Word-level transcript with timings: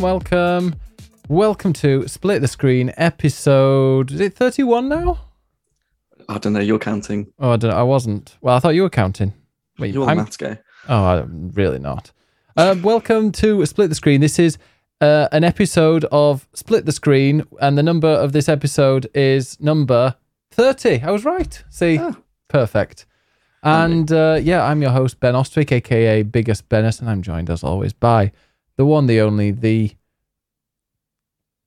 welcome, 0.00 0.02
welcome. 0.02 0.74
Welcome 1.28 1.72
to 1.74 2.06
Split 2.06 2.42
the 2.42 2.48
Screen 2.48 2.92
episode. 2.98 4.10
Is 4.12 4.20
it 4.20 4.34
31 4.34 4.88
now? 4.90 5.18
I 6.28 6.36
don't 6.38 6.52
know. 6.52 6.60
You're 6.60 6.78
counting. 6.78 7.32
Oh, 7.38 7.52
I 7.52 7.56
don't. 7.56 7.72
I 7.72 7.82
wasn't. 7.82 8.36
Well, 8.42 8.54
I 8.56 8.58
thought 8.60 8.74
you 8.74 8.82
were 8.82 8.90
counting. 8.90 9.32
Wait, 9.78 9.94
You're 9.94 10.04
the 10.04 10.10
I'm, 10.12 10.18
maths 10.18 10.36
guy. 10.36 10.58
Oh, 10.88 11.04
I'm 11.04 11.50
really 11.54 11.78
not. 11.78 12.12
Uh, 12.56 12.76
welcome 12.82 13.32
to 13.32 13.64
Split 13.64 13.88
the 13.88 13.94
Screen. 13.94 14.20
This 14.20 14.38
is 14.38 14.58
uh, 15.00 15.28
an 15.32 15.44
episode 15.44 16.04
of 16.12 16.46
Split 16.52 16.84
the 16.84 16.92
Screen, 16.92 17.44
and 17.60 17.78
the 17.78 17.82
number 17.82 18.08
of 18.08 18.32
this 18.32 18.48
episode 18.50 19.08
is 19.14 19.58
number 19.60 20.14
30. 20.50 21.00
I 21.02 21.10
was 21.10 21.24
right. 21.24 21.62
See, 21.70 21.98
Ah. 21.98 22.16
perfect. 22.48 23.06
And 23.62 24.12
uh, 24.12 24.38
yeah, 24.42 24.62
I'm 24.62 24.82
your 24.82 24.90
host, 24.92 25.18
Ben 25.20 25.34
Ostwick, 25.34 25.72
aka 25.72 26.22
Biggest 26.22 26.68
Bennett, 26.68 27.00
and 27.00 27.08
I'm 27.10 27.22
joined 27.22 27.48
as 27.50 27.64
always 27.64 27.92
by 27.92 28.30
the 28.76 28.84
one, 28.86 29.06
the 29.06 29.20
only, 29.20 29.50
the 29.50 29.92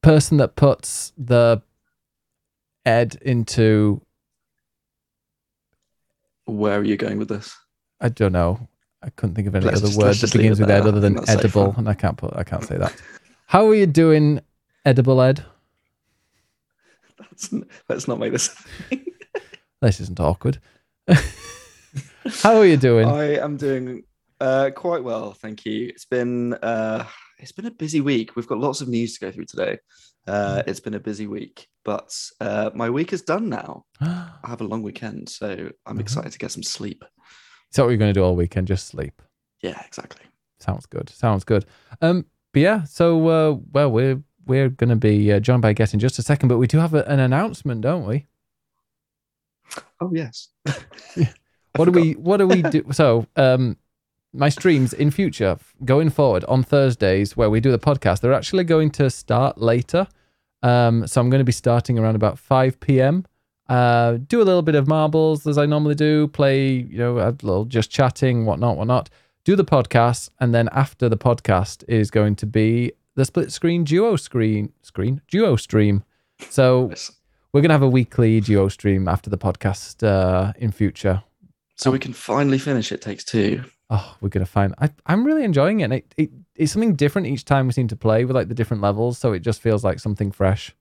person 0.01 0.37
that 0.37 0.55
puts 0.55 1.11
the 1.17 1.61
Ed 2.85 3.17
into, 3.21 4.01
Where 6.45 6.79
are 6.79 6.83
you 6.83 6.97
going 6.97 7.17
with 7.19 7.27
this? 7.29 7.55
I 8.01 8.09
don't 8.09 8.31
know. 8.31 8.67
I 9.03 9.09
couldn't 9.11 9.35
think 9.35 9.47
of 9.47 9.55
any 9.55 9.65
Let's 9.65 9.77
other 9.77 9.87
just- 9.87 9.99
word 9.99 10.15
that 10.15 10.31
begins 10.33 10.59
with 10.59 10.69
Ed 10.69 10.81
other 10.87 10.99
than 10.99 11.13
That's 11.15 11.27
safer. 11.27 11.39
edible, 11.39 11.73
and 11.77 11.87
I 11.87 11.93
can't 11.93 12.17
put. 12.17 12.35
I 12.35 12.43
can't 12.43 12.63
say 12.63 12.77
that. 12.77 12.93
How 13.47 13.67
are 13.67 13.75
you 13.75 13.87
doing, 13.87 14.41
edible 14.85 15.21
Ed? 15.21 15.43
Let's, 17.19 17.53
let's 17.87 18.07
not 18.07 18.19
make 18.19 18.31
this. 18.31 18.55
This 19.81 19.99
isn't 20.01 20.19
awkward. 20.19 20.59
How 21.07 22.57
are 22.57 22.65
you 22.65 22.77
doing? 22.77 23.07
I 23.07 23.37
am 23.37 23.55
doing 23.57 24.03
uh, 24.39 24.69
quite 24.75 25.03
well, 25.03 25.33
thank 25.33 25.65
you. 25.65 25.87
It's 25.87 26.05
been 26.05 26.53
uh, 26.55 27.05
it's 27.37 27.51
been 27.51 27.65
a 27.65 27.71
busy 27.71 28.01
week. 28.01 28.35
We've 28.35 28.47
got 28.47 28.59
lots 28.59 28.81
of 28.81 28.87
news 28.87 29.13
to 29.15 29.19
go 29.25 29.31
through 29.31 29.45
today. 29.45 29.77
Uh, 30.27 30.61
it's 30.67 30.79
been 30.79 30.93
a 30.93 30.99
busy 30.99 31.27
week, 31.27 31.67
but 31.85 32.15
uh, 32.39 32.69
my 32.75 32.89
week 32.89 33.13
is 33.13 33.21
done 33.21 33.49
now. 33.49 33.85
I 34.01 34.29
have 34.45 34.61
a 34.61 34.65
long 34.65 34.83
weekend, 34.83 35.29
so 35.29 35.71
I'm 35.85 35.97
Mhm. 35.97 36.01
excited 36.01 36.31
to 36.33 36.37
get 36.37 36.51
some 36.51 36.63
sleep. 36.63 37.03
so 37.71 37.83
what 37.83 37.89
you're 37.89 37.97
going 37.97 38.13
to 38.13 38.19
do 38.19 38.23
all 38.23 38.35
weekend? 38.35 38.67
Just 38.67 38.87
sleep. 38.87 39.21
Yeah, 39.61 39.81
exactly. 39.85 40.25
Sounds 40.59 40.85
good. 40.85 41.09
Sounds 41.09 41.43
good. 41.43 41.65
Um, 42.01 42.25
but 42.53 42.61
yeah. 42.61 42.83
So 42.83 43.27
uh, 43.27 43.57
well, 43.71 43.91
we're 43.91 44.21
we're 44.45 44.69
going 44.69 44.89
to 44.89 44.95
be 44.95 45.31
uh, 45.31 45.39
joined 45.39 45.61
by 45.61 45.73
guest 45.73 45.93
in 45.93 45.99
just 45.99 46.19
a 46.19 46.23
second, 46.23 46.49
but 46.49 46.57
we 46.57 46.67
do 46.67 46.77
have 46.79 46.93
a, 46.93 47.03
an 47.07 47.19
announcement, 47.19 47.81
don't 47.81 48.05
we? 48.05 48.27
Oh 50.01 50.11
yes. 50.13 50.49
What 51.75 51.85
do 51.85 51.91
we 51.91 52.13
What 52.13 52.37
do 52.37 52.47
we 52.47 52.61
do? 52.63 52.83
So 52.91 53.25
um, 53.35 53.77
my 54.33 54.49
streams 54.49 54.93
in 54.93 55.11
future, 55.11 55.57
going 55.85 56.09
forward 56.09 56.43
on 56.45 56.63
Thursdays, 56.63 57.35
where 57.35 57.49
we 57.49 57.59
do 57.59 57.71
the 57.71 57.79
podcast, 57.79 58.21
they're 58.21 58.33
actually 58.33 58.63
going 58.63 58.91
to 58.91 59.09
start 59.09 59.57
later. 59.57 60.07
Um, 60.61 61.07
so 61.07 61.21
I'm 61.21 61.29
going 61.29 61.39
to 61.39 61.45
be 61.45 61.51
starting 61.51 61.97
around 61.97 62.15
about 62.15 62.37
5 62.37 62.79
p.m. 62.79 63.25
Uh, 63.67 64.17
do 64.27 64.41
a 64.41 64.43
little 64.43 64.61
bit 64.61 64.75
of 64.75 64.87
marbles 64.87 65.45
as 65.47 65.57
I 65.57 65.65
normally 65.65 65.95
do, 65.95 66.27
play, 66.27 66.69
you 66.69 66.97
know, 66.97 67.19
a 67.19 67.29
little 67.41 67.65
just 67.65 67.91
chatting, 67.91 68.45
whatnot, 68.45 68.77
whatnot. 68.77 69.09
Do 69.45 69.55
the 69.55 69.65
podcast, 69.65 70.29
and 70.39 70.53
then 70.53 70.69
after 70.71 71.07
the 71.07 71.17
podcast 71.17 71.83
is 71.87 72.11
going 72.11 72.35
to 72.37 72.45
be 72.45 72.91
the 73.15 73.25
split 73.25 73.51
screen 73.51 73.83
duo 73.83 74.15
screen 74.15 74.71
screen 74.81 75.21
duo 75.27 75.55
stream. 75.55 76.03
So 76.49 76.91
we're 77.51 77.61
gonna 77.61 77.73
have 77.73 77.81
a 77.81 77.89
weekly 77.89 78.39
duo 78.41 78.69
stream 78.69 79.07
after 79.07 79.29
the 79.29 79.37
podcast 79.37 80.05
uh, 80.05 80.53
in 80.57 80.71
future. 80.71 81.23
So 81.75 81.91
we 81.91 81.99
can 81.99 82.13
finally 82.13 82.57
finish. 82.57 82.91
It 82.91 83.01
takes 83.01 83.23
two. 83.23 83.63
Oh, 83.91 84.15
we're 84.21 84.29
gonna 84.29 84.45
find. 84.45 84.73
I, 84.79 84.89
I'm 85.07 85.23
really 85.25 85.43
enjoying 85.43 85.79
it. 85.79 85.83
And 85.85 85.93
it, 85.93 86.13
it. 86.17 86.29
It's 86.55 86.71
something 86.73 86.95
different 86.95 87.27
each 87.27 87.45
time 87.45 87.67
we 87.67 87.73
seem 87.73 87.87
to 87.87 87.95
play 87.95 88.25
with 88.25 88.35
like 88.35 88.47
the 88.49 88.53
different 88.53 88.83
levels, 88.83 89.17
so 89.17 89.33
it 89.33 89.39
just 89.39 89.61
feels 89.61 89.83
like 89.83 89.99
something 89.99 90.31
fresh. 90.31 90.75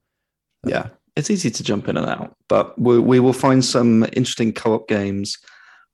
Yeah, 0.66 0.88
it's 1.16 1.30
easy 1.30 1.50
to 1.50 1.62
jump 1.62 1.88
in 1.88 1.96
and 1.96 2.06
out, 2.06 2.34
but 2.48 2.78
we, 2.80 2.98
we 2.98 3.20
will 3.20 3.32
find 3.32 3.64
some 3.64 4.02
interesting 4.12 4.52
co-op 4.52 4.88
games, 4.88 5.38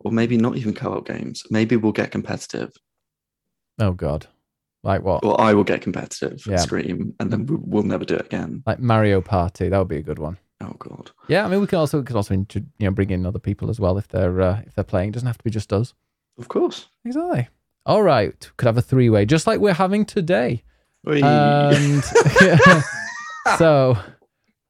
or 0.00 0.10
maybe 0.10 0.36
not 0.38 0.56
even 0.56 0.72
co-op 0.74 1.06
games. 1.06 1.42
Maybe 1.50 1.76
we'll 1.76 1.92
get 1.92 2.10
competitive, 2.10 2.72
Oh 3.78 3.92
God, 3.92 4.26
like 4.82 5.02
what? 5.02 5.22
or 5.24 5.38
I 5.40 5.52
will 5.54 5.64
get 5.64 5.82
competitive 5.82 6.42
Yeah. 6.46 6.56
scream, 6.56 7.14
and 7.20 7.30
then 7.30 7.44
we- 7.46 7.56
we'll 7.60 7.82
never 7.82 8.04
do 8.06 8.14
it 8.16 8.26
again. 8.26 8.62
Like 8.66 8.80
Mario 8.80 9.20
Party. 9.20 9.68
That 9.68 9.78
would 9.78 9.88
be 9.88 9.98
a 9.98 10.02
good 10.02 10.18
one. 10.18 10.38
Oh 10.62 10.74
God, 10.78 11.10
Yeah, 11.28 11.44
I 11.44 11.48
mean 11.48 11.60
we 11.60 11.66
can 11.66 11.78
also 11.78 11.98
we 11.98 12.04
can 12.04 12.16
also 12.16 12.34
you 12.34 12.46
know 12.80 12.90
bring 12.90 13.10
in 13.10 13.26
other 13.26 13.38
people 13.38 13.68
as 13.70 13.78
well 13.78 13.98
if 13.98 14.08
they're 14.08 14.40
uh, 14.40 14.62
if 14.66 14.74
they're 14.74 14.82
playing. 14.84 15.10
It 15.10 15.12
doesn't 15.12 15.26
have 15.26 15.38
to 15.38 15.44
be 15.44 15.50
just 15.50 15.72
us. 15.74 15.92
Of 16.38 16.48
course. 16.48 16.88
Exactly. 17.04 17.48
All 17.86 18.02
right, 18.02 18.50
could 18.56 18.66
have 18.66 18.78
a 18.78 18.82
three 18.82 19.10
way, 19.10 19.26
just 19.26 19.46
like 19.46 19.60
we're 19.60 19.74
having 19.74 20.04
today. 20.04 20.62
Whee! 21.04 21.22
And 21.22 22.02
so 23.58 23.98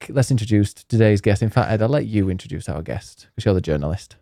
let's 0.09 0.31
introduce 0.31 0.75
today's 0.75 1.21
guest. 1.21 1.43
In 1.43 1.51
fact, 1.51 1.71
Ed, 1.71 1.83
I'll 1.83 1.89
let 1.89 2.07
you 2.07 2.29
introduce 2.29 2.69
our 2.69 2.83
guest 2.83 3.29
because 3.35 3.45
you're 3.45 3.55
the 3.55 3.61
journalist. 3.61 4.17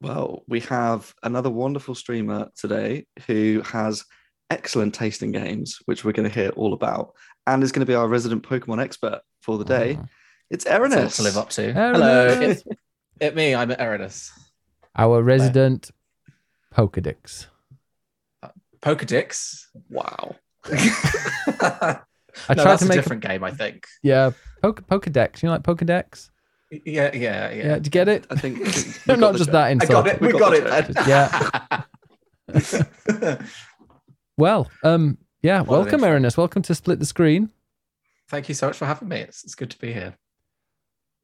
well, 0.00 0.44
we 0.46 0.60
have 0.60 1.12
another 1.22 1.50
wonderful 1.50 1.94
streamer 1.94 2.48
today 2.56 3.06
who 3.26 3.62
has 3.64 4.04
excellent 4.50 4.94
taste 4.94 5.22
in 5.22 5.32
games, 5.32 5.80
which 5.86 6.04
we're 6.04 6.12
going 6.12 6.28
to 6.28 6.34
hear 6.34 6.50
all 6.50 6.72
about, 6.72 7.14
and 7.46 7.62
is 7.62 7.72
going 7.72 7.84
to 7.84 7.90
be 7.90 7.94
our 7.94 8.08
resident 8.08 8.42
Pokemon 8.42 8.80
expert 8.80 9.22
for 9.40 9.58
the 9.58 9.64
mm-hmm. 9.64 9.82
day. 9.82 9.98
Oh. 10.00 10.06
It's 10.50 10.64
That's 10.64 10.94
Erinus. 10.94 11.16
to 11.16 11.22
live 11.22 11.36
up 11.36 11.50
to. 11.50 11.72
Erinus. 11.72 11.94
Hello, 11.94 12.26
it's 12.40 12.64
it 13.20 13.34
me. 13.34 13.54
I'm 13.54 13.70
Erinus. 13.70 14.30
Our 14.96 15.22
resident 15.22 15.90
Pokedix. 16.76 17.46
Pokedix. 18.82 19.64
Wow. 19.88 20.36
I 20.66 22.54
no, 22.54 22.54
tried 22.54 22.64
that's 22.64 22.80
to 22.82 22.86
a 22.86 22.88
make 22.88 22.98
a- 22.98 23.00
different 23.02 23.22
game. 23.22 23.42
I 23.42 23.50
think. 23.50 23.86
Yeah, 24.02 24.32
Poke, 24.62 24.86
Pokedex. 24.86 25.42
You 25.42 25.46
know, 25.48 25.54
like 25.54 25.62
Pokedex? 25.62 26.28
Yeah, 26.70 27.10
yeah, 27.14 27.50
Yeah. 27.50 27.50
yeah. 27.52 27.74
did 27.76 27.86
you 27.86 27.90
get 27.90 28.08
it? 28.08 28.26
I 28.28 28.34
think 28.36 28.58
we 28.58 28.64
No, 29.06 29.14
not 29.14 29.36
just 29.36 29.50
joke. 29.50 29.52
that 29.52 29.82
I 29.82 29.86
got 29.86 30.06
it. 30.06 30.20
We 30.20 30.26
We, 30.28 30.32
got 30.38 30.52
got, 30.52 30.86
the 30.86 31.84
it. 32.48 33.36
Yeah. 33.38 33.42
Well, 34.38 34.70
um, 34.84 35.16
yeah. 35.42 35.60
What 35.60 35.70
welcome, 35.70 36.04
intro. 36.04 36.10
Erinus. 36.10 36.36
Welcome 36.36 36.60
to 36.62 36.74
Split 36.74 36.98
the 36.98 37.06
Screen. 37.06 37.48
Thank 38.28 38.50
you 38.50 38.54
so 38.54 38.66
much 38.66 38.76
for 38.76 38.84
having 38.84 39.08
me. 39.08 39.20
It's, 39.20 39.44
it's 39.44 39.54
good 39.54 39.70
to 39.70 39.78
be 39.78 39.94
here. 39.94 40.14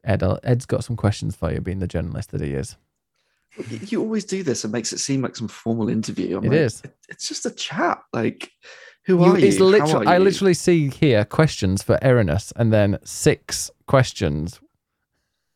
Ed, 0.03 0.23
Ed's 0.43 0.65
got 0.65 0.83
some 0.83 0.97
questions 0.97 1.37
for 1.37 1.53
you, 1.53 1.61
being 1.61 1.79
the 1.81 1.87
journalist 1.87 2.31
that 2.31 2.41
he 2.41 2.55
is. 2.55 2.77
You 3.87 4.01
always 4.01 4.25
do 4.25 4.43
this 4.43 4.65
It 4.65 4.69
makes 4.69 4.93
it 4.93 4.99
seem 4.99 5.21
like 5.23 5.37
some 5.37 5.49
formal 5.49 5.89
interview. 5.89 6.39
I'm 6.39 6.45
It 6.45 6.49
like, 6.51 6.59
is. 6.59 6.83
It's 7.09 7.29
just 7.29 7.45
a 7.47 7.51
chat. 7.51 7.99
Like, 8.13 8.51
who 9.05 9.19
You- 9.19 9.25
are 9.25 9.39
you? 9.39 9.47
it's 9.47 9.61
literally, 9.61 10.07
are 10.07 10.13
I 10.13 10.17
you?" 10.19 10.25
literally 10.25 10.55
see 10.55 10.89
here 10.89 11.25
questions 11.25 11.83
for 11.83 11.99
Erinus, 12.03 12.53
and 12.57 12.73
then 12.73 12.99
six 13.05 13.71
questions. 13.87 14.59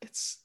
It's 0.03 0.39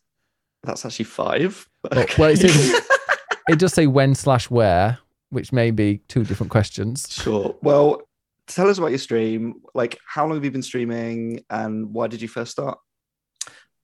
that's 0.64 0.86
actually 0.86 1.06
five. 1.06 1.68
but 1.82 1.98
Oh, 1.98 2.06
well, 2.18 2.30
it 2.30 2.38
says- 2.38 2.82
It 3.50 3.60
does 3.60 3.74
say 3.74 3.88
when 3.88 4.14
slash 4.16 4.50
where, 4.50 5.00
which 5.30 5.52
may 5.52 5.72
be 5.72 5.98
two 6.08 6.24
different 6.24 6.52
questions. 6.52 7.08
sure. 7.12 7.58
Well, 7.62 8.04
tell 8.48 8.70
us 8.70 8.78
about 8.78 8.90
your 8.92 9.00
stream. 9.00 9.62
Like, 9.74 9.98
how 10.08 10.26
long 10.26 10.36
have 10.36 10.46
you 10.46 10.52
been 10.52 10.62
streaming, 10.62 11.44
and 11.50 11.92
why 11.94 12.08
did 12.08 12.22
you 12.22 12.28
first 12.28 12.52
start? 12.52 12.78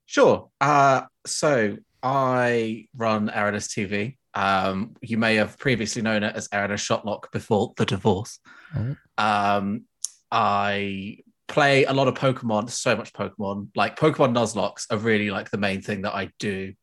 Sure. 0.05 0.49
Uh, 0.61 1.01
so 1.25 1.77
I 2.03 2.87
run 2.95 3.29
Erinus 3.29 3.67
TV. 3.67 4.17
Um, 4.33 4.95
you 5.01 5.17
may 5.17 5.35
have 5.35 5.57
previously 5.57 6.01
known 6.01 6.23
it 6.23 6.35
as 6.35 6.47
Erinus 6.49 6.85
Shotlock 6.85 7.31
before 7.31 7.73
the 7.77 7.85
divorce. 7.85 8.39
Oh. 8.75 8.95
Um, 9.17 9.85
I 10.31 11.19
play 11.47 11.85
a 11.85 11.93
lot 11.93 12.07
of 12.07 12.13
Pokemon, 12.15 12.69
so 12.69 12.95
much 12.95 13.13
Pokemon. 13.13 13.69
Like 13.75 13.97
Pokemon 13.97 14.33
Nuzlockes 14.33 14.85
are 14.91 14.97
really 14.97 15.31
like 15.31 15.49
the 15.49 15.57
main 15.57 15.81
thing 15.81 16.03
that 16.03 16.13
I 16.13 16.29
do. 16.39 16.73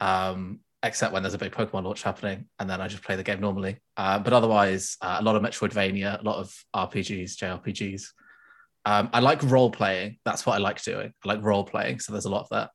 Um, 0.00 0.60
except 0.82 1.12
when 1.12 1.22
there's 1.22 1.34
a 1.34 1.38
big 1.38 1.52
Pokemon 1.52 1.84
launch 1.84 2.02
happening, 2.02 2.46
and 2.58 2.68
then 2.68 2.80
I 2.80 2.88
just 2.88 3.02
play 3.02 3.16
the 3.16 3.22
game 3.22 3.40
normally. 3.40 3.78
Uh, 3.96 4.18
but 4.18 4.32
otherwise, 4.32 4.96
uh, 5.00 5.18
a 5.20 5.22
lot 5.22 5.36
of 5.36 5.42
Metroidvania, 5.42 6.20
a 6.20 6.24
lot 6.24 6.38
of 6.38 6.54
RPGs, 6.74 7.36
JRPGs. 7.36 8.04
Um, 8.86 9.10
I 9.12 9.20
like 9.20 9.42
role 9.42 9.70
playing. 9.70 10.18
That's 10.24 10.46
what 10.46 10.54
I 10.54 10.58
like 10.58 10.82
doing. 10.82 11.12
I 11.24 11.28
like 11.28 11.42
role 11.42 11.64
playing. 11.64 12.00
So 12.00 12.12
there's 12.12 12.24
a 12.24 12.30
lot 12.30 12.42
of 12.42 12.48
that. 12.50 12.70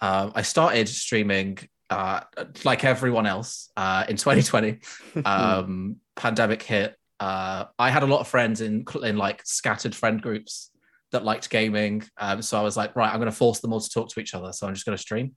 Um, 0.00 0.32
I 0.34 0.42
started 0.42 0.88
streaming 0.88 1.58
uh, 1.90 2.20
like 2.64 2.84
everyone 2.84 3.26
else 3.26 3.70
uh, 3.76 4.04
in 4.08 4.16
2020. 4.16 4.78
Um, 5.24 5.96
pandemic 6.16 6.62
hit. 6.62 6.94
Uh, 7.20 7.64
I 7.78 7.90
had 7.90 8.02
a 8.02 8.06
lot 8.06 8.20
of 8.20 8.28
friends 8.28 8.60
in 8.60 8.84
in 9.02 9.16
like 9.16 9.42
scattered 9.44 9.94
friend 9.94 10.20
groups 10.22 10.70
that 11.10 11.24
liked 11.24 11.48
gaming. 11.50 12.02
Um, 12.18 12.42
so 12.42 12.58
I 12.58 12.62
was 12.62 12.76
like, 12.76 12.94
right, 12.94 13.10
I'm 13.10 13.18
going 13.18 13.30
to 13.30 13.36
force 13.36 13.60
them 13.60 13.72
all 13.72 13.80
to 13.80 13.88
talk 13.90 14.08
to 14.10 14.20
each 14.20 14.34
other. 14.34 14.52
So 14.52 14.66
I'm 14.66 14.74
just 14.74 14.84
going 14.86 14.96
to 14.96 15.02
stream. 15.02 15.34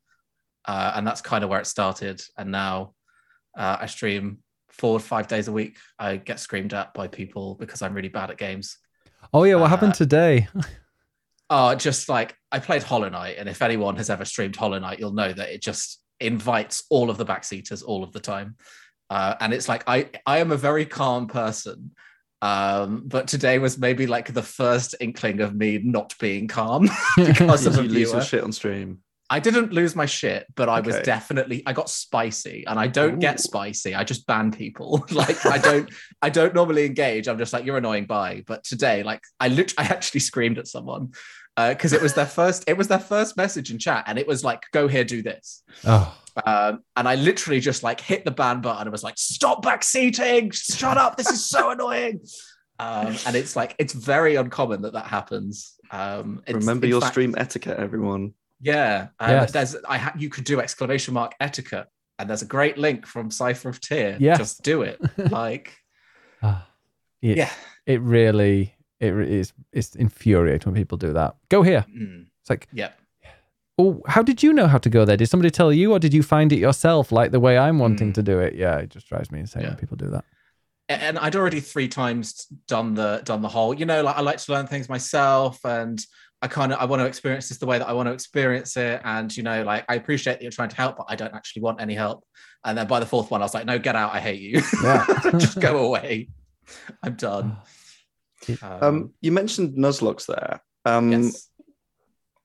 Uh, 0.67 0.91
and 0.95 1.07
that's 1.07 1.21
kind 1.21 1.43
of 1.43 1.49
where 1.49 1.59
it 1.59 1.65
started. 1.67 2.21
And 2.37 2.51
now 2.51 2.93
uh, 3.57 3.77
I 3.79 3.85
stream 3.87 4.39
four 4.69 4.91
or 4.93 4.99
five 4.99 5.27
days 5.27 5.47
a 5.47 5.51
week. 5.51 5.77
I 5.97 6.17
get 6.17 6.39
screamed 6.39 6.73
at 6.73 6.93
by 6.93 7.07
people 7.07 7.55
because 7.55 7.81
I'm 7.81 7.93
really 7.93 8.09
bad 8.09 8.29
at 8.31 8.37
games. 8.37 8.77
Oh 9.33 9.43
yeah, 9.43 9.55
what 9.55 9.69
happened 9.69 9.93
Uh, 9.93 9.95
today? 9.95 10.47
Oh, 11.53 11.75
just 11.75 12.07
like 12.07 12.33
I 12.49 12.59
played 12.59 12.81
Hollow 12.81 13.09
Knight, 13.09 13.35
and 13.37 13.49
if 13.49 13.61
anyone 13.61 13.97
has 13.97 14.09
ever 14.09 14.23
streamed 14.23 14.55
Hollow 14.55 14.79
Knight, 14.79 14.99
you'll 14.99 15.11
know 15.11 15.33
that 15.33 15.49
it 15.49 15.61
just 15.61 16.01
invites 16.21 16.85
all 16.89 17.09
of 17.09 17.17
the 17.17 17.25
backseaters 17.25 17.83
all 17.85 18.05
of 18.05 18.13
the 18.13 18.21
time. 18.21 18.55
Uh, 19.09 19.35
and 19.41 19.53
it's 19.53 19.67
like 19.67 19.83
I 19.85 20.09
I 20.25 20.37
am 20.37 20.53
a 20.53 20.57
very 20.57 20.85
calm 20.85 21.27
person, 21.27 21.91
Um, 22.41 23.03
but 23.05 23.27
today 23.27 23.59
was 23.59 23.77
maybe 23.77 24.07
like 24.07 24.33
the 24.33 24.41
first 24.41 24.95
inkling 25.01 25.41
of 25.41 25.53
me 25.53 25.79
not 25.83 26.15
being 26.19 26.47
calm 26.47 26.89
because 27.17 27.65
of 27.67 27.75
you 27.75 27.89
lose 27.89 28.13
your 28.13 28.21
shit 28.21 28.43
on 28.43 28.53
stream? 28.53 28.99
I 29.29 29.39
didn't 29.39 29.71
lose 29.71 29.95
my 29.95 30.05
shit, 30.05 30.45
but 30.55 30.67
I 30.67 30.81
was 30.81 30.99
definitely 30.99 31.63
I 31.65 31.73
got 31.73 31.89
spicy, 31.89 32.65
and 32.65 32.79
I 32.79 32.87
don't 32.87 33.15
Ooh. 33.15 33.19
get 33.19 33.39
spicy. 33.39 33.93
I 33.93 34.03
just 34.03 34.25
ban 34.25 34.51
people. 34.51 35.05
like 35.11 35.45
I 35.45 35.57
don't 35.57 35.89
I 36.21 36.29
don't 36.29 36.53
normally 36.53 36.85
engage. 36.85 37.27
I'm 37.27 37.37
just 37.37 37.53
like 37.53 37.65
you're 37.65 37.77
annoying. 37.77 38.05
Bye. 38.05 38.43
But 38.47 38.63
today, 38.63 39.03
like 39.03 39.21
I 39.39 39.49
lit 39.49 39.73
I 39.77 39.83
actually 39.83 40.21
screamed 40.21 40.57
at 40.57 40.67
someone 40.67 41.11
because 41.69 41.93
it 41.93 42.01
was 42.01 42.13
their 42.13 42.25
first 42.25 42.63
it 42.67 42.77
was 42.77 42.87
their 42.87 42.99
first 42.99 43.37
message 43.37 43.71
in 43.71 43.77
chat, 43.79 44.03
and 44.07 44.17
it 44.19 44.27
was 44.27 44.43
like 44.43 44.61
go 44.71 44.87
here, 44.87 45.03
do 45.03 45.21
this. 45.21 45.63
Oh, 45.85 46.15
Um, 46.45 46.83
and 46.95 47.07
I 47.07 47.15
literally 47.15 47.59
just 47.59 47.83
like 47.83 47.99
hit 48.01 48.23
the 48.25 48.31
ban 48.31 48.61
button 48.61 48.83
and 48.83 48.91
was 48.91 49.03
like, 49.03 49.17
stop 49.17 49.63
backseating, 49.63 50.53
shut 50.53 50.97
up, 50.97 51.17
this 51.17 51.29
is 51.29 51.49
so 51.49 51.69
annoying. 51.75 52.21
Um, 52.79 53.15
and 53.27 53.35
it's 53.35 53.55
like 53.55 53.75
it's 53.77 53.93
very 53.93 54.35
uncommon 54.35 54.81
that 54.83 54.93
that 54.93 55.05
happens. 55.05 55.75
Um, 55.91 56.41
it's- 56.47 56.55
Remember 56.63 56.87
your 56.87 57.01
fact- 57.01 57.13
stream 57.13 57.35
etiquette, 57.37 57.77
everyone. 57.77 58.33
yeah, 58.61 59.07
um, 59.19 59.29
Yes. 59.31 59.51
there's 59.51 59.75
I 59.87 59.97
ha- 59.97 60.13
you 60.17 60.29
could 60.29 60.45
do 60.45 60.59
exclamation 60.61 61.13
mark 61.13 61.33
etiquette, 61.39 61.87
and 62.17 62.29
there's 62.29 62.41
a 62.43 62.45
great 62.47 62.77
link 62.77 63.05
from 63.05 63.29
Cipher 63.29 63.69
of 63.69 63.79
Tear. 63.81 64.17
Yes. 64.19 64.37
just 64.37 64.63
do 64.63 64.81
it. 64.83 64.99
Like, 65.31 65.75
ah. 66.41 66.65
it, 67.21 67.37
yeah, 67.37 67.51
it 67.85 68.01
really 68.01 68.73
it 69.01 69.13
is 69.29 69.53
it's 69.73 69.95
infuriating 69.95 70.71
when 70.71 70.81
people 70.81 70.97
do 70.97 71.11
that. 71.13 71.35
Go 71.49 71.61
here. 71.63 71.85
Mm, 71.89 72.27
It's 72.41 72.49
like, 72.49 72.67
yeah. 72.71 72.91
oh, 73.77 74.01
how 74.07 74.21
did 74.21 74.43
you 74.43 74.53
know 74.53 74.67
how 74.67 74.77
to 74.77 74.89
go 74.89 75.05
there? 75.05 75.17
Did 75.17 75.27
somebody 75.27 75.49
tell 75.49 75.73
you, 75.73 75.91
or 75.91 75.99
did 75.99 76.13
you 76.13 76.23
find 76.23 76.53
it 76.53 76.59
yourself, 76.59 77.11
like 77.11 77.31
the 77.31 77.39
way 77.39 77.57
I'm 77.57 77.79
wanting 77.79 78.11
Mm. 78.11 78.15
to 78.15 78.23
do 78.23 78.39
it? 78.39 78.55
Yeah, 78.55 78.77
it 78.77 78.89
just 78.89 79.07
drives 79.07 79.31
me 79.31 79.39
insane 79.39 79.63
when 79.63 79.75
people 79.75 79.97
do 79.97 80.09
that. 80.11 80.23
And 80.89 81.17
I'd 81.19 81.35
already 81.37 81.61
three 81.61 81.87
times 81.87 82.47
done 82.67 82.93
the 82.95 83.21
done 83.23 83.41
the 83.41 83.47
whole. 83.49 83.73
You 83.73 83.85
know, 83.85 84.03
like 84.03 84.17
I 84.17 84.21
like 84.21 84.37
to 84.39 84.51
learn 84.51 84.67
things 84.67 84.89
myself, 84.89 85.63
and 85.65 86.03
I 86.41 86.47
kind 86.47 86.73
of 86.73 86.79
I 86.79 86.85
want 86.85 86.99
to 87.01 87.05
experience 87.05 87.47
this 87.49 87.59
the 87.59 87.65
way 87.65 87.77
that 87.79 87.87
I 87.87 87.93
want 87.93 88.07
to 88.07 88.13
experience 88.13 88.75
it. 88.75 88.99
And 89.05 89.35
you 89.35 89.41
know, 89.43 89.63
like 89.63 89.85
I 89.87 89.95
appreciate 89.95 90.33
that 90.33 90.41
you're 90.41 90.51
trying 90.51 90.69
to 90.69 90.75
help, 90.75 90.97
but 90.97 91.05
I 91.07 91.15
don't 91.15 91.33
actually 91.33 91.61
want 91.61 91.79
any 91.81 91.93
help. 91.95 92.25
And 92.65 92.77
then 92.77 92.87
by 92.87 92.99
the 92.99 93.05
fourth 93.05 93.31
one, 93.31 93.41
I 93.41 93.45
was 93.45 93.53
like, 93.53 93.65
no, 93.65 93.79
get 93.79 93.95
out. 93.95 94.13
I 94.13 94.19
hate 94.19 94.41
you. 94.41 94.61
Yeah. 94.83 95.05
just 95.31 95.59
go 95.61 95.85
away. 95.85 96.27
I'm 97.03 97.15
done. 97.15 97.55
Um, 98.61 99.13
you 99.21 99.31
mentioned 99.31 99.77
Nuzlockes 99.77 100.25
there. 100.25 100.61
Um, 100.85 101.11
yes. 101.11 101.47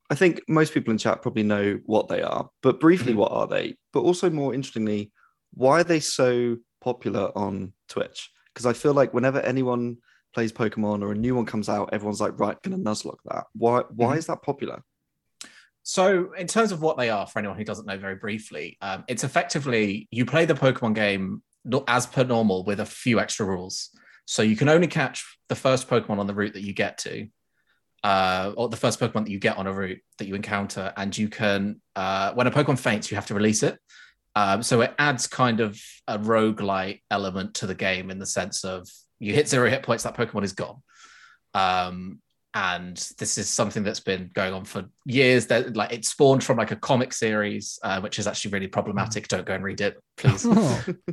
I 0.08 0.14
think 0.14 0.42
most 0.48 0.72
people 0.72 0.92
in 0.92 0.98
chat 0.98 1.22
probably 1.22 1.42
know 1.42 1.80
what 1.84 2.08
they 2.08 2.22
are, 2.22 2.48
but 2.62 2.78
briefly, 2.78 3.12
Mhm. 3.12 3.16
what 3.16 3.32
are 3.32 3.46
they? 3.48 3.76
But 3.92 4.00
also, 4.00 4.30
more 4.30 4.54
interestingly, 4.54 5.10
why 5.52 5.80
are 5.80 5.84
they 5.84 6.00
so 6.00 6.58
popular 6.80 7.36
on 7.36 7.72
Twitch? 7.88 8.30
Because 8.52 8.66
I 8.66 8.72
feel 8.72 8.94
like 8.94 9.12
whenever 9.12 9.40
anyone 9.40 9.96
plays 10.32 10.52
Pokemon 10.52 11.02
or 11.02 11.12
a 11.12 11.16
new 11.16 11.34
one 11.34 11.46
comes 11.46 11.68
out, 11.68 11.90
everyone's 11.92 12.20
like, 12.20 12.38
right, 12.38 12.60
gonna 12.62 12.76
Nuzlocke 12.78 13.18
that. 13.24 13.46
Why? 13.54 13.80
Why 13.90 14.14
Mhm. 14.14 14.18
is 14.18 14.26
that 14.26 14.42
popular? 14.42 14.82
So, 15.82 16.32
in 16.34 16.46
terms 16.46 16.72
of 16.72 16.80
what 16.82 16.98
they 16.98 17.10
are, 17.10 17.26
for 17.26 17.38
anyone 17.38 17.56
who 17.56 17.64
doesn't 17.64 17.86
know 17.86 17.98
very 17.98 18.16
briefly, 18.16 18.76
um, 18.80 19.04
it's 19.08 19.24
effectively 19.24 20.08
you 20.10 20.26
play 20.26 20.44
the 20.44 20.54
Pokemon 20.54 20.94
game 20.94 21.42
as 21.88 22.06
per 22.06 22.22
normal 22.24 22.64
with 22.64 22.80
a 22.80 22.86
few 22.86 23.18
extra 23.18 23.46
rules. 23.46 23.90
So, 24.26 24.42
you 24.42 24.56
can 24.56 24.68
only 24.68 24.86
catch 24.86 25.38
the 25.48 25.54
first 25.54 25.88
Pokemon 25.88 26.18
on 26.18 26.26
the 26.26 26.34
route 26.34 26.52
that 26.52 26.62
you 26.62 26.74
get 26.74 26.98
to, 26.98 27.28
uh, 28.04 28.52
or 28.56 28.68
the 28.68 28.76
first 28.76 29.00
Pokemon 29.00 29.24
that 29.24 29.30
you 29.30 29.38
get 29.38 29.56
on 29.56 29.66
a 29.66 29.72
route 29.72 30.00
that 30.18 30.26
you 30.26 30.34
encounter. 30.34 30.92
And 30.96 31.16
you 31.16 31.28
can, 31.28 31.80
uh, 31.94 32.32
when 32.34 32.46
a 32.46 32.50
Pokemon 32.50 32.78
faints, 32.78 33.10
you 33.10 33.14
have 33.14 33.26
to 33.26 33.34
release 33.34 33.62
it. 33.62 33.78
Um, 34.34 34.62
so, 34.62 34.82
it 34.82 34.94
adds 34.98 35.26
kind 35.26 35.60
of 35.60 35.80
a 36.06 36.18
roguelite 36.18 37.00
element 37.10 37.54
to 37.54 37.66
the 37.66 37.74
game 37.74 38.10
in 38.10 38.18
the 38.18 38.26
sense 38.26 38.64
of 38.64 38.88
you 39.18 39.32
hit 39.32 39.48
zero 39.48 39.70
hit 39.70 39.82
points, 39.82 40.04
that 40.04 40.16
Pokemon 40.16 40.44
is 40.44 40.52
gone. 40.52 40.82
Um, 41.54 42.20
and 42.56 42.96
this 43.18 43.36
is 43.36 43.50
something 43.50 43.82
that's 43.82 44.00
been 44.00 44.30
going 44.32 44.54
on 44.54 44.64
for 44.64 44.86
years. 45.04 45.46
That 45.48 45.76
like 45.76 45.92
it 45.92 46.06
spawned 46.06 46.42
from 46.42 46.56
like 46.56 46.70
a 46.70 46.76
comic 46.76 47.12
series, 47.12 47.78
uh, 47.82 48.00
which 48.00 48.18
is 48.18 48.26
actually 48.26 48.52
really 48.52 48.66
problematic. 48.66 49.28
Don't 49.28 49.44
go 49.44 49.52
and 49.52 49.62
read 49.62 49.82
it, 49.82 50.02
please. 50.16 50.46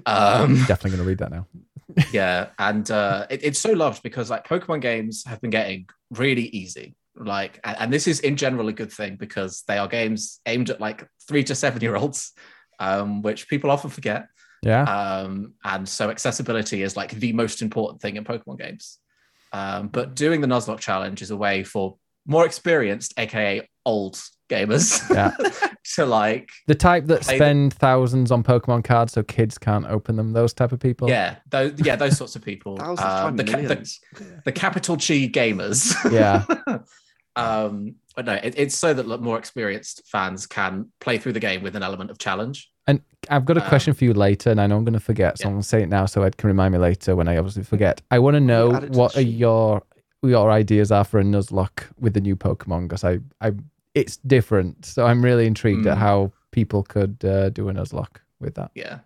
Oh, 0.05 0.43
um, 0.45 0.55
definitely 0.67 0.91
going 0.91 0.99
to 0.99 1.03
read 1.03 1.17
that 1.17 1.31
now. 1.31 1.47
yeah, 2.13 2.49
and 2.59 2.89
uh, 2.89 3.27
it, 3.29 3.41
it's 3.43 3.59
so 3.59 3.73
loved 3.73 4.03
because 4.03 4.29
like 4.29 4.47
Pokemon 4.47 4.79
games 4.79 5.25
have 5.25 5.41
been 5.41 5.49
getting 5.49 5.85
really 6.11 6.43
easy. 6.43 6.95
Like, 7.13 7.59
and, 7.65 7.77
and 7.77 7.93
this 7.93 8.07
is 8.07 8.21
in 8.21 8.37
general 8.37 8.69
a 8.69 8.73
good 8.73 8.91
thing 8.91 9.17
because 9.17 9.63
they 9.67 9.77
are 9.77 9.89
games 9.89 10.39
aimed 10.45 10.69
at 10.69 10.79
like 10.79 11.05
three 11.27 11.43
to 11.43 11.55
seven 11.55 11.81
year 11.81 11.97
olds, 11.97 12.31
um, 12.79 13.21
which 13.21 13.49
people 13.49 13.69
often 13.69 13.89
forget. 13.89 14.27
Yeah. 14.61 14.83
Um, 14.83 15.55
and 15.65 15.87
so 15.89 16.09
accessibility 16.09 16.83
is 16.83 16.95
like 16.95 17.11
the 17.11 17.33
most 17.33 17.61
important 17.61 18.01
thing 18.01 18.15
in 18.15 18.23
Pokemon 18.23 18.59
games. 18.59 18.99
Um, 19.53 19.87
but 19.87 20.15
doing 20.15 20.41
the 20.41 20.47
Nuzlocke 20.47 20.79
challenge 20.79 21.21
is 21.21 21.31
a 21.31 21.37
way 21.37 21.63
for 21.63 21.97
more 22.25 22.45
experienced, 22.45 23.13
aka 23.17 23.67
old 23.85 24.19
gamers, 24.49 25.07
Yeah. 25.13 25.31
to 25.95 26.05
like, 26.05 26.49
the 26.67 26.75
type 26.75 27.05
that 27.07 27.21
play 27.21 27.37
the- 27.37 27.43
spend 27.43 27.73
thousands 27.73 28.31
on 28.31 28.43
Pokemon 28.43 28.83
cards 28.83 29.13
so 29.13 29.21
kids 29.23 29.57
can't 29.57 29.85
open 29.85 30.15
them. 30.15 30.31
Those 30.33 30.53
type 30.53 30.71
of 30.71 30.79
people. 30.79 31.07
yeah, 31.09 31.35
those, 31.49 31.73
yeah, 31.79 31.95
those 31.95 32.17
sorts 32.17 32.35
of 32.35 32.41
people. 32.41 32.77
Thousands, 32.77 33.07
Um, 33.07 33.35
the, 33.37 33.43
ca- 33.43 33.61
the, 33.61 33.97
the 34.45 34.51
capital 34.51 34.95
Chi 34.95 35.27
gamers. 35.29 35.93
Yeah. 36.11 36.45
um, 37.35 37.95
but 38.15 38.25
no, 38.25 38.33
it, 38.33 38.53
it's 38.57 38.77
so 38.77 38.93
that 38.93 39.07
more 39.21 39.37
experienced 39.37 40.03
fans 40.05 40.45
can 40.45 40.89
play 40.99 41.17
through 41.17 41.33
the 41.33 41.39
game 41.39 41.63
with 41.63 41.75
an 41.75 41.83
element 41.83 42.11
of 42.11 42.17
challenge. 42.19 42.69
And 42.85 43.01
I've 43.29 43.45
got 43.45 43.57
a 43.57 43.63
Um, 43.63 43.69
question 43.69 43.93
for 43.93 44.03
you 44.03 44.13
later, 44.13 44.51
and 44.51 44.59
I 44.59 44.67
know 44.67 44.75
I'm 44.77 44.83
going 44.83 44.93
to 44.93 44.99
forget, 44.99 45.37
so 45.37 45.43
yeah. 45.43 45.47
I'm 45.47 45.53
going 45.53 45.61
to 45.63 45.67
say 45.67 45.81
it 45.83 45.89
now 45.89 46.05
so 46.05 46.21
Ed 46.23 46.37
can 46.37 46.47
remind 46.47 46.73
me 46.73 46.77
later 46.79 47.15
when 47.15 47.27
I 47.27 47.37
obviously 47.37 47.63
forget. 47.63 48.01
I 48.11 48.19
want 48.19 48.35
to 48.35 48.41
know 48.41 48.71
what 48.89 49.15
are 49.17 49.21
your 49.21 49.81
your 50.21 50.51
ideas 50.51 50.89
are 50.91 51.03
for 51.03 51.19
a 51.19 51.23
Nuzlocke 51.23 51.83
with 51.99 52.13
the 52.13 52.21
new 52.21 52.35
Pokemon 52.35 52.87
because 52.87 53.03
I, 53.03 53.19
I 53.41 53.51
it's 53.93 54.17
different, 54.17 54.85
so 54.85 55.05
I'm 55.05 55.23
really 55.23 55.45
intrigued 55.47 55.85
at 55.87 55.97
Mm. 55.97 55.99
how 55.99 56.31
people 56.51 56.83
could 56.83 57.23
uh, 57.25 57.49
do 57.49 57.67
a 57.69 57.73
Nuzlocke 57.73 58.17
with 58.39 58.55
that. 58.55 58.71
Yeah, 58.75 58.99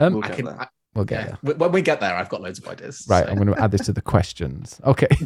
Um, 0.00 0.14
We'll 0.14 0.24
I 0.24 0.28
get 0.28 0.36
can. 0.36 0.44
there. 0.46 0.60
I, 0.60 0.68
we'll 0.94 1.04
get 1.06 1.20
yeah, 1.28 1.36
there. 1.42 1.54
When 1.56 1.72
we 1.72 1.80
get 1.82 2.00
there, 2.00 2.14
I've 2.14 2.28
got 2.28 2.40
loads 2.42 2.58
of 2.58 2.66
ideas. 2.68 3.06
Right, 3.08 3.24
so- 3.24 3.30
I'm 3.30 3.36
going 3.36 3.48
to 3.54 3.60
add 3.62 3.70
this 3.70 3.86
to 3.86 3.92
the 3.92 4.02
questions. 4.02 4.80
Okay. 4.84 5.08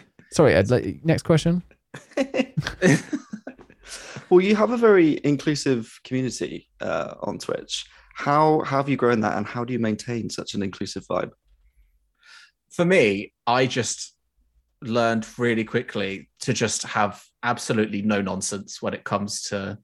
Sorry, 0.32 0.54
Ed. 0.54 0.70
like, 0.70 1.00
Next 1.04 1.22
question. 1.22 1.62
well, 4.28 4.40
you 4.40 4.54
have 4.54 4.70
a 4.70 4.76
very 4.76 5.20
inclusive 5.24 5.98
community 6.04 6.68
uh, 6.80 7.14
on 7.22 7.38
Twitch. 7.38 7.86
How, 8.14 8.60
how 8.60 8.78
have 8.78 8.88
you 8.88 8.96
grown 8.96 9.20
that, 9.20 9.36
and 9.36 9.46
how 9.46 9.64
do 9.64 9.72
you 9.72 9.78
maintain 9.78 10.28
such 10.28 10.54
an 10.54 10.62
inclusive 10.62 11.06
vibe? 11.06 11.30
for 12.70 12.84
me, 12.84 13.32
I 13.46 13.66
just 13.66 14.14
learned 14.82 15.26
really 15.36 15.64
quickly 15.64 16.30
to 16.40 16.52
just 16.52 16.84
have 16.84 17.22
absolutely 17.42 18.02
no 18.02 18.22
nonsense 18.22 18.80
when 18.80 18.94
it 18.94 19.04
comes 19.04 19.42
to 19.48 19.78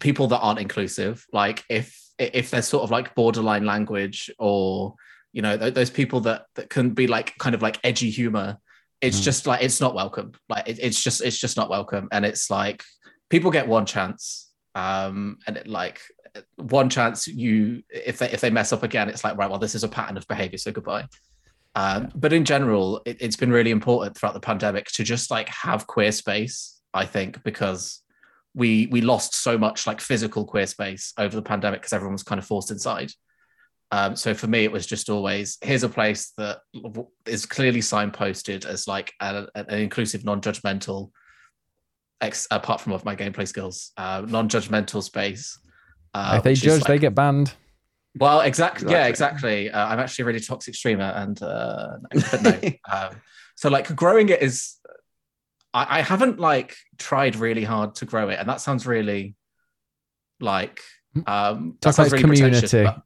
people 0.00 0.26
that 0.28 0.40
aren't 0.40 0.58
inclusive. 0.58 1.24
Like 1.32 1.64
if 1.68 1.96
if 2.18 2.50
there's 2.50 2.66
sort 2.66 2.84
of 2.84 2.90
like 2.90 3.14
borderline 3.14 3.64
language 3.64 4.30
or 4.38 4.94
you 5.32 5.42
know 5.42 5.56
th- 5.56 5.74
those 5.74 5.90
people 5.90 6.20
that 6.22 6.46
that 6.54 6.70
can 6.70 6.90
be 6.90 7.06
like 7.06 7.36
kind 7.38 7.54
of 7.54 7.62
like 7.62 7.78
edgy 7.84 8.10
humor, 8.10 8.58
it's 9.04 9.20
Mm. 9.20 9.24
just 9.24 9.46
like 9.46 9.62
it's 9.62 9.80
not 9.80 9.94
welcome. 9.94 10.32
Like 10.48 10.68
it, 10.68 10.78
it's 10.80 11.00
just 11.02 11.20
it's 11.22 11.38
just 11.38 11.56
not 11.56 11.68
welcome, 11.70 12.08
and 12.12 12.24
it's 12.24 12.50
like 12.50 12.82
people 13.28 13.50
get 13.50 13.68
one 13.68 13.86
chance, 13.86 14.50
um, 14.74 15.38
and 15.46 15.56
it, 15.58 15.66
like 15.66 16.00
one 16.56 16.88
chance 16.90 17.28
you 17.28 17.82
if 17.90 18.18
they 18.18 18.30
if 18.30 18.40
they 18.40 18.50
mess 18.50 18.72
up 18.72 18.82
again, 18.82 19.08
it's 19.08 19.22
like 19.24 19.36
right, 19.36 19.50
well 19.50 19.58
this 19.58 19.74
is 19.74 19.84
a 19.84 19.88
pattern 19.88 20.16
of 20.16 20.26
behavior, 20.26 20.58
so 20.58 20.72
goodbye. 20.72 21.06
Um, 21.76 22.10
But 22.14 22.32
in 22.32 22.44
general, 22.44 23.02
it, 23.04 23.16
it's 23.20 23.36
been 23.36 23.50
really 23.50 23.70
important 23.70 24.16
throughout 24.16 24.34
the 24.34 24.40
pandemic 24.40 24.86
to 24.92 25.02
just 25.04 25.30
like 25.30 25.48
have 25.48 25.86
queer 25.86 26.12
space. 26.12 26.80
I 26.92 27.04
think 27.06 27.42
because 27.42 28.00
we 28.54 28.86
we 28.90 29.00
lost 29.00 29.34
so 29.34 29.58
much 29.58 29.86
like 29.86 30.00
physical 30.00 30.44
queer 30.44 30.66
space 30.66 31.12
over 31.18 31.34
the 31.34 31.42
pandemic 31.42 31.80
because 31.80 31.92
everyone 31.92 32.14
was 32.14 32.22
kind 32.22 32.38
of 32.38 32.46
forced 32.46 32.70
inside. 32.70 33.10
Um, 33.94 34.16
so 34.16 34.34
for 34.34 34.48
me, 34.48 34.64
it 34.64 34.72
was 34.72 34.86
just 34.86 35.08
always 35.08 35.56
here's 35.62 35.84
a 35.84 35.88
place 35.88 36.32
that 36.36 36.58
is 37.26 37.46
clearly 37.46 37.78
signposted 37.78 38.64
as 38.66 38.88
like 38.88 39.12
a, 39.20 39.46
a- 39.54 39.64
an 39.68 39.78
inclusive, 39.78 40.24
non-judgmental, 40.24 41.10
ex, 42.20 42.48
apart 42.50 42.80
from 42.80 42.92
of 42.92 43.04
my 43.04 43.14
gameplay 43.14 43.46
skills, 43.46 43.92
uh, 43.96 44.22
non-judgmental 44.26 45.00
space. 45.00 45.56
Uh, 46.12 46.34
if 46.38 46.42
they 46.42 46.54
judge, 46.54 46.80
like, 46.80 46.88
they 46.88 46.98
get 46.98 47.14
banned. 47.14 47.52
well, 48.18 48.40
exactly. 48.40 48.90
Yeah, 48.90 49.06
Exactly. 49.06 49.66
exactly. 49.66 49.70
Uh, 49.70 49.86
I'm 49.86 50.00
actually 50.00 50.24
a 50.24 50.26
really 50.26 50.40
toxic 50.40 50.74
streamer, 50.74 51.12
and 51.14 51.40
uh, 51.40 51.96
no, 52.14 52.22
but 52.32 52.42
no. 52.42 52.70
um, 52.92 53.22
so 53.54 53.68
like 53.68 53.94
growing 53.94 54.28
it 54.28 54.42
is, 54.42 54.74
I, 55.72 55.98
I 55.98 56.02
haven't 56.02 56.40
like 56.40 56.74
tried 56.98 57.36
really 57.36 57.62
hard 57.62 57.94
to 57.96 58.06
grow 58.06 58.28
it, 58.28 58.40
and 58.40 58.48
that 58.48 58.60
sounds 58.60 58.88
really 58.88 59.36
like 60.40 60.80
um, 61.28 61.76
that 61.80 61.92
Talk 61.92 61.94
about 61.94 61.94
sounds 61.94 62.12
really 62.12 62.24
pretentious, 62.24 62.70
community. 62.72 63.02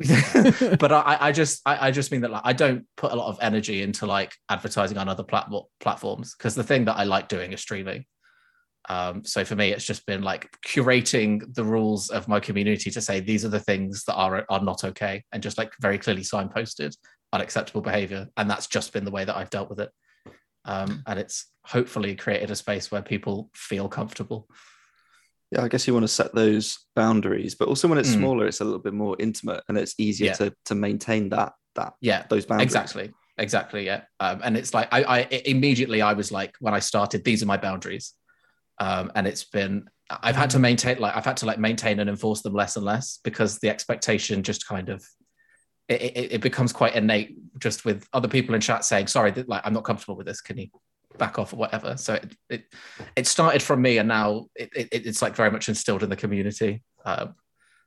But, 0.78 0.92
I, 0.92 1.18
I 1.20 1.32
just 1.32 1.60
I, 1.66 1.88
I 1.88 1.90
just 1.90 2.10
mean 2.10 2.22
that 2.22 2.30
like 2.30 2.42
I 2.44 2.52
don't 2.52 2.86
put 2.96 3.12
a 3.12 3.14
lot 3.14 3.28
of 3.28 3.38
energy 3.42 3.82
into 3.82 4.06
like 4.06 4.32
advertising 4.48 4.96
on 4.96 5.08
other 5.08 5.22
platform 5.22 5.64
platforms 5.78 6.34
because 6.36 6.54
the 6.54 6.64
thing 6.64 6.86
that 6.86 6.96
I 6.96 7.04
like 7.04 7.28
doing 7.28 7.52
is 7.52 7.60
streaming. 7.60 8.04
Um, 8.88 9.24
so 9.24 9.44
for 9.44 9.56
me, 9.56 9.72
it's 9.72 9.84
just 9.84 10.06
been 10.06 10.22
like 10.22 10.48
curating 10.66 11.54
the 11.54 11.64
rules 11.64 12.08
of 12.08 12.28
my 12.28 12.40
community 12.40 12.90
to 12.90 13.00
say 13.00 13.20
these 13.20 13.44
are 13.44 13.50
the 13.50 13.60
things 13.60 14.04
that 14.06 14.14
are 14.14 14.46
are 14.48 14.64
not 14.64 14.84
okay, 14.84 15.22
and 15.32 15.42
just 15.42 15.58
like 15.58 15.72
very 15.80 15.98
clearly 15.98 16.22
signposted. 16.22 16.96
unacceptable 17.32 17.82
behavior, 17.82 18.26
and 18.36 18.48
that's 18.48 18.66
just 18.66 18.92
been 18.92 19.04
the 19.04 19.10
way 19.10 19.24
that 19.24 19.36
I've 19.36 19.50
dealt 19.50 19.68
with 19.68 19.80
it. 19.80 19.90
Um, 20.64 21.02
and 21.06 21.18
it's 21.18 21.46
hopefully 21.64 22.14
created 22.16 22.50
a 22.50 22.56
space 22.56 22.90
where 22.90 23.02
people 23.02 23.50
feel 23.54 23.88
comfortable. 23.88 24.48
Yeah, 25.50 25.62
I 25.64 25.68
guess 25.68 25.86
you 25.86 25.92
want 25.94 26.04
to 26.04 26.08
set 26.08 26.32
those 26.34 26.78
boundaries, 26.94 27.54
but 27.56 27.66
also 27.68 27.88
when 27.88 27.98
it's 27.98 28.10
Mm. 28.10 28.18
smaller, 28.18 28.46
it's 28.46 28.60
a 28.60 28.64
little 28.64 28.78
bit 28.78 28.94
more 28.94 29.16
intimate 29.18 29.64
and 29.68 29.76
it's 29.76 29.94
easier 29.98 30.28
Yeah. 30.28 30.34
to 30.34 30.54
to 30.66 30.74
maintain 30.74 31.28
that 31.30 31.54
that 31.74 31.94
Yeah, 32.00 32.24
those 32.28 32.46
boundaries. 32.46 32.66
exactly 32.66 33.12
exactly 33.38 33.86
yeah 33.86 34.02
um, 34.18 34.40
and 34.44 34.54
it's 34.56 34.74
like 34.74 34.88
I, 34.92 35.02
I 35.04 35.20
immediately 35.46 36.02
i 36.02 36.12
was 36.12 36.30
like 36.30 36.54
when 36.60 36.74
i 36.74 36.78
started 36.80 37.24
these 37.24 37.42
are 37.42 37.46
my 37.46 37.56
boundaries 37.56 38.12
um, 38.78 39.10
and 39.14 39.26
it's 39.26 39.44
been 39.44 39.88
i've 40.10 40.36
had 40.36 40.50
to 40.50 40.58
maintain 40.58 40.98
like 40.98 41.16
i've 41.16 41.24
had 41.24 41.38
to 41.38 41.46
like 41.46 41.58
maintain 41.58 42.00
and 42.00 42.10
enforce 42.10 42.42
them 42.42 42.52
less 42.52 42.76
and 42.76 42.84
less 42.84 43.18
because 43.24 43.58
the 43.60 43.70
expectation 43.70 44.42
just 44.42 44.66
kind 44.66 44.90
of 44.90 45.02
it, 45.88 46.02
it, 46.02 46.32
it 46.32 46.40
becomes 46.42 46.70
quite 46.72 46.94
innate 46.96 47.38
just 47.58 47.84
with 47.86 48.06
other 48.12 48.28
people 48.28 48.54
in 48.54 48.60
chat 48.60 48.84
saying 48.84 49.06
sorry 49.06 49.30
that, 49.30 49.48
like 49.48 49.62
i'm 49.64 49.72
not 49.72 49.84
comfortable 49.84 50.16
with 50.16 50.26
this 50.26 50.40
can 50.42 50.58
you 50.58 50.66
back 51.20 51.38
off 51.38 51.52
or 51.52 51.56
whatever 51.56 51.96
so 51.96 52.14
it 52.14 52.34
it, 52.48 52.64
it 53.14 53.26
started 53.28 53.62
from 53.62 53.80
me 53.80 53.98
and 53.98 54.08
now 54.08 54.46
it, 54.56 54.70
it, 54.74 54.88
it's 55.06 55.22
like 55.22 55.36
very 55.36 55.50
much 55.50 55.68
instilled 55.68 56.02
in 56.02 56.10
the 56.10 56.16
community 56.16 56.82
um, 57.04 57.34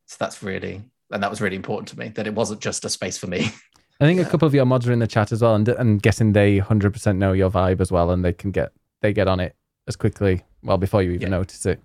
so 0.06 0.16
that's 0.20 0.42
really 0.42 0.82
and 1.12 1.22
that 1.22 1.30
was 1.30 1.42
really 1.42 1.58
important 1.58 1.88
to 1.90 2.00
me 2.00 2.08
that 2.10 2.28
it 2.28 2.34
wasn't 2.36 2.62
just 2.62 2.86
a 2.86 2.90
space 2.90 3.18
for 3.18 3.28
me 3.28 3.50
I 4.02 4.06
think 4.06 4.20
a 4.20 4.26
couple 4.26 4.48
of 4.48 4.54
your 4.56 4.66
mods 4.66 4.88
are 4.88 4.92
in 4.92 5.00
the 5.00 5.08
chat 5.08 5.32
as 5.32 5.42
well, 5.44 5.54
and 5.56 5.70
and 5.70 6.02
guessing 6.02 6.34
they 6.34 6.58
hundred 6.58 6.92
percent 6.94 7.20
know 7.20 7.32
your 7.32 7.50
vibe 7.52 7.80
as 7.80 7.92
well, 7.92 8.10
and 8.10 8.26
they 8.26 8.34
can 8.34 8.52
get 8.52 8.74
they 9.02 9.14
get 9.14 9.28
on 9.28 9.40
it 9.40 9.56
as 9.88 9.96
quickly 9.96 10.42
well 10.64 10.78
before 10.80 11.04
you 11.04 11.12
even 11.12 11.22
Yeah. 11.22 11.38
notice 11.38 11.66
it. 11.68 11.80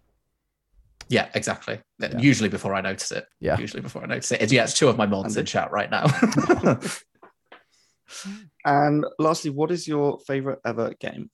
Yeah, 1.09 1.29
exactly. 1.35 1.79
Yeah. 2.01 2.19
Usually 2.19 2.49
before 2.49 2.75
I 2.75 2.81
notice 2.81 3.13
it. 3.13 3.27
Yeah. 3.41 3.59
Usually 3.59 3.83
before 3.83 4.03
I 4.03 4.07
notice 4.07 4.33
it. 4.33 4.41
It's, 4.41 4.53
yeah, 4.53 4.65
it's 4.65 4.73
two 4.75 4.89
of 4.89 4.97
my 4.97 5.07
mods 5.07 5.37
in 5.37 5.41
And- 5.41 5.49
chat 5.49 5.71
right 5.71 5.91
now. 5.91 6.07
And 8.65 9.05
lastly, 9.19 9.51
what 9.51 9.71
is 9.71 9.87
your 9.87 10.19
favorite 10.27 10.61
ever 10.65 10.95
game? 10.99 11.31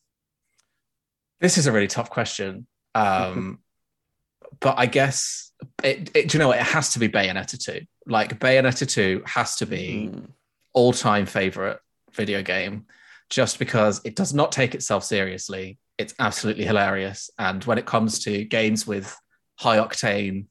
This 1.40 1.58
is 1.58 1.66
a 1.66 1.72
really 1.72 1.86
tough 1.88 2.10
question. 2.10 2.66
Um, 2.94 3.58
but 4.60 4.76
I 4.78 4.86
guess 4.86 5.52
it, 5.82 6.10
it, 6.14 6.28
do 6.28 6.36
you 6.36 6.40
know 6.40 6.48
what? 6.48 6.58
It 6.58 6.64
has 6.66 6.92
to 6.94 6.98
be 6.98 7.08
Bayonetta 7.08 7.62
2. 7.62 7.80
Like 8.06 8.38
Bayonetta 8.38 8.88
2 8.88 9.22
has 9.26 9.56
to 9.56 9.66
be 9.66 10.10
Mm. 10.12 10.28
all-time 10.72 11.26
favorite 11.26 11.78
video 12.12 12.42
game 12.42 12.86
just 13.30 13.58
because 13.58 14.00
it 14.04 14.14
does 14.16 14.32
not 14.34 14.52
take 14.52 14.74
itself 14.74 15.04
seriously. 15.04 15.78
It's 15.98 16.14
absolutely 16.18 16.64
hilarious. 16.64 17.30
And 17.38 17.64
when 17.64 17.78
it 17.78 17.86
comes 17.86 18.20
to 18.24 18.44
games 18.44 18.86
with 18.86 19.16
high 19.58 19.78
octane 19.78 20.46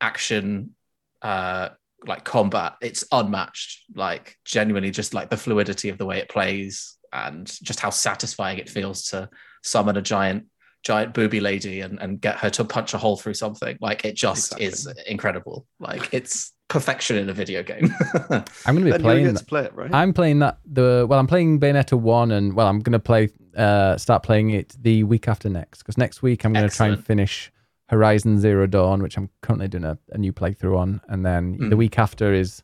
action, 0.00 0.74
uh, 1.22 1.70
like 2.06 2.24
combat, 2.24 2.74
it's 2.80 3.04
unmatched. 3.12 3.84
Like 3.94 4.36
genuinely, 4.44 4.90
just 4.90 5.14
like 5.14 5.30
the 5.30 5.36
fluidity 5.36 5.88
of 5.88 5.98
the 5.98 6.06
way 6.06 6.18
it 6.18 6.28
plays 6.28 6.96
and 7.12 7.46
just 7.62 7.80
how 7.80 7.90
satisfying 7.90 8.58
it 8.58 8.70
feels 8.70 9.04
to 9.04 9.28
summon 9.62 9.96
a 9.96 10.02
giant, 10.02 10.44
giant 10.82 11.14
booby 11.14 11.40
lady 11.40 11.80
and, 11.80 11.98
and 12.00 12.20
get 12.20 12.36
her 12.38 12.50
to 12.50 12.64
punch 12.64 12.94
a 12.94 12.98
hole 12.98 13.16
through 13.16 13.34
something. 13.34 13.76
Like 13.80 14.04
it 14.04 14.14
just 14.16 14.58
is 14.60 14.86
incredible. 15.06 15.66
Like 15.80 16.12
it's 16.12 16.52
perfection 16.68 17.16
in 17.18 17.28
a 17.28 17.34
video 17.34 17.62
game. 17.62 17.94
I'm 18.30 18.74
going 18.74 18.78
to 18.78 18.84
be 18.84 18.90
Then 18.90 19.00
playing. 19.02 19.24
get 19.26 19.36
to 19.36 19.44
play 19.44 19.64
it, 19.64 19.74
right? 19.74 19.90
I'm 19.92 20.12
playing 20.12 20.38
that 20.40 20.58
the 20.66 21.06
well. 21.08 21.18
I'm 21.18 21.26
playing 21.26 21.60
Bayonetta 21.60 21.98
one, 21.98 22.30
and 22.32 22.54
well, 22.54 22.66
I'm 22.66 22.80
going 22.80 22.92
to 22.92 22.98
play 22.98 23.28
uh 23.56 23.96
start 23.98 24.22
playing 24.22 24.50
it 24.50 24.74
the 24.80 25.04
week 25.04 25.28
after 25.28 25.48
next 25.50 25.78
because 25.80 25.98
next 25.98 26.22
week 26.22 26.44
I'm 26.44 26.52
going 26.54 26.68
to 26.68 26.74
try 26.74 26.88
and 26.88 27.04
finish 27.04 27.52
Horizon 27.90 28.40
Zero 28.40 28.66
Dawn, 28.66 29.02
which 29.02 29.16
I'm 29.18 29.28
currently 29.42 29.68
doing 29.68 29.84
a, 29.84 29.98
a 30.12 30.18
new 30.18 30.32
playthrough 30.32 30.78
on, 30.78 31.00
and 31.08 31.24
then 31.26 31.52
the 31.58 31.76
Mm. 31.76 31.78
week 31.78 31.98
after 31.98 32.32
is 32.32 32.62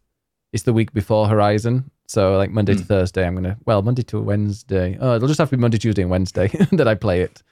it's 0.54 0.62
the 0.62 0.72
week 0.72 0.92
before 0.94 1.28
Horizon. 1.28 1.90
So 2.08 2.36
like 2.38 2.50
Monday 2.50 2.74
to 2.74 2.82
Mm. 2.82 2.86
Thursday, 2.86 3.26
I'm 3.26 3.34
gonna 3.34 3.56
well 3.66 3.82
Monday 3.82 4.02
to 4.04 4.20
Wednesday. 4.20 4.96
Oh, 5.00 5.16
it'll 5.16 5.28
just 5.28 5.38
have 5.38 5.50
to 5.50 5.56
be 5.56 5.60
Monday, 5.60 5.78
Tuesday, 5.78 6.02
and 6.02 6.10
Wednesday 6.10 6.48
that 6.72 6.88
I 6.88 6.94
play 6.94 7.20
it. 7.20 7.42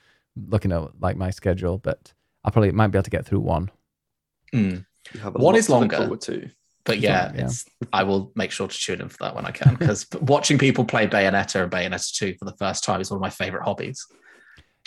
Looking 0.49 0.73
at 0.73 1.01
like 1.01 1.17
my 1.17 1.31
schedule, 1.31 1.79
but 1.79 2.13
I 2.45 2.51
probably 2.51 2.71
might 2.73 2.89
be 2.89 2.99
able 2.99 3.05
to 3.05 3.11
get 3.11 3.25
through 3.27 3.41
one. 3.41 3.71
Mm. 4.55 4.85
You 5.15 5.21
have 5.21 5.35
a 5.35 5.39
One 5.39 5.57
is 5.57 5.69
longer. 5.71 5.97
forward 5.97 6.21
to. 6.23 6.51
But 6.85 7.01
yeah, 7.01 7.33
Yeah. 7.35 7.45
It's, 7.47 7.65
I 7.93 8.03
will 8.05 8.33
make 8.37 8.51
sure 8.53 8.69
to 8.69 8.79
tune 8.79 9.01
in 9.01 9.09
for 9.09 9.17
that 9.21 9.35
when 9.35 9.45
I 9.45 9.51
can 9.51 9.75
because 9.75 10.07
watching 10.21 10.57
people 10.59 10.85
play 10.85 11.07
Bayonetta 11.07 11.63
and 11.65 11.73
Bayonetta 11.73 12.15
2 12.17 12.35
for 12.39 12.45
the 12.45 12.57
first 12.59 12.85
time 12.85 13.01
is 13.01 13.11
one 13.11 13.17
of 13.17 13.23
my 13.23 13.31
favorite 13.31 13.65
hobbies. 13.65 14.07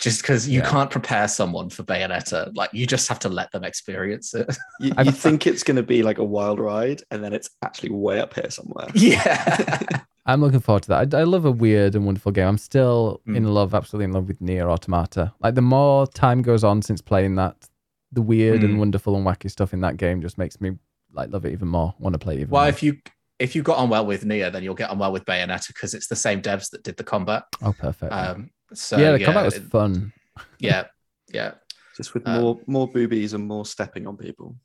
Just 0.00 0.22
because 0.22 0.48
you 0.48 0.60
Yeah. 0.60 0.70
can't 0.70 0.90
prepare 0.90 1.28
someone 1.28 1.68
for 1.70 1.82
Bayonetta, 1.82 2.50
like 2.56 2.70
you 2.72 2.86
just 2.86 3.06
have 3.08 3.18
to 3.20 3.28
let 3.28 3.52
them 3.52 3.64
experience 3.64 4.32
it. 4.34 4.56
You, 4.80 4.92
you 5.04 5.10
think 5.12 5.46
it's 5.46 5.62
going 5.62 5.76
to 5.76 5.82
be 5.82 6.02
like 6.02 6.16
a 6.18 6.24
wild 6.24 6.58
ride, 6.58 7.02
and 7.10 7.22
then 7.22 7.32
it's 7.34 7.50
actually 7.62 7.90
way 7.90 8.18
up 8.20 8.32
here 8.34 8.50
somewhere. 8.50 8.88
yeah. 8.94 9.78
I'm 10.26 10.40
looking 10.40 10.60
forward 10.60 10.82
to 10.84 10.88
that. 10.90 11.14
I, 11.14 11.20
I 11.20 11.24
love 11.24 11.44
a 11.44 11.50
weird 11.50 11.94
and 11.94 12.06
wonderful 12.06 12.32
game. 12.32 12.46
I'm 12.48 12.58
still 12.58 13.20
Mm. 13.26 13.36
in 13.36 13.44
love, 13.54 13.74
absolutely 13.74 14.04
in 14.04 14.12
love 14.12 14.26
with 14.28 14.40
Nier 14.40 14.70
Automata. 14.70 15.32
Like 15.40 15.54
the 15.54 15.62
more 15.62 16.06
time 16.06 16.40
goes 16.42 16.62
on 16.64 16.82
since 16.82 17.00
playing 17.02 17.34
that, 17.36 17.68
the 18.12 18.22
weird 18.22 18.60
Mm. 18.60 18.64
and 18.64 18.78
wonderful 18.78 19.16
and 19.16 19.26
wacky 19.26 19.50
stuff 19.50 19.72
in 19.74 19.80
that 19.82 19.96
game 19.98 20.20
just 20.22 20.38
makes 20.38 20.60
me 20.60 20.78
like 21.12 21.30
love 21.32 21.44
it 21.44 21.52
even 21.52 21.68
more. 21.68 21.94
Want 21.98 22.14
to 22.14 22.18
play 22.18 22.34
it 22.36 22.40
even 22.40 22.50
well, 22.50 22.62
more. 22.64 22.68
if 22.70 22.82
you 22.82 22.96
if 23.38 23.54
you 23.56 23.62
got 23.62 23.78
on 23.78 23.88
well 23.88 24.04
with 24.06 24.24
Nier, 24.24 24.50
then 24.50 24.62
you'll 24.62 24.74
get 24.74 24.90
on 24.90 24.98
well 24.98 25.12
with 25.12 25.24
Bayonetta 25.24 25.68
because 25.68 25.94
it's 25.94 26.06
the 26.08 26.16
same 26.16 26.40
devs 26.42 26.70
that 26.70 26.82
did 26.84 26.96
the 26.98 27.04
combat. 27.04 27.44
oh, 27.62 27.72
perfect. 27.72 28.12
Um, 28.12 28.50
so 28.74 28.96
yeah, 28.98 29.12
the 29.12 29.24
combat 29.24 29.44
was 29.44 29.56
it- 29.56 29.64
fun. 29.64 30.12
yeah, 30.58 30.84
yeah. 31.32 31.52
Just 31.96 32.14
with 32.14 32.26
Um, 32.26 32.40
more 32.40 32.60
more 32.66 32.88
boobies 32.88 33.34
and 33.34 33.46
more 33.46 33.64
stepping 33.66 34.06
on 34.06 34.16
people. 34.16 34.56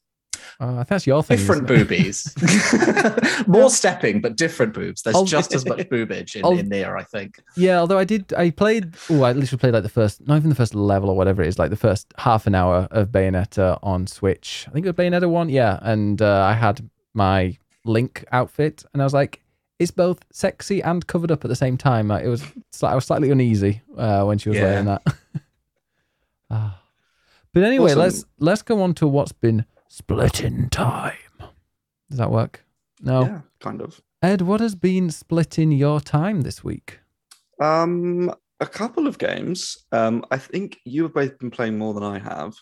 I 0.60 0.76
think 0.76 0.88
that's 0.90 1.08
your 1.08 1.22
thing. 1.24 1.38
different 1.38 1.70
isn't 1.70 1.82
it? 1.82 1.88
boobies. 1.88 2.34
More 3.48 3.70
stepping, 3.70 4.22
but 4.22 4.38
different 4.38 4.74
boobs. 4.74 5.02
There's 5.02 5.16
I'll- 5.16 5.26
just 5.26 5.54
as 5.54 5.66
much 5.66 5.80
boobage 5.90 6.36
in, 6.36 6.46
I'll- 6.46 6.58
in 6.58 6.70
Nier, 6.70 6.96
I 6.96 7.04
think. 7.04 7.42
Yeah, 7.58 7.80
although 7.80 7.98
I 7.98 8.04
did, 8.06 8.32
I 8.34 8.52
played. 8.52 8.96
Oh, 9.10 9.26
at 9.26 9.36
least 9.36 9.52
we 9.52 9.58
played 9.58 9.74
like 9.74 9.84
the 9.84 9.90
first, 9.90 10.26
not 10.28 10.38
even 10.38 10.50
the 10.50 10.56
first 10.56 10.74
level 10.76 11.10
or 11.10 11.18
whatever 11.18 11.42
it 11.42 11.48
is, 11.48 11.60
like 11.60 11.72
the 11.72 11.76
first 11.76 12.14
half 12.20 12.48
an 12.48 12.56
hour 12.56 12.88
of 12.92 13.10
Bayonetta 13.10 13.80
on 13.84 14.08
Switch. 14.08 14.66
I 14.70 14.72
think 14.72 14.86
it 14.86 14.96
was 14.96 15.06
Bayonetta 15.06 15.30
one, 15.30 15.50
yeah. 15.50 15.80
And 15.82 16.22
uh, 16.22 16.44
I 16.44 16.54
had 16.54 16.90
my 17.14 17.58
Link 17.84 18.24
outfit, 18.32 18.86
and 18.94 19.02
I 19.02 19.06
was 19.06 19.14
like, 19.14 19.42
it's 19.80 19.92
both 19.92 20.20
sexy 20.32 20.82
and 20.82 21.06
covered 21.06 21.32
up 21.32 21.44
at 21.44 21.50
the 21.50 21.56
same 21.56 21.78
time. 21.78 22.08
Like, 22.08 22.24
it 22.24 22.30
was, 22.30 22.44
I 22.82 22.96
was 22.96 23.06
slightly 23.06 23.30
uneasy 23.32 23.82
uh, 23.98 24.24
when 24.24 24.38
she 24.38 24.50
was 24.50 24.58
Yeah. 24.58 24.64
wearing 24.64 24.86
that. 24.86 25.02
Ah. 26.50 26.82
But 27.54 27.64
anyway, 27.64 27.92
Awesome. 27.92 28.00
let's 28.00 28.26
let's 28.40 28.62
go 28.62 28.82
on 28.82 28.94
to 28.96 29.08
what's 29.08 29.32
been 29.32 29.66
splitting 29.88 30.70
time. 30.70 31.14
Does 32.10 32.20
that 32.20 32.30
work? 32.32 32.64
No, 33.02 33.22
Yeah, 33.24 33.42
kind 33.60 33.82
of. 33.82 34.00
Ed, 34.22 34.42
what 34.42 34.60
has 34.62 34.76
been 34.76 35.10
splitting 35.10 35.72
your 35.72 36.00
time 36.00 36.42
this 36.42 36.64
week? 36.64 37.00
Um, 37.60 38.32
a 38.60 38.66
couple 38.68 39.08
of 39.08 39.18
games. 39.18 39.78
Um, 39.92 40.24
I 40.32 40.38
think 40.38 40.78
you 40.86 41.04
have 41.04 41.14
both 41.14 41.38
been 41.40 41.52
playing 41.52 41.78
more 41.78 41.94
than 41.94 42.04
I 42.04 42.20
have. 42.20 42.54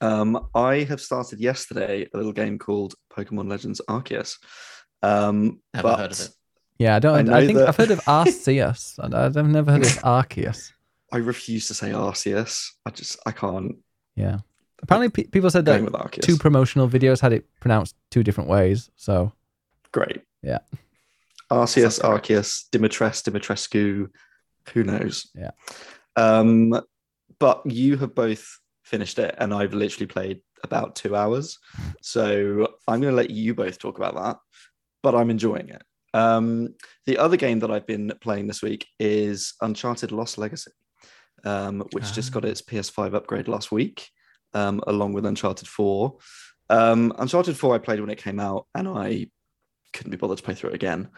Um, 0.00 0.48
I 0.54 0.82
have 0.84 1.00
started 1.00 1.40
yesterday 1.40 2.06
a 2.12 2.16
little 2.16 2.32
game 2.32 2.58
called 2.58 2.94
Pokemon 3.12 3.48
Legends 3.48 3.80
Arceus. 3.88 4.36
Um, 5.04 5.60
Never 5.74 5.82
but 5.88 5.98
heard 5.98 6.12
of 6.12 6.20
it. 6.20 6.28
Yeah, 6.78 6.94
I 6.94 6.96
I 6.96 6.98
don't. 7.00 7.16
I, 7.16 7.22
know 7.40 7.46
think 7.46 7.58
that- 7.58 7.68
I've 7.68 7.76
heard 7.76 7.90
of 7.90 8.00
Arceus, 8.00 8.98
I've 8.98 9.46
never 9.46 9.72
heard 9.72 9.82
of 9.82 9.88
Arceus. 10.02 10.72
I 11.12 11.18
refuse 11.18 11.68
to 11.68 11.74
say 11.74 11.90
Arceus. 11.90 12.68
I 12.84 12.90
just 12.90 13.18
I 13.26 13.30
can't. 13.32 13.76
Yeah. 14.16 14.38
Apparently, 14.82 15.08
pe- 15.08 15.30
people 15.30 15.48
said 15.50 15.64
that 15.66 15.82
with 15.82 15.94
two 16.20 16.36
promotional 16.36 16.88
videos 16.88 17.20
had 17.20 17.32
it 17.32 17.46
pronounced 17.60 17.94
two 18.10 18.22
different 18.22 18.50
ways. 18.50 18.90
So 18.96 19.32
Great. 19.92 20.22
Yeah. 20.42 20.58
Arceus. 21.50 22.00
Arceus, 22.00 22.64
Dimitres, 22.70 23.22
Dimitrescu. 23.22 24.08
Who 24.72 24.82
knows? 24.82 25.28
Yeah. 25.34 25.50
Um, 26.16 26.80
but 27.38 27.62
you 27.64 27.96
have 27.98 28.14
both 28.14 28.58
finished 28.82 29.18
it, 29.18 29.34
and 29.38 29.54
I've 29.54 29.74
literally 29.74 30.06
played 30.06 30.40
about 30.62 30.96
two 30.96 31.14
hours. 31.14 31.58
So 32.02 32.74
I'm 32.88 33.00
going 33.00 33.12
to 33.12 33.16
let 33.16 33.30
you 33.30 33.54
both 33.54 33.78
talk 33.78 33.98
about 33.98 34.14
that. 34.16 34.36
But 35.04 35.14
I'm 35.14 35.28
enjoying 35.30 35.68
it. 35.68 35.82
Um, 36.14 36.74
the 37.04 37.18
other 37.18 37.36
game 37.36 37.58
that 37.60 37.70
I've 37.70 37.86
been 37.86 38.10
playing 38.22 38.46
this 38.46 38.62
week 38.62 38.86
is 38.98 39.52
Uncharted 39.60 40.12
Lost 40.12 40.38
Legacy, 40.38 40.70
um, 41.44 41.84
which 41.92 42.12
just 42.14 42.32
got 42.32 42.44
Ah. 42.44 42.48
its 42.48 42.62
PS5 42.62 43.12
upgrade 43.14 43.46
last 43.46 43.70
week, 43.70 44.08
um, 44.54 44.80
along 44.86 45.12
with 45.12 45.26
Uncharted 45.26 45.68
4. 45.68 46.16
Um, 46.70 47.12
Uncharted 47.18 47.56
4 47.58 47.74
I 47.74 47.78
played 47.78 48.00
when 48.00 48.08
it 48.08 48.16
came 48.18 48.40
out, 48.40 48.66
and 48.74 48.88
I 48.88 49.28
couldn't 49.92 50.10
be 50.10 50.16
bothered 50.16 50.38
to 50.38 50.42
play 50.42 50.54
through 50.54 50.70
it 50.70 50.76
again. 50.76 51.10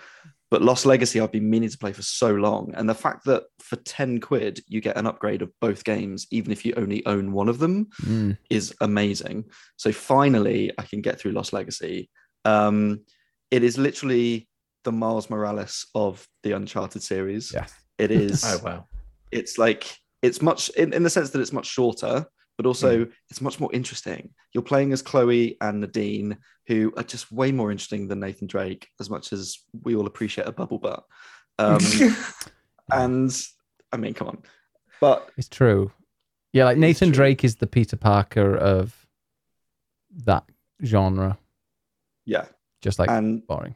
But 0.51 0.63
Lost 0.63 0.85
Legacy, 0.85 1.21
I've 1.21 1.31
been 1.33 1.49
meaning 1.51 1.69
to 1.69 1.79
play 1.79 1.93
for 1.93 2.03
so 2.03 2.33
long. 2.35 2.73
And 2.75 2.89
the 2.89 2.95
fact 2.95 3.25
that 3.27 3.45
for 3.61 3.77
10 3.77 4.21
quid, 4.21 4.61
you 4.67 4.81
get 4.81 4.97
an 4.97 5.07
upgrade 5.07 5.43
of 5.43 5.53
both 5.61 5.85
games, 5.85 6.27
even 6.33 6.51
if 6.51 6.65
you 6.65 6.75
only 6.77 7.07
own 7.07 7.33
one 7.33 7.49
of 7.49 7.59
them, 7.61 7.87
mm, 8.03 8.37
is 8.51 8.75
amazing. 8.81 9.45
So 9.77 9.93
finally, 9.93 10.73
I 10.77 10.83
can 10.83 11.03
get 11.03 11.19
through 11.21 11.33
Lost 11.33 11.53
Legacy. 11.53 12.11
Um, 12.45 13.01
it 13.57 13.63
is 13.65 13.79
literally 13.79 14.49
the 14.85 14.93
Miles 14.93 15.31
Morales 15.31 15.87
of 15.95 16.27
the 16.43 16.53
Uncharted 16.53 17.03
series. 17.03 17.53
yeah, 17.55 17.67
It 17.99 18.11
is 18.25 18.45
Oh 18.45 18.61
wow. 18.63 18.85
it's 19.33 19.57
like 19.59 19.83
it's 20.23 20.43
much 20.43 20.69
in, 20.71 20.93
in 20.93 21.03
the 21.03 21.11
sense 21.11 21.31
that 21.31 21.41
it's 21.41 21.53
much 21.53 21.67
shorter 21.67 22.27
but 22.59 22.67
also 22.67 23.07
it's 23.31 23.41
much 23.43 23.61
more 23.61 23.71
interesting. 23.73 24.31
You're 24.55 24.63
playing 24.73 24.93
as 24.93 25.03
Chloe 25.03 25.57
and 25.61 25.81
Nadine, 25.83 26.39
who 26.67 26.91
are 26.97 27.03
just 27.03 27.31
way 27.31 27.53
more 27.53 27.71
interesting 27.71 28.09
than 28.09 28.21
Nathan 28.21 28.47
Drake, 28.47 28.89
as 28.99 29.11
much 29.11 29.33
as 29.35 29.59
we 29.85 29.95
all 29.95 30.07
appreciate 30.07 30.49
a 30.49 30.53
bubble 30.53 30.79
butt. 30.79 31.05
Um, 31.59 31.81
and 32.91 33.31
I 33.93 33.97
mean, 33.99 34.15
come 34.15 34.29
on, 34.29 34.39
but 35.03 35.29
It's 35.37 35.51
true. 35.51 35.93
Yeah, 36.55 36.65
like 36.65 36.79
Nathan 36.79 37.09
true. 37.09 37.17
Drake 37.17 37.45
is 37.45 37.57
the 37.57 37.67
Peter 37.67 37.97
Parker 37.99 38.57
of 38.57 39.07
that 40.25 40.45
genre. 40.83 41.37
yeah, 42.25 42.47
Just 42.87 42.99
like 42.99 43.11
and 43.11 43.47
boring. 43.47 43.75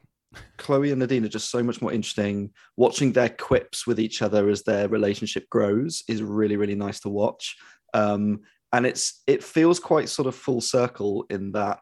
Chloe 0.59 0.93
and 0.93 1.01
Nadine 1.01 1.25
are 1.25 1.29
just 1.29 1.51
so 1.51 1.63
much 1.63 1.83
more 1.83 1.93
interesting. 1.93 2.51
Watching 2.77 3.13
their 3.13 3.29
quips 3.29 3.87
with 3.87 3.99
each 3.99 4.23
other 4.23 4.49
as 4.49 4.63
their 4.63 4.89
relationship 4.89 5.49
grows 5.51 6.05
is 6.09 6.23
really, 6.23 6.57
really 6.57 6.77
nice 6.77 7.01
to 7.01 7.09
watch. 7.09 7.57
Um, 7.95 8.43
and 8.73 8.87
it's 8.87 9.23
it 9.27 9.43
feels 9.43 9.81
quite 9.81 10.09
sort 10.09 10.29
of 10.29 10.37
full 10.37 10.61
circle 10.61 11.27
in 11.29 11.51
that 11.53 11.81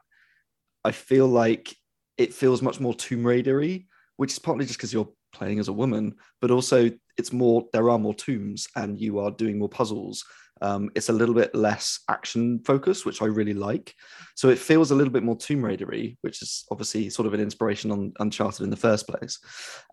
I 0.85 0.93
feel 0.93 1.27
like 1.27 1.77
it 2.17 2.33
feels 2.33 2.63
much 2.63 2.81
more 2.81 2.95
Tomb 2.95 3.25
Raidery, 3.25 3.87
which 4.17 4.33
is 4.33 4.39
partly 4.39 4.65
just 4.65 4.79
because 4.79 4.95
you're 4.95 5.13
playing 5.33 5.59
as 5.59 5.69
a 5.69 5.73
woman, 5.73 6.15
but 6.41 6.51
also 6.51 6.91
it's 7.19 7.33
more 7.33 7.67
there 7.75 7.91
are 7.91 7.99
more 7.99 8.15
tombs 8.15 8.67
and 8.77 8.99
you 8.99 9.19
are 9.19 9.31
doing 9.31 9.59
more 9.59 9.69
puzzles. 9.69 10.25
Um, 10.61 10.91
it's 10.95 11.09
a 11.09 11.13
little 11.13 11.35
bit 11.35 11.55
less 11.55 12.01
action 12.09 12.61
focused, 12.65 13.07
which 13.07 13.23
I 13.23 13.27
really 13.27 13.55
like. 13.55 13.95
So 14.35 14.49
it 14.49 14.59
feels 14.59 14.91
a 14.91 14.95
little 14.95 15.13
bit 15.13 15.23
more 15.23 15.37
Tomb 15.37 15.65
Raidery, 15.65 16.17
which 16.23 16.43
is 16.43 16.65
obviously 16.71 17.11
sort 17.11 17.27
of 17.27 17.35
an 17.35 17.41
inspiration 17.41 17.91
on 17.91 18.13
Uncharted 18.21 18.63
in 18.63 18.71
the 18.71 18.77
first 18.77 19.07
place. 19.07 19.39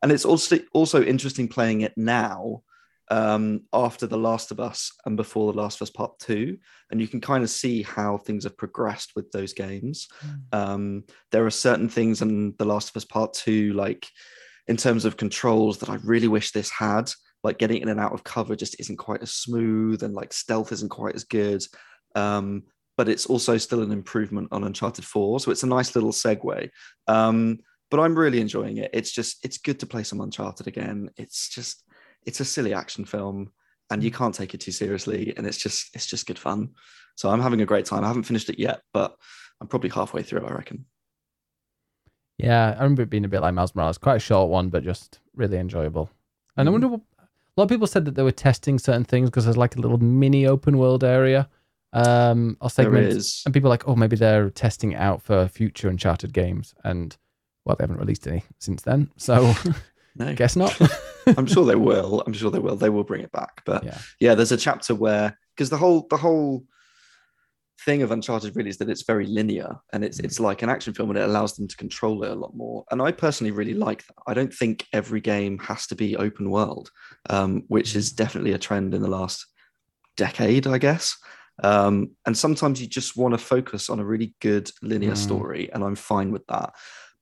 And 0.01 0.11
it's 0.11 0.25
also 0.25 0.59
also 0.73 1.03
interesting 1.03 1.47
playing 1.47 1.81
it 1.81 1.93
now 1.97 2.61
um, 3.11 3.61
after 3.71 4.07
The 4.07 4.17
Last 4.17 4.51
of 4.51 4.59
Us 4.59 4.91
and 5.05 5.15
before 5.15 5.51
The 5.51 5.59
Last 5.59 5.77
of 5.77 5.83
Us 5.83 5.91
Part 5.91 6.17
Two, 6.19 6.57
and 6.89 6.99
you 6.99 7.07
can 7.07 7.21
kind 7.21 7.43
of 7.43 7.49
see 7.49 7.83
how 7.83 8.17
things 8.17 8.43
have 8.43 8.57
progressed 8.57 9.11
with 9.15 9.31
those 9.31 9.53
games. 9.53 10.07
Um, 10.51 11.03
there 11.31 11.45
are 11.45 11.51
certain 11.51 11.89
things 11.89 12.21
in 12.21 12.55
The 12.57 12.65
Last 12.65 12.89
of 12.89 12.97
Us 12.97 13.05
Part 13.05 13.33
Two, 13.33 13.73
like 13.73 14.07
in 14.67 14.77
terms 14.77 15.05
of 15.05 15.17
controls, 15.17 15.77
that 15.77 15.89
I 15.89 15.99
really 16.03 16.27
wish 16.27 16.51
this 16.51 16.71
had. 16.71 17.11
Like 17.45 17.59
getting 17.59 17.81
in 17.81 17.89
and 17.89 17.99
out 17.99 18.11
of 18.11 18.23
cover 18.23 18.55
just 18.55 18.79
isn't 18.79 18.97
quite 18.97 19.21
as 19.21 19.31
smooth, 19.31 20.03
and 20.03 20.13
like 20.13 20.33
stealth 20.33 20.71
isn't 20.71 20.89
quite 20.89 21.15
as 21.15 21.23
good. 21.23 21.63
Um, 22.15 22.63
but 22.97 23.09
it's 23.09 23.25
also 23.25 23.57
still 23.57 23.83
an 23.83 23.91
improvement 23.91 24.47
on 24.51 24.63
Uncharted 24.63 25.05
4. 25.05 25.41
So 25.41 25.51
it's 25.51 25.63
a 25.63 25.67
nice 25.67 25.95
little 25.95 26.11
segue. 26.11 26.69
Um, 27.07 27.59
but 27.91 27.99
I'm 27.99 28.17
really 28.17 28.39
enjoying 28.39 28.77
it. 28.77 28.89
It's 28.93 29.11
just, 29.11 29.43
it's 29.43 29.57
good 29.57 29.79
to 29.81 29.85
play 29.85 30.03
some 30.03 30.21
Uncharted 30.21 30.65
again. 30.67 31.09
It's 31.17 31.49
just, 31.49 31.83
it's 32.25 32.39
a 32.39 32.45
silly 32.45 32.73
action 32.73 33.03
film 33.05 33.51
and 33.91 34.01
you 34.01 34.11
can't 34.11 34.33
take 34.33 34.53
it 34.53 34.61
too 34.61 34.71
seriously. 34.71 35.33
And 35.35 35.45
it's 35.45 35.57
just, 35.57 35.93
it's 35.93 36.07
just 36.07 36.25
good 36.25 36.39
fun. 36.39 36.69
So 37.15 37.29
I'm 37.29 37.41
having 37.41 37.59
a 37.59 37.65
great 37.65 37.85
time. 37.85 38.05
I 38.05 38.07
haven't 38.07 38.23
finished 38.23 38.49
it 38.49 38.59
yet, 38.59 38.79
but 38.93 39.13
I'm 39.59 39.67
probably 39.67 39.89
halfway 39.89 40.23
through, 40.23 40.45
I 40.45 40.53
reckon. 40.53 40.85
Yeah, 42.37 42.75
I 42.77 42.83
remember 42.83 43.01
it 43.03 43.09
being 43.09 43.25
a 43.25 43.29
bit 43.29 43.41
like 43.41 43.53
Miles 43.53 43.75
Morales, 43.75 43.97
quite 43.97 44.15
a 44.15 44.19
short 44.19 44.49
one, 44.49 44.69
but 44.69 44.83
just 44.83 45.19
really 45.35 45.57
enjoyable. 45.57 46.09
And 46.57 46.67
I 46.67 46.69
Mhm. 46.69 46.73
wonder, 46.73 46.87
what, 46.87 47.01
a 47.55 47.61
lot 47.61 47.65
of 47.65 47.69
people 47.69 47.87
said 47.87 48.05
that 48.05 48.15
they 48.15 48.23
were 48.23 48.31
testing 48.31 48.79
certain 48.79 49.05
things 49.05 49.29
because 49.29 49.45
there's 49.45 49.57
like 49.57 49.75
a 49.75 49.79
little 49.79 49.97
mini 49.97 50.45
open 50.45 50.77
world 50.77 51.03
area 51.03 51.47
um, 51.93 52.57
or 52.59 52.69
segments, 52.69 53.15
is. 53.15 53.41
and 53.45 53.53
people 53.53 53.67
are 53.67 53.69
like, 53.69 53.87
oh, 53.87 53.95
maybe 53.95 54.15
they're 54.15 54.49
testing 54.49 54.91
it 54.91 54.99
out 54.99 55.21
for 55.21 55.47
future 55.47 55.87
Uncharted 55.87 56.33
games, 56.33 56.73
and 56.83 57.17
well, 57.63 57.75
they 57.77 57.83
haven't 57.83 57.99
released 57.99 58.27
any 58.27 58.43
since 58.59 58.81
then, 58.81 59.09
so 59.17 59.53
No, 60.15 60.33
guess 60.33 60.55
not. 60.55 60.79
I'm 61.37 61.45
sure 61.45 61.65
they 61.65 61.75
will. 61.75 62.23
I'm 62.25 62.33
sure 62.33 62.49
they 62.49 62.59
will. 62.59 62.75
They 62.75 62.89
will 62.89 63.03
bring 63.03 63.21
it 63.21 63.31
back. 63.31 63.63
But 63.65 63.83
yeah, 63.83 63.97
yeah, 64.19 64.35
there's 64.35 64.51
a 64.51 64.57
chapter 64.57 64.95
where 64.95 65.37
because 65.55 65.69
the 65.69 65.77
whole 65.77 66.07
the 66.09 66.17
whole 66.17 66.63
thing 67.85 68.01
of 68.01 68.11
Uncharted 68.11 68.55
really 68.55 68.69
is 68.69 68.77
that 68.77 68.89
it's 68.89 69.03
very 69.03 69.25
linear 69.27 69.77
and 69.93 70.03
it's 70.03 70.19
it's 70.19 70.39
like 70.39 70.61
an 70.63 70.69
action 70.69 70.93
film 70.93 71.09
and 71.11 71.19
it 71.19 71.29
allows 71.29 71.55
them 71.55 71.67
to 71.67 71.77
control 71.77 72.23
it 72.23 72.31
a 72.31 72.35
lot 72.35 72.55
more. 72.55 72.83
And 72.91 73.01
I 73.01 73.11
personally 73.11 73.51
really 73.51 73.73
like 73.73 74.05
that. 74.07 74.15
I 74.27 74.33
don't 74.33 74.53
think 74.53 74.85
every 74.91 75.21
game 75.21 75.59
has 75.59 75.87
to 75.87 75.95
be 75.95 76.17
open 76.17 76.49
world, 76.49 76.89
um, 77.29 77.63
which 77.67 77.95
is 77.95 78.11
definitely 78.11 78.53
a 78.53 78.57
trend 78.57 78.93
in 78.93 79.01
the 79.01 79.09
last 79.09 79.45
decade, 80.17 80.67
I 80.67 80.77
guess. 80.77 81.15
Um, 81.63 82.11
and 82.25 82.37
sometimes 82.37 82.81
you 82.81 82.87
just 82.87 83.15
want 83.15 83.33
to 83.33 83.37
focus 83.37 83.89
on 83.89 83.99
a 83.99 84.05
really 84.05 84.35
good 84.41 84.69
linear 84.81 85.13
Mm. 85.13 85.17
story, 85.17 85.69
and 85.71 85.83
I'm 85.83 85.95
fine 85.95 86.31
with 86.31 86.45
that. 86.47 86.73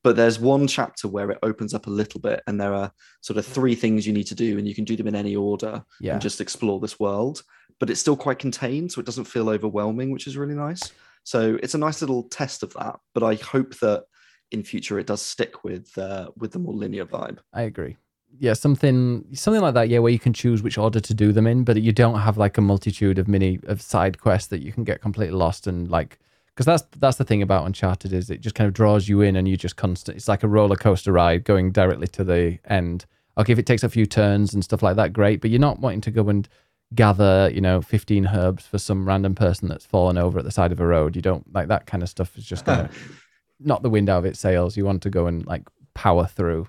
But 0.04 0.16
there's 0.18 0.40
one 0.40 0.68
chapter 0.68 1.08
where 1.08 1.32
it 1.32 1.40
opens 1.44 1.74
up 1.74 1.88
a 1.88 1.92
little 1.92 2.20
bit, 2.20 2.42
and 2.46 2.60
there 2.60 2.74
are 2.74 2.92
sort 3.22 3.38
of 3.38 3.46
three 3.46 3.74
things 3.76 4.06
you 4.06 4.14
need 4.14 4.28
to 4.28 4.36
do, 4.36 4.58
and 4.58 4.68
you 4.68 4.76
can 4.76 4.84
do 4.84 4.96
them 4.96 5.08
in 5.08 5.16
any 5.16 5.36
order 5.36 5.84
yeah, 6.02 6.14
and 6.14 6.22
just 6.22 6.42
explore 6.42 6.80
this 6.80 7.00
world. 7.00 7.44
But 7.80 7.90
it's 7.90 8.02
still 8.02 8.18
quite 8.18 8.40
contained, 8.40 8.92
so 8.92 9.00
it 9.00 9.06
doesn't 9.06 9.26
feel 9.26 9.50
overwhelming, 9.50 10.12
which 10.12 10.28
is 10.28 10.38
really 10.38 10.56
nice. 10.56 10.92
So 11.24 11.58
it's 11.64 11.74
a 11.74 11.78
nice 11.78 12.02
little 12.02 12.24
test 12.24 12.64
of 12.64 12.74
that. 12.74 13.00
But 13.14 13.24
I 13.24 13.36
hope 13.36 13.80
that 13.80 14.04
in 14.52 14.64
future 14.64 15.00
it 15.00 15.08
does 15.08 15.22
stick 15.22 15.64
with 15.64 15.98
uh, 15.98 16.30
with 16.38 16.52
the 16.52 16.60
more 16.60 16.74
linear 16.74 17.06
vibe. 17.06 17.40
I 17.54 17.64
agree. 17.64 17.98
Yeah, 18.40 18.54
something 18.54 19.26
something 19.34 19.62
like 19.62 19.74
that. 19.74 19.90
Yeah, 19.90 20.00
where 20.00 20.12
you 20.12 20.20
can 20.20 20.34
choose 20.34 20.64
which 20.64 20.78
order 20.78 21.00
to 21.00 21.14
do 21.14 21.32
them 21.32 21.48
in, 21.48 21.64
but 21.64 21.82
you 21.82 21.92
don't 21.92 22.20
have 22.20 22.38
like 22.38 22.58
a 22.58 22.62
multitude 22.62 23.20
of 23.20 23.28
mini 23.28 23.60
of 23.68 23.82
side 23.82 24.20
quests 24.20 24.48
that 24.50 24.62
you 24.62 24.72
can 24.72 24.84
get 24.84 25.02
completely 25.02 25.36
lost 25.36 25.68
and 25.68 25.90
like 25.90 26.20
because 26.56 26.66
that's 26.66 26.84
that's 27.00 27.18
the 27.18 27.24
thing 27.24 27.42
about 27.42 27.66
Uncharted 27.66 28.14
is 28.14 28.30
it 28.30 28.42
just 28.42 28.56
kind 28.56 28.68
of 28.68 28.74
draws 28.74 29.08
you 29.08 29.22
in 29.22 29.36
and 29.36 29.48
you 29.48 29.58
just 29.58 29.76
constant. 29.76 30.18
It's 30.18 30.28
like 30.28 30.44
a 30.44 30.48
roller 30.48 30.76
coaster 30.76 31.12
ride 31.12 31.44
going 31.44 31.72
directly 31.72 32.08
to 32.10 32.24
the 32.24 32.60
end. 32.66 33.06
Okay, 33.38 33.54
if 33.54 33.60
it 33.60 33.66
takes 33.66 33.84
a 33.84 33.90
few 33.90 34.06
turns 34.06 34.54
and 34.54 34.64
stuff 34.64 34.84
like 34.84 34.96
that, 34.98 35.14
great. 35.14 35.42
But 35.42 35.50
you're 35.50 35.60
not 35.60 35.80
wanting 35.80 36.02
to 36.02 36.12
go 36.12 36.30
and 36.30 36.48
gather, 36.94 37.50
you 37.52 37.62
know, 37.62 37.82
15 37.82 38.28
herbs 38.28 38.68
for 38.68 38.78
some 38.78 39.08
random 39.08 39.34
person 39.34 39.68
that's 39.68 39.86
fallen 39.86 40.18
over 40.20 40.38
at 40.38 40.46
the 40.46 40.52
side 40.52 40.72
of 40.72 40.80
a 40.80 40.86
road. 40.86 41.16
You 41.16 41.24
don't 41.24 41.52
like 41.52 41.68
that 41.70 41.88
kind 41.88 42.04
of 42.04 42.10
stuff. 42.10 42.38
Is 42.38 42.46
just 42.46 42.66
gonna 42.66 42.90
knock 43.60 43.82
the 43.82 43.90
wind 43.90 44.10
out 44.10 44.20
of 44.20 44.26
its 44.26 44.40
sails. 44.40 44.78
You 44.78 44.86
want 44.86 45.02
to 45.04 45.10
go 45.10 45.26
and 45.26 45.46
like 45.48 45.64
power 45.96 46.28
through 46.28 46.68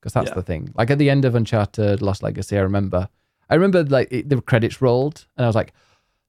because 0.00 0.14
that's 0.14 0.28
Yeah. 0.30 0.34
the 0.34 0.42
thing. 0.42 0.72
Like 0.74 0.90
at 0.90 0.98
the 0.98 1.10
end 1.10 1.24
of 1.26 1.34
Uncharted 1.34 2.00
Lost 2.00 2.22
Legacy, 2.22 2.56
I 2.56 2.62
remember, 2.62 3.08
I 3.50 3.54
remember 3.56 3.84
like 3.84 4.08
it, 4.10 4.28
the 4.30 4.40
credits 4.40 4.80
rolled, 4.80 5.26
and 5.36 5.44
I 5.44 5.48
was 5.48 5.54
like, 5.56 5.74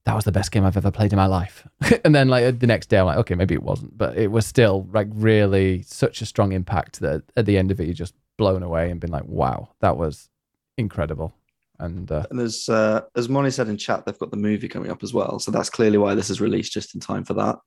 "That 0.04 0.14
was 0.14 0.24
the 0.24 0.32
best 0.32 0.50
game 0.52 0.64
I've 0.64 0.76
ever 0.76 0.90
played 0.90 1.12
in 1.12 1.16
my 1.16 1.26
life." 1.26 1.66
and 2.04 2.14
then 2.14 2.28
like 2.28 2.58
the 2.58 2.66
next 2.66 2.88
day, 2.88 2.98
I'm 2.98 3.06
like, 3.06 3.18
"Okay, 3.18 3.34
maybe 3.34 3.54
it 3.54 3.62
wasn't," 3.62 3.96
but 3.96 4.16
it 4.16 4.30
was 4.30 4.46
still 4.46 4.88
like 4.92 5.08
really 5.12 5.82
such 5.82 6.20
a 6.22 6.26
strong 6.26 6.52
impact 6.52 7.00
that 7.00 7.22
at 7.36 7.46
the 7.46 7.56
end 7.58 7.70
of 7.70 7.80
it, 7.80 7.84
you're 7.84 7.94
just 7.94 8.14
blown 8.36 8.62
away 8.62 8.90
and 8.90 9.00
been 9.00 9.10
like, 9.12 9.24
"Wow, 9.26 9.70
that 9.80 9.96
was 9.96 10.28
incredible." 10.78 11.34
And 11.80 12.10
uh, 12.12 12.24
And 12.30 12.38
as 12.40 12.68
uh, 12.68 13.00
as 13.16 13.28
Moni 13.28 13.50
said 13.50 13.68
in 13.68 13.76
chat, 13.76 14.06
they've 14.06 14.18
got 14.18 14.30
the 14.30 14.36
movie 14.36 14.68
coming 14.68 14.90
up 14.92 15.02
as 15.02 15.12
well. 15.12 15.38
So 15.40 15.50
that's 15.50 15.68
clearly 15.70 15.98
why 15.98 16.14
this 16.14 16.30
is 16.30 16.40
released 16.40 16.72
just 16.72 16.94
in 16.94 17.00
time 17.00 17.24
for 17.24 17.34
that. 17.34 17.58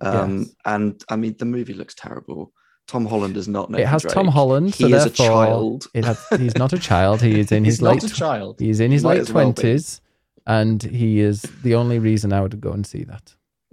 Um, 0.00 0.38
Yes. 0.40 0.48
And 0.66 1.04
I 1.08 1.16
mean, 1.16 1.34
the 1.38 1.44
movie 1.46 1.74
looks 1.74 1.94
terrible. 1.94 2.52
Tom 2.86 3.06
Holland 3.06 3.36
is 3.36 3.48
not. 3.48 3.68
No. 3.70 3.76
It 3.78 3.80
Nathan 3.82 3.92
has 3.92 4.02
Tom 4.04 4.24
Drake. 4.26 4.34
Holland, 4.34 4.74
so 4.74 4.86
He 4.86 4.92
is 4.94 5.04
a 5.04 5.10
child. 5.10 5.86
it 5.94 6.04
has. 6.04 6.24
He's 6.38 6.56
not 6.56 6.72
a 6.72 6.78
child. 6.78 7.22
He 7.22 7.40
is 7.40 7.50
in 7.52 7.64
He's 7.64 7.74
his 7.74 7.82
not 7.82 7.94
late. 7.94 8.04
a 8.04 8.08
child. 8.14 8.60
He's 8.60 8.78
in 8.80 8.92
his 8.92 9.02
Might 9.02 9.18
late 9.18 9.26
twenties, 9.28 10.00
and 10.46 10.82
he 10.82 11.20
is 11.20 11.42
the 11.62 11.74
only 11.74 11.98
reason 11.98 12.32
I 12.32 12.40
would 12.40 12.60
go 12.60 12.72
and 12.72 12.86
see 12.86 13.04
that. 13.04 13.34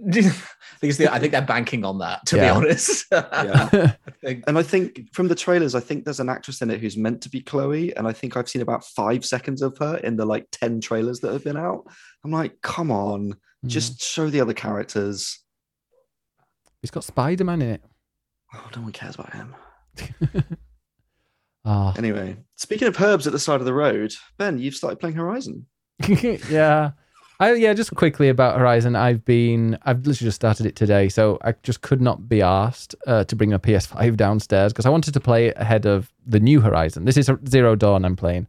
because 0.80 0.96
they, 0.96 1.08
I 1.08 1.18
think 1.18 1.32
they're 1.32 1.42
banking 1.42 1.84
on 1.84 1.98
that. 1.98 2.24
To 2.26 2.36
Yeah. 2.36 2.44
be 2.44 2.48
honest, 2.50 3.06
Yeah. 3.12 3.94
And 4.46 4.58
I 4.58 4.62
think 4.62 5.12
from 5.12 5.28
the 5.28 5.34
trailers, 5.34 5.74
I 5.74 5.80
think 5.80 6.04
there's 6.04 6.20
an 6.20 6.28
actress 6.28 6.60
in 6.62 6.70
it 6.70 6.80
who's 6.80 6.96
meant 6.96 7.20
to 7.22 7.28
be 7.30 7.40
Chloe, 7.40 7.94
and 7.96 8.06
I 8.06 8.12
think 8.12 8.36
I've 8.36 8.48
seen 8.48 8.62
about 8.62 8.84
five 8.84 9.24
seconds 9.24 9.62
of 9.62 9.76
her 9.78 9.96
in 9.98 10.16
the 10.16 10.24
like 10.26 10.46
ten 10.52 10.80
trailers 10.80 11.20
that 11.20 11.32
have 11.32 11.44
been 11.44 11.56
out. 11.56 11.84
I'm 12.24 12.30
like, 12.32 12.60
come 12.62 12.90
on, 12.90 13.34
Mm. 13.64 13.68
just 13.70 14.00
show 14.00 14.30
the 14.30 14.40
other 14.40 14.54
characters. 14.54 15.40
he's 16.80 16.92
got 16.92 17.02
Spider 17.02 17.42
Man 17.42 17.60
in 17.60 17.70
it. 17.70 17.82
Oh, 18.54 18.70
no 18.76 18.82
one 18.82 18.92
cares 18.92 19.16
about 19.16 19.32
him. 19.34 19.56
Ah, 21.64 21.92
Anyway, 21.98 22.36
speaking 22.56 22.88
of 22.88 23.00
herbs 23.00 23.26
at 23.26 23.32
the 23.32 23.38
side 23.38 23.58
of 23.60 23.66
the 23.66 23.74
road, 23.74 24.14
Ben, 24.38 24.58
you've 24.58 24.76
started 24.76 25.00
playing 25.00 25.16
Horizon. 25.16 25.66
yeah. 26.50 26.92
I, 27.40 27.52
yeah, 27.54 27.72
just 27.72 27.94
quickly 27.94 28.28
about 28.28 28.58
Horizon. 28.58 28.96
I've 28.96 29.24
been, 29.24 29.78
I've 29.84 29.98
literally 29.98 30.26
just 30.26 30.36
started 30.36 30.66
it 30.66 30.74
today, 30.74 31.08
so 31.08 31.38
I 31.42 31.54
just 31.62 31.82
could 31.82 32.00
not 32.00 32.28
be 32.28 32.42
asked 32.42 32.96
uh, 33.06 33.22
to 33.24 33.36
bring 33.36 33.52
a 33.52 33.60
PS5 33.60 34.16
downstairs 34.16 34.72
because 34.72 34.86
I 34.86 34.90
wanted 34.90 35.14
to 35.14 35.20
play 35.20 35.52
ahead 35.54 35.86
of 35.86 36.12
the 36.26 36.40
new 36.40 36.60
Horizon. 36.60 37.04
This 37.04 37.16
is 37.16 37.30
Zero 37.48 37.76
Dawn 37.76 38.04
I'm 38.04 38.16
playing 38.16 38.48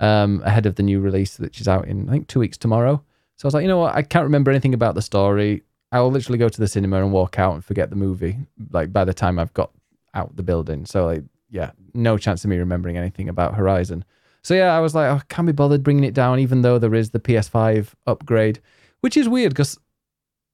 um, 0.00 0.42
ahead 0.44 0.66
of 0.66 0.74
the 0.74 0.82
new 0.82 1.00
release, 1.00 1.38
which 1.38 1.60
is 1.60 1.68
out 1.68 1.86
in 1.86 2.08
I 2.08 2.12
think 2.12 2.28
two 2.28 2.40
weeks 2.40 2.58
tomorrow. 2.58 3.02
So 3.36 3.46
I 3.46 3.48
was 3.48 3.54
like, 3.54 3.62
you 3.62 3.68
know 3.68 3.78
what? 3.78 3.94
I 3.94 4.02
can't 4.02 4.24
remember 4.24 4.50
anything 4.50 4.74
about 4.74 4.94
the 4.94 5.02
story. 5.02 5.62
I 5.92 6.00
will 6.00 6.10
literally 6.10 6.38
go 6.38 6.48
to 6.48 6.60
the 6.60 6.68
cinema 6.68 7.02
and 7.02 7.12
walk 7.12 7.38
out 7.38 7.54
and 7.54 7.64
forget 7.64 7.90
the 7.90 7.96
movie. 7.96 8.36
Like 8.70 8.92
by 8.92 9.04
the 9.04 9.14
time 9.14 9.38
I've 9.38 9.54
got 9.54 9.70
out 10.14 10.36
the 10.36 10.42
building, 10.42 10.84
so 10.84 11.06
like, 11.06 11.24
yeah, 11.50 11.70
no 11.94 12.18
chance 12.18 12.44
of 12.44 12.50
me 12.50 12.58
remembering 12.58 12.96
anything 12.98 13.28
about 13.28 13.54
Horizon. 13.54 14.04
So 14.46 14.54
yeah, 14.54 14.76
I 14.76 14.78
was 14.78 14.94
like, 14.94 15.10
oh, 15.10 15.16
I 15.16 15.22
can't 15.28 15.44
be 15.44 15.52
bothered 15.52 15.82
bringing 15.82 16.04
it 16.04 16.14
down, 16.14 16.38
even 16.38 16.62
though 16.62 16.78
there 16.78 16.94
is 16.94 17.10
the 17.10 17.18
PS5 17.18 17.88
upgrade, 18.06 18.60
which 19.00 19.16
is 19.16 19.28
weird 19.28 19.50
because 19.50 19.76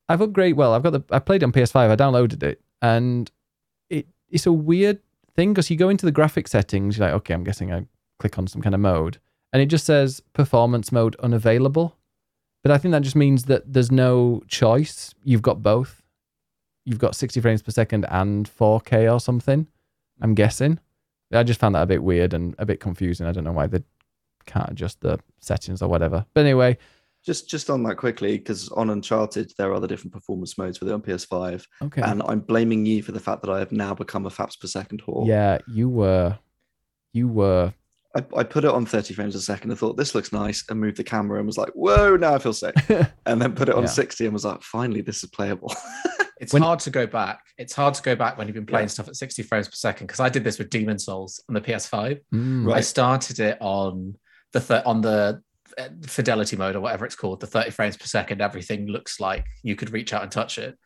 I've 0.09 0.21
upgraded. 0.21 0.55
Well, 0.55 0.73
I've 0.73 0.83
got 0.83 0.93
the 0.93 1.05
I 1.11 1.19
played 1.19 1.45
on 1.45 1.53
PS5. 1.53 1.91
I 1.91 1.95
downloaded 1.95 2.43
it, 2.43 2.63
and 2.81 3.31
it 3.91 4.07
it's 4.31 4.47
a 4.47 4.53
weird 4.53 5.01
thing 5.37 5.53
because 5.53 5.69
you 5.69 5.77
go 5.77 5.91
into 5.91 6.07
the 6.07 6.11
graphic 6.11 6.49
settings. 6.49 6.97
You're 6.97 7.07
like, 7.09 7.17
okay, 7.17 7.35
I'm 7.35 7.45
guessing 7.45 7.71
I 7.71 7.85
click 8.19 8.39
on 8.39 8.47
some 8.47 8.63
kind 8.63 8.75
of 8.75 8.81
mode, 8.81 9.19
and 9.53 9.61
it 9.61 9.67
just 9.67 9.85
says 9.85 10.23
performance 10.33 10.91
mode 10.91 11.15
unavailable, 11.17 11.99
But 12.63 12.71
I 12.71 12.79
think 12.79 12.93
that 12.93 13.03
just 13.03 13.17
means 13.17 13.45
that 13.45 13.73
there's 13.73 13.91
no 13.91 14.43
choice. 14.49 15.15
You've 15.23 15.43
got 15.43 15.63
both. 15.63 16.03
You've 16.87 16.99
got 16.99 17.15
60 17.17 17.41
frames 17.41 17.63
per 17.63 17.73
second 17.73 18.07
and 18.09 18.49
4K 18.49 19.13
or 19.13 19.21
something. 19.21 19.67
I'm 20.21 20.35
guessing. 20.35 20.79
I 21.33 21.43
just 21.43 21.61
found 21.61 21.75
that 21.75 21.83
a 21.83 21.87
bit 21.87 22.03
weird 22.03 22.35
and 22.35 22.55
a 22.59 22.67
bit 22.67 22.81
confusing. 22.81 23.27
I 23.27 23.33
don't 23.33 23.45
know 23.45 23.53
why 23.53 23.67
they 23.67 23.83
can't 24.47 24.71
adjust 24.71 25.01
the 25.01 25.19
settings 25.41 25.83
or 25.83 25.89
whatever. 25.89 26.27
But 26.35 26.43
anyway, 26.43 26.79
Just 27.25 27.49
just 27.49 27.71
on 27.71 27.83
that 27.85 27.97
quickly, 27.97 28.37
because 28.39 28.69
on 28.71 28.91
Uncharted 28.91 29.53
there 29.57 29.71
are 29.71 29.75
other 29.75 29.87
different 29.87 30.13
performance 30.13 30.59
modes 30.59 30.79
for 30.79 30.85
the 30.85 30.95
on 30.95 31.03
PS5, 31.03 31.67
okay. 31.83 32.03
and 32.03 32.23
I'm 32.27 32.41
blaming 32.41 32.85
you 32.85 33.03
for 33.03 33.13
the 33.13 33.21
fact 33.21 33.43
that 33.43 33.51
I 33.51 33.61
have 33.61 33.73
now 33.73 33.95
become 33.95 34.27
a 34.27 34.31
FAPS 34.31 34.57
per 34.57 34.67
second 34.67 35.03
whore. 35.05 35.27
Yeah, 35.27 35.59
you 35.69 35.89
were, 35.89 36.39
you 37.13 37.29
were. 37.29 37.73
I, 38.15 38.25
I 38.37 38.43
put 38.45 38.65
it 38.65 38.71
on 38.71 38.85
30 38.85 39.15
frames 39.15 39.35
a 39.35 39.41
second 39.41 39.73
I 39.73 39.75
thought 39.75 39.97
this 39.97 40.15
looks 40.15 40.33
nice, 40.33 40.65
and 40.69 40.79
moved 40.81 40.99
the 40.99 41.05
camera 41.05 41.39
and 41.39 41.47
was 41.47 41.57
like, 41.59 41.71
"Whoa, 41.75 42.17
now 42.17 42.35
I 42.35 42.39
feel 42.39 42.53
sick. 42.53 42.75
and 43.27 43.41
then 43.41 43.55
put 43.55 43.69
it 43.69 43.75
on 43.75 43.83
Yeah. 43.85 43.89
60 43.89 44.25
and 44.25 44.33
was 44.33 44.45
like, 44.45 44.63
"Finally, 44.63 45.01
this 45.03 45.23
is 45.25 45.31
playable." 45.31 45.75
It's 46.41 46.53
When- 46.53 46.63
hard 46.63 46.81
to 46.81 46.91
go 46.91 47.07
back. 47.07 47.39
It's 47.57 47.73
hard 47.73 47.95
to 47.95 48.03
go 48.03 48.17
back 48.17 48.37
when 48.37 48.49
you've 48.49 48.57
been 48.57 48.67
playing 48.67 48.87
Yeah. 48.87 48.95
stuff 48.95 49.07
at 49.07 49.15
60 49.15 49.45
frames 49.45 49.69
per 49.69 49.75
second 49.77 50.09
because 50.09 50.19
I 50.19 50.29
did 50.29 50.43
this 50.43 50.59
with 50.59 50.71
Demon's 50.71 51.05
Souls 51.05 51.41
on 51.49 51.55
the 51.55 51.61
PS5. 51.61 52.19
Mm, 52.35 52.67
Right. 52.67 52.79
I 52.79 52.81
started 52.81 53.39
it 53.39 53.59
on 53.61 54.17
the 54.53 54.59
th- 54.59 54.83
on 54.85 55.03
the 55.03 55.41
uh, 55.79 55.89
fidelity 56.05 56.57
mode 56.57 56.75
or 56.75 56.81
whatever 56.81 57.07
it's 57.07 57.15
called, 57.15 57.39
the 57.39 57.47
30 57.47 57.71
frames 57.71 57.97
per 57.97 58.07
second. 58.07 58.41
Everything 58.43 58.89
looks 58.89 59.21
like 59.21 59.47
you 59.63 59.77
could 59.77 59.93
reach 59.93 60.13
out 60.13 60.25
and 60.25 60.33
touch 60.33 60.59
it. 60.59 60.77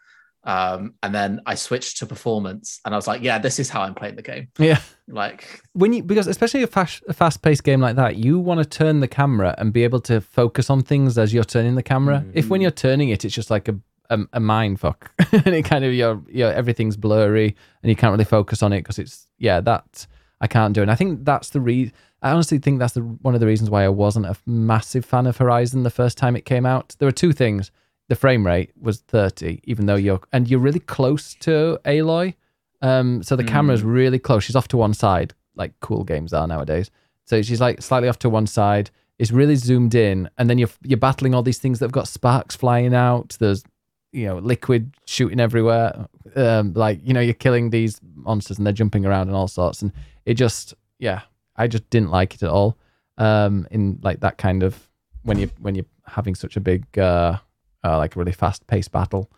Um, 0.46 0.94
and 1.02 1.12
then 1.14 1.40
I 1.44 1.56
switched 1.56 1.98
to 1.98 2.06
performance, 2.06 2.80
and 2.84 2.94
I 2.94 2.96
was 2.96 3.06
like, 3.06 3.20
"Yeah, 3.22 3.38
this 3.38 3.58
is 3.58 3.68
how 3.68 3.82
I'm 3.82 3.94
playing 3.94 4.16
the 4.16 4.22
game." 4.22 4.48
Yeah. 4.58 4.80
Like, 5.08 5.60
when 5.72 5.92
you 5.92 6.02
because 6.02 6.26
especially 6.28 6.62
a 6.62 6.66
fast 6.68 7.02
a 7.08 7.12
fast 7.12 7.42
paced 7.42 7.64
game 7.64 7.80
like 7.80 7.96
that, 7.96 8.16
you 8.16 8.38
want 8.38 8.58
to 8.60 8.64
turn 8.64 9.00
the 9.00 9.08
camera 9.08 9.54
and 9.58 9.72
be 9.72 9.82
able 9.84 10.00
to 10.00 10.20
focus 10.20 10.70
on 10.70 10.82
things 10.82 11.18
as 11.18 11.34
you're 11.34 11.44
turning 11.44 11.74
the 11.74 11.82
camera. 11.82 12.24
If 12.32 12.48
when 12.48 12.60
Mhm. 12.60 12.62
you're 12.62 12.70
turning 12.70 13.08
it, 13.10 13.24
it's 13.24 13.34
just 13.34 13.50
like 13.50 13.68
a 13.68 13.76
a, 14.08 14.20
a 14.34 14.38
mind 14.40 14.78
fuck, 14.78 15.10
and 15.32 15.48
it 15.48 15.64
kind 15.64 15.84
of 15.84 15.92
your 15.92 16.22
your 16.30 16.52
everything's 16.52 16.96
blurry 16.96 17.56
and 17.82 17.90
you 17.90 17.96
can't 17.96 18.12
really 18.12 18.24
focus 18.24 18.62
on 18.62 18.72
it 18.72 18.78
because 18.78 19.00
it's 19.00 19.26
yeah 19.38 19.60
that 19.60 20.06
I 20.40 20.46
can't 20.46 20.74
do. 20.74 20.82
And 20.82 20.90
I 20.92 20.94
think 20.94 21.24
that's 21.24 21.50
the 21.50 21.60
re. 21.60 21.90
I 22.22 22.30
honestly 22.30 22.58
think 22.58 22.78
that's 22.78 22.94
the 22.94 23.00
one 23.02 23.34
of 23.34 23.40
the 23.40 23.46
reasons 23.46 23.68
why 23.68 23.84
I 23.84 23.88
wasn't 23.88 24.26
a 24.26 24.36
massive 24.46 25.04
fan 25.04 25.26
of 25.26 25.36
Horizon 25.38 25.82
the 25.82 25.90
first 25.90 26.16
time 26.16 26.36
it 26.36 26.44
came 26.44 26.64
out. 26.66 26.94
There 27.00 27.06
were 27.08 27.12
two 27.12 27.32
things. 27.32 27.72
The 28.08 28.16
frame 28.16 28.46
rate 28.46 28.70
was 28.80 29.00
30, 29.00 29.60
even 29.64 29.86
though 29.86 29.96
you're 29.96 30.20
and 30.32 30.48
you're 30.48 30.60
really 30.60 30.80
close 30.80 31.34
to 31.40 31.78
Aloy. 31.84 32.34
Um, 32.82 33.22
so 33.22 33.36
the 33.36 33.44
camera's 33.44 33.82
really 33.82 34.18
close. 34.18 34.44
She's 34.44 34.56
off 34.56 34.68
to 34.68 34.76
one 34.76 34.94
side, 34.94 35.34
like 35.56 35.72
cool 35.80 36.04
games 36.04 36.32
are 36.32 36.46
nowadays. 36.46 36.90
So 37.24 37.42
she's 37.42 37.60
like 37.60 37.82
slightly 37.82 38.08
off 38.08 38.18
to 38.20 38.30
one 38.30 38.46
side. 38.46 38.90
It's 39.18 39.32
really 39.32 39.56
zoomed 39.56 39.94
in, 39.94 40.30
and 40.38 40.48
then 40.48 40.58
you're 40.58 40.70
you're 40.82 40.98
battling 40.98 41.34
all 41.34 41.42
these 41.42 41.58
things 41.58 41.78
that've 41.78 41.92
got 41.92 42.06
sparks 42.06 42.54
flying 42.54 42.94
out. 42.94 43.36
There's 43.40 43.64
you 44.12 44.26
know 44.26 44.38
liquid 44.38 44.94
shooting 45.06 45.40
everywhere. 45.40 46.06
Um, 46.36 46.74
like 46.74 47.00
you 47.02 47.12
know 47.14 47.20
you're 47.20 47.34
killing 47.34 47.70
these 47.70 48.00
monsters 48.14 48.58
and 48.58 48.66
they're 48.66 48.72
jumping 48.72 49.04
around 49.04 49.28
and 49.28 49.36
all 49.36 49.48
sorts. 49.48 49.82
And 49.82 49.92
it 50.24 50.34
just 50.34 50.74
yeah, 50.98 51.22
I 51.56 51.66
just 51.66 51.88
didn't 51.90 52.10
like 52.10 52.34
it 52.34 52.42
at 52.42 52.50
all. 52.50 52.76
Um, 53.18 53.66
in 53.70 53.98
like 54.02 54.20
that 54.20 54.38
kind 54.38 54.62
of 54.62 54.88
when 55.22 55.38
you 55.38 55.50
when 55.58 55.74
you're 55.74 55.86
having 56.06 56.34
such 56.34 56.56
a 56.56 56.60
big 56.60 56.98
uh, 56.98 57.38
uh 57.86 57.96
like 57.96 58.16
a 58.16 58.18
really 58.18 58.32
fast 58.32 58.66
paced 58.66 58.92
battle. 58.92 59.30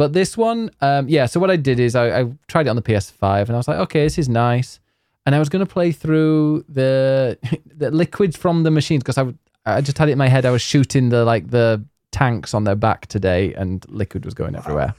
But 0.00 0.14
this 0.14 0.34
one, 0.34 0.70
um, 0.80 1.10
yeah. 1.10 1.26
So 1.26 1.38
what 1.40 1.50
I 1.50 1.56
did 1.56 1.78
is 1.78 1.94
I, 1.94 2.20
I 2.20 2.32
tried 2.48 2.66
it 2.66 2.70
on 2.70 2.76
the 2.76 2.80
PS5, 2.80 3.42
and 3.42 3.50
I 3.50 3.56
was 3.58 3.68
like, 3.68 3.76
okay, 3.80 4.02
this 4.02 4.16
is 4.16 4.30
nice. 4.30 4.80
And 5.26 5.34
I 5.34 5.38
was 5.38 5.50
going 5.50 5.64
to 5.64 5.70
play 5.70 5.92
through 5.92 6.64
the 6.70 7.36
the 7.76 7.90
liquids 7.90 8.34
from 8.34 8.62
the 8.62 8.70
machines 8.70 9.02
because 9.02 9.18
I 9.18 9.34
I 9.66 9.82
just 9.82 9.98
had 9.98 10.08
it 10.08 10.12
in 10.12 10.18
my 10.18 10.28
head. 10.28 10.46
I 10.46 10.52
was 10.52 10.62
shooting 10.62 11.10
the 11.10 11.26
like 11.26 11.50
the 11.50 11.84
tanks 12.12 12.54
on 12.54 12.64
their 12.64 12.76
back 12.76 13.08
today, 13.08 13.52
and 13.52 13.84
liquid 13.90 14.24
was 14.24 14.32
going 14.32 14.56
everywhere. 14.56 14.94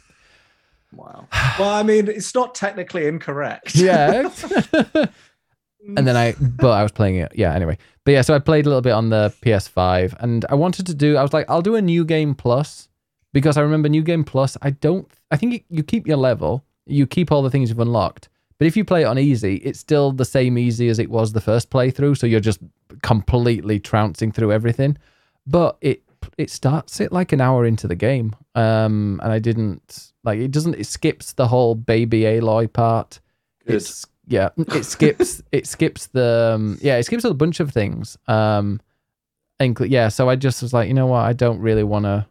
wow. 0.94 1.28
well, 1.58 1.74
I 1.74 1.82
mean, 1.82 2.08
it's 2.08 2.36
not 2.36 2.54
technically 2.54 3.08
incorrect. 3.08 3.74
Yeah. 3.74 4.30
and 5.98 6.08
then 6.08 6.16
I, 6.16 6.34
but 6.34 6.74
I 6.74 6.84
was 6.84 6.92
playing 6.92 7.16
it. 7.16 7.32
Yeah. 7.34 7.56
Anyway, 7.56 7.80
but 8.06 8.12
yeah. 8.12 8.22
So 8.22 8.36
I 8.36 8.40
played 8.40 8.68
a 8.68 8.70
little 8.70 8.84
bit 8.84 8.94
on 8.94 9.10
the 9.10 9.34
PS5, 9.42 10.16
and 10.20 10.46
I 10.48 10.54
wanted 10.54 10.86
to 10.86 10.94
do. 10.94 11.18
I 11.18 11.24
was 11.24 11.34
like, 11.34 11.50
I'll 11.50 11.64
do 11.64 11.76
a 11.76 11.82
new 11.82 12.06
game 12.06 12.36
plus 12.36 12.88
because 13.34 13.58
I 13.58 13.62
remember 13.62 13.90
new 13.90 14.04
game 14.04 14.24
plus. 14.24 14.58
I 14.62 14.72
don't. 14.72 15.10
I 15.32 15.38
think 15.38 15.54
you, 15.54 15.60
you 15.70 15.84
keep 15.84 16.08
your 16.08 16.18
level, 16.18 16.64
you 16.86 17.08
keep 17.08 17.32
all 17.32 17.42
the 17.42 17.50
things 17.50 17.70
you've 17.70 17.80
unlocked. 17.80 18.30
But 18.58 18.68
if 18.68 18.78
you 18.78 18.86
play 18.86 19.02
it 19.02 19.06
on 19.06 19.18
easy, 19.18 19.56
it's 19.58 19.80
still 19.80 20.12
the 20.12 20.26
same 20.26 20.58
easy 20.58 20.88
as 20.90 21.00
it 21.00 21.10
was 21.10 21.34
the 21.34 21.42
first 21.42 21.72
playthrough. 21.72 22.18
So 22.18 22.28
you're 22.28 22.40
just 22.40 22.60
completely 23.02 23.80
trouncing 23.80 24.32
through 24.32 24.52
everything. 24.52 24.98
But 25.48 25.78
it 25.82 26.04
it 26.38 26.50
starts 26.50 27.00
it 27.00 27.12
like 27.12 27.32
an 27.32 27.42
hour 27.42 27.66
into 27.66 27.88
the 27.88 27.96
game, 27.96 28.36
um, 28.56 29.20
and 29.24 29.32
I 29.32 29.40
didn't 29.40 30.12
like 30.24 30.40
it. 30.40 30.52
Doesn't 30.52 30.76
it 30.76 30.86
skips 30.86 31.34
the 31.34 31.48
whole 31.48 31.76
baby 31.76 32.22
Aloy 32.22 32.72
part? 32.72 33.20
Good. 33.66 33.78
It's 33.78 34.06
yeah, 34.28 34.50
it 34.58 34.86
skips 34.86 35.42
it 35.52 35.68
skips 35.68 36.08
the 36.08 36.54
um, 36.56 36.78
yeah, 36.82 36.98
it 36.98 37.04
skips 37.04 37.24
a 37.24 37.34
bunch 37.34 37.60
of 37.60 37.72
things. 37.72 38.18
Um, 38.28 38.80
inclu- 39.60 39.90
yeah, 39.90 40.10
so 40.10 40.30
I 40.30 40.36
just 40.36 40.62
was 40.62 40.74
like, 40.74 40.88
you 40.88 40.94
know 40.94 41.08
what, 41.08 41.22
I 41.22 41.34
don't 41.34 41.60
really 41.60 41.84
want 41.84 42.06
to 42.06 42.26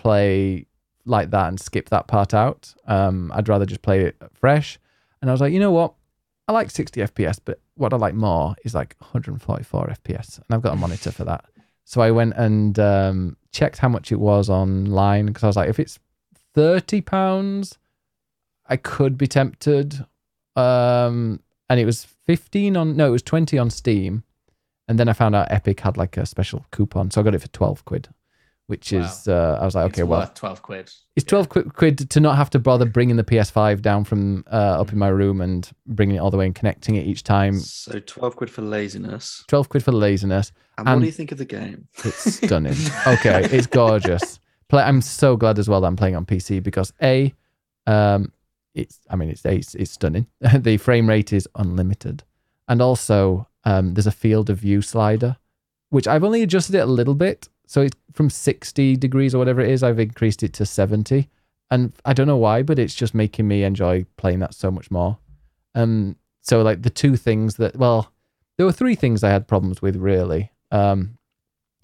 play 0.00 0.66
like 1.04 1.30
that 1.30 1.48
and 1.48 1.60
skip 1.60 1.88
that 1.90 2.06
part 2.06 2.34
out. 2.34 2.74
Um, 2.86 3.32
I'd 3.34 3.48
rather 3.48 3.66
just 3.66 3.82
play 3.82 4.00
it 4.02 4.16
fresh. 4.34 4.78
And 5.20 5.30
I 5.30 5.32
was 5.34 5.40
like, 5.40 5.52
you 5.52 5.60
know 5.60 5.70
what, 5.70 5.94
I 6.48 6.52
like 6.52 6.70
60 6.70 7.00
FPS, 7.00 7.38
but 7.44 7.60
what 7.74 7.92
I 7.92 7.96
like 7.96 8.14
more 8.14 8.54
is 8.64 8.74
like 8.74 8.96
144 8.98 9.94
FPS, 10.04 10.36
and 10.38 10.46
I've 10.50 10.62
got 10.62 10.72
a 10.72 10.76
monitor 10.76 11.12
for 11.12 11.24
that. 11.24 11.44
So 11.84 12.00
I 12.00 12.10
went 12.10 12.34
and 12.36 12.78
um, 12.78 13.36
checked 13.52 13.78
how 13.78 13.88
much 13.88 14.12
it 14.12 14.20
was 14.20 14.48
online 14.48 15.26
because 15.26 15.44
I 15.44 15.46
was 15.46 15.56
like, 15.56 15.68
if 15.68 15.78
it's 15.78 15.98
30 16.54 17.00
pounds, 17.02 17.78
I 18.66 18.76
could 18.76 19.18
be 19.18 19.26
tempted 19.26 20.04
um 20.56 21.40
and 21.68 21.78
it 21.78 21.84
was 21.84 22.04
15 22.04 22.76
on 22.76 22.96
no 22.96 23.08
it 23.08 23.10
was 23.10 23.22
20 23.22 23.56
on 23.58 23.70
steam 23.70 24.24
and 24.88 24.98
then 24.98 25.08
i 25.08 25.12
found 25.12 25.34
out 25.34 25.50
epic 25.50 25.80
had 25.80 25.96
like 25.96 26.16
a 26.16 26.26
special 26.26 26.64
coupon 26.70 27.10
so 27.10 27.20
i 27.20 27.24
got 27.24 27.34
it 27.34 27.40
for 27.40 27.48
12 27.48 27.84
quid 27.84 28.08
which 28.70 28.92
Wow. 28.92 29.00
is 29.00 29.28
uh, 29.28 29.58
i 29.60 29.64
was 29.64 29.74
like 29.74 29.86
okay 29.86 30.02
it's 30.02 30.08
well 30.08 30.20
worth 30.20 30.34
12 30.34 30.62
quid. 30.62 30.90
it's 31.16 31.24
12 31.26 31.48
quid, 31.48 31.74
quid 31.74 32.10
to 32.10 32.20
not 32.20 32.36
have 32.36 32.50
to 32.50 32.58
bother 32.58 32.86
bringing 32.86 33.16
the 33.16 33.24
ps5 33.24 33.82
down 33.82 34.04
from 34.04 34.44
uh, 34.50 34.80
up 34.80 34.92
in 34.92 34.98
my 34.98 35.08
room 35.08 35.40
and 35.40 35.70
bringing 35.86 36.16
it 36.16 36.20
all 36.20 36.30
the 36.30 36.36
way 36.36 36.46
and 36.46 36.54
connecting 36.54 36.94
it 36.94 37.06
each 37.06 37.22
time 37.24 37.58
So 37.58 37.98
12 37.98 38.36
quid 38.36 38.50
for 38.50 38.62
laziness. 38.62 39.44
12 39.48 39.68
quid 39.68 39.82
for 39.84 39.92
laziness 39.92 40.52
And, 40.78 40.86
what 40.88 41.00
do 41.00 41.06
you 41.06 41.12
think 41.12 41.32
of 41.32 41.38
the 41.38 41.44
game? 41.44 41.88
it's 42.04 42.34
stunning 42.46 42.76
okay 43.06 43.44
it's 43.50 43.66
gorgeous 43.66 44.38
Play, 44.68 44.82
i'm 44.84 45.00
so 45.02 45.36
glad 45.36 45.58
as 45.58 45.68
well 45.68 45.80
that 45.80 45.88
i'm 45.88 45.96
playing 45.96 46.14
on 46.16 46.24
pc 46.24 46.62
because 46.62 46.92
a 47.02 47.34
um 47.86 48.32
it's 48.74 49.00
i 49.10 49.16
mean 49.16 49.30
it's 49.30 49.44
it's, 49.44 49.74
it's 49.74 49.90
stunning 49.90 50.26
the 50.54 50.76
frame 50.76 51.08
rate 51.08 51.32
is 51.32 51.48
unlimited 51.56 52.22
and 52.68 52.80
also 52.80 53.48
um 53.64 53.94
there's 53.94 54.06
a 54.06 54.12
field 54.12 54.48
of 54.48 54.58
view 54.58 54.80
slider 54.80 55.36
which 55.88 56.06
i've 56.06 56.22
only 56.22 56.42
adjusted 56.42 56.76
it 56.76 56.78
a 56.78 56.86
little 56.86 57.14
bit 57.16 57.48
so 57.70 57.82
it's 57.82 57.96
from 58.14 58.28
60 58.28 58.96
degrees 58.96 59.32
or 59.32 59.38
whatever 59.38 59.60
it 59.60 59.70
is 59.70 59.84
i've 59.84 60.00
increased 60.00 60.42
it 60.42 60.52
to 60.54 60.66
70 60.66 61.28
and 61.70 61.92
i 62.04 62.12
don't 62.12 62.26
know 62.26 62.36
why 62.36 62.64
but 62.64 62.80
it's 62.80 62.96
just 62.96 63.14
making 63.14 63.46
me 63.46 63.62
enjoy 63.62 64.04
playing 64.16 64.40
that 64.40 64.54
so 64.54 64.70
much 64.72 64.90
more. 64.90 65.16
Um 65.76 66.16
so 66.42 66.62
like 66.62 66.82
the 66.82 66.90
two 66.90 67.16
things 67.16 67.54
that 67.56 67.76
well 67.76 68.12
there 68.56 68.66
were 68.66 68.72
three 68.72 68.96
things 68.96 69.22
i 69.22 69.30
had 69.30 69.46
problems 69.46 69.80
with 69.80 69.94
really. 69.94 70.50
Um 70.72 71.16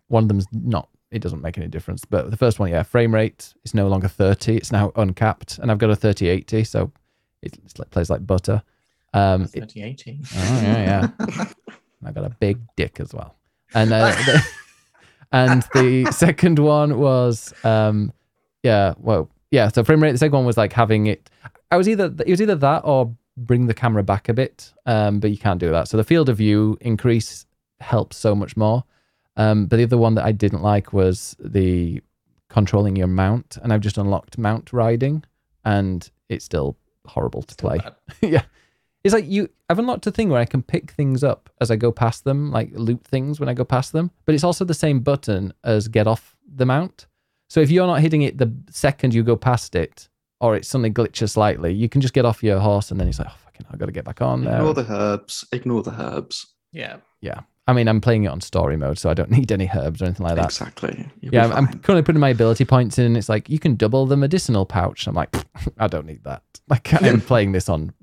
one 0.08 0.24
of 0.24 0.28
them's 0.28 0.46
not 0.52 0.88
it 1.12 1.22
doesn't 1.22 1.40
make 1.40 1.56
any 1.56 1.68
difference. 1.68 2.04
But 2.04 2.32
the 2.32 2.36
first 2.36 2.58
one 2.58 2.68
yeah 2.70 2.82
frame 2.82 3.14
rate 3.14 3.54
is 3.64 3.72
no 3.72 3.86
longer 3.86 4.08
30 4.08 4.56
it's 4.56 4.72
now 4.72 4.90
uncapped. 4.96 5.58
And 5.58 5.70
i've 5.70 5.78
got 5.78 5.90
a 5.90 5.96
3080 5.96 6.64
so 6.64 6.90
it 7.42 7.56
plays 7.92 8.10
like 8.10 8.26
butter. 8.26 8.60
Um 9.14 9.42
it- 9.54 9.70
3080. 9.70 10.18
oh, 10.34 10.60
yeah 10.62 11.10
yeah. 11.28 11.46
I 12.04 12.10
got 12.10 12.24
a 12.24 12.30
big 12.30 12.58
dick 12.76 12.98
as 12.98 13.14
well. 13.14 13.36
And 13.72 13.92
uh, 13.92 14.12
and 15.32 15.62
the 15.74 16.06
second 16.12 16.58
one 16.58 16.98
was 16.98 17.52
um 17.64 18.12
yeah 18.62 18.94
well 18.98 19.28
yeah 19.50 19.68
so 19.68 19.82
frame 19.84 20.02
rate 20.02 20.12
the 20.12 20.18
second 20.18 20.36
one 20.36 20.44
was 20.46 20.56
like 20.56 20.72
having 20.72 21.06
it 21.06 21.30
i 21.70 21.76
was 21.76 21.88
either 21.88 22.12
it 22.26 22.30
was 22.30 22.40
either 22.42 22.54
that 22.54 22.82
or 22.84 23.14
bring 23.36 23.66
the 23.66 23.74
camera 23.74 24.02
back 24.02 24.28
a 24.28 24.34
bit 24.34 24.72
um 24.86 25.20
but 25.20 25.30
you 25.30 25.36
can't 25.38 25.60
do 25.60 25.70
that. 25.70 25.88
So 25.88 25.96
the 25.96 26.04
field 26.04 26.28
of 26.28 26.38
view 26.38 26.78
increase 26.80 27.44
helps 27.80 28.16
so 28.16 28.34
much 28.34 28.56
more. 28.56 28.84
Um 29.36 29.66
but 29.66 29.76
the 29.76 29.82
other 29.84 29.98
one 29.98 30.14
that 30.14 30.24
i 30.24 30.32
didn't 30.32 30.62
like 30.62 30.92
was 30.92 31.36
the 31.38 32.00
controlling 32.48 32.96
your 32.96 33.08
mount 33.08 33.58
and 33.62 33.72
i've 33.72 33.82
just 33.82 33.98
unlocked 33.98 34.38
mount 34.38 34.72
riding 34.72 35.22
and 35.64 36.10
it's 36.28 36.44
still 36.44 36.76
horrible 37.06 37.42
to 37.42 37.54
play. 37.56 37.80
yeah. 38.20 38.42
It's 39.06 39.14
like 39.14 39.28
you 39.28 39.48
I've 39.70 39.78
unlocked 39.78 40.06
a 40.08 40.10
thing 40.10 40.30
where 40.30 40.40
I 40.40 40.44
can 40.44 40.62
pick 40.62 40.90
things 40.90 41.22
up 41.22 41.48
as 41.60 41.70
I 41.70 41.76
go 41.76 41.92
past 41.92 42.24
them, 42.24 42.50
like 42.50 42.70
loot 42.72 43.04
things 43.04 43.38
when 43.38 43.48
I 43.48 43.54
go 43.54 43.64
past 43.64 43.92
them. 43.92 44.10
But 44.24 44.34
it's 44.34 44.42
also 44.42 44.64
the 44.64 44.74
same 44.74 44.98
button 44.98 45.52
as 45.62 45.86
get 45.86 46.08
off 46.08 46.34
the 46.52 46.66
mount. 46.66 47.06
So 47.48 47.60
if 47.60 47.70
you're 47.70 47.86
not 47.86 48.00
hitting 48.00 48.22
it 48.22 48.38
the 48.38 48.52
second 48.68 49.14
you 49.14 49.22
go 49.22 49.36
past 49.36 49.76
it, 49.76 50.08
or 50.40 50.56
it 50.56 50.64
suddenly 50.64 50.90
glitches 50.90 51.30
slightly, 51.30 51.72
you 51.72 51.88
can 51.88 52.00
just 52.00 52.14
get 52.14 52.24
off 52.24 52.42
your 52.42 52.58
horse 52.58 52.90
and 52.90 52.98
then 52.98 53.06
it's 53.06 53.20
like, 53.20 53.28
oh 53.30 53.36
fucking 53.44 53.64
I've 53.70 53.78
got 53.78 53.86
to 53.86 53.92
get 53.92 54.04
back 54.04 54.20
on 54.20 54.44
there. 54.44 54.56
Ignore 54.56 54.74
the 54.74 54.92
herbs. 54.92 55.44
Ignore 55.52 55.82
the 55.84 56.02
herbs. 56.02 56.46
Yeah. 56.72 56.96
Yeah. 57.20 57.42
I 57.68 57.72
mean, 57.72 57.88
I'm 57.88 58.00
playing 58.00 58.24
it 58.24 58.28
on 58.28 58.40
story 58.40 58.76
mode, 58.76 58.98
so 58.98 59.08
I 59.08 59.14
don't 59.14 59.30
need 59.38 59.50
any 59.52 59.70
herbs 59.72 60.02
or 60.02 60.06
anything 60.06 60.26
like 60.26 60.34
that. 60.36 60.46
Exactly. 60.46 61.08
You'll 61.20 61.34
Yeah, 61.34 61.46
I'm, 61.46 61.52
I'm 61.52 61.78
currently 61.78 62.02
putting 62.02 62.20
my 62.20 62.30
ability 62.30 62.64
points 62.64 62.98
in, 62.98 63.06
and 63.06 63.16
it's 63.16 63.28
like 63.28 63.48
you 63.48 63.60
can 63.60 63.76
double 63.76 64.06
the 64.06 64.16
medicinal 64.16 64.66
pouch. 64.66 65.06
I'm 65.06 65.14
like, 65.14 65.34
I 65.78 65.86
don't 65.86 66.06
need 66.06 66.24
that. 66.24 66.42
Like 66.68 67.00
I'm 67.00 67.20
playing 67.20 67.52
this 67.52 67.68
on 67.68 67.94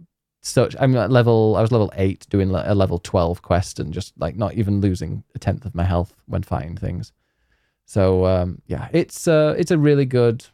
such. 0.43 0.75
I'm 0.79 0.95
at 0.95 1.11
level. 1.11 1.55
I 1.55 1.61
was 1.61 1.71
level 1.71 1.91
eight 1.95 2.27
doing 2.29 2.51
a 2.51 2.75
level 2.75 2.99
twelve 2.99 3.41
quest, 3.41 3.79
and 3.79 3.93
just 3.93 4.13
like 4.17 4.35
not 4.35 4.53
even 4.53 4.81
losing 4.81 5.23
a 5.33 5.39
tenth 5.39 5.65
of 5.65 5.73
my 5.73 5.83
health 5.83 6.13
when 6.27 6.43
fighting 6.43 6.77
things. 6.77 7.11
So 7.85 8.25
um, 8.25 8.61
yeah, 8.67 8.89
it's 8.91 9.27
uh, 9.27 9.55
it's 9.57 9.71
a 9.71 9.77
really 9.77 10.05
good. 10.05 10.45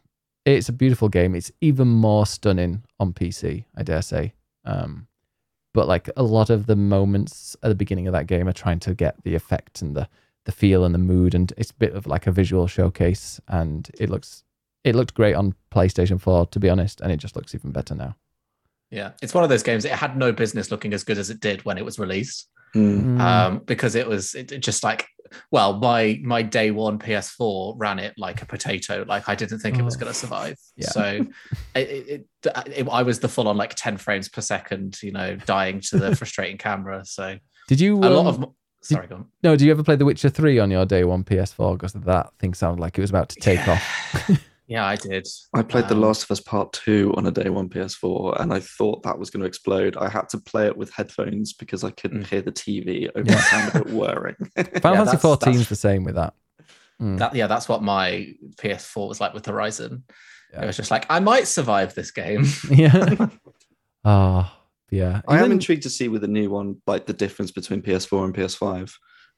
It's 0.46 0.70
a 0.70 0.74
beautiful 0.74 1.10
game. 1.10 1.36
It's 1.36 1.52
even 1.62 1.88
more 1.88 2.26
stunning 2.26 2.84
on 3.00 3.14
PC, 3.14 3.66
I 3.76 3.84
dare 3.84 4.02
say. 4.02 4.34
Um, 4.64 5.08
but 5.74 5.88
like 5.88 6.10
a 6.16 6.24
lot 6.24 6.50
of 6.50 6.66
the 6.66 6.76
moments 6.76 7.56
at 7.62 7.70
the 7.70 7.76
beginning 7.76 8.08
of 8.08 8.14
that 8.14 8.28
game 8.28 8.48
are 8.48 8.54
trying 8.54 8.80
to 8.80 8.96
get 8.96 9.22
the 9.24 9.36
effect 9.36 9.82
and 9.82 9.96
the 9.96 10.08
the 10.46 10.52
feel 10.52 10.84
and 10.86 10.96
the 10.96 11.00
mood 11.00 11.36
and 11.36 11.54
it's 11.58 11.72
a 11.72 11.76
bit 11.76 11.94
of 11.94 12.08
like 12.08 12.26
a 12.26 12.32
visual 12.32 12.66
showcase 12.66 13.40
and 13.50 13.92
it 14.00 14.10
looks 14.10 14.44
it 14.84 14.96
looked 14.96 15.14
great 15.14 15.36
on 15.36 15.54
PlayStation 15.70 16.20
4 16.20 16.48
to 16.48 16.60
be 16.60 16.70
honest 16.70 17.02
and 17.02 17.12
it 17.12 17.18
just 17.18 17.36
looks 17.36 17.54
even 17.54 17.72
better 17.72 17.94
now. 17.94 18.16
Yeah, 18.92 19.12
it's 19.22 19.34
one 19.34 19.44
of 19.44 19.50
those 19.50 19.64
games. 19.64 19.86
It 19.86 19.92
had 19.92 20.18
no 20.18 20.32
business 20.32 20.72
looking 20.72 20.94
as 20.94 21.04
good 21.04 21.18
as 21.18 21.30
it 21.30 21.40
did 21.40 21.64
when 21.66 21.78
it 21.78 21.86
was 21.86 22.00
released, 22.00 22.48
Mm. 22.76 23.20
um, 23.20 23.60
because 23.66 23.96
it 23.96 24.08
was 24.08 24.36
it, 24.36 24.52
it 24.52 24.60
just 24.60 24.84
like, 24.84 25.08
well, 25.52 25.78
my 25.80 26.20
my 26.24 26.42
day 26.42 26.72
one 26.72 27.00
PS4 27.00 27.74
ran 27.78 28.00
it 28.00 28.14
like 28.18 28.42
a 28.42 28.46
potato. 28.46 29.06
Like 29.08 29.28
I 29.30 29.36
didn't 29.36 29.60
think 29.60 29.78
it 29.78 29.84
was 29.84 29.96
Oh. 29.96 30.00
going 30.00 30.12
to 30.14 30.18
survive. 30.18 30.56
Yeah. 30.76 30.90
So, 30.90 31.04
it, 31.76 31.90
it, 31.90 32.08
it, 32.10 32.26
it- 32.78 32.88
I 32.90 33.04
was 33.04 33.20
the 33.20 33.28
full 33.28 33.48
on 33.48 33.58
like 33.58 33.74
ten 33.76 33.98
frames 33.98 34.28
per 34.30 34.42
second, 34.42 35.02
you 35.04 35.12
know, 35.12 35.36
dying 35.36 35.82
to 35.82 35.98
the 35.98 36.16
frustrating 36.18 36.58
camera. 36.58 37.04
So 37.06 37.38
Did 37.68 37.80
you 37.80 37.98
a 37.98 38.10
lot 38.10 38.22
um, 38.22 38.28
of 38.28 38.38
m- 38.44 38.50
sorry, 38.82 39.08
go 39.08 39.16
on. 39.16 39.26
No, 39.44 39.56
do 39.56 39.66
you 39.66 39.72
ever 39.72 39.84
play 39.84 39.96
The 39.96 40.06
Witcher 40.06 40.30
3 40.30 40.58
on 40.60 40.72
your 40.72 40.86
day 40.86 41.04
one 41.04 41.24
PS4 41.24 41.74
because 41.74 41.94
that 41.94 42.32
thing 42.40 42.54
sounded 42.54 42.82
like 42.82 42.98
it 42.98 43.02
was 43.02 43.10
about 43.12 43.30
to 43.30 43.40
take 43.40 43.68
off. 43.68 44.30
Yeah, 44.70 44.86
I 44.86 44.96
did. 44.96 45.28
I 45.56 45.64
played 45.64 45.88
The 45.88 45.96
Um, 45.96 46.02
Last 46.02 46.24
of 46.24 46.32
Us 46.32 46.40
Part 46.40 46.72
2 46.74 47.16
on 47.18 47.26
a 47.26 47.32
day 47.32 47.50
one 47.50 47.70
PS4 47.70 48.40
and 48.40 48.54
I 48.54 48.60
thought 48.60 49.02
that 49.02 49.18
was 49.18 49.32
going 49.32 49.42
to 49.42 49.48
explode. 49.48 49.98
I 49.98 50.08
had 50.08 50.30
to 50.30 50.38
play 50.38 50.68
it 50.68 50.78
with 50.78 50.92
headphones 50.92 51.54
because 51.54 51.84
I 51.84 51.90
couldn't 51.90 52.22
Mm. 52.26 52.28
hear 52.28 52.42
the 52.44 52.52
TV 52.52 53.10
over 53.16 53.28
Yeah. 53.28 53.36
the 53.36 53.42
sound 53.42 53.70
of 53.76 53.82
it 53.88 53.94
whirring. 53.94 54.36
Final 54.56 54.80
Fantasy 54.82 55.06
that's- 55.18 55.22
14 55.24 55.56
is 55.56 55.70
the 55.70 55.76
same 55.76 56.04
with 56.04 56.14
that. 56.16 56.36
Mm. 57.02 57.18
That 57.18 57.34
yeah, 57.34 57.48
that's 57.48 57.68
what 57.68 57.82
my 57.82 58.36
PS4 58.58 59.08
was 59.10 59.20
like 59.20 59.34
with 59.34 59.46
Horizon. 59.48 60.04
Yeah. 60.54 60.64
It 60.64 60.68
was 60.68 60.78
just 60.78 60.92
like 60.92 61.08
I 61.10 61.20
might 61.20 61.48
survive 61.48 61.96
this 61.96 62.12
game. 62.12 62.46
yeah. 62.70 63.28
Oh, 64.06 64.52
yeah. 64.92 65.22
I 65.28 65.44
am 65.44 65.52
intrigued 65.52 65.84
to 65.84 65.90
see 65.90 66.10
with 66.10 66.22
the 66.22 66.28
new 66.28 66.50
one, 66.50 66.82
like 66.88 67.06
the 67.08 67.14
difference 67.14 67.52
between 67.52 67.82
PS4 67.82 68.24
and 68.26 68.34
PS5. 68.36 68.94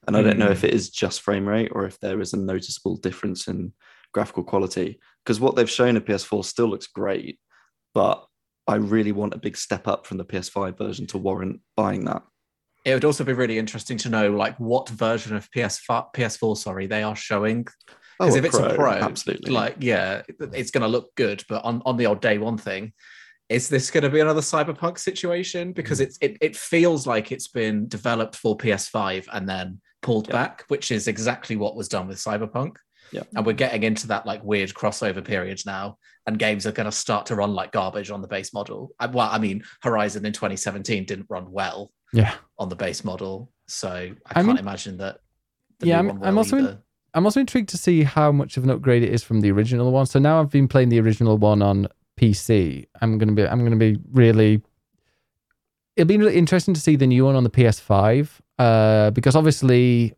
And 0.07 0.17
I 0.17 0.21
don't 0.23 0.39
know 0.39 0.47
Mm. 0.47 0.51
if 0.53 0.63
it 0.63 0.73
is 0.73 0.89
just 0.89 1.21
frame 1.21 1.47
rate 1.47 1.69
or 1.71 1.85
if 1.85 1.99
there 1.99 2.19
is 2.19 2.33
a 2.33 2.37
noticeable 2.37 2.97
difference 2.97 3.47
in 3.47 3.71
graphical 4.13 4.43
quality. 4.43 4.99
Because 5.25 5.39
what 5.39 5.55
they've 5.55 5.69
shown 5.69 5.95
in 5.95 6.01
PS4 6.01 6.43
still 6.45 6.67
looks 6.67 6.87
great, 6.87 7.39
but 7.93 8.25
I 8.67 8.75
really 8.75 9.11
want 9.11 9.33
a 9.33 9.37
big 9.39 9.55
step 9.57 9.87
up 9.87 10.05
from 10.07 10.17
the 10.17 10.25
PS5 10.25 10.77
version 10.77 11.07
to 11.07 11.17
warrant 11.17 11.61
buying 11.75 12.05
that. 12.05 12.23
it 12.85 12.93
would 12.95 13.05
also 13.05 13.23
be 13.23 13.33
really 13.33 13.59
interesting 13.59 13.97
to 13.99 14.09
know 14.09 14.31
like 14.31 14.59
what 14.59 14.89
version 14.89 15.35
of 15.35 15.47
PS5, 15.51 16.13
PS4, 16.15 16.57
sorry, 16.57 16.87
they 16.87 17.03
are 17.03 17.15
showing. 17.15 17.63
Because 18.19 18.35
Oh, 18.35 18.37
if 18.37 18.45
it's 18.45 18.57
a 18.57 18.73
pro, 18.75 18.91
absolutely. 18.93 19.51
like 19.51 19.77
yeah, 19.79 20.21
it's 20.53 20.71
going 20.71 20.81
to 20.81 20.87
look 20.87 21.13
good. 21.15 21.43
But 21.49 21.63
on 21.65 21.81
on 21.85 21.97
the 21.97 22.07
old 22.07 22.21
day 22.21 22.37
one 22.39 22.57
thing, 22.57 22.93
is 23.49 23.67
this 23.69 23.91
going 23.91 24.03
to 24.03 24.09
be 24.09 24.19
another 24.19 24.41
cyberpunk 24.41 24.97
situation? 24.99 25.73
Because 25.73 25.99
Mm. 25.99 26.03
it's 26.03 26.17
it 26.21 26.37
it 26.41 26.55
feels 26.55 27.05
like 27.05 27.31
it's 27.31 27.47
been 27.47 27.87
developed 27.87 28.35
for 28.35 28.55
PS5 28.57 29.27
and 29.33 29.47
then 29.49 29.81
pulled 30.01 30.27
Yeah. 30.27 30.33
back, 30.33 30.65
which 30.67 30.91
is 30.91 31.07
exactly 31.07 31.55
what 31.55 31.75
was 31.75 31.87
done 31.87 32.07
with 32.07 32.17
Cyberpunk. 32.17 32.77
Yeah. 33.11 33.23
And 33.35 33.45
we're 33.45 33.53
getting 33.53 33.83
into 33.83 34.07
that 34.07 34.25
like 34.25 34.43
weird 34.43 34.69
crossover 34.73 35.23
period 35.23 35.61
now, 35.65 35.97
and 36.27 36.39
games 36.39 36.65
are 36.65 36.71
going 36.71 36.85
to 36.85 36.91
start 36.91 37.25
to 37.27 37.35
run 37.35 37.53
like 37.53 37.71
garbage 37.71 38.09
on 38.11 38.21
the 38.21 38.27
base 38.27 38.53
model. 38.53 38.91
Well, 39.11 39.29
I 39.31 39.37
mean, 39.37 39.63
Horizon 39.81 40.25
in 40.25 40.33
2017 40.33 41.05
didn't 41.05 41.25
run 41.29 41.51
well 41.51 41.91
yeah. 42.13 42.35
on 42.57 42.69
the 42.69 42.75
base 42.75 43.03
model, 43.03 43.51
so 43.67 43.89
I, 43.89 44.13
I 44.27 44.33
can't 44.35 44.47
mean- 44.47 44.57
imagine 44.57 44.97
that. 44.97 45.19
the 45.79 45.87
Yeah, 45.87 45.97
I'm- 45.97 46.23
I'm 46.23 46.37
also 46.37 46.57
in- 46.57 46.77
I'm 47.13 47.25
also 47.25 47.41
intrigued 47.41 47.67
to 47.69 47.77
see 47.77 48.03
how 48.03 48.31
much 48.31 48.55
of 48.55 48.63
an 48.63 48.69
upgrade 48.69 49.03
it 49.03 49.09
is 49.13 49.21
from 49.21 49.41
the 49.41 49.51
original 49.51 49.91
one. 49.91 50.05
So 50.05 50.17
now 50.17 50.39
I've 50.39 50.49
been 50.49 50.69
playing 50.69 50.87
the 50.87 50.99
original 51.01 51.37
one 51.37 51.61
on 51.61 51.87
PC. 52.17 52.85
I'm 53.01 53.17
gonna 53.17 53.33
be 53.33 53.45
I'm 53.45 53.63
gonna 53.65 53.75
be 53.75 53.97
really 54.13 54.61
it'll 55.97 56.07
be 56.07 56.17
really 56.17 56.37
interesting 56.37 56.73
to 56.73 56.79
see 56.79 56.95
the 56.95 57.07
new 57.07 57.25
one 57.25 57.35
on 57.35 57.43
the 57.43 57.49
PS5. 57.49 58.29
Uh 58.57 59.11
because 59.11 59.35
obviously 59.35 60.13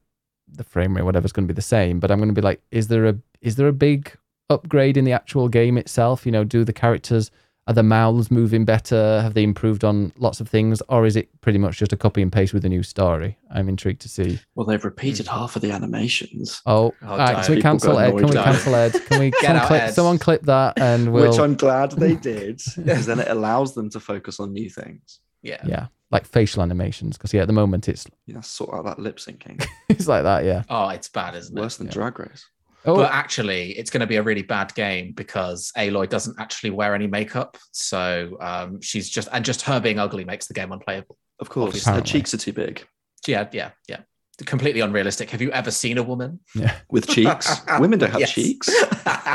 the 0.56 0.64
frame 0.64 0.96
rate, 0.96 1.04
whatever's 1.04 1.32
gonna 1.32 1.48
be 1.48 1.54
the 1.54 1.62
same. 1.62 2.00
But 2.00 2.12
I'm 2.12 2.20
gonna 2.20 2.34
be 2.34 2.42
like, 2.42 2.62
is 2.72 2.88
there 2.88 3.06
a 3.06 3.18
is 3.42 3.56
there 3.56 3.68
a 3.68 3.74
big 3.74 4.16
upgrade 4.50 4.98
in 4.98 5.06
the 5.06 5.12
actual 5.12 5.50
game 5.50 5.78
itself? 5.78 6.26
You 6.26 6.32
know, 6.32 6.44
do 6.44 6.64
the 6.64 6.74
characters 6.74 7.32
are 7.66 7.74
the 7.74 7.84
mouths 7.84 8.30
moving 8.30 8.66
better? 8.66 9.22
Have 9.22 9.36
they 9.36 9.44
improved 9.44 9.84
on 9.84 10.12
lots 10.18 10.42
of 10.42 10.50
things? 10.50 10.82
Or 10.90 11.06
is 11.06 11.16
it 11.16 11.30
pretty 11.42 11.58
much 11.58 11.78
just 11.78 11.94
a 11.94 11.98
copy 11.98 12.22
and 12.22 12.32
paste 12.32 12.54
with 12.54 12.66
a 12.66 12.70
new 12.70 12.84
story? 12.84 13.38
I'm 13.52 13.70
intrigued 13.70 14.02
to 14.02 14.10
see. 14.10 14.40
well, 14.56 14.66
they've 14.66 14.84
repeated 14.84 15.28
hmm. 15.28 15.34
half 15.34 15.56
of 15.56 15.62
the 15.62 15.72
animations, 15.72 16.62
Oh, 16.66 16.94
Oh, 17.02 17.08
all 17.08 17.18
right, 17.18 17.46
can 17.46 17.56
we 17.56 17.62
cancel 17.62 17.94
got 17.94 18.04
Ed? 18.04 18.18
Can 18.18 18.28
we 18.28 18.34
cancel 18.34 18.76
Ed? 18.76 18.94
Can 19.06 19.20
we 19.20 19.32
Can 19.40 19.42
someone 19.42 19.62
out, 19.62 19.68
clip, 19.68 19.82
Ed. 19.82 19.92
someone 19.92 20.20
clip 20.20 20.42
that 20.44 20.80
and 20.80 21.14
we'll 21.14 21.30
which 21.30 21.40
I'm 21.40 21.56
glad 21.56 21.92
they 21.92 22.16
did 22.32 22.62
because 22.76 23.06
then 23.06 23.20
it 23.20 23.30
allows 23.30 23.74
them 23.74 23.90
to 23.92 24.00
focus 24.00 24.40
on 24.40 24.52
new 24.52 24.70
things. 24.70 25.20
Yeah. 25.44 25.62
yeah, 25.66 25.88
like 26.10 26.26
facial 26.26 26.64
animations 26.64 27.18
because 27.18 27.34
yeah, 27.34 27.42
at 27.42 27.48
the 27.48 27.54
moment 27.54 27.88
it's 27.90 28.08
Yeah, 28.26 28.42
sort 28.42 28.74
out 28.74 28.86
that 28.86 28.98
lip 29.00 29.18
syncing. 29.18 29.64
it's 29.90 30.08
like 30.08 30.24
that. 30.24 30.44
Yeah. 30.46 30.64
Oh, 30.70 30.90
it's 30.90 31.10
bad, 31.10 31.36
isn't 31.36 31.56
it? 31.58 31.62
Worse 31.62 31.78
than 31.78 31.88
Yeah. 31.88 31.94
Drag 31.94 32.18
Race. 32.20 32.46
Oh, 32.86 32.96
But 32.98 33.12
actually, 33.14 33.72
it's 33.78 33.90
going 33.90 34.02
to 34.02 34.08
be 34.08 34.18
a 34.18 34.24
really 34.24 34.42
bad 34.42 34.74
game 34.76 35.14
because 35.14 35.72
Aloy 35.78 36.10
doesn't 36.10 36.38
actually 36.40 36.72
wear 36.72 36.94
any 36.96 37.08
makeup. 37.08 37.58
So 37.72 38.36
um, 38.42 38.82
she's 38.82 39.10
just, 39.10 39.30
and 39.32 39.46
just 39.46 39.62
her 39.62 39.80
being 39.80 40.00
ugly 40.00 40.26
makes 40.26 40.48
the 40.48 40.54
game 40.54 40.72
unplayable. 40.74 41.18
Of 41.40 41.50
course, 41.50 41.68
Obviously. 41.70 41.94
her 41.94 42.02
cheeks 42.02 42.34
are 42.34 42.38
too 42.38 42.52
big. 42.52 42.86
Yeah, 43.26 43.48
yeah, 43.54 43.72
yeah. 43.88 44.00
Completely 44.46 44.82
unrealistic. 44.82 45.30
Have 45.30 45.42
you 45.42 45.50
ever 45.52 45.72
seen 45.72 45.98
a 45.98 46.04
woman? 46.04 46.42
yeah. 46.56 46.76
With 46.90 47.08
cheeks? 47.08 47.62
Women 47.80 48.00
don't 48.00 48.12
have 48.12 48.20
Yes. 48.20 48.32
cheeks. 48.32 48.70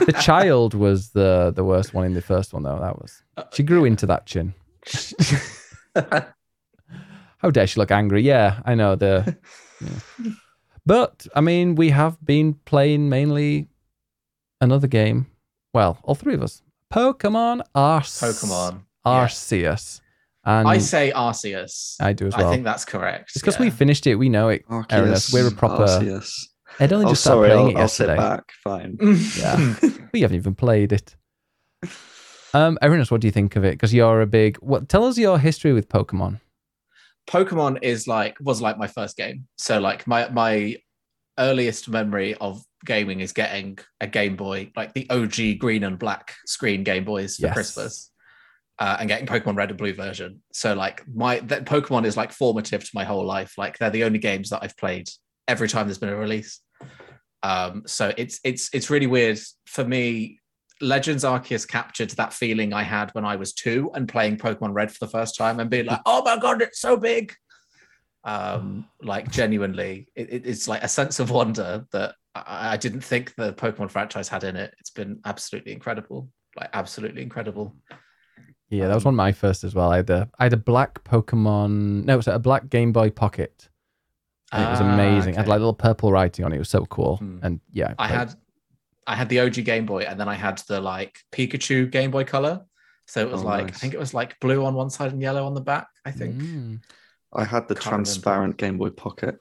The 0.07 0.13
child 0.21 0.75
was 0.75 1.11
the 1.11 1.53
the 1.55 1.65
worst 1.65 1.93
one 1.95 2.05
in 2.05 2.15
the 2.15 2.21
first 2.23 2.53
one 2.53 2.63
though. 2.63 2.79
That 2.79 2.99
was 3.01 3.23
she 3.53 3.63
grew 3.63 3.85
into 3.85 4.07
that 4.07 4.27
chin. 4.27 4.55
How 7.39 7.51
dare 7.51 7.67
she 7.67 7.79
look 7.79 7.91
angry? 7.91 8.23
Yeah, 8.23 8.61
I 8.65 8.75
know 8.75 8.97
the. 8.97 9.37
yeah. 9.81 10.33
But 10.85 11.27
I 11.35 11.41
mean, 11.41 11.75
we 11.75 11.91
have 11.91 12.17
been 12.25 12.55
playing 12.65 13.09
mainly 13.09 13.69
another 14.61 14.87
game. 14.89 15.27
Well, 15.75 15.99
all 16.03 16.15
three 16.15 16.35
of 16.35 16.43
us. 16.43 16.63
Pokemon 16.93 17.63
Arceus. 17.75 18.23
Pokemon. 18.23 18.83
Arceus. 19.07 20.01
And 20.45 20.67
I 20.67 20.79
say 20.79 21.13
Arceus. 21.15 21.97
I 22.01 22.15
do 22.15 22.29
as 22.29 22.37
well. 22.37 22.49
I 22.49 22.51
think 22.51 22.65
that's 22.65 22.87
correct. 22.87 23.33
It's 23.35 23.41
because 23.43 23.57
yeah. 23.57 23.67
we 23.67 23.71
finished 23.71 24.07
it. 24.07 24.15
We 24.15 24.31
know 24.31 24.49
it. 24.49 24.67
Erinus, 24.69 25.33
we're 25.33 25.49
a 25.49 25.51
proper- 25.51 25.85
Arceus. 25.85 26.47
Ed 26.81 26.93
only 26.93 27.07
Oh, 27.07 27.09
just 27.11 27.23
started 27.23 27.39
sorry, 27.39 27.49
playing 27.51 27.77
I'll, 27.77 27.77
it 27.77 27.83
I'll 27.83 27.89
sit 27.89 28.17
back. 28.17 28.53
Fine. 28.65 28.99
Yeah. 29.37 29.75
We 30.13 30.23
haven't 30.23 30.37
even 30.37 30.55
played 30.55 30.93
it. 30.93 31.17
Um, 32.55 32.79
Erinus, 32.83 33.11
what 33.11 33.21
do 33.21 33.27
you 33.27 33.33
think 33.33 33.57
of 33.57 33.65
it? 33.65 33.73
Because 33.73 33.93
you're 33.93 34.21
a 34.23 34.27
big. 34.27 34.57
What? 34.59 34.89
Tell 34.89 35.05
us 35.05 35.19
your 35.19 35.39
history 35.39 35.73
with 35.73 35.89
Pokemon. 35.89 36.41
Pokemon 37.29 37.79
is 37.83 38.09
like 38.09 38.37
was 38.41 38.63
like 38.63 38.79
my 38.79 38.87
first 38.87 39.17
game. 39.17 39.47
So 39.57 39.79
like 39.81 40.07
my 40.07 40.29
my 40.31 40.77
earliest 41.39 41.89
memory 41.89 42.35
of 42.37 42.63
gaming 42.85 43.21
is 43.21 43.33
getting 43.33 43.79
a 44.01 44.07
Game 44.07 44.35
Boy, 44.37 44.71
like 44.77 44.95
the 44.95 45.09
OG 45.11 45.59
green 45.59 45.85
and 45.85 45.99
black 45.99 46.35
screen 46.47 46.85
Game 46.85 47.05
Boys 47.05 47.37
for 47.37 47.47
Yes. 47.47 47.55
Christmas. 47.55 48.11
Uh, 48.81 48.97
and 49.01 49.09
getting 49.09 49.27
Pokemon 49.27 49.57
Red 49.57 49.71
and 49.71 49.79
Blue 49.79 49.93
version. 49.93 50.41
So 50.53 50.73
like 50.73 51.03
my 51.13 51.41
that 51.41 51.65
Pokemon 51.65 52.07
is 52.07 52.17
like 52.17 52.31
formative 52.31 52.83
to 52.85 52.91
my 52.95 53.05
whole 53.05 53.27
life. 53.27 53.55
Like 53.59 53.77
they're 53.77 53.91
the 53.91 54.05
only 54.05 54.21
games 54.21 54.51
that 54.51 54.61
I've 54.63 54.77
played 54.77 55.09
every 55.49 55.69
time 55.69 55.89
there's 55.89 55.99
been 55.99 56.09
a 56.11 56.17
release. 56.17 56.61
Um, 57.43 57.83
so 57.87 58.13
it's 58.17 58.39
it's 58.45 58.71
it's 58.73 58.89
really 58.89 59.09
weird 59.09 59.39
for 59.67 59.85
me. 59.85 60.39
Legends 60.81 61.25
Arceus 61.25 61.67
captured 61.67 62.11
that 62.11 62.33
feeling 62.33 62.73
I 62.73 62.83
had 62.83 63.11
when 63.13 63.25
I 63.25 63.37
was 63.37 63.53
two 63.53 63.91
and 63.95 64.09
playing 64.09 64.37
Pokemon 64.39 64.75
Red 64.75 64.93
for 64.93 65.05
the 65.05 65.11
first 65.11 65.37
time 65.37 65.59
and 65.61 65.69
being 65.71 65.87
like, 65.87 66.01
"Oh 66.07 66.23
my 66.25 66.37
god, 66.39 66.63
it's 66.63 66.81
so 66.81 66.97
big!" 66.97 67.35
Um, 68.25 68.87
like 69.01 69.31
genuinely, 69.31 70.09
it, 70.15 70.33
it- 70.33 70.47
it's 70.47 70.69
like 70.69 70.83
a 70.83 70.89
sense 70.89 71.19
of 71.21 71.31
wonder 71.31 71.87
that 71.93 72.15
I, 72.35 72.73
I 72.73 72.77
didn't 72.77 73.01
think 73.01 73.35
the 73.37 73.53
Pokemon 73.55 73.91
franchise 73.91 74.29
had 74.29 74.45
in 74.45 74.57
it. 74.57 74.75
It's 74.81 74.91
been 74.91 75.21
absolutely 75.25 75.73
incredible, 75.73 76.29
like 76.57 76.69
absolutely 76.73 77.23
incredible. 77.23 77.75
Yeah, 78.71 78.89
that 78.89 78.95
was 78.95 79.05
Um, 79.07 79.09
one 79.11 79.15
of 79.15 79.27
my 79.29 79.33
first 79.33 79.65
as 79.65 79.75
well. 79.75 79.91
I 79.91 79.97
had 79.97 80.11
a, 80.11 80.29
I 80.39 80.45
had 80.45 80.53
a 80.53 80.59
black 80.59 81.03
Pokemon. 81.05 82.05
No, 82.05 82.13
it 82.15 82.17
was 82.17 82.29
a 82.29 82.39
black 82.39 82.69
Game 82.69 82.93
Boy 82.93 83.09
Pocket. 83.11 83.69
And 84.53 84.63
it 84.65 84.71
was 84.71 84.81
Ah, 84.81 84.93
amazing. 84.95 85.35
It 85.35 85.37
had 85.37 85.43
okay. 85.45 85.51
like 85.51 85.59
little 85.61 85.75
purple 85.75 86.13
writing 86.13 86.45
on 86.45 86.53
it. 86.53 86.57
It 86.57 86.61
was 86.61 86.69
so 86.71 86.85
cool. 86.87 87.17
Hmm. 87.17 87.39
And 87.43 87.61
yeah, 87.73 87.95
I 87.99 88.09
played- 88.09 88.19
had 88.19 88.35
I 89.09 89.15
had 89.17 89.29
the 89.29 89.41
OG 89.41 89.65
Game 89.65 89.87
Boy 89.87 90.03
and 90.03 90.21
then 90.21 90.29
I 90.29 90.35
had 90.35 90.59
the 90.69 90.81
like 90.81 91.19
Pikachu 91.33 91.91
Game 91.91 92.11
Boy 92.11 92.25
Color. 92.25 92.65
So 93.07 93.21
it 93.21 93.31
was 93.33 93.43
Oh, 93.43 93.47
like 93.47 93.69
I 93.69 93.71
think 93.73 93.95
it 93.95 93.99
was 94.01 94.13
like 94.15 94.39
blue 94.41 94.65
on 94.65 94.75
one 94.75 94.91
side 94.91 95.13
and 95.13 95.21
yellow 95.23 95.45
on 95.47 95.55
the 95.55 95.63
back. 95.63 95.87
I 96.05 96.11
think. 96.11 96.37
Mm. 96.37 96.81
I 97.35 97.45
had 97.45 97.67
the 97.69 97.75
Can't 97.75 97.87
remember. 97.87 98.05
transparent 98.05 98.57
Game 98.59 98.79
Boy 98.79 98.91
Pocket. 98.91 99.39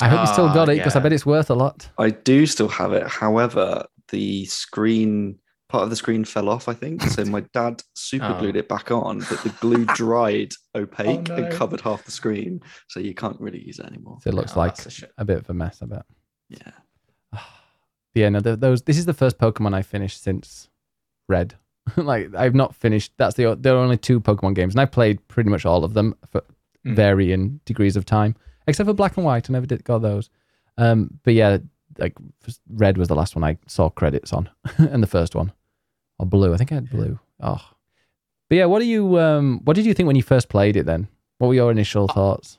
I 0.00 0.08
hope 0.08 0.20
you 0.20 0.32
still 0.32 0.46
Ah, 0.48 0.54
got 0.54 0.68
it 0.68 0.76
because 0.76 0.94
I 0.96 1.00
bet 1.00 1.12
it's 1.14 1.24
worth 1.24 1.48
a 1.50 1.54
lot. 1.54 1.88
I 1.98 2.10
do 2.10 2.44
still 2.46 2.68
have 2.68 2.92
it. 2.92 3.06
However, 3.08 3.86
the 4.10 4.44
screen 4.44 5.38
part 5.68 5.82
of 5.84 5.90
the 5.90 5.96
screen 5.96 6.24
fell 6.24 6.48
off, 6.50 6.68
I 6.68 6.74
think. 6.74 7.02
So 7.02 7.24
my 7.24 7.40
dad 7.54 7.82
super 7.94 8.34
Oh. 8.36 8.38
glued 8.38 8.56
it 8.56 8.68
back 8.68 8.90
on, 8.90 9.20
but 9.20 9.42
the 9.42 9.48
glue 9.60 9.84
dried 9.94 10.52
opaque 10.74 11.28
and 11.30 11.48
no. 11.48 11.56
covered 11.56 11.80
half 11.80 12.04
the 12.04 12.10
screen. 12.10 12.60
So 12.88 13.00
you 13.00 13.14
can't 13.14 13.40
really 13.40 13.62
use 13.64 13.78
it 13.78 13.86
anymore. 13.86 14.18
So 14.22 14.28
it 14.30 14.34
looks 14.34 14.52
Oh, 14.56 14.60
like 14.60 14.78
a 14.78 14.92
a 15.18 15.24
bit 15.24 15.38
of 15.38 15.48
a 15.50 15.54
mess, 15.54 15.80
I 15.82 15.86
bet. 15.86 16.04
Yeah. 16.50 16.72
Yeah, 18.16 18.30
no, 18.30 18.40
th- 18.40 18.58
those. 18.60 18.82
This 18.82 18.98
is 18.98 19.04
the 19.06 19.14
first 19.14 19.38
Pokemon 19.38 19.74
I 19.74 19.82
finished 19.82 20.22
since 20.22 20.68
Red. 21.28 21.54
like 21.96 22.34
I've 22.34 22.54
not 22.54 22.74
finished. 22.74 23.12
That's 23.18 23.36
the. 23.36 23.54
There 23.60 23.74
are 23.74 23.78
only 23.78 23.98
two 23.98 24.20
Pokemon 24.20 24.54
games, 24.54 24.74
and 24.74 24.80
I 24.80 24.86
played 24.86 25.26
pretty 25.28 25.50
much 25.50 25.64
all 25.66 25.84
of 25.84 25.94
them 25.94 26.14
for 26.32 26.42
Mm. 26.86 26.94
varying 26.94 27.60
degrees 27.64 27.96
of 27.96 28.04
time, 28.04 28.36
except 28.68 28.86
for 28.86 28.92
Black 28.94 29.16
and 29.16 29.26
White. 29.26 29.50
I 29.50 29.52
never 29.52 29.66
did 29.66 29.82
got 29.82 30.02
those. 30.02 30.30
Um, 30.78 31.18
but 31.24 31.34
yeah, 31.34 31.58
like 31.98 32.14
Red 32.70 32.96
was 32.96 33.08
the 33.08 33.16
last 33.16 33.34
one 33.34 33.42
I 33.42 33.58
saw 33.66 33.90
credits 33.90 34.32
on, 34.32 34.48
and 34.78 35.02
the 35.02 35.08
first 35.08 35.34
one, 35.34 35.52
or 36.20 36.26
Blue. 36.26 36.54
I 36.54 36.56
think 36.58 36.70
I 36.70 36.76
had 36.76 36.88
Blue. 36.88 37.18
Oh, 37.40 37.60
but 38.48 38.54
yeah. 38.56 38.66
What 38.66 38.78
do 38.78 38.84
you? 38.86 39.18
Um, 39.18 39.60
what 39.64 39.74
did 39.74 39.84
you 39.84 39.94
think 39.94 40.06
when 40.06 40.14
you 40.16 40.22
first 40.22 40.48
played 40.48 40.76
it? 40.76 40.86
Then, 40.86 41.08
what 41.38 41.48
were 41.48 41.54
your 41.54 41.72
initial 41.72 42.06
thoughts? 42.06 42.58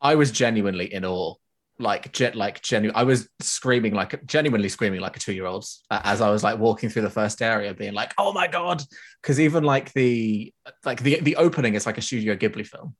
I 0.00 0.16
was 0.16 0.32
genuinely 0.32 0.92
in 0.92 1.04
awe. 1.04 1.34
Like, 1.80 2.12
ge- 2.12 2.34
like 2.34 2.60
genuine. 2.62 2.96
I 2.96 3.04
was 3.04 3.28
screaming 3.40 3.94
like 3.94 4.26
genuinely 4.26 4.68
screaming 4.68 5.00
like 5.00 5.16
a 5.16 5.20
two 5.20 5.32
year 5.32 5.46
old 5.46 5.64
as 5.90 6.20
I 6.20 6.28
was 6.30 6.42
like 6.42 6.58
walking 6.58 6.88
through 6.88 7.02
the 7.02 7.10
first 7.10 7.40
area, 7.40 7.72
being 7.72 7.94
like, 7.94 8.12
"Oh 8.18 8.32
my 8.32 8.48
god!" 8.48 8.82
Because 9.22 9.38
even 9.38 9.62
like 9.62 9.92
the 9.92 10.52
like 10.84 11.02
the 11.02 11.20
the 11.20 11.36
opening 11.36 11.74
is 11.74 11.86
like 11.86 11.96
a 11.96 12.02
Studio 12.02 12.34
Ghibli 12.34 12.66
film, 12.66 12.96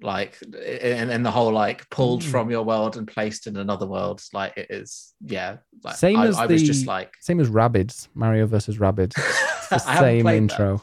like 0.00 0.38
and, 0.42 1.10
and 1.10 1.26
the 1.26 1.30
whole 1.32 1.50
like 1.52 1.90
pulled 1.90 2.22
Mm. 2.22 2.30
from 2.30 2.50
your 2.52 2.62
world 2.62 2.96
and 2.96 3.08
placed 3.08 3.48
in 3.48 3.56
another 3.56 3.86
world. 3.88 4.22
Like 4.32 4.56
it 4.56 4.68
is, 4.70 5.12
yeah. 5.24 5.56
Like, 5.82 5.96
Same 5.96 6.18
I, 6.20 6.26
as 6.28 6.36
I 6.38 6.46
was 6.46 6.60
the- 6.60 6.66
just 6.68 6.86
like 6.86 7.14
Same 7.20 7.40
as 7.40 7.48
Rabbids, 7.50 8.06
Mario 8.14 8.46
versus 8.46 8.78
Rabbids. 8.78 9.14
The 9.70 9.78
same 9.78 10.26
intro. 10.26 10.82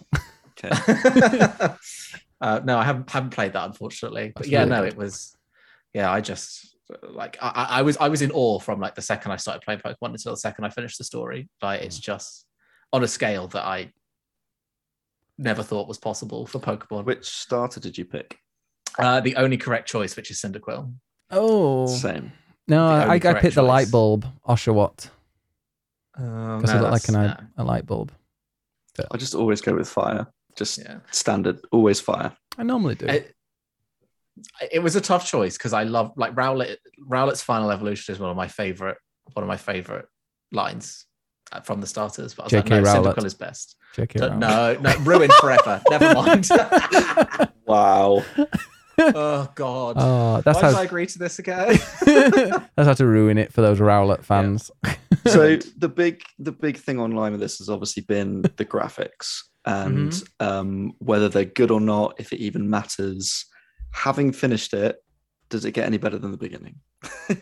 Uh, 2.39 2.61
no, 2.63 2.77
I 2.77 2.83
haven't 2.83 3.09
haven't 3.09 3.31
played 3.31 3.53
that 3.53 3.65
unfortunately. 3.65 4.31
But 4.35 4.43
That's 4.43 4.49
yeah, 4.51 4.59
really 4.59 4.69
no, 4.69 4.81
good. 4.83 4.93
it 4.93 4.97
was. 4.97 5.35
Yeah, 5.93 6.11
I 6.11 6.21
just 6.21 6.76
like 7.09 7.37
I, 7.41 7.47
I 7.49 7.79
I 7.79 7.81
was 7.81 7.97
I 7.97 8.07
was 8.09 8.21
in 8.21 8.31
awe 8.31 8.59
from 8.59 8.79
like 8.79 8.95
the 8.95 9.01
second 9.01 9.31
I 9.31 9.37
started 9.37 9.61
playing 9.61 9.81
Pokemon 9.81 10.11
until 10.11 10.31
the 10.31 10.37
second 10.37 10.65
I 10.65 10.69
finished 10.69 10.97
the 10.97 11.03
story. 11.03 11.49
Like 11.61 11.81
it's 11.81 11.99
just 11.99 12.45
on 12.93 13.03
a 13.03 13.07
scale 13.07 13.47
that 13.49 13.65
I 13.65 13.91
never 15.37 15.63
thought 15.63 15.87
was 15.87 15.97
possible 15.97 16.45
for 16.45 16.59
Pokemon. 16.59 17.05
Which 17.05 17.25
starter 17.25 17.79
did 17.79 17.97
you 17.97 18.05
pick? 18.05 18.39
Uh, 18.97 19.19
the 19.19 19.35
only 19.35 19.57
correct 19.57 19.87
choice, 19.87 20.15
which 20.15 20.31
is 20.31 20.41
Cyndaquil. 20.41 20.91
Oh 21.29 21.87
Same. 21.87 22.31
no, 22.67 22.87
I, 22.87 23.15
I 23.15 23.19
correct 23.19 23.41
picked 23.41 23.55
the 23.55 23.61
light 23.61 23.91
bulb 23.91 24.25
Oshawott 24.47 25.09
Um, 26.15 26.61
because 26.61 26.73
it 26.73 26.81
looked 26.81 26.91
like 26.91 27.09
an, 27.09 27.15
uh, 27.15 27.41
a 27.57 27.63
light 27.63 27.85
bulb. 27.85 28.11
I 29.11 29.17
just 29.17 29.35
always 29.35 29.61
go 29.61 29.75
with 29.75 29.87
fire. 29.87 30.25
Just 30.55 30.79
yeah. 30.79 30.99
standard, 31.11 31.59
always 31.71 31.99
fire. 31.99 32.35
I 32.57 32.63
normally 32.63 32.95
do. 32.95 33.05
It, 33.05 33.35
it 34.71 34.79
was 34.79 34.95
a 34.95 35.01
tough 35.01 35.25
choice 35.27 35.57
because 35.57 35.73
I 35.73 35.83
love 35.83 36.11
like 36.15 36.33
Rowlet. 36.35 36.77
Rowlet's 37.09 37.41
final 37.41 37.71
evolution 37.71 38.13
is 38.13 38.19
one 38.19 38.29
of 38.29 38.37
my 38.37 38.47
favorite, 38.47 38.97
one 39.33 39.43
of 39.43 39.47
my 39.47 39.57
favorite 39.57 40.05
lines 40.51 41.05
uh, 41.51 41.61
from 41.61 41.81
the 41.81 41.87
starters. 41.87 42.33
But 42.33 42.43
I 42.43 42.45
was 42.45 42.51
J.K. 42.51 42.75
like, 42.75 42.83
no, 42.83 42.89
Rowlet. 42.89 43.15
Cyndaquil 43.15 43.25
is 43.25 43.33
best. 43.33 43.75
Check 43.93 44.15
it 44.15 44.19
no, 44.35 44.77
no, 44.79 44.95
ruined 44.99 45.33
forever. 45.33 45.81
Never 45.89 46.13
mind. 46.13 46.49
Wow. 47.67 48.23
oh 48.97 49.51
God. 49.55 49.95
Oh, 49.99 50.41
that's 50.41 50.61
Why 50.61 50.69
did 50.69 50.77
I 50.77 50.83
agree 50.85 51.05
to 51.05 51.19
this 51.19 51.37
again? 51.37 51.77
that's 52.05 52.87
how 52.87 52.93
to 52.93 53.05
ruin 53.05 53.37
it 53.37 53.51
for 53.51 53.61
those 53.61 53.79
Rowlet 53.79 54.23
fans. 54.23 54.71
so 55.25 55.57
the 55.77 55.89
big 55.89 56.23
the 56.39 56.53
big 56.53 56.77
thing 56.77 56.97
online 56.97 57.33
with 57.33 57.41
this 57.41 57.57
has 57.57 57.67
obviously 57.69 58.03
been 58.03 58.41
the 58.41 58.63
graphics 58.65 59.41
and 59.65 60.11
Mm-hmm. 60.13 60.47
um, 60.47 60.93
whether 60.99 61.27
they're 61.27 61.43
good 61.43 61.71
or 61.71 61.81
not, 61.81 62.15
if 62.19 62.31
it 62.31 62.39
even 62.39 62.69
matters. 62.69 63.45
Having 63.97 64.33
finished 64.33 64.73
it, 64.73 65.03
does 65.49 65.65
it 65.65 65.71
get 65.71 65.85
any 65.85 65.97
better 65.97 66.19
than 66.19 66.31
the 66.31 66.37
beginning? 66.37 66.75
no, 67.29 67.37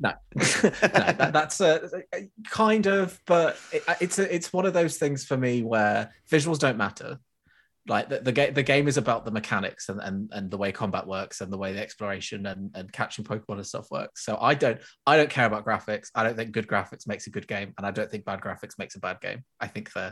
no 0.00 0.12
that, 0.34 1.30
that's 1.32 1.60
a, 1.60 1.88
a- 2.14 2.30
kind 2.50 2.86
of, 2.86 3.18
but 3.26 3.58
it, 3.72 3.82
it's 4.00 4.18
a, 4.18 4.34
it's 4.34 4.52
one 4.52 4.66
of 4.66 4.74
those 4.74 4.98
things 4.98 5.24
for 5.24 5.36
me 5.36 5.62
where 5.62 6.12
visuals 6.30 6.58
don't 6.58 6.76
matter. 6.76 7.18
Like 7.86 8.10
the, 8.10 8.20
the 8.20 8.32
game, 8.32 8.52
the 8.52 8.62
game 8.62 8.86
is 8.88 8.98
about 8.98 9.24
the 9.24 9.30
mechanics 9.30 9.88
and, 9.88 9.98
and 10.02 10.30
and 10.34 10.50
the 10.50 10.58
way 10.58 10.72
combat 10.72 11.06
works 11.06 11.40
and 11.40 11.50
the 11.50 11.56
way 11.56 11.72
the 11.72 11.80
exploration 11.80 12.44
and, 12.44 12.70
and 12.74 12.92
catching 12.92 13.24
Pokemon 13.24 13.54
and 13.54 13.66
stuff 13.66 13.90
works. 13.90 14.26
So 14.26 14.36
I 14.38 14.52
don't 14.52 14.78
I 15.06 15.16
don't 15.16 15.30
care 15.30 15.46
about 15.46 15.64
graphics. 15.64 16.08
I 16.14 16.22
don't 16.22 16.36
think 16.36 16.52
good 16.52 16.66
graphics 16.66 17.08
makes 17.08 17.26
a 17.26 17.30
good 17.30 17.48
game, 17.48 17.72
and 17.78 17.86
I 17.86 17.90
don't 17.90 18.10
think 18.10 18.26
bad 18.26 18.42
graphics 18.42 18.78
makes 18.78 18.96
a 18.96 19.00
bad 19.00 19.22
game. 19.22 19.42
I 19.58 19.68
think 19.68 19.90
they 19.94 20.10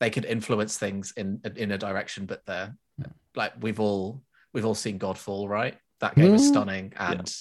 they 0.00 0.10
could 0.10 0.26
influence 0.26 0.76
things 0.76 1.14
in 1.16 1.40
in 1.56 1.70
a 1.70 1.78
direction, 1.78 2.26
but 2.26 2.44
they're 2.44 2.74
hmm. 2.98 3.10
like 3.34 3.54
we've 3.58 3.80
all 3.80 4.22
we've 4.52 4.64
all 4.64 4.74
seen 4.74 4.98
Godfall, 4.98 5.48
right? 5.48 5.76
That 6.00 6.14
game 6.14 6.34
is 6.34 6.42
Mm. 6.42 6.48
stunning 6.48 6.92
and 6.98 7.34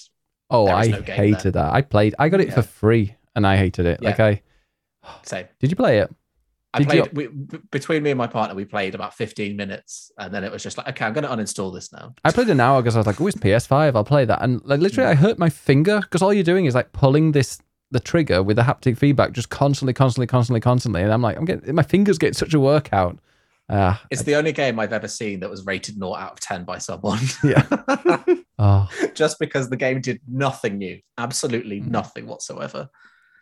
Oh, 0.49 0.67
I 0.69 0.87
no 0.87 1.01
hated 1.01 1.53
that. 1.53 1.73
I 1.73 1.81
played. 1.81 2.15
I 2.17 2.29
got 2.29 2.39
it 2.39 2.53
for 2.53 2.61
free, 2.61 3.15
and 3.35 3.45
I 3.45 3.57
hated 3.57 3.85
it. 3.85 4.01
Like 4.01 4.19
I 4.19 4.41
same. 5.23 5.45
did 5.59 5.69
you 5.69 5.75
play 5.75 5.99
it? 5.99 6.09
I 6.73 6.79
Did 6.79 6.93
you- 6.93 7.01
played 7.03 7.13
we, 7.17 7.27
b- 7.27 7.59
between 7.71 8.03
me 8.03 8.11
and 8.11 8.17
my 8.17 8.27
partner. 8.27 8.53
We 8.55 8.65
played 8.65 8.93
about 8.93 9.13
15 9.13 9.55
minutes, 9.55 10.11
and 10.17 10.33
then 10.33 10.43
it 10.43 10.51
was 10.51 10.61
just 10.61 10.77
like, 10.77 10.87
okay, 10.89 11.05
I'm 11.05 11.13
going 11.13 11.23
to 11.23 11.29
uninstall 11.29 11.73
this 11.73 11.91
now. 11.91 12.13
I 12.23 12.31
played 12.31 12.49
an 12.49 12.59
hour 12.59 12.81
because 12.81 12.95
I 12.95 12.99
was 12.99 13.07
like, 13.07 13.19
"Oh, 13.19 13.27
it's 13.27 13.37
PS5. 13.37 13.95
I'll 13.95 14.03
play 14.03 14.25
that." 14.25 14.41
And 14.41 14.61
like 14.63 14.79
literally, 14.79 15.09
I 15.09 15.15
hurt 15.15 15.37
my 15.39 15.49
finger 15.49 15.99
because 16.01 16.21
all 16.21 16.33
you're 16.33 16.43
doing 16.43 16.65
is 16.65 16.75
like 16.75 16.91
pulling 16.93 17.31
this 17.31 17.59
the 17.91 17.99
trigger 18.01 18.43
with 18.43 18.57
the 18.57 18.63
haptic 18.63 18.97
feedback, 18.97 19.31
just 19.31 19.49
constantly, 19.49 19.93
constantly, 19.93 20.27
constantly, 20.27 20.59
constantly. 20.59 21.01
And 21.01 21.11
I'm 21.11 21.21
like, 21.21 21.37
I'm 21.37 21.45
getting 21.45 21.73
my 21.73 21.83
fingers 21.83 22.17
get 22.17 22.35
such 22.35 22.53
a 22.53 22.59
workout. 22.59 23.17
Uh, 23.69 23.95
It's 24.09 24.23
the 24.23 24.35
only 24.35 24.51
game 24.53 24.79
I've 24.79 24.93
ever 24.93 25.07
seen 25.07 25.41
that 25.41 25.49
was 25.49 25.65
rated 25.65 25.95
0 25.95 26.15
out 26.15 26.33
of 26.33 26.39
10 26.39 26.63
by 26.63 26.77
someone. 26.77 27.19
yeah. 27.43 27.65
Oh, 28.59 28.89
just 29.13 29.37
because 29.37 29.69
the 29.69 29.77
game 29.77 30.01
did 30.01 30.19
nothing 30.27 30.79
new, 30.79 30.99
absolutely 31.19 31.79
Mm. 31.79 31.89
nothing 31.89 32.25
whatsoever. 32.25 32.89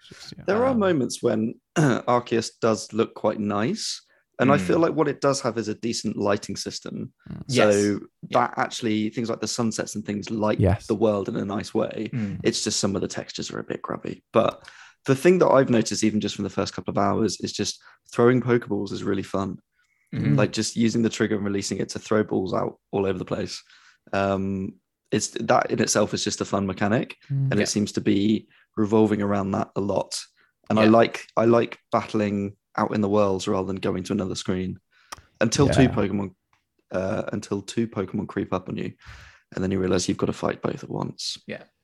just, 0.09 0.33
yeah. 0.37 0.43
There 0.45 0.61
are 0.65 0.71
Um, 0.71 0.79
moments 0.79 1.23
when 1.23 1.55
Arceus 1.77 2.49
does 2.61 2.91
look 2.91 3.13
quite 3.15 3.39
nice. 3.39 4.01
And 4.39 4.51
I 4.51 4.57
Mm. 4.57 4.61
feel 4.67 4.79
like 4.79 4.93
what 4.93 5.07
it 5.07 5.21
does 5.21 5.39
have 5.39 5.57
is 5.57 5.69
a 5.69 5.73
decent 5.75 6.17
lighting 6.17 6.57
system. 6.57 7.13
Yes. 7.47 7.73
So 7.73 7.99
Yeah. 8.29 8.39
that 8.41 8.53
actually 8.57 9.09
things 9.11 9.29
like 9.29 9.39
the 9.39 9.47
sunsets 9.47 9.95
and 9.95 10.05
things 10.05 10.29
light 10.29 10.59
Yes. 10.59 10.85
the 10.87 10.95
world 10.95 11.29
in 11.29 11.37
a 11.37 11.45
nice 11.45 11.73
way. 11.73 12.09
Mm. 12.13 12.41
It's 12.43 12.61
just 12.65 12.81
some 12.81 12.93
of 12.97 13.01
the 13.01 13.07
textures 13.07 13.49
are 13.51 13.59
a 13.59 13.63
bit 13.63 13.81
grubby. 13.81 14.21
But 14.33 14.67
the 15.05 15.15
thing 15.15 15.39
that 15.39 15.47
I've 15.47 15.69
noticed, 15.69 16.03
even 16.03 16.19
just 16.19 16.35
from 16.35 16.43
the 16.43 16.49
first 16.49 16.73
couple 16.73 16.91
of 16.91 16.97
hours, 16.97 17.37
is 17.39 17.53
just 17.53 17.81
throwing 18.11 18.41
Pokeballs 18.41 18.91
is 18.91 19.03
really 19.03 19.23
fun. 19.23 19.59
Mhm. 20.15 20.37
Like 20.37 20.51
just 20.51 20.75
using 20.75 21.01
the 21.01 21.09
trigger 21.09 21.35
and 21.35 21.45
releasing 21.45 21.77
it 21.79 21.89
to 21.89 21.99
throw 21.99 22.23
balls 22.23 22.53
out 22.53 22.79
all 22.91 23.05
over 23.05 23.17
the 23.17 23.25
place. 23.25 23.61
Um, 24.13 24.73
it's 25.11 25.29
that 25.29 25.71
in 25.71 25.81
itself 25.81 26.13
is 26.13 26.23
just 26.23 26.41
a 26.41 26.45
fun 26.45 26.65
mechanic, 26.65 27.17
Mm. 27.29 27.51
and 27.51 27.55
Yeah. 27.55 27.63
it 27.63 27.67
seems 27.69 27.91
to 27.93 28.01
be 28.01 28.47
revolving 28.77 29.21
around 29.21 29.51
that 29.51 29.71
a 29.75 29.81
lot. 29.81 30.19
And 30.69 30.79
I 30.79 30.85
like 30.85 31.27
I 31.37 31.45
like 31.45 31.79
battling 31.91 32.55
out 32.77 32.93
in 32.93 33.01
the 33.01 33.09
worlds 33.09 33.47
rather 33.47 33.67
than 33.67 33.77
going 33.77 34.03
to 34.03 34.13
another 34.13 34.35
screen 34.35 34.79
until 35.41 35.67
two 35.69 35.87
Pokemon 35.89 36.33
uh, 36.91 37.23
until 37.33 37.61
two 37.61 37.87
Pokemon 37.87 38.27
creep 38.27 38.53
up 38.53 38.69
on 38.69 38.77
you, 38.77 38.93
and 39.53 39.63
then 39.63 39.71
you 39.71 39.79
realize 39.79 40.07
you've 40.07 40.17
got 40.17 40.27
to 40.27 40.33
fight 40.33 40.61
both 40.61 40.83
at 40.83 40.89
once. 40.89 41.37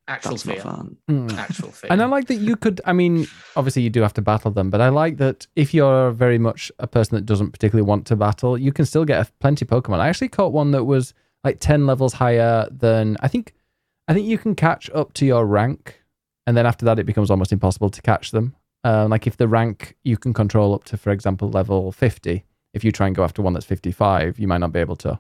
Actual 0.08 0.32
That's 0.32 0.46
not 0.46 0.54
fear. 0.56 0.64
fun. 0.64 0.98
Mm. 1.10 1.38
Actual 1.38 1.72
fear. 1.72 1.92
And 1.92 2.02
I 2.02 2.06
like 2.06 2.28
that 2.28 2.36
you 2.36 2.56
could. 2.56 2.82
I 2.86 2.92
mean, 2.94 3.28
obviously 3.56 3.82
you 3.84 3.90
do 3.90 4.02
have 4.02 4.14
to 4.16 4.22
battle 4.22 4.52
them, 4.52 4.70
but 4.70 4.82
I 4.82 4.90
like 4.90 5.18
that 5.18 5.48
if 5.56 5.74
you're 5.74 6.12
very 6.12 6.38
much 6.38 6.72
a 6.80 6.88
person 6.88 7.16
that 7.16 7.26
doesn't 7.26 7.52
particularly 7.52 7.88
want 7.88 8.06
to 8.08 8.16
battle, 8.16 8.58
you 8.58 8.74
can 8.74 8.86
still 8.86 9.06
get 9.06 9.26
a, 9.28 9.32
plenty 9.40 9.64
of 9.64 9.70
Pokemon. 9.70 10.00
I 10.00 10.10
actually 10.10 10.30
caught 10.30 10.52
one 10.52 10.72
that 10.72 10.84
was 10.86 11.14
like 11.44 11.60
ten 11.60 11.86
levels 11.86 12.14
higher 12.14 12.68
than 12.72 13.16
I 13.22 13.28
think. 13.28 13.54
I 14.08 14.14
think 14.14 14.28
you 14.28 14.38
can 14.38 14.56
catch 14.56 14.90
up 14.90 15.14
to 15.14 15.26
your 15.26 15.46
rank, 15.46 16.02
and 16.46 16.58
then 16.58 16.66
after 16.66 16.84
that, 16.86 17.00
it 17.00 17.06
becomes 17.06 17.32
almost 17.32 17.54
impossible 17.54 17.90
to 17.92 18.02
catch 18.02 18.32
them. 18.32 18.56
Uh, 18.84 19.08
like 19.08 19.28
if 19.28 19.38
the 19.38 19.48
rank 19.48 19.96
you 20.04 20.18
can 20.18 20.34
control 20.34 20.74
up 20.74 20.84
to, 20.86 20.98
for 20.98 21.12
example, 21.12 21.50
level 21.50 21.92
fifty. 21.92 22.44
If 22.74 22.84
you 22.84 22.92
try 22.92 23.08
and 23.08 23.16
go 23.16 23.24
after 23.24 23.42
one 23.42 23.54
that's 23.54 23.66
fifty-five, 23.66 24.40
you 24.40 24.48
might 24.48 24.58
not 24.60 24.72
be 24.74 24.80
able 24.80 24.96
to. 24.98 25.20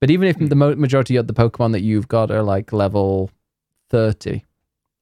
But 0.00 0.10
even 0.10 0.28
if 0.28 0.36
Hmm. 0.36 0.46
the 0.46 0.56
majority 0.56 1.16
of 1.16 1.26
the 1.26 1.34
Pokemon 1.34 1.72
that 1.72 1.80
you've 1.82 2.08
got 2.08 2.30
are 2.30 2.42
like 2.42 2.72
level 2.72 3.30
30, 3.90 4.44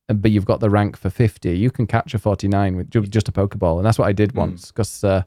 and- 0.08 0.20
but 0.22 0.30
you've 0.30 0.44
got 0.44 0.60
the 0.60 0.70
rank 0.70 0.96
for 0.96 1.10
50, 1.10 1.56
you 1.56 1.70
can 1.70 1.86
catch 1.86 2.14
a 2.14 2.18
49 2.18 2.76
with 2.76 2.90
just 3.10 3.28
a 3.28 3.32
Pokeball. 3.32 3.78
And 3.78 3.86
that's 3.86 3.98
what 3.98 4.08
I 4.08 4.12
did 4.12 4.32
Mm. 4.32 4.36
once 4.38 4.66
because, 4.68 5.02
uh, 5.04 5.22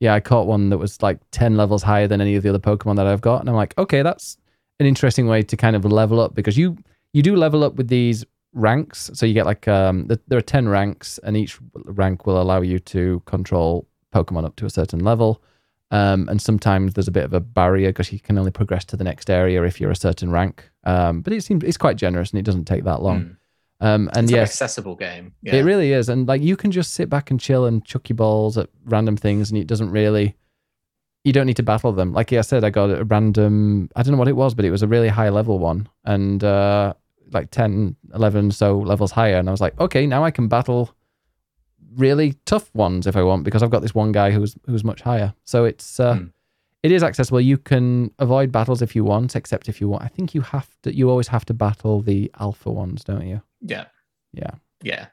yeah, 0.00 0.14
I 0.14 0.20
caught 0.20 0.46
one 0.46 0.68
that 0.70 0.78
was 0.78 1.02
like 1.02 1.18
10 1.32 1.56
levels 1.56 1.82
higher 1.82 2.06
than 2.06 2.20
any 2.20 2.36
of 2.36 2.42
the 2.42 2.48
other 2.50 2.58
Pokemon 2.58 2.96
that 2.96 3.06
I've 3.06 3.20
got. 3.20 3.40
And 3.40 3.48
I'm 3.48 3.56
like, 3.56 3.76
okay, 3.78 4.02
that's 4.02 4.36
an 4.78 4.86
interesting 4.86 5.26
way 5.26 5.42
to 5.42 5.56
kind 5.56 5.74
of 5.74 5.84
level 5.84 6.20
up 6.20 6.34
because 6.34 6.56
you, 6.56 6.76
you 7.12 7.22
do 7.22 7.34
level 7.34 7.64
up 7.64 7.74
with 7.74 7.88
these 7.88 8.24
ranks. 8.52 9.10
So 9.14 9.26
you 9.26 9.34
get 9.34 9.46
like, 9.46 9.66
um, 9.66 10.06
th- 10.06 10.20
there 10.28 10.38
are 10.38 10.42
10 10.42 10.68
ranks 10.68 11.18
and 11.24 11.36
each 11.36 11.58
rank 11.74 12.26
will 12.26 12.40
allow 12.40 12.60
you 12.60 12.78
to 12.80 13.20
control 13.26 13.88
Pokemon 14.14 14.44
up 14.44 14.54
to 14.56 14.66
a 14.66 14.70
certain 14.70 15.00
level. 15.00 15.42
Um, 15.90 16.28
and 16.28 16.40
sometimes 16.40 16.94
there's 16.94 17.08
a 17.08 17.12
bit 17.12 17.24
of 17.24 17.32
a 17.32 17.40
barrier 17.40 17.88
because 17.88 18.12
you 18.12 18.20
can 18.20 18.38
only 18.38 18.50
progress 18.50 18.84
to 18.86 18.96
the 18.96 19.04
next 19.04 19.30
area 19.30 19.62
if 19.64 19.80
you're 19.80 19.90
a 19.90 19.96
certain 19.96 20.30
rank. 20.30 20.70
Um, 20.88 21.20
but 21.20 21.32
it 21.32 21.42
seems 21.42 21.62
it's 21.64 21.76
quite 21.76 21.96
generous 21.96 22.30
and 22.30 22.38
it 22.38 22.44
doesn't 22.44 22.64
take 22.64 22.84
that 22.84 23.02
long. 23.02 23.20
Mm. 23.20 23.36
Um, 23.80 24.10
and 24.14 24.24
It's 24.24 24.32
an 24.32 24.38
accessible 24.40 24.96
game. 24.96 25.34
Yeah. 25.42 25.56
it 25.56 25.62
really 25.62 25.92
is. 25.92 26.08
And 26.08 26.26
like 26.26 26.42
you 26.42 26.56
can 26.56 26.70
just 26.70 26.94
sit 26.94 27.08
back 27.08 27.30
and 27.30 27.38
chill 27.38 27.66
and 27.66 27.84
chuck 27.84 28.08
your 28.08 28.16
balls 28.16 28.58
at 28.58 28.68
random 28.86 29.16
things, 29.16 29.50
and 29.50 29.58
it 29.58 29.66
doesn't 29.66 29.90
really. 29.90 30.34
You 31.24 31.32
don't 31.32 31.46
need 31.46 31.56
to 31.56 31.62
battle 31.62 31.92
them. 31.92 32.12
Like 32.12 32.32
I 32.32 32.40
said, 32.40 32.64
I 32.64 32.70
got 32.70 32.90
a 32.90 33.04
random. 33.04 33.88
I 33.94 34.02
don't 34.02 34.12
know 34.12 34.18
what 34.18 34.28
it 34.28 34.36
was, 34.36 34.54
but 34.54 34.64
it 34.64 34.70
was 34.70 34.82
a 34.82 34.88
really 34.88 35.08
high 35.08 35.28
level 35.28 35.58
one, 35.58 35.88
and 36.04 36.42
uh, 36.42 36.94
like 37.32 37.50
10, 37.50 37.94
11 38.14 38.52
so 38.52 38.78
levels 38.78 39.12
higher. 39.12 39.36
And 39.36 39.48
I 39.48 39.52
was 39.52 39.60
like, 39.60 39.78
okay, 39.78 40.06
now 40.06 40.24
I 40.24 40.30
can 40.30 40.48
battle 40.48 40.94
really 41.96 42.34
tough 42.46 42.74
ones 42.74 43.06
if 43.06 43.16
I 43.16 43.22
want 43.22 43.44
because 43.44 43.62
I've 43.62 43.70
got 43.70 43.82
this 43.82 43.94
one 43.94 44.12
guy 44.12 44.30
who's 44.30 44.56
who's 44.66 44.84
much 44.84 45.02
higher. 45.02 45.34
So 45.44 45.64
it's 45.64 46.00
uh, 46.00 46.14
Hmm. 46.14 46.24
It 46.82 46.92
is 46.92 47.02
accessible. 47.02 47.40
You 47.40 47.58
can 47.58 48.10
avoid 48.18 48.52
battles 48.52 48.82
if 48.82 48.94
you 48.94 49.04
want, 49.04 49.34
except 49.36 49.68
if 49.68 49.80
you 49.80 49.88
want. 49.88 50.04
I 50.04 50.08
think 50.08 50.34
you 50.34 50.40
have 50.42 50.68
to. 50.82 50.94
You 50.94 51.10
always 51.10 51.28
have 51.28 51.44
to 51.46 51.54
battle 51.54 52.00
the 52.02 52.30
alpha 52.38 52.70
ones, 52.70 53.04
don't 53.04 53.26
you? 53.26 53.42
yeah. 53.60 53.86
Yeah. 54.32 54.50
Yeah. 54.82 55.06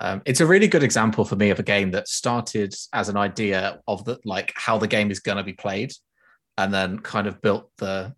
Um, 0.00 0.22
it's 0.26 0.40
a 0.40 0.46
really 0.46 0.68
good 0.68 0.82
example 0.82 1.24
for 1.24 1.36
me 1.36 1.50
of 1.50 1.58
a 1.58 1.62
game 1.62 1.92
that 1.92 2.08
started 2.08 2.74
as 2.92 3.08
an 3.08 3.16
idea 3.16 3.80
of 3.88 4.04
the 4.04 4.18
like 4.24 4.52
how 4.56 4.76
the 4.76 4.86
game 4.88 5.10
is 5.10 5.20
going 5.20 5.38
to 5.38 5.44
be 5.44 5.52
played, 5.54 5.92
and 6.58 6.74
then 6.74 6.98
kind 6.98 7.26
of 7.26 7.40
built 7.40 7.70
the 7.78 8.14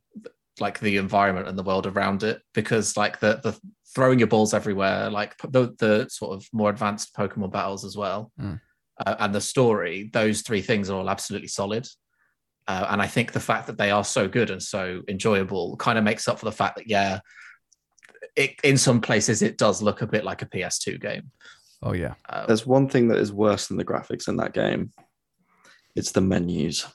like 0.58 0.80
the 0.80 0.96
environment 0.96 1.46
and 1.48 1.56
the 1.58 1.62
world 1.62 1.86
around 1.86 2.22
it. 2.22 2.40
Because 2.54 2.96
like 2.96 3.20
the 3.20 3.40
the 3.42 3.58
throwing 3.94 4.18
your 4.18 4.28
balls 4.28 4.52
everywhere, 4.52 5.10
like 5.10 5.36
the 5.48 5.74
the 5.78 6.08
sort 6.10 6.34
of 6.36 6.46
more 6.52 6.70
advanced 6.70 7.14
Pokemon 7.14 7.52
battles 7.52 7.84
as 7.84 7.96
well, 7.96 8.32
Mm. 8.40 8.60
uh, 9.06 9.16
and 9.20 9.34
the 9.34 9.40
story, 9.40 10.10
those 10.12 10.42
three 10.42 10.62
things 10.62 10.90
are 10.90 10.98
all 10.98 11.10
absolutely 11.10 11.48
solid. 11.48 11.86
Uh, 12.68 12.86
and 12.90 13.00
I 13.00 13.06
think 13.06 13.32
the 13.32 13.40
fact 13.40 13.66
that 13.68 13.78
they 13.78 13.90
are 13.90 14.04
so 14.04 14.28
good 14.28 14.50
and 14.50 14.62
so 14.62 15.02
enjoyable 15.08 15.76
kind 15.76 15.98
of 15.98 16.04
makes 16.04 16.26
up 16.26 16.38
for 16.38 16.46
the 16.46 16.52
fact 16.52 16.76
that 16.76 16.88
yeah, 16.88 17.20
it, 18.34 18.56
in 18.64 18.76
some 18.76 19.00
places 19.00 19.42
it 19.42 19.56
does 19.56 19.82
look 19.82 20.02
a 20.02 20.06
bit 20.06 20.24
like 20.24 20.42
a 20.42 20.46
PS2 20.46 21.00
game. 21.00 21.30
Oh 21.82 21.92
yeah. 21.92 22.14
Um, 22.28 22.44
There's 22.46 22.66
one 22.66 22.88
thing 22.88 23.08
that 23.08 23.18
is 23.18 23.32
worse 23.32 23.68
than 23.68 23.76
the 23.76 23.84
graphics 23.84 24.28
in 24.28 24.36
that 24.38 24.52
game. 24.52 24.92
It's 25.94 26.12
the 26.12 26.20
menus. 26.20 26.86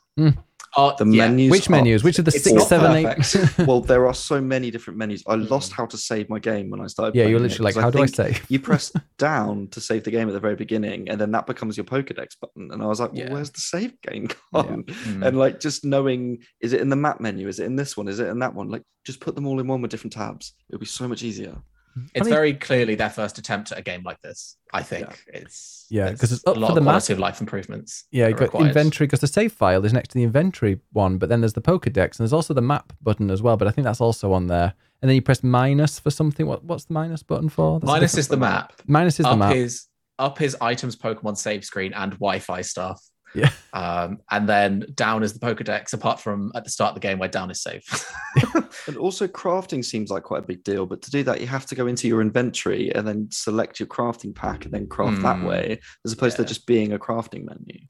Oh, 0.78 0.95
The 0.97 1.05
yeah. 1.05 1.28
menus. 1.28 1.51
Which 1.51 1.67
are- 1.69 1.72
menus? 1.72 2.03
Which 2.03 2.19
are 2.19 2.22
the 2.24 2.32
It's 2.34 2.43
six, 2.43 2.53
not 2.55 2.67
seven, 2.67 2.95
eight? 2.95 3.57
well, 3.67 3.82
there 3.82 4.07
are 4.07 4.13
so 4.13 4.39
many 4.41 4.72
different 4.72 4.97
menus. 4.97 5.24
I 5.28 5.36
lost 5.36 5.72
Mm. 5.72 5.76
how 5.76 5.86
to 5.88 5.97
save 5.97 6.30
my 6.30 6.39
game 6.39 6.69
when 6.69 6.82
I 6.82 6.88
started. 6.88 7.15
yeah, 7.15 7.24
you're 7.28 7.39
playing 7.39 7.45
it, 7.45 7.59
literally 7.59 7.63
like, 7.65 7.74
'cause 7.76 7.84
how 7.84 7.89
do 7.89 7.99
I 7.99 8.05
think 8.07 8.15
save? 8.15 8.45
You 8.49 8.59
press 8.59 8.91
down 9.17 9.67
to 9.69 9.82
save 9.82 10.03
the 10.03 10.11
game 10.11 10.28
at 10.28 10.34
the 10.34 10.39
very 10.39 10.55
beginning, 10.55 11.09
and 11.09 11.19
then 11.19 11.32
that 11.32 11.45
becomes 11.47 11.78
your 11.78 11.86
Pokedex 11.86 12.39
button. 12.39 12.72
And 12.72 12.82
I 12.82 12.86
was 12.88 12.99
like, 12.99 13.11
well, 13.13 13.22
Yeah. 13.22 13.34
where's 13.34 13.49
the 13.51 13.59
save 13.61 13.99
game 14.01 14.28
gone? 14.53 14.84
Mm. 14.84 15.26
And 15.28 15.38
like 15.38 15.59
just 15.59 15.84
knowing, 15.86 16.39
is 16.61 16.74
it 16.74 16.82
in 16.82 16.89
the 16.89 16.95
map 16.95 17.19
menu? 17.19 17.47
Is 17.47 17.59
it 17.59 17.65
in 17.65 17.76
this 17.76 17.97
one? 17.97 18.07
Is 18.07 18.19
it 18.19 18.28
in 18.28 18.39
that 18.39 18.53
one? 18.53 18.69
Like 18.69 18.84
just 19.05 19.19
put 19.19 19.36
them 19.36 19.47
all 19.47 19.59
in 19.59 19.67
one 19.67 19.82
with 19.82 19.91
different 19.91 20.13
tabs. 20.13 20.53
It'll 20.69 20.80
be 20.80 20.86
so 20.86 21.07
much 21.07 21.24
easier. 21.24 21.55
Mm. 21.98 22.10
it's 22.14 22.22
I 22.22 22.24
mean- 22.26 22.34
very 22.34 22.54
clearly 22.54 22.96
their 22.96 23.10
first 23.10 23.38
attempt 23.38 23.72
at 23.72 23.78
a 23.80 23.82
game 23.82 24.04
like 24.04 24.22
this. 24.22 24.56
I 24.74 24.82
think 24.84 25.26
it's 25.28 25.86
Yeah, 25.89 26.12
because 26.12 26.32
it's 26.32 26.44
up 26.48 26.56
a 26.56 26.60
lot 26.60 26.68
for 26.68 26.72
of 26.72 26.76
the 26.76 26.82
map. 26.82 27.10
of 27.10 27.20
life 27.20 27.42
improvements. 27.42 28.06
Yeah, 28.12 28.28
you 28.28 28.34
got 28.34 28.42
required. 28.46 28.68
inventory 28.68 29.08
because 29.08 29.20
the 29.20 29.28
save 29.28 29.52
file 29.52 29.84
is 29.86 29.92
next 29.94 30.10
to 30.10 30.16
the 30.16 30.24
inventory 30.24 30.80
one, 30.94 31.18
but 31.18 31.28
then 31.30 31.42
there's 31.42 31.54
the 31.54 31.62
Pokedex 31.62 32.04
and 32.18 32.20
there's 32.20 32.34
also 32.34 32.54
the 32.54 32.62
map 32.62 32.94
button 33.02 33.30
as 33.30 33.42
well. 33.42 33.58
But 33.58 33.68
I 33.68 33.72
think 33.72 33.84
that's 33.86 34.00
also 34.02 34.32
on 34.34 34.48
there. 34.48 34.74
And 35.02 35.10
then 35.10 35.16
you 35.16 35.22
press 35.22 35.44
minus 35.44 36.00
for 36.00 36.12
something. 36.12 36.46
What 36.46 36.64
what's 36.64 36.86
the 36.86 36.94
minus 36.94 37.24
button 37.24 37.50
for? 37.50 37.80
That's 37.80 37.88
Minus 37.88 38.18
is 38.18 38.28
the 38.28 38.38
button. 38.38 38.54
map. 38.54 38.74
Minus 38.88 39.20
is 39.20 39.26
the 39.26 39.32
up 39.32 39.38
map. 39.39 39.56
is 39.56 39.88
up 40.20 40.39
is 40.42 40.56
items, 40.62 40.96
Pokemon 40.96 41.36
save 41.38 41.66
screen, 41.66 41.92
and 41.94 42.12
Wi-Fi 42.14 42.62
stuff. 42.62 43.02
Yeah. 43.34 43.50
Um, 43.74 44.20
and 44.30 44.48
then 44.50 44.86
down 44.96 45.24
is 45.24 45.32
the 45.34 45.40
Pokedex, 45.40 45.94
apart 45.94 46.20
from 46.20 46.52
at 46.56 46.64
the 46.66 46.70
start 46.70 46.90
of 46.90 46.96
the 46.96 47.00
game 47.08 47.18
where 47.20 47.30
down 47.30 47.50
is 47.52 47.62
safe. 47.62 47.86
And 48.88 48.98
also, 48.98 49.28
crafting 49.28 49.86
seems 49.86 50.10
like 50.10 50.24
quite 50.24 50.44
a 50.44 50.48
big 50.48 50.64
deal. 50.64 50.86
But 50.88 51.02
to 51.04 51.12
do 51.12 51.24
that, 51.24 51.40
you 51.40 51.46
have 51.48 51.66
to 51.68 51.76
go 51.76 51.86
into 51.88 52.08
your 52.08 52.20
inventory 52.22 52.90
and 52.96 53.08
then 53.08 53.28
select 53.32 53.80
your 53.80 53.88
crafting 53.88 54.34
pack 54.34 54.66
and 54.66 54.74
then 54.74 54.88
craft 54.88 55.22
that 55.22 55.38
Hmm. 55.38 55.46
way, 55.46 55.80
as 56.06 56.14
opposed 56.14 56.38
to 56.38 56.42
Yeah. 56.44 56.48
just 56.48 56.66
being 56.66 56.92
a 56.94 56.98
crafting 57.00 57.46
menu. 57.46 57.86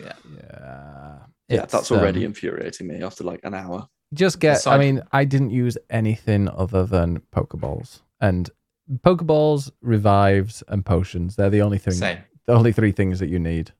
yeah. 0.00 0.12
Yeah, 1.48 1.62
It's, 1.62 1.72
that's 1.72 1.90
already 1.92 2.20
um, 2.20 2.26
infuriating 2.26 2.86
me 2.88 3.02
after 3.02 3.22
like 3.24 3.40
an 3.44 3.54
hour. 3.54 3.86
just 4.12 4.38
get. 4.40 4.66
I 4.66 4.76
mean, 4.78 5.02
I 5.12 5.24
didn't 5.24 5.50
use 5.50 5.78
anything 5.90 6.48
other 6.48 6.84
than 6.84 7.20
Pokeballs 7.34 8.00
and 8.20 8.50
Pokeballs, 9.04 9.70
revives, 9.80 10.62
and 10.68 10.84
potions. 10.84 11.36
They're 11.36 11.50
the 11.50 11.62
only 11.62 11.78
thing. 11.78 11.94
Same. 11.94 12.18
The 12.46 12.52
only 12.54 12.72
three 12.72 12.92
things 12.92 13.18
that 13.20 13.28
you 13.28 13.38
need. 13.38 13.72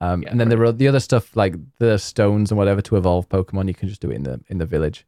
Um, 0.00 0.22
Yeah, 0.22 0.30
and 0.30 0.40
then 0.40 0.48
there 0.48 0.62
are 0.64 0.72
the 0.72 0.88
other 0.88 1.00
stuff 1.00 1.36
like 1.36 1.54
the 1.78 1.98
stones 1.98 2.50
and 2.50 2.58
whatever 2.58 2.82
to 2.82 2.96
evolve 2.96 3.28
Pokemon. 3.28 3.68
You 3.68 3.74
can 3.74 3.88
just 3.88 4.00
do 4.00 4.10
it 4.10 4.16
in 4.16 4.22
the 4.24 4.40
in 4.48 4.58
the 4.58 4.66
village. 4.66 5.06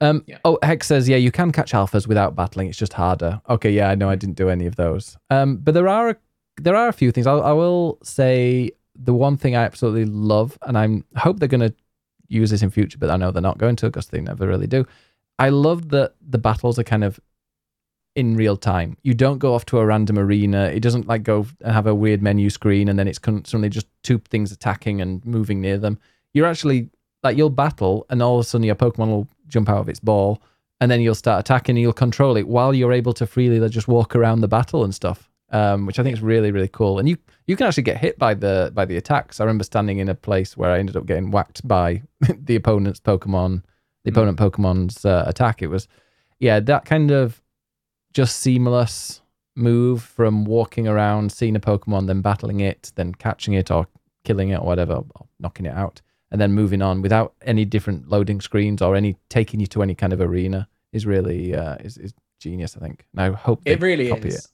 Um, 0.00 0.24
Yeah. 0.26 0.38
Oh, 0.44 0.58
Hex 0.62 0.86
says, 0.86 1.08
yeah, 1.08 1.16
you 1.16 1.30
can 1.30 1.52
catch 1.52 1.72
alphas 1.72 2.06
without 2.06 2.34
battling. 2.34 2.68
It's 2.68 2.78
just 2.78 2.94
harder. 2.94 3.40
Okay, 3.48 3.70
yeah, 3.70 3.90
I 3.90 3.94
know. 3.94 4.08
I 4.08 4.16
didn't 4.16 4.36
do 4.36 4.48
any 4.48 4.66
of 4.66 4.76
those. 4.76 5.16
Um, 5.30 5.56
but 5.56 5.74
there 5.74 5.88
are 5.88 6.10
a, 6.10 6.16
there 6.60 6.76
are 6.76 6.88
a 6.88 6.92
few 6.92 7.10
things. 7.12 7.26
I'll, 7.26 7.42
I 7.42 7.52
will 7.52 7.98
say 8.02 8.70
the 8.96 9.14
one 9.14 9.36
thing 9.36 9.56
I 9.56 9.64
absolutely 9.64 10.04
love, 10.04 10.58
and 10.62 10.78
I'm 10.78 11.04
hope 11.16 11.38
they're 11.38 11.48
going 11.48 11.68
to 11.68 11.74
use 12.28 12.50
this 12.50 12.62
in 12.62 12.70
future, 12.70 12.98
but 12.98 13.10
I 13.10 13.16
know 13.16 13.30
they're 13.30 13.42
not 13.42 13.58
going 13.58 13.76
to 13.76 13.86
because 13.86 14.08
they 14.08 14.20
never 14.20 14.46
really 14.46 14.66
do. 14.66 14.86
I 15.38 15.48
love 15.48 15.88
that 15.90 16.14
the 16.20 16.38
battles 16.38 16.78
are 16.78 16.84
kind 16.84 17.04
of 17.04 17.18
in 18.14 18.36
real 18.36 18.56
time. 18.56 18.96
You 19.02 19.14
don't 19.14 19.38
go 19.38 19.54
off 19.54 19.66
to 19.66 19.78
a 19.78 19.86
random 19.86 20.18
arena. 20.18 20.66
It 20.66 20.80
doesn't 20.80 21.06
like 21.06 21.22
go 21.24 21.46
and 21.60 21.72
have 21.72 21.86
a 21.86 21.94
weird 21.94 22.22
menu 22.22 22.48
screen 22.50 22.88
and 22.88 22.98
then 22.98 23.08
it's 23.08 23.18
suddenly 23.24 23.68
just 23.68 23.86
two 24.02 24.18
things 24.30 24.52
attacking 24.52 25.00
and 25.00 25.24
moving 25.24 25.60
near 25.60 25.78
them. 25.78 25.98
You're 26.32 26.46
actually 26.46 26.90
like 27.22 27.36
you'll 27.36 27.50
battle 27.50 28.06
and 28.10 28.22
all 28.22 28.38
of 28.38 28.44
a 28.44 28.48
sudden 28.48 28.64
your 28.64 28.76
Pokemon 28.76 29.08
will 29.08 29.28
jump 29.48 29.68
out 29.68 29.78
of 29.78 29.88
its 29.88 30.00
ball 30.00 30.40
and 30.80 30.90
then 30.90 31.00
you'll 31.00 31.14
start 31.14 31.40
attacking 31.40 31.76
and 31.76 31.82
you'll 31.82 31.92
control 31.92 32.36
it 32.36 32.46
while 32.46 32.74
you're 32.74 32.92
able 32.92 33.12
to 33.14 33.26
freely 33.26 33.58
like, 33.58 33.70
just 33.70 33.88
walk 33.88 34.14
around 34.14 34.40
the 34.42 34.48
battle 34.48 34.84
and 34.84 34.94
stuff. 34.94 35.30
Um, 35.50 35.86
which 35.86 35.98
I 36.00 36.02
think 36.02 36.14
is 36.16 36.22
really 36.22 36.50
really 36.50 36.68
cool. 36.68 36.98
And 36.98 37.08
you 37.08 37.16
you 37.46 37.54
can 37.54 37.66
actually 37.66 37.84
get 37.84 37.98
hit 37.98 38.18
by 38.18 38.34
the 38.34 38.72
by 38.74 38.84
the 38.86 38.96
attacks. 38.96 39.38
I 39.38 39.44
remember 39.44 39.62
standing 39.62 39.98
in 39.98 40.08
a 40.08 40.14
place 40.14 40.56
where 40.56 40.70
I 40.70 40.78
ended 40.80 40.96
up 40.96 41.06
getting 41.06 41.30
whacked 41.30 41.66
by 41.68 42.02
the 42.44 42.56
opponent's 42.56 42.98
Pokemon, 42.98 43.62
the 44.04 44.10
Mm. 44.10 44.14
opponent 44.14 44.38
Pokemon's 44.38 45.04
uh, 45.04 45.22
attack. 45.26 45.62
It 45.62 45.68
was 45.68 45.86
yeah 46.40 46.58
that 46.60 46.86
kind 46.86 47.10
of 47.12 47.40
just 48.14 48.38
seamless 48.38 49.20
move 49.56 50.02
from 50.02 50.44
walking 50.44 50.88
around, 50.88 51.30
seeing 51.30 51.54
a 51.56 51.60
Pokemon, 51.60 52.06
then 52.06 52.20
battling 52.20 52.60
it, 52.60 52.92
then 52.94 53.14
catching 53.14 53.54
it 53.54 53.70
or 53.70 53.86
killing 54.24 54.48
it 54.48 54.56
or 54.56 54.66
whatever, 54.66 54.94
or 54.94 55.26
knocking 55.38 55.66
it 55.66 55.74
out, 55.74 56.00
and 56.30 56.40
then 56.40 56.52
moving 56.52 56.82
on 56.82 57.02
without 57.02 57.34
any 57.42 57.64
different 57.64 58.08
loading 58.08 58.40
screens 58.40 58.80
or 58.80 58.96
any 58.96 59.16
taking 59.28 59.60
you 59.60 59.66
to 59.66 59.82
any 59.82 59.94
kind 59.94 60.12
of 60.12 60.20
arena 60.20 60.68
is 60.92 61.06
really 61.06 61.54
uh, 61.54 61.76
is, 61.76 61.98
is 61.98 62.14
genius. 62.40 62.76
I 62.76 62.80
think. 62.80 63.04
And 63.12 63.20
I 63.20 63.36
hope 63.36 63.60
It 63.64 63.80
really 63.80 64.08
copy 64.08 64.28
is. 64.28 64.36
it. 64.36 64.46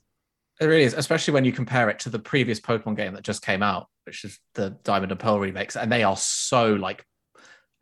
It 0.61 0.67
really 0.67 0.83
is, 0.83 0.93
especially 0.93 1.33
when 1.33 1.47
you 1.47 1.53
compare 1.53 1.89
it 1.89 1.99
to 2.01 2.11
the 2.11 2.19
previous 2.19 2.61
Pokemon 2.61 2.97
game 2.97 3.15
that 3.15 3.23
just 3.23 3.41
came 3.41 3.63
out, 3.63 3.89
which 4.05 4.25
is 4.25 4.39
the 4.55 4.71
Diamond 4.85 5.11
and 5.11 5.19
Pearl 5.19 5.41
remakes, 5.41 5.75
and 5.77 5.91
they 5.91 6.03
are 6.03 6.17
so 6.17 6.75
like 6.75 7.07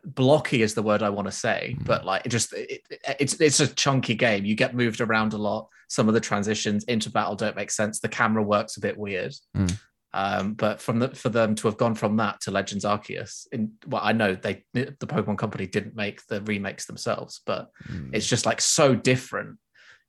blocky 0.04 0.62
is 0.62 0.74
the 0.74 0.82
word 0.82 1.02
I 1.02 1.10
want 1.10 1.26
to 1.26 1.32
say, 1.32 1.76
Mm. 1.78 1.84
but 1.84 2.04
like 2.04 2.24
it 2.26 2.28
just 2.30 2.52
it, 2.52 2.82
it- 2.90 3.16
it's 3.20 3.40
it's 3.40 3.60
a 3.60 3.66
chunky 3.66 4.14
game. 4.14 4.44
You 4.44 4.54
get 4.54 4.74
moved 4.74 5.00
around 5.00 5.32
a 5.34 5.38
lot. 5.38 5.68
Some 5.88 6.08
of 6.08 6.14
the 6.14 6.20
transitions 6.20 6.84
into 6.84 7.10
battle 7.10 7.34
don't 7.34 7.56
make 7.56 7.70
sense. 7.70 8.00
The 8.00 8.08
camera 8.08 8.42
works 8.42 8.76
a 8.76 8.80
bit 8.80 8.96
weird. 8.96 9.34
Mm. 9.56 9.78
Um, 10.14 10.54
but 10.54 10.80
from 10.80 11.00
the 11.00 11.08
for 11.10 11.28
them 11.28 11.54
to 11.56 11.68
have 11.68 11.76
gone 11.76 11.94
from 11.94 12.16
that 12.16 12.40
to 12.42 12.50
Legends 12.50 12.84
Arceus, 12.84 13.46
in 13.52 13.72
well, 13.86 14.00
I 14.04 14.12
know 14.12 14.34
they 14.34 14.64
the 14.72 14.86
Pokemon 15.00 15.36
Company 15.38 15.66
didn't 15.66 15.94
make 15.96 16.24
the 16.26 16.40
remakes 16.42 16.86
themselves, 16.86 17.40
but 17.44 17.68
Mm. 17.90 18.10
it's 18.14 18.26
just 18.26 18.46
like 18.46 18.60
so 18.60 18.94
different. 18.94 19.58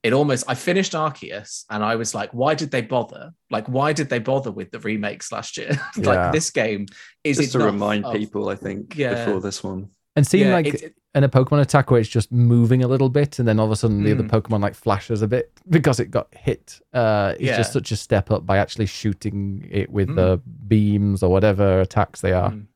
It 0.02 0.14
almost 0.14 0.46
I 0.48 0.56
finished 0.56 0.94
Arceus 0.94 1.66
and 1.70 1.84
I 1.84 1.96
was 1.98 2.16
like, 2.16 2.34
why 2.34 2.56
did 2.56 2.72
they 2.72 2.82
bother? 2.82 3.34
Like, 3.52 3.68
why 3.68 3.92
did 3.92 4.08
they 4.10 4.20
bother 4.20 4.50
with 4.52 4.72
the 4.72 4.80
remakes 4.80 5.32
last 5.32 5.58
year? 5.58 5.72
Yeah. 5.98 6.06
like 6.10 6.32
this 6.32 6.52
game 6.52 6.86
is 7.24 7.38
Just 7.38 7.52
to 7.54 7.60
remind 7.60 8.06
of- 8.06 8.14
people, 8.16 8.48
I 8.50 8.56
think, 8.56 8.96
Yeah. 8.98 9.26
before 9.26 9.42
this 9.42 9.62
one. 9.64 9.90
and 10.16 10.26
seeing 10.26 10.48
yeah, 10.48 10.54
like 10.54 10.68
it- 10.68 10.82
it- 10.84 10.96
in 11.16 11.24
a 11.24 11.30
Pokemon 11.30 11.60
attack 11.62 11.90
where 11.90 12.00
it's 12.00 12.08
just 12.10 12.32
moving 12.32 12.84
a 12.84 12.88
little 12.88 13.10
bit, 13.10 13.40
and 13.40 13.48
then 13.48 13.60
all 13.60 13.66
of 13.66 13.72
a 13.72 13.76
sudden 13.76 14.04
the 14.04 14.12
other 14.12 14.24
Mm. 14.24 14.30
Pokemon 14.30 14.62
like 14.62 14.76
flashes 14.76 15.22
a 15.24 15.28
bit 15.28 15.52
because 15.70 16.00
it 16.00 16.12
got 16.12 16.28
hit. 16.36 16.80
Uh, 16.94 17.34
it's 17.34 17.44
Yeah. 17.44 17.58
just 17.58 17.74
such 17.74 17.92
a 17.92 17.96
step 17.98 18.30
up 18.32 18.46
by 18.46 18.58
actually 18.60 18.86
shooting 18.86 19.68
it 19.72 19.90
with 19.92 20.08
Mm. 20.10 20.16
the 20.16 20.42
beams 20.68 21.24
or 21.24 21.30
whatever 21.32 21.82
attacks 21.82 22.22
they 22.22 22.32
are. 22.32 22.52
Mm. 22.52 22.68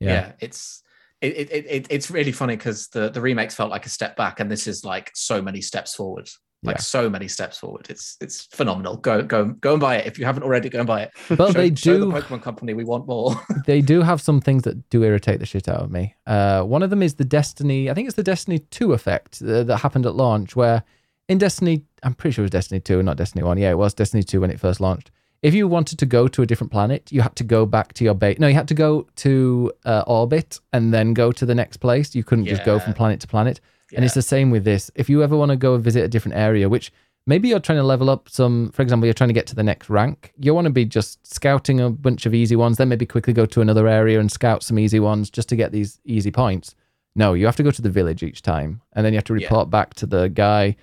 Yeah, 0.00 0.10
yeah. 0.10 0.32
it's 0.40 0.82
it, 1.22 1.32
it, 1.38 1.50
it, 1.52 1.66
it- 1.70 1.86
it's 1.90 2.10
really 2.10 2.32
funny 2.32 2.56
because 2.56 2.88
the 2.88 3.08
the 3.08 3.20
remakes 3.20 3.54
felt 3.54 3.70
like 3.70 3.86
a 3.86 3.90
step 3.90 4.16
back 4.16 4.40
and 4.40 4.50
this 4.50 4.66
is 4.66 4.84
like 4.84 5.10
so 5.14 5.40
many 5.40 5.60
steps 5.62 5.94
forward 5.94 6.28
like 6.66 6.76
Yeah. 6.76 6.80
so 6.82 7.08
many 7.08 7.28
steps 7.28 7.58
forward 7.58 7.86
it's 7.88 8.16
it's 8.20 8.46
phenomenal 8.46 8.96
go 8.96 9.22
go 9.22 9.46
go 9.46 9.72
and 9.72 9.80
buy 9.80 9.96
it 9.96 10.06
if 10.06 10.18
you 10.18 10.24
haven't 10.24 10.42
already 10.42 10.68
go 10.68 10.78
and 10.80 10.86
buy 10.86 11.02
it 11.02 11.10
But 11.28 11.48
show, 11.48 11.52
they 11.52 11.70
do 11.70 11.98
the 11.98 12.06
pokemon 12.06 12.42
company 12.42 12.74
we 12.74 12.84
want 12.84 13.06
more 13.06 13.34
they 13.66 13.80
do 13.80 14.02
have 14.02 14.20
some 14.20 14.40
things 14.40 14.62
that 14.64 14.88
do 14.90 15.02
irritate 15.04 15.40
the 15.40 15.46
shit 15.46 15.68
out 15.68 15.82
of 15.82 15.90
me. 15.90 16.14
Uh, 16.26 16.62
one 16.62 16.82
of 16.82 16.90
them 16.90 17.02
is 17.02 17.14
the 17.14 17.24
Destiny. 17.24 17.90
I 17.90 17.94
think 17.94 18.06
it's 18.08 18.16
the 18.16 18.22
Destiny 18.22 18.58
Two 18.58 18.92
effect 18.92 19.42
uh, 19.42 19.62
that 19.64 19.78
happened 19.78 20.06
at 20.06 20.14
launch, 20.14 20.54
where 20.56 20.82
in 21.28 21.38
Destiny, 21.38 21.84
I'm 22.02 22.14
pretty 22.14 22.34
sure 22.34 22.42
it 22.42 22.46
was 22.46 22.50
Destiny 22.50 22.80
Two, 22.80 23.02
not 23.02 23.16
Destiny 23.16 23.42
One. 23.42 23.58
Yeah, 23.58 23.70
it 23.70 23.78
was 23.78 23.94
Destiny 23.94 24.22
Two 24.22 24.40
when 24.40 24.50
it 24.50 24.60
first 24.60 24.80
launched. 24.80 25.10
If 25.42 25.54
you 25.54 25.68
wanted 25.68 25.98
to 25.98 26.06
go 26.06 26.28
to 26.28 26.42
a 26.42 26.46
different 26.46 26.72
planet, 26.72 27.10
you 27.12 27.20
had 27.20 27.36
to 27.36 27.44
go 27.44 27.66
back 27.66 27.92
to 27.94 28.04
your 28.04 28.14
base. 28.14 28.38
No, 28.38 28.46
you 28.46 28.54
had 28.54 28.68
to 28.68 28.74
go 28.74 29.06
to 29.16 29.72
uh, 29.84 30.04
orbit 30.06 30.58
and 30.72 30.94
then 30.94 31.14
go 31.14 31.30
to 31.32 31.44
the 31.46 31.54
next 31.54 31.76
place. 31.78 32.14
You 32.14 32.24
couldn't 32.24 32.46
just 32.46 32.64
go 32.64 32.78
from 32.78 32.94
planet 32.94 33.20
to 33.20 33.26
planet. 33.26 33.60
And 33.94 34.04
it's 34.04 34.14
the 34.14 34.22
same 34.22 34.50
with 34.50 34.64
this. 34.64 34.90
If 34.94 35.08
you 35.08 35.22
ever 35.22 35.36
want 35.36 35.50
to 35.50 35.56
go 35.56 35.74
and 35.74 35.84
visit 35.84 36.02
a 36.04 36.08
different 36.08 36.36
area, 36.36 36.68
which 36.68 36.92
maybe 37.26 37.48
you're 37.48 37.60
trying 37.60 37.78
to 37.78 37.84
level 37.84 38.08
up 38.10 38.28
some. 38.28 38.70
For 38.70 38.82
example, 38.82 39.06
you're 39.06 39.14
trying 39.14 39.28
to 39.28 39.34
get 39.34 39.46
to 39.48 39.54
the 39.54 39.62
next 39.62 39.88
rank. 39.90 40.32
You 40.38 40.54
want 40.54 40.66
to 40.66 40.70
be 40.72 40.84
just 40.84 41.24
scouting 41.26 41.80
a 41.80 41.90
bunch 41.90 42.26
of 42.26 42.34
easy 42.34 42.56
ones, 42.56 42.78
then 42.78 42.88
maybe 42.88 43.06
quickly 43.06 43.32
go 43.32 43.46
to 43.46 43.60
another 43.60 43.86
area 43.88 44.18
and 44.20 44.30
scout 44.30 44.62
some 44.62 44.78
easy 44.78 45.00
ones 45.00 45.30
just 45.30 45.48
to 45.50 45.56
get 45.56 45.72
these 45.72 46.00
easy 46.04 46.30
points. 46.30 46.74
No, 47.14 47.32
you 47.34 47.46
have 47.46 47.56
to 47.56 47.62
go 47.62 47.70
to 47.70 47.82
the 47.82 47.90
village 47.90 48.22
each 48.22 48.42
time, 48.42 48.82
and 48.92 49.04
then 49.04 49.12
you 49.12 49.16
have 49.16 49.24
to 49.24 49.34
Yeah. 49.34 49.46
report 49.46 49.70
back 49.70 49.94
to 49.94 50.06
the 50.06 50.28
guy. 50.28 50.76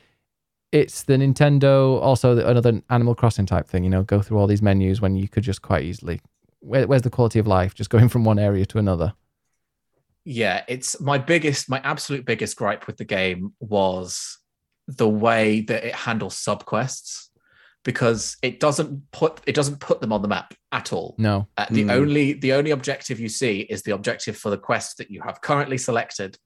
It's 0.72 1.04
the 1.04 1.14
Nintendo, 1.14 2.02
also 2.02 2.34
the, 2.34 2.50
another 2.50 2.82
Animal 2.90 3.14
Crossing 3.14 3.46
type 3.46 3.68
thing. 3.68 3.84
You 3.84 3.92
know, 3.92 4.02
go 4.04 4.22
through 4.22 4.40
all 4.40 4.48
these 4.48 4.62
menus 4.64 5.00
when 5.02 5.16
you 5.16 5.28
could 5.28 5.44
just 5.44 5.62
quite 5.62 5.84
easily. 5.84 6.20
Where, 6.62 6.88
where's 6.88 7.04
the 7.04 7.12
quality 7.12 7.38
of 7.38 7.46
life? 7.46 7.76
Just 7.76 7.90
going 7.92 8.10
from 8.10 8.24
one 8.24 8.40
area 8.40 8.66
to 8.66 8.80
another. 8.80 9.14
Yeah, 10.26 10.64
it's 10.68 11.00
my 11.02 11.18
biggest, 11.18 11.70
my 11.70 11.80
absolute 11.84 12.26
biggest 12.26 12.56
gripe 12.58 12.88
with 12.88 12.98
the 12.98 13.06
game 13.06 13.54
was 13.60 14.38
the 14.88 15.08
way 15.10 15.62
that 15.62 15.84
it 15.86 15.96
handles 15.96 16.36
subquests 16.36 17.28
because 17.84 18.38
it 18.42 18.60
doesn't 18.60 19.12
put 19.12 19.42
it 19.46 19.56
doesn't 19.56 19.80
put 19.80 20.00
them 20.02 20.14
on 20.14 20.22
the 20.22 20.28
map 20.28 20.54
at 20.72 20.94
all. 20.94 21.16
No, 21.18 21.48
Uh, 21.58 21.66
the 21.70 21.84
Hmm. 21.84 21.90
only 21.90 22.34
the 22.34 22.54
only 22.54 22.72
objective 22.72 23.20
you 23.20 23.30
see 23.30 23.62
is 23.62 23.84
the 23.84 23.92
objective 23.92 24.38
for 24.38 24.50
the 24.50 24.58
quest 24.58 24.98
that 24.98 25.10
you 25.12 25.22
have 25.22 25.42
currently 25.42 25.78
selected. 25.78 26.38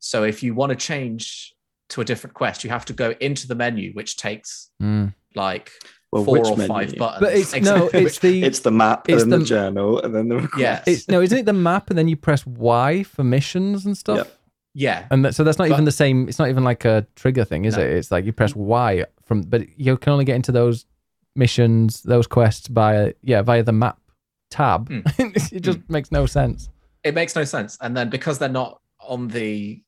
So 0.00 0.24
if 0.24 0.42
you 0.42 0.54
want 0.54 0.70
to 0.70 0.76
change 0.76 1.54
to 1.90 2.00
a 2.00 2.04
different 2.04 2.34
quest, 2.34 2.64
you 2.64 2.70
have 2.70 2.84
to 2.86 2.92
go 2.92 3.14
into 3.20 3.46
the 3.46 3.54
menu, 3.54 3.92
which 3.92 4.16
takes 4.16 4.70
Mm. 4.82 5.14
like 5.34 5.70
Well, 6.12 6.24
four 6.24 6.38
which 6.38 6.46
or 6.48 6.56
menu? 6.56 6.66
five 6.68 6.94
buttons. 6.96 7.20
but 7.20 7.34
it's 7.34 7.54
no, 7.60 7.88
it's 7.92 8.18
the 8.18 8.42
It's 8.48 8.60
the 8.60 8.70
map 8.72 9.08
It's 9.08 9.22
and 9.22 9.32
the, 9.32 9.38
the- 9.38 9.44
journal 9.44 10.00
and 10.00 10.14
then 10.14 10.28
the 10.28 10.36
request. 10.36 10.60
Yeah. 10.60 10.82
it's 10.86 11.08
no, 11.08 11.20
isn't 11.20 11.38
it 11.38 11.46
the 11.46 11.52
map 11.52 11.88
and 11.90 11.96
then 11.98 12.08
you 12.08 12.16
press 12.16 12.44
Y 12.46 13.02
for 13.04 13.22
missions 13.22 13.86
and 13.86 13.96
stuff? 13.96 14.16
Yep. 14.18 14.38
yeah, 14.74 15.06
And 15.10 15.24
that, 15.24 15.34
so 15.36 15.44
that's 15.44 15.58
not 15.58 15.68
But- 15.68 15.74
even 15.74 15.84
the 15.84 15.92
same. 15.92 16.28
It's 16.28 16.38
not 16.38 16.48
even 16.48 16.64
like 16.64 16.84
a 16.84 17.06
trigger 17.14 17.44
thing, 17.44 17.64
is 17.64 17.76
No. 17.76 17.82
it? 17.84 17.90
It's 17.92 18.10
like 18.10 18.24
you 18.24 18.32
press 18.32 18.56
Y 18.56 19.04
from, 19.24 19.42
but 19.42 19.62
you 19.78 19.96
can 19.96 20.12
only 20.12 20.24
get 20.24 20.34
into 20.36 20.50
those 20.52 20.84
missions, 21.36 22.02
those 22.02 22.26
quests 22.26 22.66
by 22.68 23.14
yeah 23.22 23.42
via 23.42 23.62
the 23.62 23.72
map 23.72 23.98
tab. 24.50 24.88
Mm. 24.88 25.52
it 25.52 25.60
just 25.60 25.78
makes 25.88 26.10
no 26.10 26.26
sense. 26.26 26.68
it 27.04 27.14
makes 27.14 27.36
no 27.36 27.44
sense. 27.44 27.78
And 27.80 27.96
then 27.96 28.10
because 28.10 28.38
they're 28.38 28.48
not 28.48 28.80
on 29.00 29.28
the 29.28 29.80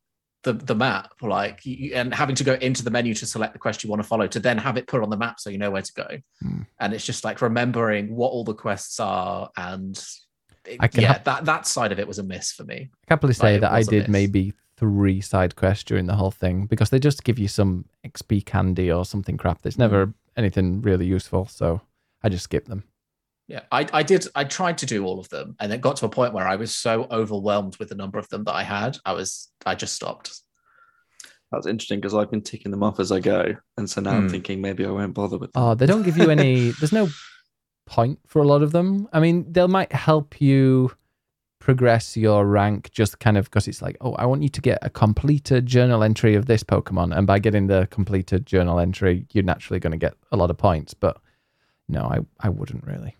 the 0.43 0.53
the 0.55 0.75
map, 0.75 1.13
like 1.23 1.65
you, 1.65 1.95
and 1.95 2.13
having 2.15 2.35
to 2.37 2.45
go 2.45 2.55
into 2.55 2.83
the 2.85 2.91
menu 2.91 3.15
to 3.15 3.27
select 3.27 3.53
the 3.53 3.59
quest 3.59 3.85
you 3.85 3.91
want 3.91 4.03
to 4.03 4.09
follow, 4.09 4.27
to 4.27 4.41
then 4.41 4.59
have 4.59 4.77
it 4.77 4.87
put 4.89 5.03
on 5.03 5.11
the 5.11 5.17
map 5.17 5.39
so 5.41 5.51
you 5.51 5.59
know 5.59 5.71
where 5.71 5.83
to 5.83 5.93
go. 5.93 6.09
Hmm. 6.43 6.63
And 6.81 6.93
it's 6.95 7.05
just 7.07 7.25
like 7.25 7.41
remembering 7.41 8.15
what 8.17 8.29
all 8.29 8.45
the 8.45 8.55
quests 8.55 8.99
are, 9.01 9.51
and 9.57 9.97
it- 10.67 10.77
I 10.81 10.89
can 10.89 11.03
yeah, 11.03 11.13
ha- 11.15 11.21
that 11.25 11.45
that 11.45 11.67
side 11.67 11.93
of 11.93 11.99
it 11.99 12.09
was 12.09 12.19
a 12.19 12.23
miss 12.25 12.53
for 12.53 12.65
me. 12.65 12.75
I 12.75 13.07
can't 13.09 13.21
probably 13.21 13.35
say 13.35 13.53
Like, 13.53 13.61
that 13.63 13.73
I 13.73 13.83
did 13.83 14.09
maybe 14.09 14.53
three 14.77 15.21
side 15.21 15.55
quests 15.55 15.85
during 15.85 16.07
the 16.07 16.15
whole 16.17 16.31
thing 16.33 16.67
because 16.67 16.91
they 16.91 16.99
just 16.99 17.23
give 17.25 17.39
you 17.39 17.47
some 17.47 17.85
XP 18.05 18.45
candy 18.45 18.91
or 18.91 19.05
something 19.05 19.37
crap. 19.37 19.63
That's 19.63 19.79
never 19.79 20.07
Mm. 20.09 20.15
anything 20.37 20.83
really 20.83 21.07
useful, 21.07 21.47
so 21.47 21.83
I 22.23 22.29
just 22.31 22.45
skip 22.45 22.67
them. 22.67 22.83
Yeah, 23.49 23.63
I, 23.71 23.87
I 23.93 24.03
did. 24.03 24.27
I 24.35 24.45
tried 24.45 24.79
to 24.79 24.87
do 24.87 25.05
all 25.05 25.19
of 25.19 25.29
them, 25.29 25.57
and 25.61 25.73
it 25.73 25.81
got 25.81 25.97
to 25.97 26.07
a 26.07 26.09
point 26.09 26.33
where 26.33 26.47
I 26.47 26.57
was 26.57 26.75
so 26.75 27.07
overwhelmed 27.11 27.77
with 27.79 27.89
the 27.89 27.95
number 27.95 28.19
of 28.19 28.29
them 28.29 28.45
that 28.45 28.55
I 28.55 28.63
had. 28.63 28.97
I 29.05 29.13
was, 29.13 29.51
I 29.67 29.75
just 29.75 29.95
stopped. 29.95 30.41
That's 31.51 31.67
interesting 31.67 31.99
because 32.01 32.15
I've 32.15 32.31
been 32.31 32.41
ticking 32.41 32.71
them 32.71 32.83
off 32.83 32.99
as 32.99 33.13
I 33.13 33.21
go. 33.21 33.55
And 33.77 33.91
so 33.91 34.01
now 34.01 34.17
I'm 34.17 34.23
Hmm. 34.23 34.29
thinking 34.29 34.63
maybe 34.63 34.87
I 34.87 34.91
won't 34.91 35.13
bother 35.13 35.37
with 35.37 35.53
them. 35.53 35.63
Oh, 35.63 35.75
they 35.75 35.85
don't 35.85 36.03
give 36.03 36.17
you 36.17 36.31
any. 36.31 36.71
there's 36.81 36.93
no 36.93 37.09
point 37.85 38.21
for 38.27 38.41
a 38.41 38.47
lot 38.47 38.63
of 38.63 38.73
them. 38.73 39.07
I 39.13 39.21
mean, 39.21 39.53
they 39.53 39.67
might 39.67 39.93
help 39.93 40.41
you 40.41 40.93
progress 41.59 42.17
your 42.17 42.47
rank 42.47 42.91
just 42.91 43.19
kind 43.19 43.37
of 43.37 43.45
because 43.47 43.69
it's 43.69 43.83
like, 43.83 43.99
oh, 44.01 44.15
I 44.15 44.25
want 44.25 44.43
you 44.43 44.49
to 44.49 44.61
get 44.63 44.79
a 44.81 44.89
completed 44.89 45.67
journal 45.67 46.03
entry 46.03 46.35
of 46.37 46.47
this 46.47 46.65
Pokemon, 46.65 47.15
and 47.17 47.27
by 47.27 47.39
getting 47.39 47.67
the 47.67 47.87
completed 47.91 48.47
journal 48.47 48.79
entry, 48.81 49.27
you're 49.33 49.45
naturally 49.45 49.79
going 49.79 49.93
to 49.93 49.99
get 49.99 50.15
a 50.33 50.37
lot 50.39 50.51
of 50.51 50.57
points. 50.57 50.95
But 50.95 51.19
no, 51.89 52.03
I 52.05 52.21
I 52.41 52.49
wouldn't 52.49 52.85
really. 52.87 53.17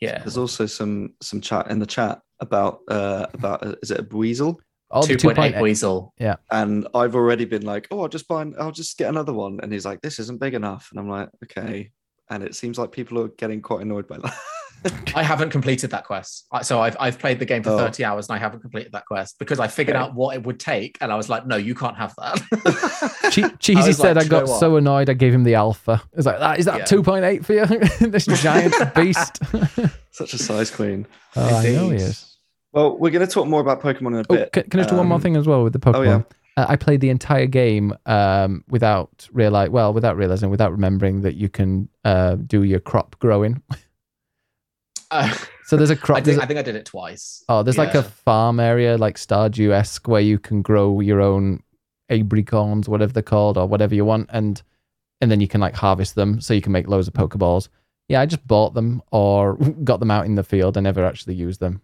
It 0.00 0.06
Yeah, 0.06 0.18
There's 0.18 0.38
also 0.38 0.66
some 0.66 1.14
some 1.22 1.40
chat 1.40 1.70
in 1.70 1.78
the 1.78 1.86
chat 1.86 2.20
about 2.40 2.80
uh 2.88 3.26
about 3.34 3.66
uh, 3.66 3.74
is 3.82 3.90
it 3.90 4.00
a 4.00 4.16
weasel? 4.16 4.60
all 4.90 5.02
the 5.06 5.16
two 5.16 5.28
point 5.28 5.38
eight 5.38 5.54
2.8 5.54 5.62
weasel. 5.62 6.14
Yeah. 6.18 6.36
And 6.50 6.86
I've 6.94 7.14
already 7.14 7.44
been 7.44 7.64
like, 7.64 7.88
oh, 7.90 8.02
I'll 8.02 8.08
just 8.08 8.28
buy, 8.28 8.42
an, 8.42 8.54
I'll 8.58 8.72
just 8.72 8.96
get 8.98 9.08
another 9.08 9.32
one. 9.32 9.60
And 9.62 9.72
he's 9.72 9.84
like, 9.84 10.00
this 10.00 10.18
isn't 10.18 10.40
big 10.40 10.54
enough. 10.54 10.88
And 10.90 11.00
I'm 11.00 11.08
like, 11.08 11.28
okay. 11.44 11.90
And 12.30 12.42
it 12.42 12.54
seems 12.54 12.78
like 12.78 12.92
people 12.92 13.18
are 13.20 13.28
getting 13.28 13.62
quite 13.62 13.82
annoyed 13.82 14.06
by 14.06 14.18
that. 14.18 14.34
I 15.14 15.22
haven't 15.22 15.50
completed 15.50 15.90
that 15.90 16.04
quest. 16.04 16.46
So 16.62 16.80
I've, 16.80 16.96
I've 17.00 17.18
played 17.18 17.38
the 17.38 17.44
game 17.44 17.62
for 17.62 17.70
Oh. 17.70 17.78
30 17.78 18.04
hours 18.04 18.28
and 18.28 18.36
I 18.36 18.38
haven't 18.38 18.60
completed 18.60 18.92
that 18.92 19.04
quest 19.06 19.38
because 19.38 19.58
I 19.60 19.66
figured 19.68 19.96
Okay. 19.96 20.04
out 20.04 20.14
what 20.14 20.34
it 20.36 20.44
would 20.44 20.58
take. 20.60 20.98
And 21.00 21.12
I 21.12 21.16
was 21.16 21.28
like, 21.28 21.46
no, 21.46 21.56
you 21.56 21.74
can't 21.74 21.96
have 21.96 22.14
that. 22.16 23.30
Che- 23.32 23.50
Cheesy 23.58 23.88
was 23.88 23.96
said 23.98 24.16
like, 24.16 24.26
I 24.26 24.28
got 24.28 24.46
what?" 24.48 24.60
so 24.60 24.76
annoyed 24.76 25.08
I 25.10 25.14
gave 25.14 25.32
him 25.34 25.44
the 25.44 25.54
alpha. 25.54 26.02
It 26.12 26.16
was 26.16 26.26
like, 26.26 26.38
that 26.38 26.58
is 26.58 26.64
that 26.66 26.78
Yeah. 26.78 26.84
2.8 26.84 27.44
for 27.44 27.52
you? 27.52 27.66
this 28.10 28.26
giant 28.42 28.74
beast. 28.94 29.40
Such 30.10 30.34
a 30.34 30.38
size 30.38 30.70
queen. 30.70 31.06
oh, 31.36 31.56
I 31.56 31.68
know 31.72 31.90
he 31.90 31.96
is. 31.96 32.36
Well, 32.72 32.96
we're 32.98 33.10
going 33.10 33.26
to 33.26 33.32
talk 33.32 33.46
more 33.46 33.60
about 33.60 33.80
Pokemon 33.80 34.08
in 34.08 34.14
a 34.16 34.20
Oh, 34.28 34.34
bit. 34.34 34.52
can, 34.52 34.62
can 34.70 34.80
I 34.80 34.82
just 34.82 34.90
do 34.90 34.96
one 34.96 35.06
more 35.06 35.16
Um, 35.16 35.22
thing 35.22 35.36
as 35.36 35.46
well 35.46 35.62
with 35.62 35.72
the 35.72 35.78
Pokemon? 35.78 35.94
oh, 35.96 36.02
yeah. 36.02 36.22
uh, 36.58 36.66
I 36.68 36.76
played 36.76 37.00
the 37.00 37.08
entire 37.10 37.46
game 37.46 37.94
um, 38.06 38.64
without 38.68 39.28
realize, 39.32 39.70
well, 39.70 39.92
without 39.94 40.16
realizing, 40.16 40.50
without 40.50 40.72
remembering 40.72 41.22
that 41.22 41.34
you 41.36 41.48
can 41.48 41.88
uh, 42.04 42.34
do 42.34 42.62
your 42.64 42.80
crop 42.80 43.18
growing. 43.18 43.62
Uh, 45.10 45.34
So 45.64 45.76
there's 45.76 45.90
a 45.90 45.96
crop. 46.04 46.18
I, 46.18 46.20
there's 46.20 46.36
think, 46.36 46.42
a- 46.42 46.44
I 46.44 46.46
think 46.48 46.58
I 46.58 46.62
did 46.62 46.76
it 46.76 46.84
twice. 46.86 47.42
oh, 47.48 47.62
there's 47.62 47.78
like 47.78 47.94
a 47.94 48.02
farm 48.02 48.60
area, 48.60 48.96
like 48.98 49.16
Stardew 49.16 49.70
esque, 49.72 50.06
where 50.08 50.20
you 50.20 50.38
can 50.38 50.62
grow 50.62 51.00
your 51.00 51.20
own 51.20 51.62
apricorns, 52.10 52.88
whatever 52.88 53.12
they're 53.12 53.22
called, 53.22 53.58
or 53.58 53.66
whatever 53.66 53.94
you 53.94 54.04
want, 54.04 54.30
and 54.32 54.62
and 55.20 55.30
then 55.30 55.40
you 55.40 55.48
can 55.48 55.60
like 55.60 55.74
harvest 55.74 56.14
them, 56.14 56.40
so 56.40 56.54
you 56.54 56.60
can 56.62 56.72
make 56.72 56.88
loads 56.88 57.08
of 57.08 57.14
Pokeballs. 57.14 57.68
Yeah, 58.08 58.20
I 58.20 58.26
just 58.26 58.46
bought 58.46 58.74
them 58.74 59.02
or 59.10 59.54
got 59.84 59.98
them 60.00 60.10
out 60.10 60.26
in 60.26 60.34
the 60.36 60.44
field. 60.44 60.76
I 60.76 60.80
never 60.80 61.04
actually 61.04 61.34
used 61.34 61.58
them. 61.60 61.80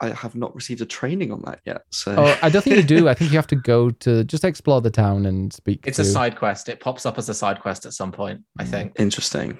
I 0.00 0.10
have 0.10 0.34
not 0.34 0.54
received 0.54 0.80
a 0.82 0.86
training 0.86 1.32
on 1.32 1.42
that 1.46 1.60
yet. 1.64 1.82
So 1.90 2.14
Oh, 2.16 2.38
I 2.42 2.48
don't 2.50 2.62
think 2.62 2.76
you 2.76 2.82
do. 2.82 3.08
I 3.08 3.14
think 3.14 3.30
you 3.32 3.38
have 3.38 3.46
to 3.48 3.56
go 3.74 3.90
to 3.90 4.24
just 4.24 4.44
explore 4.44 4.80
the 4.82 4.90
town 4.90 5.24
and 5.26 5.52
speak. 5.52 5.86
It's 5.86 5.96
to, 5.96 6.02
a 6.02 6.04
side 6.04 6.36
quest. 6.36 6.68
It 6.68 6.80
pops 6.80 7.06
up 7.06 7.16
as 7.18 7.28
a 7.30 7.34
side 7.34 7.60
quest 7.60 7.86
at 7.86 7.92
some 7.94 8.12
point, 8.12 8.42
I 8.58 8.64
Mm. 8.64 8.68
think. 8.68 8.92
interesting. 9.00 9.58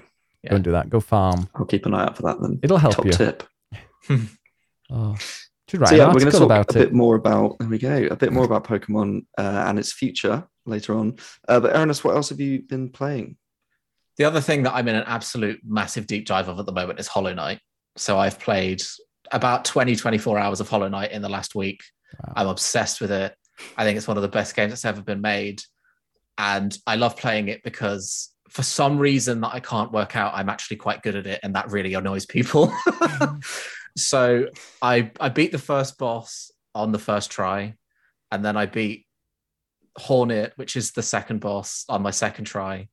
Don't 0.51 0.63
do 0.63 0.73
that. 0.73 0.91
Go 0.91 1.01
farm. 1.01 1.49
I'll 1.55 1.65
keep 1.65 1.87
an 1.87 1.95
eye 1.95 2.05
out 2.05 2.17
for 2.17 2.23
that 2.23 2.41
then. 2.41 2.59
It'll 2.63 2.79
help 2.79 2.97
Top 2.97 3.05
you. 3.07 3.13
tip. 3.13 3.43
Oh, 4.89 5.17
should 5.69 5.81
write 5.81 5.89
so 5.89 5.95
an 5.97 6.01
yeah, 6.01 6.07
we're 6.07 6.21
going 6.21 6.27
to 6.27 6.31
talk 6.31 6.43
about 6.43 6.73
a 6.73 6.79
it. 6.79 6.85
bit 6.85 6.93
more 6.93 7.17
about. 7.17 7.59
There 7.59 7.69
we 7.69 7.79
go. 7.79 8.07
A 8.09 8.15
bit 8.15 8.33
more 8.33 8.45
about 8.45 8.63
Pokemon 8.63 9.27
uh, 9.37 9.65
and 9.67 9.81
its 9.81 9.93
future 9.93 10.47
later 10.65 10.97
on. 10.97 11.17
Uh, 11.49 11.59
but 11.59 11.75
Ernest, 11.75 12.05
what 12.05 12.15
else 12.15 12.29
have 12.29 12.39
you 12.39 12.63
been 12.63 12.89
playing? 12.89 13.37
The 14.17 14.25
other 14.25 14.41
thing 14.41 14.63
that 14.63 14.75
I'm 14.75 14.87
in 14.87 14.95
an 14.95 15.05
absolute 15.07 15.61
massive 15.67 16.07
deep 16.07 16.27
dive 16.27 16.49
of 16.49 16.59
at 16.61 16.67
the 16.67 16.73
moment 16.73 17.01
is 17.01 17.09
Hollow 17.09 17.35
Knight. 17.35 17.59
So 17.97 18.17
I've 18.17 18.39
played 18.39 18.81
about 19.33 19.65
20, 19.65 19.97
24 19.97 20.39
hours 20.39 20.61
of 20.61 20.69
Hollow 20.69 20.89
Knight 20.89 21.11
in 21.11 21.21
the 21.21 21.29
last 21.29 21.57
week. 21.57 21.83
Wow. 22.25 22.35
I'm 22.37 22.49
obsessed 22.49 23.01
with 23.01 23.11
it. 23.11 23.35
I 23.77 23.85
think 23.85 23.97
it's 23.97 24.07
one 24.07 24.17
of 24.17 24.23
the 24.23 24.29
best 24.29 24.55
games 24.55 24.71
that's 24.71 24.85
ever 24.85 25.03
been 25.03 25.21
made. 25.21 25.63
And 26.39 26.77
I 26.87 26.95
love 26.95 27.17
playing 27.17 27.49
it 27.49 27.63
because 27.65 28.31
for 28.49 28.63
some 28.63 28.99
reason 28.99 29.41
that 29.41 29.53
I 29.53 29.61
can't 29.61 29.93
work 29.93 30.17
out, 30.17 30.35
I'm 30.35 30.49
actually 30.49 30.77
quite 30.77 31.03
good 31.03 31.17
at 31.17 31.27
it. 31.27 31.41
And 31.43 31.55
that 31.55 31.71
really 31.71 31.95
annoys 31.95 32.27
people. 32.27 32.73
so 33.97 34.49
I, 34.81 35.11
I 35.21 35.29
beat 35.29 35.53
the 35.53 35.59
first 35.59 35.99
boss 35.99 36.51
on 36.75 36.93
the 36.93 36.99
first 36.99 37.31
try. 37.31 37.75
And 38.31 38.45
then 38.45 38.57
I 38.57 38.67
beat 38.67 39.07
Hornet, 39.97 40.53
which 40.57 40.77
is 40.77 40.93
the 40.93 41.03
second 41.03 41.41
boss, 41.41 41.85
on 41.89 42.03
my 42.03 42.11
second 42.11 42.45
try. 42.45 42.89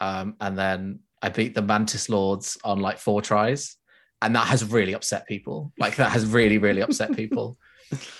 Um, 0.00 0.36
and 0.40 0.58
then 0.58 1.00
I 1.22 1.28
beat 1.28 1.54
the 1.54 1.62
Mantis 1.62 2.08
Lords 2.08 2.56
on 2.64 2.80
like 2.80 2.98
four 2.98 3.22
tries. 3.22 3.76
And 4.22 4.34
that 4.36 4.48
has 4.48 4.64
really 4.64 4.92
upset 4.92 5.26
people. 5.26 5.72
Like 5.78 5.96
that 5.96 6.12
has 6.12 6.26
really, 6.26 6.58
really 6.58 6.82
upset 6.82 7.12
people. 7.16 7.58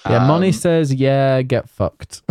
Yeah, 0.08 0.26
Moni 0.26 0.48
Um, 0.48 0.52
says, 0.52 0.92
"Yeah, 0.92 1.42
get 1.42 1.68
fucked." 1.68 2.22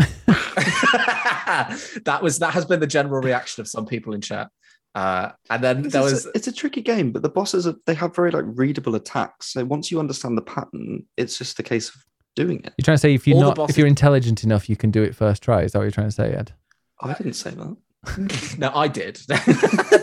that 2.05 2.19
was 2.21 2.39
that 2.39 2.53
has 2.53 2.65
been 2.65 2.79
the 2.79 2.87
general 2.87 3.21
reaction 3.21 3.61
of 3.61 3.67
some 3.67 3.85
people 3.85 4.13
in 4.13 4.21
chat. 4.21 4.49
Uh, 4.95 5.31
and 5.49 5.63
then 5.63 5.85
It's, 5.85 5.93
there 5.93 6.01
a- 6.01 6.05
was 6.05 6.27
it's 6.33 6.47
a 6.47 6.51
tricky 6.51 6.81
game, 6.81 7.11
but 7.11 7.21
the 7.21 7.29
bosses 7.29 7.67
are, 7.67 7.75
they 7.85 7.93
have 7.93 8.15
very 8.15 8.31
like 8.31 8.45
readable 8.47 8.95
attacks. 8.95 9.53
So 9.53 9.63
once 9.63 9.91
you 9.91 9.99
understand 9.99 10.37
the 10.37 10.41
pattern, 10.41 11.05
it's 11.15 11.37
just 11.37 11.59
a 11.59 11.63
case 11.63 11.89
of 11.89 11.95
doing 12.35 12.59
it. 12.63 12.73
You're 12.77 12.83
trying 12.85 12.95
to 12.97 12.99
say 13.01 13.13
if 13.13 13.27
you're 13.27 13.35
All 13.35 13.41
the 13.41 13.47
not, 13.49 13.55
bosses- 13.57 13.75
if 13.75 13.77
you're 13.77 13.87
intelligent 13.87 14.43
enough, 14.43 14.67
you 14.69 14.75
can 14.75 14.89
do 14.91 15.03
it 15.03 15.15
first 15.15 15.43
try. 15.43 15.61
Is 15.61 15.71
that 15.73 15.79
what 15.79 15.83
you're 15.83 15.91
trying 15.91 16.07
to 16.07 16.11
say, 16.15 16.31
Ed? 16.33 16.53
I 17.01 17.13
didn't 17.13 17.33
say 17.33 17.51
that. 17.51 17.77
no, 18.57 18.71
I 18.73 18.87
did. 18.87 19.19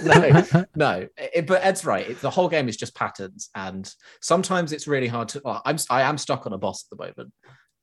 no, 0.05 0.67
no. 0.75 1.09
It- 1.17 1.47
but 1.47 1.65
Ed's 1.65 1.85
right. 1.85 2.11
It, 2.11 2.21
the 2.21 2.31
whole 2.31 2.49
game 2.49 2.69
is 2.69 2.77
just 2.77 2.95
patterns, 2.95 3.49
and 3.55 3.91
sometimes 4.21 4.73
it's 4.73 4.87
really 4.87 5.07
hard 5.07 5.29
to. 5.31 5.41
Well, 5.45 5.63
I'm 5.65 5.77
I 5.89 6.03
am 6.03 6.19
stuck 6.19 6.47
on 6.47 6.53
a 6.53 6.59
boss 6.59 6.85
at 6.85 6.97
the 6.97 7.05
moment, 7.07 7.33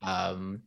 um, 0.03 0.61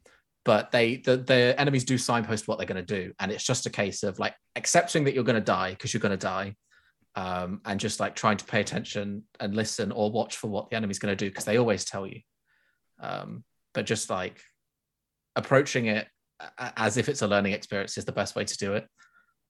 but 0.45 0.73
they 0.73 0.97
the 0.97 1.17
the 1.19 1.55
enemies 1.59 1.85
do 1.85 1.97
signpost 1.97 2.49
what 2.49 2.59
they're 2.59 2.67
going 2.67 2.85
to 2.85 3.03
do, 3.03 3.13
and 3.21 3.31
it's 3.31 3.45
just 3.45 3.67
a 3.67 3.71
case 3.71 4.03
of 4.03 4.19
like 4.19 4.35
accepting 4.57 5.05
that 5.05 5.15
you're 5.15 5.25
going 5.25 5.35
to 5.37 5.41
die 5.41 5.71
because 5.71 5.95
you're 5.95 6.01
going 6.01 6.11
to 6.11 6.17
die, 6.17 6.57
um, 7.15 7.61
and 7.65 7.79
just 7.79 8.01
like 8.01 8.17
trying 8.17 8.39
to 8.39 8.45
pay 8.45 8.61
attention 8.61 9.23
and 9.39 9.55
listen 9.55 9.93
or 9.93 10.11
watch 10.11 10.39
for 10.39 10.49
what 10.49 10.71
the 10.71 10.77
enemy's 10.77 10.99
going 10.99 11.17
to 11.17 11.25
do 11.25 11.31
because 11.31 11.45
they 11.45 11.59
always 11.59 11.85
tell 11.85 12.07
you. 12.07 12.21
Um, 13.01 13.45
but 13.75 13.87
just 13.87 14.11
like 14.11 14.41
approaching 15.37 15.87
it 15.87 16.09
as 16.59 16.97
if 16.97 17.09
it's 17.09 17.23
a 17.23 17.29
learning 17.29 17.53
experience 17.53 17.97
is 17.97 18.05
the 18.05 18.13
best 18.13 18.35
way 18.35 18.45
to 18.45 18.57
do 18.57 18.75
it. 18.75 18.87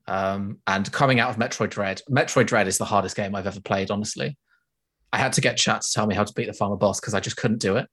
Um, 0.09 0.59
and 0.67 0.91
coming 0.93 1.19
out 1.21 1.31
of 1.31 1.37
Metroid 1.37 1.71
Dread, 1.71 2.01
Metroid 2.11 2.47
Dread 2.47 2.69
is 2.69 2.79
the 2.79 2.85
hardest 2.85 3.17
game 3.17 3.35
I've 3.35 3.47
ever 3.47 3.61
played, 3.61 3.91
honestly. 3.91 4.37
I 5.13 5.19
had 5.19 5.33
to 5.35 5.41
get 5.41 5.57
chat 5.57 5.83
to 5.83 5.89
tell 5.93 6.07
me 6.07 6.15
how 6.15 6.25
to 6.25 6.33
beat 6.35 6.47
the 6.47 6.53
final 6.53 6.77
boss 6.77 7.01
because 7.01 7.15
I 7.15 7.21
just 7.21 7.37
couldn't 7.37 7.59
do 7.61 7.77
it. 7.77 7.87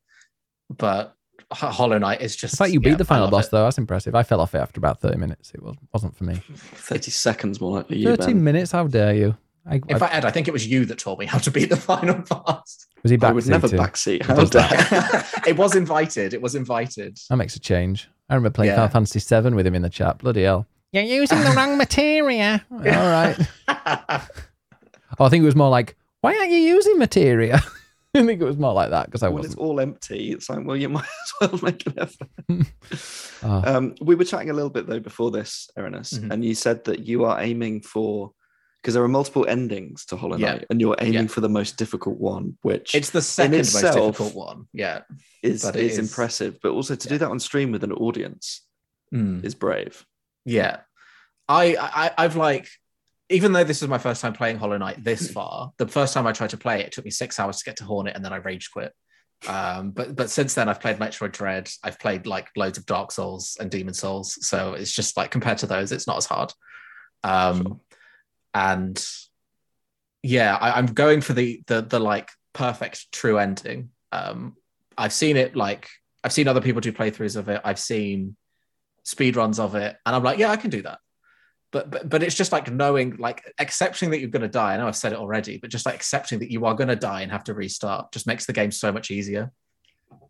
But 0.69 1.15
Hollow 1.51 1.97
Knight 1.97 2.21
is 2.21 2.35
just. 2.35 2.51
The 2.53 2.57
fact 2.57 2.71
you 2.71 2.79
yeah, 2.83 2.89
beat 2.91 2.97
the 2.97 3.05
final 3.05 3.29
boss 3.29 3.47
it. 3.47 3.51
though, 3.51 3.63
that's 3.63 3.77
impressive. 3.77 4.15
I 4.15 4.23
fell 4.23 4.41
off 4.41 4.53
it 4.55 4.59
after 4.59 4.79
about 4.79 4.99
thirty 4.99 5.17
minutes. 5.17 5.51
It 5.53 5.61
was 5.63 5.75
wasn't 5.93 6.15
for 6.15 6.23
me. 6.23 6.35
30 6.55 7.11
seconds 7.11 7.61
more 7.61 7.77
likely. 7.77 7.97
You, 7.97 8.15
Thirty 8.15 8.33
ben. 8.33 8.43
minutes? 8.43 8.71
How 8.71 8.87
dare 8.87 9.13
you? 9.15 9.37
I, 9.65 9.75
In 9.75 9.95
I- 9.95 9.99
fact, 9.99 10.13
Ed, 10.15 10.25
I 10.25 10.31
think 10.31 10.47
it 10.47 10.51
was 10.51 10.67
you 10.67 10.85
that 10.85 10.99
taught 10.99 11.19
me 11.19 11.25
how 11.25 11.37
to 11.37 11.49
beat 11.51 11.69
the 11.69 11.77
final 11.91 12.15
boss. 12.15 12.85
was 13.01 13.11
he 13.11 13.17
backseat? 13.17 13.23
I 13.29 13.31
would 13.33 13.47
never 13.47 13.67
backseated? 13.69 14.19
backseat. 14.21 14.25
How 14.25 14.35
does 14.35 14.49
dare 14.49 15.25
it 15.47 15.55
was 15.57 15.75
invited. 15.75 16.33
It 16.33 16.41
was 16.41 16.55
invited. 16.55 17.17
That 17.29 17.37
makes 17.37 17.55
a 17.55 17.59
change. 17.59 18.09
I 18.29 18.35
remember 18.35 18.53
playing 18.55 18.71
Yeah. 18.71 18.87
Final 18.87 19.05
Fantasy 19.05 19.19
VII 19.41 19.51
with 19.55 19.65
him 19.67 19.75
in 19.75 19.81
the 19.81 19.89
chat. 19.89 20.17
Bloody 20.19 20.43
hell! 20.43 20.65
You're 20.93 21.03
using 21.03 21.39
the 21.41 21.51
wrong 21.51 21.77
materia. 21.77 22.63
All 22.71 22.77
right. 22.79 23.37
Oh, 25.19 25.25
I 25.25 25.29
think 25.29 25.43
it 25.43 25.45
was 25.45 25.55
more 25.55 25.69
like, 25.69 25.95
why 26.21 26.35
aren't 26.35 26.49
you 26.49 26.57
using 26.57 26.97
materia? 26.97 27.61
I 28.15 28.23
think 28.25 28.41
it 28.41 28.45
was 28.45 28.57
more 28.57 28.73
like 28.73 28.89
that 28.89 29.05
because 29.05 29.21
I 29.21 29.29
when 29.29 29.45
it's 29.45 29.53
all 29.55 29.79
empty, 29.79 30.31
it's 30.31 30.49
like, 30.49 30.65
well, 30.65 30.75
you 30.75 30.89
might 30.89 31.03
as 31.03 31.51
well 31.51 31.59
make 31.61 31.85
an 31.85 31.93
effort. 31.99 32.29
Oh, 33.43 33.61
Um, 33.63 33.93
we 34.01 34.15
were 34.15 34.23
chatting 34.25 34.49
a 34.49 34.53
little 34.53 34.71
bit 34.71 34.87
though 34.87 34.99
before 34.99 35.29
this, 35.29 35.69
Erinus, 35.77 36.13
Mhm. 36.19 36.31
and 36.31 36.43
you 36.43 36.55
said 36.55 36.83
that 36.85 37.05
you 37.05 37.25
are 37.25 37.39
aiming 37.41 37.81
for 37.81 38.31
because 38.81 38.95
there 38.95 39.03
are 39.03 39.07
multiple 39.07 39.45
endings 39.47 40.03
to 40.07 40.15
Hollow 40.15 40.37
Yeah. 40.37 40.53
Knight, 40.53 40.65
and 40.71 40.81
you're 40.81 40.95
aiming 40.99 41.13
Yeah. 41.13 41.27
for 41.27 41.41
the 41.41 41.49
most 41.49 41.77
difficult 41.77 42.17
one, 42.19 42.57
which 42.63 42.95
it's 42.95 43.11
the 43.11 43.21
second 43.21 43.57
most 43.57 43.81
difficult 43.81 44.33
one. 44.33 44.65
Yeah. 44.73 45.01
is 45.43 45.61
but 45.63 45.75
it 45.75 45.83
is 45.83 45.93
is- 45.93 45.99
impressive. 46.09 46.57
But 46.63 46.71
also 46.71 46.95
to 46.95 47.07
do 47.07 47.17
that 47.19 47.29
on 47.29 47.39
stream 47.39 47.71
with 47.71 47.83
an 47.83 47.91
audience 47.93 48.61
Mm. 49.13 49.43
is 49.45 49.53
brave. 49.53 50.05
Yeah. 50.45 50.81
I, 51.47 51.75
I 51.79 52.11
I've 52.17 52.35
like 52.35 52.67
even 53.29 53.51
though 53.53 53.63
this 53.63 53.81
is 53.81 53.87
my 53.87 53.97
first 53.97 54.21
time 54.21 54.33
playing 54.33 54.57
Hollow 54.57 54.77
Knight 54.77 55.03
this 55.03 55.31
far, 55.37 55.71
the 55.77 55.87
first 55.87 56.13
time 56.13 56.27
I 56.27 56.31
tried 56.31 56.51
to 56.51 56.57
play 56.57 56.81
it, 56.81 56.87
it 56.87 56.91
took 56.91 57.05
me 57.05 57.11
six 57.11 57.39
hours 57.39 57.57
to 57.59 57.65
get 57.65 57.77
to 57.77 57.83
Hornet 57.85 58.15
and 58.15 58.23
then 58.23 58.33
I 58.33 58.37
rage 58.37 58.71
quit. 58.71 58.93
Um, 59.47 59.91
but 59.91 60.15
but 60.15 60.29
since 60.29 60.53
then 60.53 60.69
I've 60.69 60.79
played 60.79 60.97
Metroid 60.97 61.33
Dread, 61.33 61.69
I've 61.83 61.99
played 61.99 62.25
like 62.25 62.49
loads 62.55 62.77
of 62.77 62.85
Dark 62.85 63.11
Souls 63.11 63.57
and 63.59 63.69
Demon's 63.69 63.99
Souls. 63.99 64.37
So 64.47 64.73
it's 64.73 64.91
just 64.91 65.17
like 65.17 65.31
compared 65.31 65.57
to 65.59 65.67
those, 65.67 65.91
it's 65.91 66.07
not 66.07 66.17
as 66.17 66.25
hard. 66.25 66.53
Um 67.23 67.63
Sure. 67.63 67.79
and 68.53 69.05
yeah, 70.21 70.55
I, 70.55 70.77
I'm 70.77 70.85
going 70.85 71.21
for 71.21 71.33
the 71.33 71.61
the 71.67 71.81
the 71.81 71.99
like 71.99 72.29
perfect 72.53 73.11
true 73.11 73.37
ending. 73.37 73.89
Um 74.11 74.55
I've 74.97 75.13
seen 75.13 75.35
it 75.35 75.55
like 75.55 75.89
I've 76.23 76.31
seen 76.33 76.47
other 76.47 76.61
people 76.61 76.79
do 76.79 76.93
playthroughs 76.93 77.35
of 77.35 77.49
it. 77.49 77.59
I've 77.65 77.79
seen 77.79 78.37
speed 79.03 79.35
runs 79.35 79.59
of 79.59 79.75
it, 79.75 79.95
and 80.05 80.15
I'm 80.15 80.23
like, 80.23 80.37
yeah, 80.37 80.49
I 80.49 80.57
can 80.57 80.69
do 80.69 80.81
that. 80.83 80.99
But 81.71 81.89
but 81.89 82.09
but 82.09 82.23
it's 82.23 82.35
just 82.35 82.51
like 82.51 82.71
knowing, 82.71 83.17
like 83.17 83.41
accepting 83.59 84.11
that 84.11 84.19
you're 84.19 84.29
going 84.29 84.43
to 84.43 84.47
die. 84.47 84.73
I 84.73 84.77
know 84.77 84.87
I've 84.87 84.95
said 84.95 85.13
it 85.13 85.19
already, 85.19 85.57
but 85.57 85.69
just 85.69 85.85
like 85.85 85.95
accepting 85.95 86.39
that 86.39 86.51
you 86.51 86.65
are 86.65 86.75
going 86.75 86.89
to 86.89 86.95
die 86.95 87.21
and 87.21 87.31
have 87.31 87.43
to 87.45 87.53
restart 87.53 88.11
just 88.11 88.27
makes 88.27 88.45
the 88.45 88.53
game 88.53 88.71
so 88.71 88.91
much 88.91 89.11
easier 89.11 89.51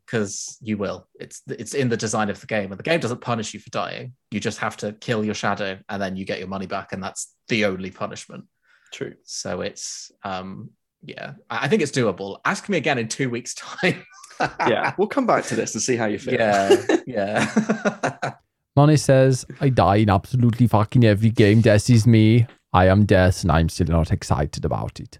because 0.05 0.57
you 0.61 0.78
will. 0.78 1.07
It's 1.19 1.41
it's 1.47 1.74
in 1.74 1.89
the 1.89 1.97
design 1.97 2.30
of 2.30 2.39
the 2.39 2.47
game, 2.47 2.71
and 2.71 2.80
the 2.80 2.84
game 2.84 2.99
doesn't 2.99 3.21
punish 3.21 3.53
you 3.53 3.59
for 3.59 3.69
dying. 3.69 4.13
You 4.32 4.39
just 4.39 4.59
have 4.59 4.78
to 4.78 4.93
kill 4.93 5.24
your 5.24 5.36
shadow, 5.36 5.80
and 5.89 6.01
then 6.01 6.15
you 6.15 6.26
get 6.26 6.39
your 6.39 6.47
money 6.47 6.67
back, 6.67 6.93
and 6.93 7.03
that's 7.03 7.34
the 7.47 7.65
only 7.65 7.91
punishment. 7.91 8.45
True. 8.91 9.15
So 9.24 9.61
it's 9.61 10.11
um 10.24 10.69
yeah, 11.03 11.34
I 11.49 11.65
I 11.65 11.67
think 11.67 11.82
it's 11.82 11.91
doable. 11.91 12.39
Ask 12.45 12.69
me 12.69 12.78
again 12.78 12.97
in 12.97 13.07
two 13.07 13.30
weeks' 13.30 13.53
time. 13.55 14.03
Yeah, 14.39 14.93
we'll 14.97 15.07
come 15.07 15.28
back 15.28 15.45
to 15.45 15.55
this 15.55 15.74
and 15.74 15.82
see 15.82 15.95
how 15.95 16.05
you 16.05 16.19
feel. 16.19 16.36
yeah, 16.36 16.86
yeah. 17.07 18.34
Moni 18.76 18.97
says, 18.97 19.45
I 19.61 19.69
die 19.69 19.97
in 19.97 20.09
absolutely 20.09 20.67
fucking 20.67 21.03
every 21.05 21.30
game. 21.30 21.61
Death 21.61 21.89
is 21.89 22.07
me. 22.07 22.47
I 22.74 22.88
am 22.88 23.05
death, 23.05 23.43
and 23.43 23.51
I'm 23.51 23.69
still 23.69 23.88
not 23.88 24.11
excited 24.11 24.65
about 24.65 24.99
it. 24.99 25.19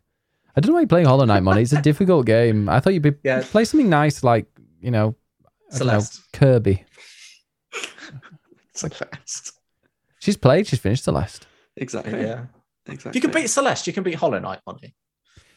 I 0.55 0.59
don't 0.61 0.69
know 0.69 0.75
why 0.75 0.81
you're 0.81 0.87
playing 0.87 1.05
Hollow 1.05 1.25
Knight, 1.25 1.43
Moni. 1.43 1.61
It's 1.61 1.73
a 1.73 1.81
difficult 1.91 2.25
game. 2.25 2.67
I 2.67 2.79
thought 2.79 2.93
you'd 2.93 3.03
be 3.03 3.13
Yeah. 3.23 3.43
play 3.43 3.65
something 3.65 3.89
nice 3.89 4.23
like, 4.23 4.47
you 4.81 4.89
know, 4.91 5.15
I 5.71 5.77
don't 5.77 5.87
know, 5.87 5.93
Celeste. 5.99 6.21
Kirby. 6.33 6.83
so 8.73 8.89
fast. 8.89 9.53
She's 10.19 10.37
played, 10.37 10.67
she's 10.67 10.79
finished 10.79 11.03
Celeste. 11.03 11.45
Exactly. 11.75 12.21
yeah. 12.21 12.45
Exactly. 12.87 13.09
If 13.09 13.15
you 13.15 13.21
can 13.21 13.31
beat 13.31 13.47
Celeste, 13.47 13.87
you 13.87 13.93
can 13.93 14.03
beat 14.03 14.15
Hollow 14.15 14.39
Knight, 14.39 14.59
Moni. 14.67 14.93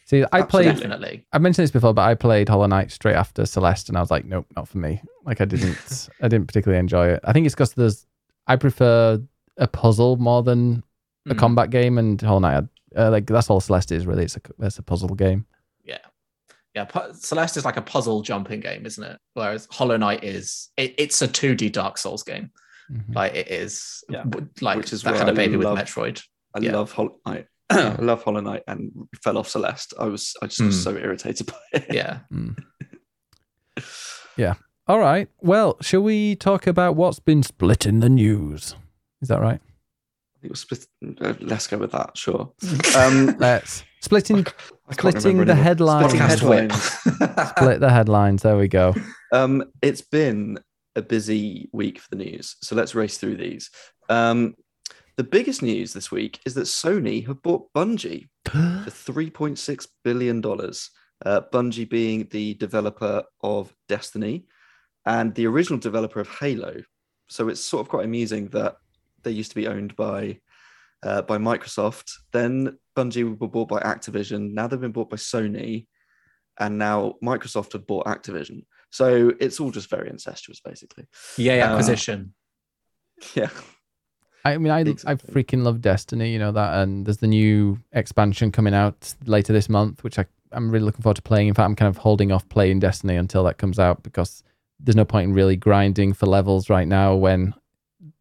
See, 0.06 0.24
I 0.32 0.42
played 0.42 0.68
Absolutely. 0.68 0.88
Definitely. 0.96 1.26
I 1.32 1.38
mentioned 1.38 1.64
this 1.64 1.70
before, 1.72 1.92
but 1.92 2.02
I 2.02 2.14
played 2.14 2.48
Hollow 2.48 2.66
Knight 2.66 2.90
straight 2.92 3.16
after 3.16 3.44
Celeste, 3.44 3.88
and 3.88 3.98
I 3.98 4.00
was 4.00 4.10
like, 4.10 4.24
nope, 4.24 4.46
not 4.56 4.68
for 4.68 4.78
me. 4.78 5.02
Like, 5.24 5.40
I 5.40 5.44
didn't, 5.44 6.08
I 6.22 6.28
didn't 6.28 6.46
particularly 6.46 6.78
enjoy 6.78 7.08
it. 7.08 7.20
I 7.24 7.32
think 7.32 7.44
it's 7.46 7.54
because 7.56 7.74
there's, 7.74 8.06
I 8.46 8.54
prefer 8.56 9.20
a 9.56 9.66
puzzle 9.66 10.16
more 10.16 10.42
than 10.42 10.82
a 11.28 11.34
Mm. 11.34 11.38
combat 11.38 11.70
game, 11.70 11.98
and 11.98 12.20
Hollow 12.22 12.38
Knight, 12.38 12.64
uh, 12.96 13.10
like 13.10 13.26
that's 13.26 13.50
all 13.50 13.60
Celeste 13.60 13.90
is 13.92 14.06
really. 14.06 14.22
It's 14.22 14.36
a, 14.36 14.40
it's 14.60 14.78
a 14.78 14.82
puzzle 14.82 15.08
game. 15.14 15.44
Yeah, 16.74 16.84
pu- 16.84 17.14
Celeste 17.14 17.56
is 17.56 17.64
like 17.64 17.78
a 17.78 17.82
puzzle 17.82 18.20
jumping 18.20 18.60
game, 18.60 18.84
isn't 18.84 19.02
it? 19.02 19.16
Whereas 19.32 19.66
Hollow 19.70 19.96
Knight 19.96 20.22
is 20.22 20.68
it, 20.76 20.94
it's 20.98 21.22
a 21.22 21.26
2D 21.26 21.72
Dark 21.72 21.96
Souls 21.96 22.22
game. 22.22 22.50
Mhm. 22.92 23.14
Like 23.14 23.34
it 23.34 23.48
is, 23.50 24.04
Yeah. 24.10 24.24
like 24.60 24.76
Which 24.76 24.92
is 24.92 25.02
that 25.02 25.12
where 25.12 25.18
had 25.20 25.28
a 25.30 25.32
I 25.32 25.34
baby 25.34 25.56
love- 25.56 25.78
with 25.78 25.86
Metroid. 25.86 26.22
I 26.54 26.60
Yeah. 26.60 26.76
love 26.76 26.92
Hollow 26.92 27.16
Knight. 27.24 27.46
I 27.70 27.96
love 28.00 28.22
Hollow 28.22 28.40
Knight 28.40 28.62
and 28.68 28.92
fell 29.22 29.38
off 29.38 29.48
Celeste. 29.48 29.94
I 29.98 30.04
was 30.06 30.34
I 30.42 30.46
just 30.46 30.60
was 30.60 30.76
Mm. 30.78 30.84
so 30.84 30.96
irritated 30.96 31.46
by 31.46 31.58
it. 31.72 31.86
Yeah, 31.90 32.20
Yeah. 34.36 34.54
All 34.88 34.98
right. 34.98 35.28
Well, 35.40 35.76
shall 35.80 36.02
we 36.02 36.36
talk 36.36 36.66
about 36.66 36.94
what's 36.94 37.18
been 37.18 37.42
split 37.42 37.86
in 37.86 38.00
the 38.00 38.08
news? 38.08 38.76
Is 39.20 39.28
that 39.28 39.40
right? 39.40 39.60
It 40.42 40.50
was 40.50 40.60
split, 40.60 40.86
uh, 41.20 41.34
let's 41.40 41.66
go 41.66 41.78
with 41.78 41.90
that, 41.92 42.16
sure. 42.16 42.52
Um, 42.96 43.34
Let's 43.38 43.82
splitting, 44.00 44.46
I 44.88 44.94
can't 44.94 45.18
splitting 45.18 45.44
the 45.44 45.54
headlines. 45.56 46.12
Splitting 46.12 46.28
podcast 46.28 46.48
whip. 46.48 46.70
headlines. 46.70 47.50
split 47.56 47.80
the 47.80 47.90
headlines. 47.90 48.42
There 48.42 48.56
we 48.56 48.68
go. 48.68 48.94
Um, 49.32 49.64
it's 49.82 50.02
been 50.02 50.58
a 50.94 51.02
busy 51.02 51.68
week 51.72 51.98
for 51.98 52.08
the 52.10 52.16
news, 52.24 52.54
so 52.62 52.76
let's 52.76 52.94
race 52.94 53.18
through 53.18 53.38
these. 53.38 53.70
Um, 54.08 54.54
the 55.16 55.24
biggest 55.24 55.62
news 55.62 55.92
this 55.92 56.10
week 56.10 56.40
is 56.44 56.54
that 56.54 56.62
Sony 56.62 57.26
have 57.26 57.42
bought 57.42 57.72
Bungie 57.74 58.28
for 58.46 58.90
three 58.90 59.30
point 59.30 59.58
six 59.58 59.88
billion 60.04 60.40
dollars. 60.40 60.90
Uh, 61.24 61.40
Bungie 61.52 61.88
being 61.88 62.28
the 62.30 62.54
developer 62.54 63.22
of 63.42 63.74
Destiny 63.88 64.44
and 65.06 65.34
the 65.34 65.46
original 65.46 65.78
developer 65.78 66.20
of 66.20 66.28
Halo. 66.28 66.82
So 67.28 67.48
it's 67.48 67.60
sort 67.60 67.80
of 67.80 67.88
quite 67.88 68.04
amusing 68.04 68.48
that 68.48 68.76
they 69.22 69.30
used 69.30 69.50
to 69.52 69.56
be 69.56 69.66
owned 69.66 69.96
by 69.96 70.40
uh, 71.02 71.22
by 71.22 71.38
Microsoft. 71.38 72.12
Then 72.32 72.78
Bungie 72.94 73.38
were 73.38 73.48
bought 73.48 73.68
by 73.68 73.80
Activision. 73.80 74.52
Now 74.52 74.66
they've 74.66 74.80
been 74.80 74.92
bought 74.92 75.10
by 75.10 75.16
Sony, 75.16 75.86
and 76.58 76.76
now 76.78 77.14
Microsoft 77.24 77.72
have 77.72 77.86
bought 77.86 78.06
Activision. 78.06 78.64
So 78.90 79.32
it's 79.40 79.60
all 79.60 79.70
just 79.70 79.90
very 79.90 80.08
incestuous, 80.08 80.60
basically. 80.60 81.06
Yay 81.36 81.60
Uh, 81.60 81.70
acquisition. 81.70 82.34
Yeah, 83.34 83.48
I 84.54 84.58
mean, 84.58 84.72
I 84.72 84.80
Exactly. 84.80 85.30
I 85.30 85.32
freaking 85.32 85.62
love 85.62 85.80
Destiny. 85.80 86.32
You 86.32 86.38
know 86.38 86.52
that, 86.52 86.80
and 86.80 87.06
there's 87.06 87.18
the 87.18 87.26
new 87.26 87.78
expansion 87.92 88.52
coming 88.52 88.74
out 88.74 89.14
later 89.24 89.52
this 89.52 89.68
month, 89.68 90.04
which 90.04 90.18
I 90.18 90.26
I'm 90.52 90.70
really 90.70 90.84
looking 90.84 91.02
forward 91.02 91.16
to 91.16 91.22
playing. 91.22 91.48
In 91.48 91.54
fact, 91.54 91.66
I'm 91.66 91.76
kind 91.76 91.88
of 91.88 91.98
holding 91.98 92.32
off 92.32 92.48
playing 92.48 92.80
Destiny 92.80 93.16
until 93.16 93.44
that 93.44 93.58
comes 93.58 93.78
out 93.78 94.02
because 94.02 94.42
there's 94.78 94.96
no 94.96 95.04
point 95.04 95.28
in 95.28 95.34
really 95.34 95.56
grinding 95.56 96.12
for 96.12 96.26
levels 96.26 96.70
right 96.70 96.86
now 96.86 97.14
when 97.14 97.54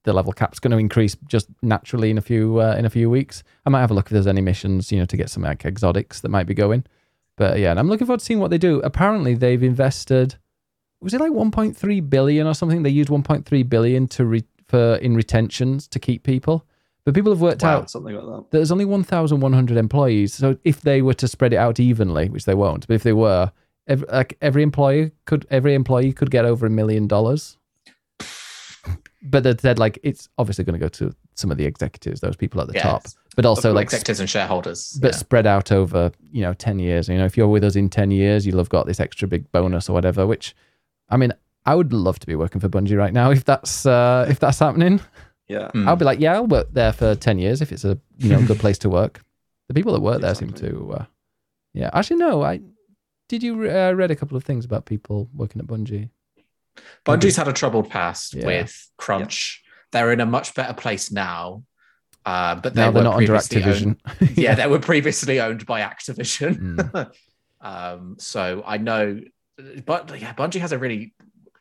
the 0.03 0.13
level 0.13 0.31
cap's 0.31 0.59
going 0.59 0.71
to 0.71 0.77
increase 0.77 1.15
just 1.27 1.47
naturally 1.61 2.09
in 2.09 2.17
a 2.17 2.21
few 2.21 2.61
uh, 2.61 2.75
in 2.77 2.85
a 2.85 2.89
few 2.89 3.09
weeks. 3.09 3.43
I 3.65 3.69
might 3.69 3.81
have 3.81 3.91
a 3.91 3.93
look 3.93 4.07
if 4.07 4.11
there's 4.11 4.27
any 4.27 4.41
missions, 4.41 4.91
you 4.91 4.99
know, 4.99 5.05
to 5.05 5.17
get 5.17 5.29
some 5.29 5.43
like 5.43 5.65
exotics 5.65 6.21
that 6.21 6.29
might 6.29 6.47
be 6.47 6.53
going. 6.53 6.85
But 7.37 7.59
yeah, 7.59 7.71
and 7.71 7.79
I'm 7.79 7.89
looking 7.89 8.07
forward 8.07 8.19
to 8.19 8.25
seeing 8.25 8.39
what 8.39 8.51
they 8.51 8.57
do. 8.57 8.79
Apparently, 8.81 9.35
they've 9.35 9.61
invested 9.61 10.37
was 11.01 11.13
it 11.13 11.19
like 11.19 11.31
1.3 11.31 12.09
billion 12.09 12.47
or 12.47 12.55
something? 12.55 12.81
They 12.81 12.89
used 12.89 13.09
1.3 13.09 13.69
billion 13.69 14.07
to 14.07 14.25
re- 14.25 14.43
for 14.75 14.95
in 15.05 15.15
retentions 15.15 15.87
to 15.89 15.99
keep 15.99 16.23
people. 16.23 16.65
But 17.05 17.13
people 17.13 17.31
have 17.31 17.41
worked 17.41 17.61
wow, 17.63 17.77
out 17.77 17.89
something 17.89 18.15
like 18.15 18.25
that. 18.25 18.45
there's 18.51 18.71
only 18.71 18.85
1,100 18.85 19.77
employees. 19.77 20.33
So 20.33 20.57
if 20.63 20.81
they 20.81 21.01
were 21.01 21.13
to 21.15 21.27
spread 21.27 21.53
it 21.53 21.57
out 21.57 21.79
evenly, 21.79 22.29
which 22.29 22.45
they 22.45 22.55
won't, 22.55 22.87
but 22.87 22.95
if 22.95 23.03
they 23.03 23.13
were, 23.13 23.51
every, 23.87 24.07
like 24.11 24.37
every 24.41 24.63
employee 24.63 25.11
could 25.25 25.45
every 25.51 25.73
employee 25.75 26.13
could 26.13 26.31
get 26.31 26.45
over 26.45 26.65
a 26.65 26.69
million 26.69 27.07
dollars. 27.07 27.57
But 29.27 29.43
they 29.43 29.55
said 29.57 29.79
like 29.79 29.97
it's 30.03 30.29
obviously 30.37 30.63
going 30.65 30.79
to 30.79 30.83
go 30.85 30.89
to 30.89 31.15
some 31.35 31.51
of 31.51 31.57
the 31.57 31.65
executives, 31.65 32.21
those 32.21 32.35
people 32.35 32.61
at 32.61 32.67
the 32.67 32.73
Yeah, 32.75 32.83
top, 32.83 33.05
but 33.35 33.45
also 33.45 33.73
like 33.73 33.85
executives 33.85 34.19
and 34.19 34.29
shareholders. 34.29 34.97
but 35.01 35.13
yeah. 35.13 35.17
spread 35.17 35.47
out 35.47 35.71
over 35.71 36.11
you 36.31 36.41
know 36.41 36.53
10 36.53 36.79
years 36.79 37.09
you 37.09 37.17
know 37.17 37.25
if 37.25 37.35
you're 37.37 37.47
with 37.47 37.63
us 37.63 37.75
in 37.75 37.89
10 37.89 38.11
years 38.11 38.45
you'll 38.45 38.57
have 38.59 38.69
got 38.69 38.85
this 38.85 38.99
extra 38.99 39.27
big 39.27 39.51
bonus 39.51 39.89
or 39.89 39.93
whatever 39.93 40.25
which 40.27 40.55
i 41.09 41.17
mean 41.17 41.33
i 41.65 41.73
would 41.75 41.91
love 41.93 42.19
to 42.19 42.27
be 42.27 42.35
working 42.35 42.59
for 42.61 42.69
bungie 42.69 42.97
right 42.97 43.13
now 43.13 43.31
if 43.31 43.43
that's 43.45 43.85
uh 43.85 44.25
if 44.29 44.39
that's 44.39 44.59
happening 44.59 44.99
Yeah, 45.47 45.69
Mm. 45.73 45.87
i'll 45.87 45.95
be 45.95 46.05
like 46.05 46.19
yeah 46.19 46.33
i'll 46.35 46.47
work 46.47 46.67
there 46.73 46.91
for 46.93 47.15
10 47.15 47.37
years 47.39 47.61
if 47.61 47.71
it's 47.71 47.85
a 47.85 47.97
you 48.17 48.29
know 48.29 48.41
good 48.45 48.59
place 48.65 48.77
to 48.79 48.89
work 48.89 49.21
the 49.67 49.73
people 49.73 49.93
that 49.93 50.01
work 50.01 50.21
there 50.21 50.33
seem 50.35 50.51
to 50.53 50.93
uh 50.93 51.05
yeah 51.73 51.89
actually 51.93 52.17
no 52.17 52.43
i 52.43 52.59
did 53.29 53.41
you 53.43 53.53
uh, 53.69 53.91
read 53.93 54.11
a 54.11 54.15
couple 54.15 54.37
of 54.37 54.43
things 54.43 54.65
about 54.65 54.85
people 54.85 55.29
working 55.33 55.59
at 55.61 55.67
bungie 55.67 56.09
Bungie's 57.05 57.37
had 57.37 57.47
a 57.47 57.53
troubled 57.53 57.89
past 57.89 58.33
Yeah. 58.33 58.45
with 58.47 58.91
crunch. 58.97 59.63
They're 59.93 60.11
in 60.11 60.19
a 60.19 60.25
much 60.25 60.53
better 60.55 60.73
place 60.73 61.09
now. 61.09 61.63
Uh, 62.25 62.55
but 62.55 62.73
they 62.73 62.81
now 62.81 62.91
they're 62.91 63.01
were 63.01 63.09
not 63.09 63.15
under 63.17 63.33
Activision. 63.33 63.95
owned- 64.21 64.37
yeah, 64.37 64.55
they 64.59 64.67
were 64.67 64.79
previously 64.79 65.39
owned 65.39 65.65
by 65.65 65.79
Activision. 65.81 66.75
Mm. 66.91 67.11
um, 67.61 68.15
so 68.19 68.61
I 68.65 68.77
know, 68.77 69.21
but 69.85 70.19
yeah, 70.19 70.33
Bungie 70.33 70.59
has 70.59 70.73
a 70.73 70.77
really 70.77 71.13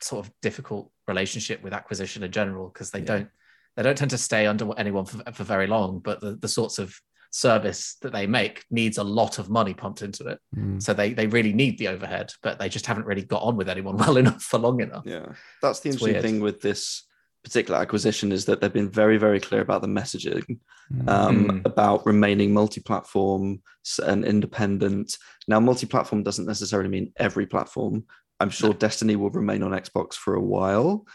sort 0.04 0.24
of 0.26 0.32
difficult 0.42 0.90
relationship 1.08 1.62
with 1.62 1.72
acquisition 1.72 2.22
in 2.22 2.30
general 2.30 2.68
because 2.68 2.90
they 2.90 3.00
Yeah. 3.00 3.04
don't 3.06 3.28
they 3.76 3.82
don't 3.82 3.98
tend 3.98 4.10
to 4.12 4.18
stay 4.18 4.46
under 4.46 4.72
anyone 4.78 5.04
for, 5.04 5.20
for 5.32 5.42
very 5.42 5.66
long. 5.66 5.98
But 5.98 6.20
the, 6.20 6.36
the 6.36 6.46
sorts 6.46 6.78
of 6.78 6.94
service 7.32 7.96
that 8.02 8.12
they 8.12 8.24
make 8.26 8.64
needs 8.70 8.98
a 8.98 9.02
lot 9.02 9.40
of 9.40 9.50
money 9.50 9.74
pumped 9.74 10.02
into 10.02 10.24
it. 10.28 10.38
Mm. 10.56 10.80
So 10.80 10.94
they 10.94 11.12
they 11.12 11.26
really 11.26 11.52
need 11.52 11.78
the 11.78 11.88
overhead, 11.88 12.30
but 12.42 12.58
they 12.60 12.68
just 12.68 12.86
haven't 12.86 13.06
really 13.06 13.24
got 13.24 13.42
on 13.42 13.56
with 13.56 13.68
anyone 13.68 13.96
well 14.02 14.16
enough 14.16 14.42
for 14.42 14.58
long 14.58 14.80
enough. 14.80 15.02
Yeah, 15.04 15.26
that's 15.60 15.80
the 15.80 15.88
It's 15.88 15.96
interesting 15.96 16.12
weird. 16.14 16.22
thing 16.22 16.40
with 16.40 16.60
this 16.60 17.04
particular 17.42 17.78
acquisition 17.80 18.32
is 18.32 18.44
that 18.46 18.60
they've 18.60 18.72
been 18.72 18.88
very, 18.90 19.18
very 19.18 19.38
clear 19.40 19.60
about 19.60 19.82
the 19.82 19.88
messaging 19.88 20.58
Mm. 20.92 21.08
um, 21.08 21.48
Mm. 21.48 21.64
about 21.66 22.04
remaining 22.06 22.52
multi-platform 22.52 23.62
and 24.06 24.24
independent. 24.24 25.16
Now, 25.48 25.58
multi-platform 25.58 26.22
doesn't 26.22 26.44
necessarily 26.46 26.90
mean 26.90 27.12
every 27.16 27.46
platform. 27.46 28.04
I'm 28.40 28.50
sure 28.50 28.72
Destiny 28.74 29.16
will 29.16 29.30
remain 29.30 29.62
on 29.62 29.70
Xbox 29.72 30.14
for 30.14 30.34
a 30.34 30.40
while, 30.40 31.06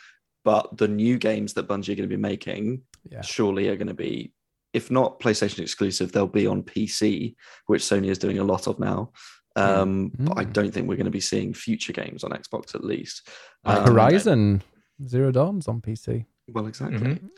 but 0.46 0.78
the 0.78 0.88
new 0.88 1.18
games 1.18 1.54
that 1.54 1.68
Bungie 1.68 1.90
are 1.90 1.96
going 1.96 2.10
to 2.10 2.16
be 2.16 2.22
making 2.22 2.82
yeah. 3.10 3.22
surely 3.22 3.68
are 3.70 3.76
going 3.76 3.88
to 3.88 3.94
be, 3.94 4.34
if 4.74 4.90
not 4.90 5.20
PlayStation 5.20 5.60
exclusive, 5.60 6.12
they'll 6.12 6.28
be 6.28 6.48
on 6.48 6.64
PC, 6.64 7.36
which 7.68 7.82
Sony 7.84 8.08
is 8.08 8.18
doing 8.18 8.40
a 8.40 8.44
lot 8.44 8.68
of 8.68 8.80
now. 8.80 9.12
Um, 9.56 10.12
But 10.18 10.38
I 10.38 10.46
Mm. 10.46 10.54
don't 10.54 10.72
think 10.74 10.88
we're 10.88 10.96
going 10.96 11.06
to 11.06 11.12
be 11.12 11.20
seeing 11.20 11.54
future 11.54 11.92
games 11.92 12.24
on 12.24 12.32
Xbox 12.32 12.74
at 12.76 12.84
least. 12.84 13.28
Um, 13.66 13.84
Horizon 13.86 14.62
Zero 15.06 15.32
Dawn's 15.32 15.68
on 15.68 15.82
PC. 15.82 16.26
Well, 16.50 16.68
exactly. 16.68 17.00
Mhm. 17.16 17.30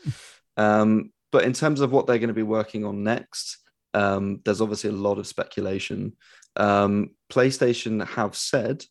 Um, 0.56 1.12
but 1.32 1.44
in 1.44 1.52
terms 1.52 1.80
of 1.80 1.90
what 1.90 2.06
they're 2.06 2.18
going 2.18 2.28
to 2.28 2.34
be 2.34 2.42
working 2.42 2.84
on 2.84 3.02
next, 3.02 3.58
um, 3.94 4.40
there's 4.44 4.60
obviously 4.60 4.90
a 4.90 4.94
lot 4.94 5.18
of 5.18 5.26
speculation. 5.26 6.16
Um, 6.56 7.10
PlayStation 7.30 8.06
have 8.06 8.36
said 8.36 8.84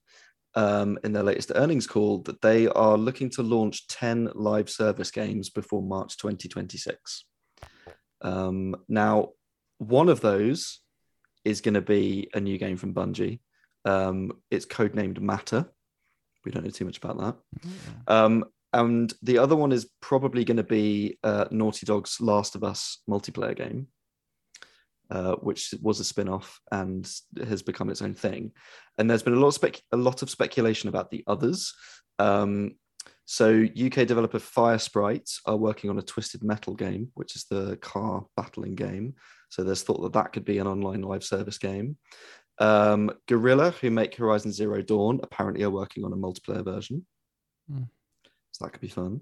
um, 0.55 0.99
in 1.03 1.13
their 1.13 1.23
latest 1.23 1.51
earnings 1.55 1.87
call 1.87 2.19
that 2.23 2.41
they 2.41 2.67
are 2.67 2.97
looking 2.97 3.29
to 3.31 3.43
launch 3.43 3.87
10 3.87 4.31
live 4.33 4.69
service 4.69 5.11
games 5.11 5.49
before 5.49 5.81
March 5.81 6.17
2026. 6.17 7.25
Um, 8.21 8.75
now, 8.87 9.29
one 9.77 10.09
of 10.09 10.21
those 10.21 10.79
is 11.43 11.61
going 11.61 11.73
to 11.73 11.81
be 11.81 12.29
a 12.33 12.39
new 12.39 12.57
game 12.57 12.77
from 12.77 12.93
Bungie. 12.93 13.39
Um, 13.85 14.33
it's 14.51 14.65
codenamed 14.65 15.19
Matter. 15.19 15.65
We 16.45 16.51
don't 16.51 16.63
know 16.63 16.69
too 16.69 16.85
much 16.85 16.97
about 16.97 17.19
that. 17.19 17.35
Um, 18.07 18.45
and 18.73 19.13
the 19.21 19.37
other 19.37 19.55
one 19.55 19.71
is 19.71 19.89
probably 20.01 20.43
going 20.45 20.57
to 20.57 20.63
be 20.63 21.17
uh, 21.23 21.45
Naughty 21.51 21.85
Dog's 21.85 22.21
Last 22.21 22.55
of 22.55 22.63
Us 22.63 22.99
multiplayer 23.09 23.55
game, 23.55 23.87
uh, 25.11 25.35
which 25.35 25.73
was 25.81 25.99
a 25.99 26.05
spin-off 26.05 26.59
and 26.71 27.11
has 27.45 27.61
become 27.61 27.89
its 27.89 28.01
own 28.01 28.13
thing. 28.13 28.51
And 28.97 29.09
there's 29.09 29.23
been 29.23 29.33
a 29.33 29.39
lot 29.39 29.49
of 29.49 29.53
spec- 29.55 29.81
a 29.91 29.97
lot 29.97 30.21
of 30.21 30.29
speculation 30.29 30.87
about 30.87 31.11
the 31.11 31.23
others. 31.27 31.73
Um, 32.17 32.75
so 33.25 33.63
UK 33.63 34.07
developer 34.07 34.39
Fire 34.39 34.77
Sprites 34.77 35.41
are 35.45 35.57
working 35.57 35.89
on 35.89 35.97
a 35.97 36.01
Twisted 36.01 36.43
Metal 36.43 36.73
game, 36.73 37.09
which 37.15 37.35
is 37.35 37.45
the 37.49 37.77
car 37.77 38.25
battling 38.37 38.75
game. 38.75 39.15
So 39.49 39.63
there's 39.63 39.83
thought 39.83 40.01
that 40.01 40.13
that 40.13 40.31
could 40.31 40.45
be 40.45 40.59
an 40.59 40.67
online 40.67 41.01
live 41.01 41.23
service 41.23 41.57
game. 41.57 41.97
Um, 42.59 43.11
Guerrilla, 43.27 43.71
who 43.71 43.89
make 43.89 44.15
Horizon 44.15 44.51
Zero 44.51 44.81
Dawn, 44.81 45.19
apparently 45.23 45.63
are 45.63 45.69
working 45.69 46.05
on 46.05 46.13
a 46.13 46.17
multiplayer 46.17 46.63
version. 46.63 47.05
Hmm. 47.69 47.83
So 48.51 48.65
that 48.65 48.71
could 48.71 48.81
be 48.81 48.87
fun. 48.87 49.21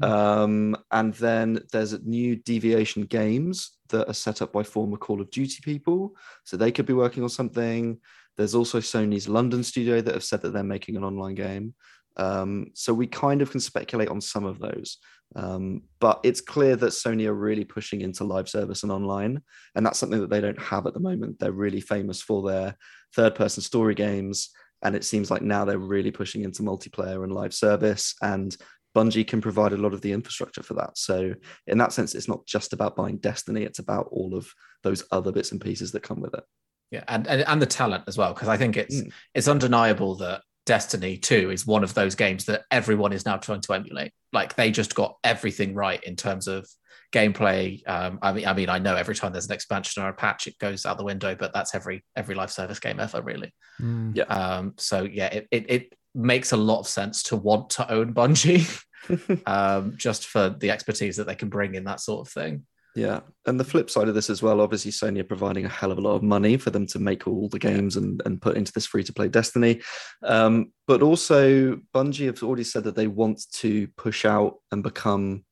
Hmm. 0.00 0.04
Um, 0.04 0.76
and 0.90 1.14
then 1.14 1.60
there's 1.72 1.92
a 1.92 2.02
new 2.02 2.36
Deviation 2.36 3.04
games 3.04 3.72
that 3.88 4.08
are 4.08 4.14
set 4.14 4.42
up 4.42 4.52
by 4.52 4.62
former 4.62 4.96
Call 4.96 5.20
of 5.20 5.30
Duty 5.30 5.58
people. 5.62 6.14
So 6.44 6.56
they 6.56 6.72
could 6.72 6.86
be 6.86 6.92
working 6.92 7.22
on 7.22 7.28
something. 7.28 7.98
There's 8.36 8.54
also 8.54 8.80
Sony's 8.80 9.28
London 9.28 9.62
studio 9.62 10.00
that 10.00 10.14
have 10.14 10.24
said 10.24 10.42
that 10.42 10.52
they're 10.52 10.62
making 10.62 10.96
an 10.96 11.04
online 11.04 11.34
game. 11.34 11.74
Um, 12.16 12.68
so 12.74 12.94
we 12.94 13.06
kind 13.06 13.42
of 13.42 13.50
can 13.50 13.60
speculate 13.60 14.08
on 14.08 14.20
some 14.20 14.44
of 14.44 14.58
those. 14.58 14.98
Um, 15.34 15.82
but 16.00 16.20
it's 16.22 16.40
clear 16.40 16.76
that 16.76 16.92
Sony 16.92 17.26
are 17.26 17.34
really 17.34 17.64
pushing 17.64 18.00
into 18.00 18.24
live 18.24 18.48
service 18.48 18.82
and 18.82 18.92
online. 18.92 19.42
And 19.74 19.84
that's 19.84 19.98
something 19.98 20.20
that 20.20 20.30
they 20.30 20.40
don't 20.40 20.60
have 20.60 20.86
at 20.86 20.94
the 20.94 21.00
moment. 21.00 21.38
They're 21.38 21.52
really 21.52 21.80
famous 21.80 22.22
for 22.22 22.48
their 22.48 22.76
third 23.14 23.34
person 23.34 23.62
story 23.62 23.94
games. 23.94 24.50
And 24.82 24.94
it 24.94 25.04
seems 25.04 25.30
like 25.30 25.42
now 25.42 25.64
they're 25.64 25.78
really 25.78 26.10
pushing 26.10 26.44
into 26.44 26.62
multiplayer 26.62 27.24
and 27.24 27.32
live 27.32 27.54
service. 27.54 28.14
And 28.22 28.56
Bungie 28.96 29.26
can 29.26 29.42
provide 29.42 29.72
a 29.72 29.76
lot 29.76 29.92
of 29.92 30.00
the 30.00 30.12
infrastructure 30.12 30.62
for 30.62 30.74
that. 30.74 30.96
So, 30.96 31.34
in 31.66 31.78
that 31.78 31.92
sense, 31.92 32.14
it's 32.14 32.28
not 32.28 32.46
just 32.46 32.72
about 32.72 32.96
buying 32.96 33.18
Destiny, 33.18 33.62
it's 33.64 33.78
about 33.78 34.08
all 34.10 34.34
of 34.34 34.48
those 34.82 35.04
other 35.12 35.32
bits 35.32 35.52
and 35.52 35.60
pieces 35.60 35.92
that 35.92 36.02
come 36.02 36.20
with 36.20 36.34
it. 36.34 36.44
Yeah, 36.90 37.04
and, 37.08 37.26
and 37.26 37.42
and 37.46 37.60
the 37.60 37.66
talent 37.66 38.04
as 38.06 38.16
well, 38.16 38.32
because 38.32 38.48
I 38.48 38.56
think 38.56 38.76
it's 38.76 38.96
Mm. 39.02 39.12
it's 39.34 39.48
undeniable 39.48 40.14
that 40.16 40.42
Destiny 40.64 41.16
2 41.16 41.50
is 41.50 41.66
one 41.66 41.84
of 41.84 41.94
those 41.94 42.14
games 42.14 42.46
that 42.46 42.62
everyone 42.70 43.12
is 43.12 43.26
now 43.26 43.36
trying 43.36 43.60
to 43.62 43.72
emulate. 43.74 44.12
Like 44.32 44.54
they 44.56 44.70
just 44.70 44.94
got 44.94 45.16
everything 45.22 45.74
right 45.74 46.02
in 46.02 46.16
terms 46.16 46.48
of 46.48 46.66
gameplay. 47.12 47.82
Um, 47.88 48.18
I 48.22 48.32
mean, 48.32 48.46
I 48.46 48.52
mean, 48.52 48.68
I 48.68 48.78
know 48.78 48.96
every 48.96 49.14
time 49.14 49.32
there's 49.32 49.46
an 49.46 49.52
expansion 49.52 50.02
or 50.02 50.08
a 50.08 50.12
patch, 50.14 50.46
it 50.46 50.58
goes 50.58 50.86
out 50.86 50.98
the 50.98 51.04
window, 51.04 51.34
but 51.34 51.52
that's 51.52 51.74
every 51.74 52.04
every 52.16 52.34
live 52.34 52.50
service 52.50 52.80
game 52.80 52.98
ever, 53.00 53.22
really. 53.22 53.52
Mm. 53.80 54.16
Yeah. 54.16 54.24
Um, 54.24 54.74
so 54.78 55.02
yeah, 55.02 55.26
it, 55.26 55.48
it 55.50 55.70
it 55.70 55.92
makes 56.16 56.52
a 56.52 56.56
lot 56.56 56.80
of 56.80 56.88
sense 56.88 57.22
to 57.24 57.36
want 57.36 57.70
to 57.70 57.90
own 57.92 58.14
Bungie, 58.14 58.82
um, 59.46 59.94
just 59.96 60.26
for 60.26 60.48
the 60.48 60.70
expertise 60.70 61.16
that 61.16 61.26
they 61.26 61.34
can 61.34 61.48
bring 61.48 61.74
in 61.74 61.84
that 61.84 62.00
sort 62.00 62.26
of 62.26 62.32
thing. 62.32 62.64
Yeah. 62.96 63.20
And 63.44 63.60
the 63.60 63.64
flip 63.64 63.90
side 63.90 64.08
of 64.08 64.14
this 64.14 64.30
as 64.30 64.42
well, 64.42 64.62
obviously, 64.62 64.90
Sony 64.90 65.20
are 65.20 65.24
providing 65.24 65.66
a 65.66 65.68
hell 65.68 65.92
of 65.92 65.98
a 65.98 66.00
lot 66.00 66.14
of 66.14 66.22
money 66.22 66.56
for 66.56 66.70
them 66.70 66.86
to 66.86 66.98
make 66.98 67.26
all 67.28 67.46
the 67.46 67.58
games 67.58 67.96
and, 67.96 68.22
and 68.24 68.40
put 68.40 68.56
into 68.56 68.72
this 68.72 68.86
free 68.86 69.04
to 69.04 69.12
play 69.12 69.28
Destiny. 69.28 69.82
Um, 70.22 70.72
but 70.86 71.02
also, 71.02 71.76
Bungie 71.94 72.26
have 72.26 72.42
already 72.42 72.64
said 72.64 72.84
that 72.84 72.96
they 72.96 73.06
want 73.06 73.42
to 73.56 73.86
push 73.98 74.24
out 74.24 74.60
and 74.72 74.82
become, 74.82 75.44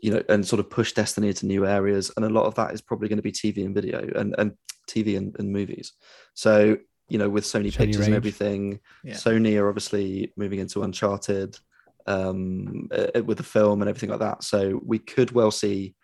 you 0.00 0.12
know, 0.12 0.22
and 0.28 0.46
sort 0.46 0.60
of 0.60 0.70
push 0.70 0.92
Destiny 0.92 1.26
into 1.26 1.46
new 1.46 1.66
areas. 1.66 2.12
And 2.16 2.24
a 2.24 2.30
lot 2.30 2.46
of 2.46 2.54
that 2.54 2.72
is 2.72 2.80
probably 2.80 3.08
going 3.08 3.16
to 3.16 3.22
be 3.22 3.32
TV 3.32 3.64
and 3.64 3.74
video 3.74 4.08
and, 4.14 4.36
and 4.38 4.52
TV 4.88 5.16
and, 5.16 5.34
and 5.40 5.52
movies. 5.52 5.92
So, 6.34 6.78
you 7.10 7.18
know, 7.18 7.28
with 7.28 7.44
Sony 7.44 7.66
Sony 7.66 7.76
Pictures 7.76 8.06
and 8.06 8.14
everything, 8.14 8.80
Yeah. 9.04 9.14
Sony 9.14 9.60
are 9.60 9.68
obviously 9.68 10.32
moving 10.36 10.60
into 10.60 10.82
Uncharted 10.82 11.58
um, 12.06 12.88
uh, 12.92 13.22
with 13.22 13.36
the 13.36 13.42
film 13.44 13.82
and 13.82 13.88
everything 13.88 14.10
like 14.10 14.20
that. 14.20 14.42
So 14.44 14.80
we 14.84 14.98
could 14.98 15.32
well 15.32 15.50
see 15.50 15.94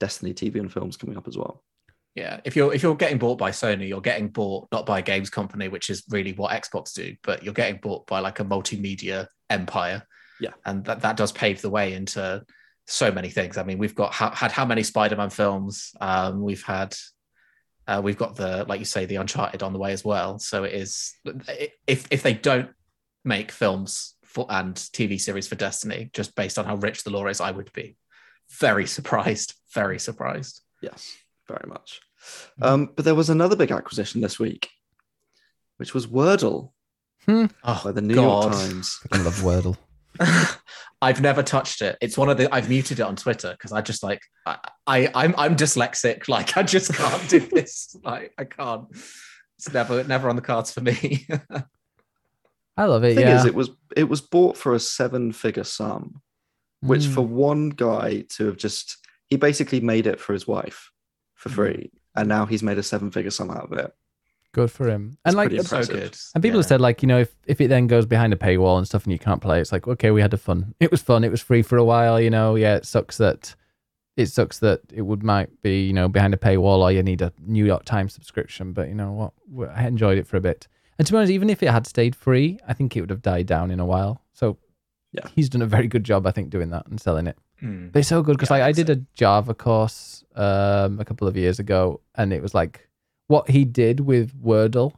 Destiny 0.00 0.34
TV 0.34 0.56
and 0.56 0.72
films 0.72 0.96
coming 0.96 1.16
up 1.16 1.28
as 1.28 1.36
well. 1.36 1.62
Yeah, 2.14 2.40
if 2.44 2.54
you're 2.54 2.72
if 2.72 2.82
you're 2.82 2.94
getting 2.94 3.18
bought 3.18 3.38
by 3.38 3.50
Sony, 3.50 3.88
you're 3.88 4.00
getting 4.00 4.28
bought 4.28 4.68
not 4.70 4.86
by 4.86 5.00
a 5.00 5.02
games 5.02 5.30
company, 5.30 5.68
which 5.68 5.90
is 5.90 6.04
really 6.10 6.32
what 6.32 6.52
Xbox 6.52 6.92
do, 6.92 7.14
but 7.24 7.42
you're 7.42 7.54
getting 7.54 7.80
bought 7.82 8.06
by 8.06 8.20
like 8.20 8.38
a 8.40 8.44
multimedia 8.44 9.26
empire. 9.50 10.02
Yeah. 10.40 10.50
and 10.66 10.84
that 10.84 11.00
that 11.02 11.16
does 11.16 11.30
pave 11.32 11.62
the 11.62 11.70
way 11.70 11.92
into 11.94 12.44
so 12.86 13.10
many 13.10 13.30
things. 13.30 13.56
I 13.56 13.62
mean, 13.62 13.78
we've 13.78 13.94
got 13.94 14.12
ha- 14.12 14.34
had 14.34 14.52
how 14.52 14.64
many 14.66 14.82
Spider-Man 14.82 15.30
films? 15.30 15.92
Um, 16.00 16.42
we've 16.42 16.62
had. 16.62 16.94
Uh, 17.86 18.00
we've 18.02 18.16
got 18.16 18.34
the, 18.36 18.64
like 18.68 18.78
you 18.78 18.84
say, 18.86 19.04
the 19.04 19.16
Uncharted 19.16 19.62
on 19.62 19.72
the 19.72 19.78
way 19.78 19.92
as 19.92 20.04
well. 20.04 20.38
So 20.38 20.64
it 20.64 20.72
is, 20.74 21.14
if 21.86 22.06
if 22.10 22.22
they 22.22 22.32
don't 22.34 22.70
make 23.24 23.50
films 23.50 24.14
for 24.24 24.46
and 24.50 24.74
TV 24.74 25.20
series 25.20 25.46
for 25.46 25.54
Destiny, 25.54 26.10
just 26.12 26.34
based 26.34 26.58
on 26.58 26.64
how 26.64 26.76
rich 26.76 27.04
the 27.04 27.10
lore 27.10 27.28
is, 27.28 27.40
I 27.40 27.50
would 27.50 27.72
be 27.72 27.96
very 28.58 28.86
surprised, 28.86 29.54
very 29.72 29.98
surprised. 29.98 30.60
Yes, 30.80 31.14
very 31.48 31.68
much. 31.68 32.00
Um, 32.62 32.90
but 32.96 33.04
there 33.04 33.14
was 33.14 33.28
another 33.30 33.56
big 33.56 33.70
acquisition 33.70 34.20
this 34.22 34.38
week, 34.38 34.70
which 35.76 35.92
was 35.94 36.06
Wordle 36.06 36.70
Oh, 37.26 37.48
by 37.84 37.92
the 37.92 38.02
New 38.02 38.14
God. 38.14 38.44
York 38.44 38.54
Times. 38.54 38.98
I 39.12 39.18
love 39.18 39.36
Wordle. 39.40 39.76
I've 41.02 41.20
never 41.20 41.42
touched 41.42 41.82
it. 41.82 41.98
It's 42.00 42.16
one 42.16 42.28
of 42.30 42.38
the 42.38 42.52
I've 42.54 42.68
muted 42.68 42.98
it 43.00 43.02
on 43.02 43.16
Twitter 43.16 43.52
because 43.52 43.72
I 43.72 43.80
just 43.82 44.02
like 44.02 44.22
I, 44.46 44.58
I 44.86 45.10
I'm 45.14 45.34
I'm 45.36 45.56
dyslexic. 45.56 46.28
Like 46.28 46.56
I 46.56 46.62
just 46.62 46.94
can't 46.94 47.28
do 47.28 47.40
this. 47.40 47.96
Like 48.04 48.32
I 48.38 48.44
can't. 48.44 48.86
It's 49.58 49.72
never 49.72 50.02
never 50.04 50.28
on 50.28 50.36
the 50.36 50.42
cards 50.42 50.72
for 50.72 50.80
me. 50.80 51.26
I 52.76 52.84
love 52.86 53.04
it. 53.04 53.10
The 53.10 53.14
thing 53.16 53.26
yeah. 53.26 53.38
is, 53.38 53.44
it 53.44 53.54
was 53.54 53.70
it 53.96 54.04
was 54.08 54.20
bought 54.20 54.56
for 54.56 54.74
a 54.74 54.80
seven-figure 54.80 55.64
sum, 55.64 56.20
which 56.80 57.02
Mm. 57.02 57.14
for 57.14 57.22
one 57.22 57.70
guy 57.70 58.24
to 58.30 58.46
have 58.46 58.56
just 58.56 58.98
he 59.28 59.36
basically 59.36 59.80
made 59.80 60.06
it 60.06 60.20
for 60.20 60.32
his 60.32 60.46
wife 60.46 60.90
for 61.34 61.50
Mm. 61.50 61.54
free, 61.54 61.90
and 62.16 62.28
now 62.28 62.46
he's 62.46 62.62
made 62.62 62.78
a 62.78 62.82
seven-figure 62.82 63.30
sum 63.30 63.50
out 63.50 63.70
of 63.70 63.78
it. 63.78 63.92
Good 64.54 64.70
for 64.70 64.88
him. 64.88 65.18
And 65.26 65.36
like, 65.36 65.50
pretty 65.50 65.64
so 65.64 65.82
good. 65.84 66.16
and 66.34 66.42
people 66.42 66.58
have 66.60 66.66
said 66.66 66.80
like, 66.80 67.02
you 67.02 67.06
know, 67.08 67.18
if 67.20 67.34
if 67.46 67.60
it 67.60 67.68
then 67.68 67.86
goes 67.86 68.06
behind 68.06 68.32
a 68.32 68.36
paywall 68.36 68.78
and 68.78 68.86
stuff 68.86 69.04
and 69.04 69.12
you 69.12 69.18
can't 69.18 69.42
play, 69.42 69.60
it's 69.60 69.72
like, 69.72 69.86
okay, 69.86 70.10
we 70.10 70.22
had 70.22 70.32
a 70.32 70.38
fun. 70.38 70.74
It 70.80 70.90
was 70.90 71.02
fun. 71.02 71.24
It 71.24 71.30
was 71.30 71.42
free 71.42 71.60
for 71.62 71.76
a 71.76 71.84
while. 71.84 72.18
You 72.20 72.30
know, 72.30 72.54
yeah. 72.54 72.76
It 72.76 72.86
sucks 72.86 73.18
that 73.18 73.54
it 74.16 74.26
sucks 74.26 74.60
that 74.60 74.80
it 74.92 75.02
would 75.02 75.22
might 75.22 75.50
be 75.60 75.84
you 75.86 75.92
know 75.92 76.08
behind 76.08 76.32
a 76.32 76.38
paywall 76.38 76.78
or 76.78 76.90
you 76.92 77.02
need 77.02 77.20
a 77.20 77.32
New 77.44 77.66
York 77.66 77.84
Times 77.84 78.14
subscription. 78.14 78.72
But 78.72 78.88
you 78.88 78.94
know 78.94 79.12
what, 79.54 79.70
I 79.76 79.86
enjoyed 79.86 80.16
it 80.18 80.26
for 80.26 80.36
a 80.38 80.40
bit. 80.40 80.66
And 80.98 81.06
to 81.06 81.12
be 81.12 81.16
honest, 81.18 81.32
even 81.32 81.50
if 81.50 81.62
it 81.62 81.70
had 81.70 81.86
stayed 81.86 82.14
free, 82.16 82.58
I 82.66 82.72
think 82.72 82.96
it 82.96 83.00
would 83.00 83.10
have 83.10 83.22
died 83.22 83.46
down 83.46 83.70
in 83.72 83.80
a 83.80 83.84
while. 83.86 84.22
So 84.32 84.58
Yeah. 85.12 85.26
he's 85.34 85.48
done 85.48 85.62
a 85.62 85.66
very 85.66 85.88
good 85.88 86.04
job, 86.04 86.26
I 86.26 86.30
think, 86.30 86.50
doing 86.50 86.70
that 86.70 86.86
and 86.86 87.00
selling 87.00 87.26
it. 87.26 87.36
Hmm. 87.58 87.88
They're 87.92 88.02
so 88.04 88.22
good 88.22 88.36
because 88.36 88.50
Yeah, 88.50 88.56
I 88.56 88.60
like 88.60 88.68
I 88.68 88.72
think 88.74 88.86
did 88.86 88.98
a 88.98 89.04
Java 89.16 89.54
course 89.54 90.24
um, 90.36 91.00
a 91.00 91.04
couple 91.04 91.26
of 91.28 91.36
years 91.36 91.58
ago, 91.58 92.00
and 92.14 92.32
it 92.32 92.42
was 92.42 92.54
like 92.54 92.88
what 93.26 93.50
he 93.50 93.64
did 93.64 94.00
with 94.00 94.32
Wordle. 94.42 94.92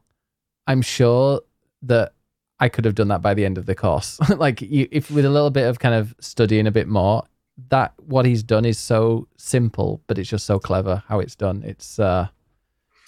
I'm 0.66 0.82
sure 0.82 1.40
that 1.82 2.12
I 2.58 2.68
could 2.68 2.84
have 2.84 2.94
done 2.94 3.08
that 3.08 3.22
by 3.22 3.34
the 3.34 3.44
end 3.44 3.58
of 3.58 3.66
the 3.66 3.74
course. 3.74 4.18
like 4.36 4.60
you, 4.62 4.88
if 4.90 5.10
with 5.10 5.24
a 5.24 5.30
little 5.30 5.50
bit 5.50 5.66
of 5.66 5.78
kind 5.78 5.94
of 5.94 6.14
studying 6.20 6.66
a 6.66 6.70
bit 6.72 6.88
more, 6.88 7.22
that 7.68 7.94
what 7.98 8.26
he's 8.26 8.42
done 8.42 8.64
is 8.64 8.78
so 8.78 9.28
simple, 9.36 10.02
but 10.06 10.18
it's 10.18 10.28
just 10.28 10.46
so 10.46 10.58
clever 10.58 11.02
how 11.08 11.20
it's 11.20 11.34
done. 11.36 11.62
It's 11.64 11.98
uh, 11.98 12.28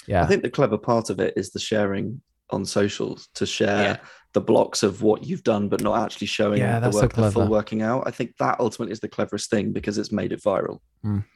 yeah, 0.06 0.22
I 0.22 0.26
think 0.26 0.42
the 0.42 0.50
clever 0.50 0.78
part 0.78 1.10
of 1.10 1.20
it 1.20 1.34
is 1.36 1.50
the 1.50 1.58
sharing 1.58 2.20
on 2.50 2.64
socials 2.64 3.28
to 3.34 3.44
share 3.44 3.82
Yeah. 3.82 3.96
the 4.32 4.40
blocks 4.40 4.82
of 4.82 5.02
what 5.02 5.24
you've 5.24 5.42
done, 5.42 5.68
but 5.68 5.82
not 5.82 6.02
actually 6.02 6.28
showing 6.28 6.58
Yeah, 6.60 6.80
the 6.80 6.86
that's 6.86 6.96
so 6.96 7.02
work, 7.02 7.12
the 7.12 7.30
full 7.30 7.48
working 7.48 7.82
out. 7.82 8.04
I 8.06 8.10
think 8.10 8.34
that 8.38 8.58
ultimately 8.58 8.92
is 8.92 9.00
the 9.00 9.08
cleverest 9.08 9.50
thing 9.50 9.72
because 9.72 9.98
it's 9.98 10.12
made 10.12 10.32
it 10.32 10.42
viral. 10.42 10.80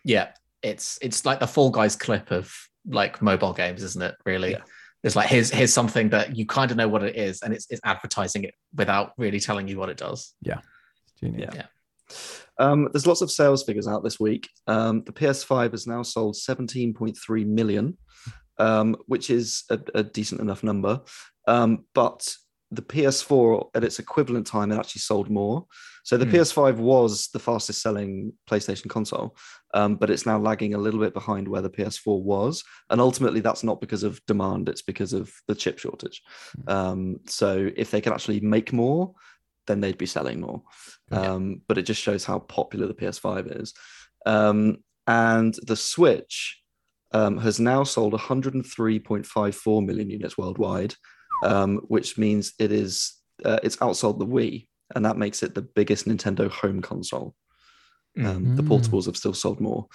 Yeah, 0.05 0.29
it's 0.63 0.99
it's 1.03 1.27
like 1.27 1.41
the 1.41 1.47
Fall 1.47 1.71
Guys 1.71 1.97
clip 1.97 2.31
of 2.31 2.55
like 2.87 3.23
mobile 3.23 3.53
games, 3.53 3.83
isn't 3.83 4.03
it? 4.03 4.15
Really, 4.27 4.53
Yeah. 4.53 4.63
it's 5.03 5.17
like 5.17 5.29
here's 5.29 5.51
here's 5.51 5.73
something 5.73 6.11
that 6.11 6.37
you 6.37 6.47
kind 6.47 6.71
of 6.71 6.77
know 6.77 6.89
what 6.89 7.03
it 7.03 7.17
is, 7.17 7.43
and 7.43 7.53
it's 7.55 7.67
it's 7.71 7.81
advertising 7.85 8.45
it 8.45 8.55
without 8.75 9.13
really 9.19 9.41
telling 9.41 9.69
you 9.69 9.79
what 9.79 9.89
it 9.89 9.97
does. 9.97 10.35
Yeah, 10.43 10.61
genius. 11.21 11.55
Yeah. 11.55 11.67
Um, 12.59 12.89
there's 12.93 13.07
lots 13.07 13.23
of 13.23 13.31
sales 13.31 13.65
figures 13.65 13.89
out 13.89 14.05
this 14.05 14.21
week. 14.21 14.49
Um, 14.67 15.03
the 15.05 15.13
PS5 15.13 15.71
has 15.73 15.87
now 15.87 16.03
sold 16.03 16.35
17.3 16.37 17.47
million, 17.47 17.97
um, 18.59 18.97
which 19.07 19.31
is 19.31 19.65
a, 19.71 19.81
a 19.95 20.03
decent 20.03 20.41
enough 20.41 20.63
number. 20.63 21.01
Um, 21.49 21.87
but 21.95 22.35
the 22.73 22.83
PS4 22.83 23.69
at 23.75 23.85
its 23.85 23.99
equivalent 23.99 24.47
time, 24.47 24.73
it 24.73 24.79
actually 24.79 25.01
sold 25.01 25.29
more. 25.31 25.67
So 26.05 26.17
the 26.17 26.25
Hmm. 26.25 26.33
PS5 26.33 26.79
was 26.79 27.29
the 27.29 27.39
fastest 27.39 27.83
selling 27.83 28.33
PlayStation 28.51 28.89
console, 28.89 29.37
um, 29.75 29.97
but 29.97 30.11
it's 30.11 30.27
now 30.27 30.39
lagging 30.39 30.75
a 30.75 30.79
little 30.79 30.99
bit 30.99 31.13
behind 31.15 31.47
where 31.47 31.61
the 31.63 31.71
PS4 31.71 32.23
was. 32.23 32.65
And 32.91 33.01
ultimately, 33.01 33.41
that's 33.41 33.63
not 33.63 33.81
because 33.81 34.03
of 34.03 34.25
demand, 34.27 34.69
it's 34.69 34.83
because 34.83 35.13
of 35.13 35.31
the 35.47 35.55
chip 35.55 35.79
shortage. 35.79 36.23
Um, 36.67 37.21
so 37.27 37.71
if 37.77 37.91
they 37.91 38.01
can 38.01 38.15
actually 38.15 38.41
make 38.41 38.73
more, 38.73 39.15
then 39.67 39.81
they'd 39.81 39.99
be 39.99 40.07
selling 40.07 40.41
more. 40.41 40.63
Yeah. 41.11 41.33
Um, 41.33 41.63
but 41.69 41.79
it 41.79 41.83
just 41.83 42.01
shows 42.03 42.25
how 42.25 42.39
popular 42.41 42.87
the 42.87 42.95
PS5 42.95 43.61
is. 43.61 43.75
Um, 44.27 44.79
and 45.07 45.55
the 45.67 45.77
Switch 45.77 46.63
um, 47.13 47.37
has 47.39 47.61
now 47.61 47.85
sold 47.85 48.15
103.54 48.15 49.87
million 49.87 50.11
units 50.11 50.39
worldwide, 50.39 50.95
um, 51.43 51.79
which 51.89 52.17
means 52.19 52.53
it 52.59 52.73
is 52.73 53.15
uh, 53.45 53.59
it's 53.63 53.77
outsold 53.77 54.19
the 54.19 54.27
Wii, 54.27 54.69
and 54.95 55.05
that 55.05 55.17
makes 55.17 55.43
it 55.43 55.55
the 55.55 55.63
biggest 55.63 56.07
Nintendo 56.07 56.51
home 56.51 56.81
console. 56.83 57.35
Um, 58.17 58.55
The 58.57 58.63
Mm. 58.63 58.69
portables 58.69 59.07
have 59.07 59.17
still 59.17 59.33
sold 59.35 59.61
more, 59.61 59.87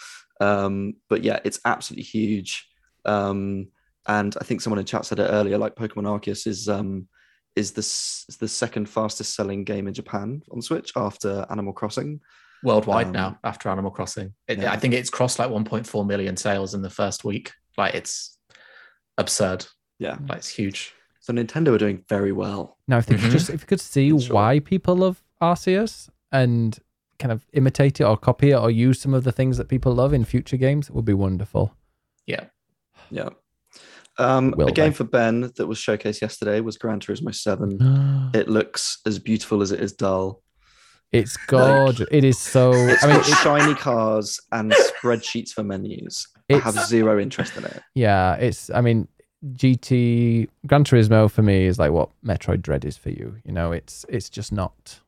um, 0.42 0.96
but 1.10 1.24
yeah, 1.24 1.40
it's 1.46 1.60
absolutely 1.66 2.04
huge. 2.04 2.68
Um, 3.06 3.68
and 4.08 4.36
I 4.42 4.44
think 4.44 4.62
someone 4.62 4.80
in 4.80 4.86
chat 4.86 5.06
said 5.06 5.20
it 5.20 5.24
earlier, 5.30 5.58
like 5.58 5.76
Pokemon 5.76 6.06
Arceus 6.06 6.48
is 6.48 6.68
um, 6.68 7.08
is 7.56 7.72
the 7.74 7.80
s- 7.82 8.26
the 8.40 8.48
second 8.48 8.88
fastest 8.90 9.36
selling 9.36 9.64
game 9.64 9.88
in 9.88 9.94
Japan 9.94 10.42
on 10.52 10.62
Switch 10.62 10.92
after 10.96 11.46
Animal 11.50 11.74
Crossing. 11.74 12.20
Worldwide 12.64 13.08
Um, 13.08 13.12
now 13.14 13.40
after 13.44 13.70
Animal 13.70 13.92
Crossing, 13.92 14.34
it, 14.48 14.58
yeah. 14.60 14.72
I 14.72 14.78
think 14.78 14.94
it's 14.96 15.10
crossed 15.12 15.38
like 15.40 15.50
1.4 15.52 16.06
million 16.08 16.36
sales 16.38 16.74
in 16.74 16.82
the 16.82 16.90
first 16.90 17.24
week. 17.24 17.54
Like 17.78 17.94
it's 17.94 18.38
absurd. 19.18 19.66
Yeah, 20.00 20.18
Like 20.28 20.40
it's 20.40 20.48
huge. 20.48 20.94
So 21.28 21.34
Nintendo 21.34 21.74
are 21.76 21.78
doing 21.78 22.04
very 22.08 22.32
well. 22.32 22.78
Now, 22.88 23.00
if 23.00 23.06
they 23.06 23.16
could 23.16 23.26
Mhm. 23.26 23.32
just 23.32 23.50
if 23.50 23.60
you 23.62 23.68
could 23.68 23.82
see 23.82 24.10
Mm-hmm. 24.12 24.20
Sure. 24.28 24.36
why 24.36 24.60
people 24.62 24.96
love 24.96 25.22
Arceus 25.42 26.08
and 26.32 26.80
kind 27.20 27.32
of 27.34 27.46
imitate 27.52 28.00
it 28.00 28.06
or 28.06 28.16
copy 28.16 28.52
it 28.52 28.56
or 28.56 28.72
use 28.72 29.02
some 29.02 29.14
of 29.14 29.24
the 29.26 29.32
things 29.34 29.58
that 29.58 29.68
people 29.68 29.94
love 29.94 30.14
in 30.14 30.24
future 30.24 30.56
games, 30.56 30.88
it 30.88 30.96
would 30.96 31.04
be 31.04 31.14
wonderful. 31.14 31.74
Yeah. 32.26 32.46
Yeah. 33.12 33.30
Um, 34.18 34.54
Will 34.58 34.68
a 34.68 34.72
game 34.72 34.92
they? 34.92 34.96
for 34.96 35.04
Ben 35.04 35.52
that 35.58 35.68
was 35.68 35.78
showcased 35.78 36.22
yesterday 36.22 36.62
was 36.62 36.78
Gran 36.78 37.00
Turismo 37.02 37.36
7. 37.36 38.32
It 38.34 38.48
looks 38.48 39.00
as 39.06 39.20
beautiful 39.20 39.62
as 39.62 39.72
it 39.72 39.80
is 39.82 39.92
dull. 39.94 40.42
it's 41.12 41.36
gorgeous. 41.48 42.08
It 42.12 42.24
is 42.24 42.38
so. 42.40 42.72
It's 42.74 43.04
I 43.04 43.08
mean, 43.08 43.18
got 43.18 43.28
it- 43.30 43.36
shiny 43.36 43.76
cars 43.76 44.40
and 44.52 44.72
spreadsheets 44.72 45.52
for 45.52 45.64
menus. 45.64 46.28
I 46.52 46.58
have 46.60 46.76
zero 46.86 47.20
interest 47.20 47.58
in 47.58 47.66
it. 47.66 47.82
yeah, 47.96 48.36
it's. 48.36 48.70
I 48.70 48.80
mean, 48.82 49.08
GT 49.54 50.48
Gran 50.66 50.84
Turismo 50.84 51.30
for 51.30 51.42
me 51.42 51.66
is 51.66 51.80
like 51.80 51.92
what 51.92 52.10
Metroid 52.26 52.62
Dread 52.62 52.86
is 52.86 52.98
for 52.98 53.10
you. 53.10 53.38
You 53.44 53.52
know, 53.52 53.72
it's 53.72 54.06
it's 54.10 54.30
just 54.30 54.52
not 54.52 55.00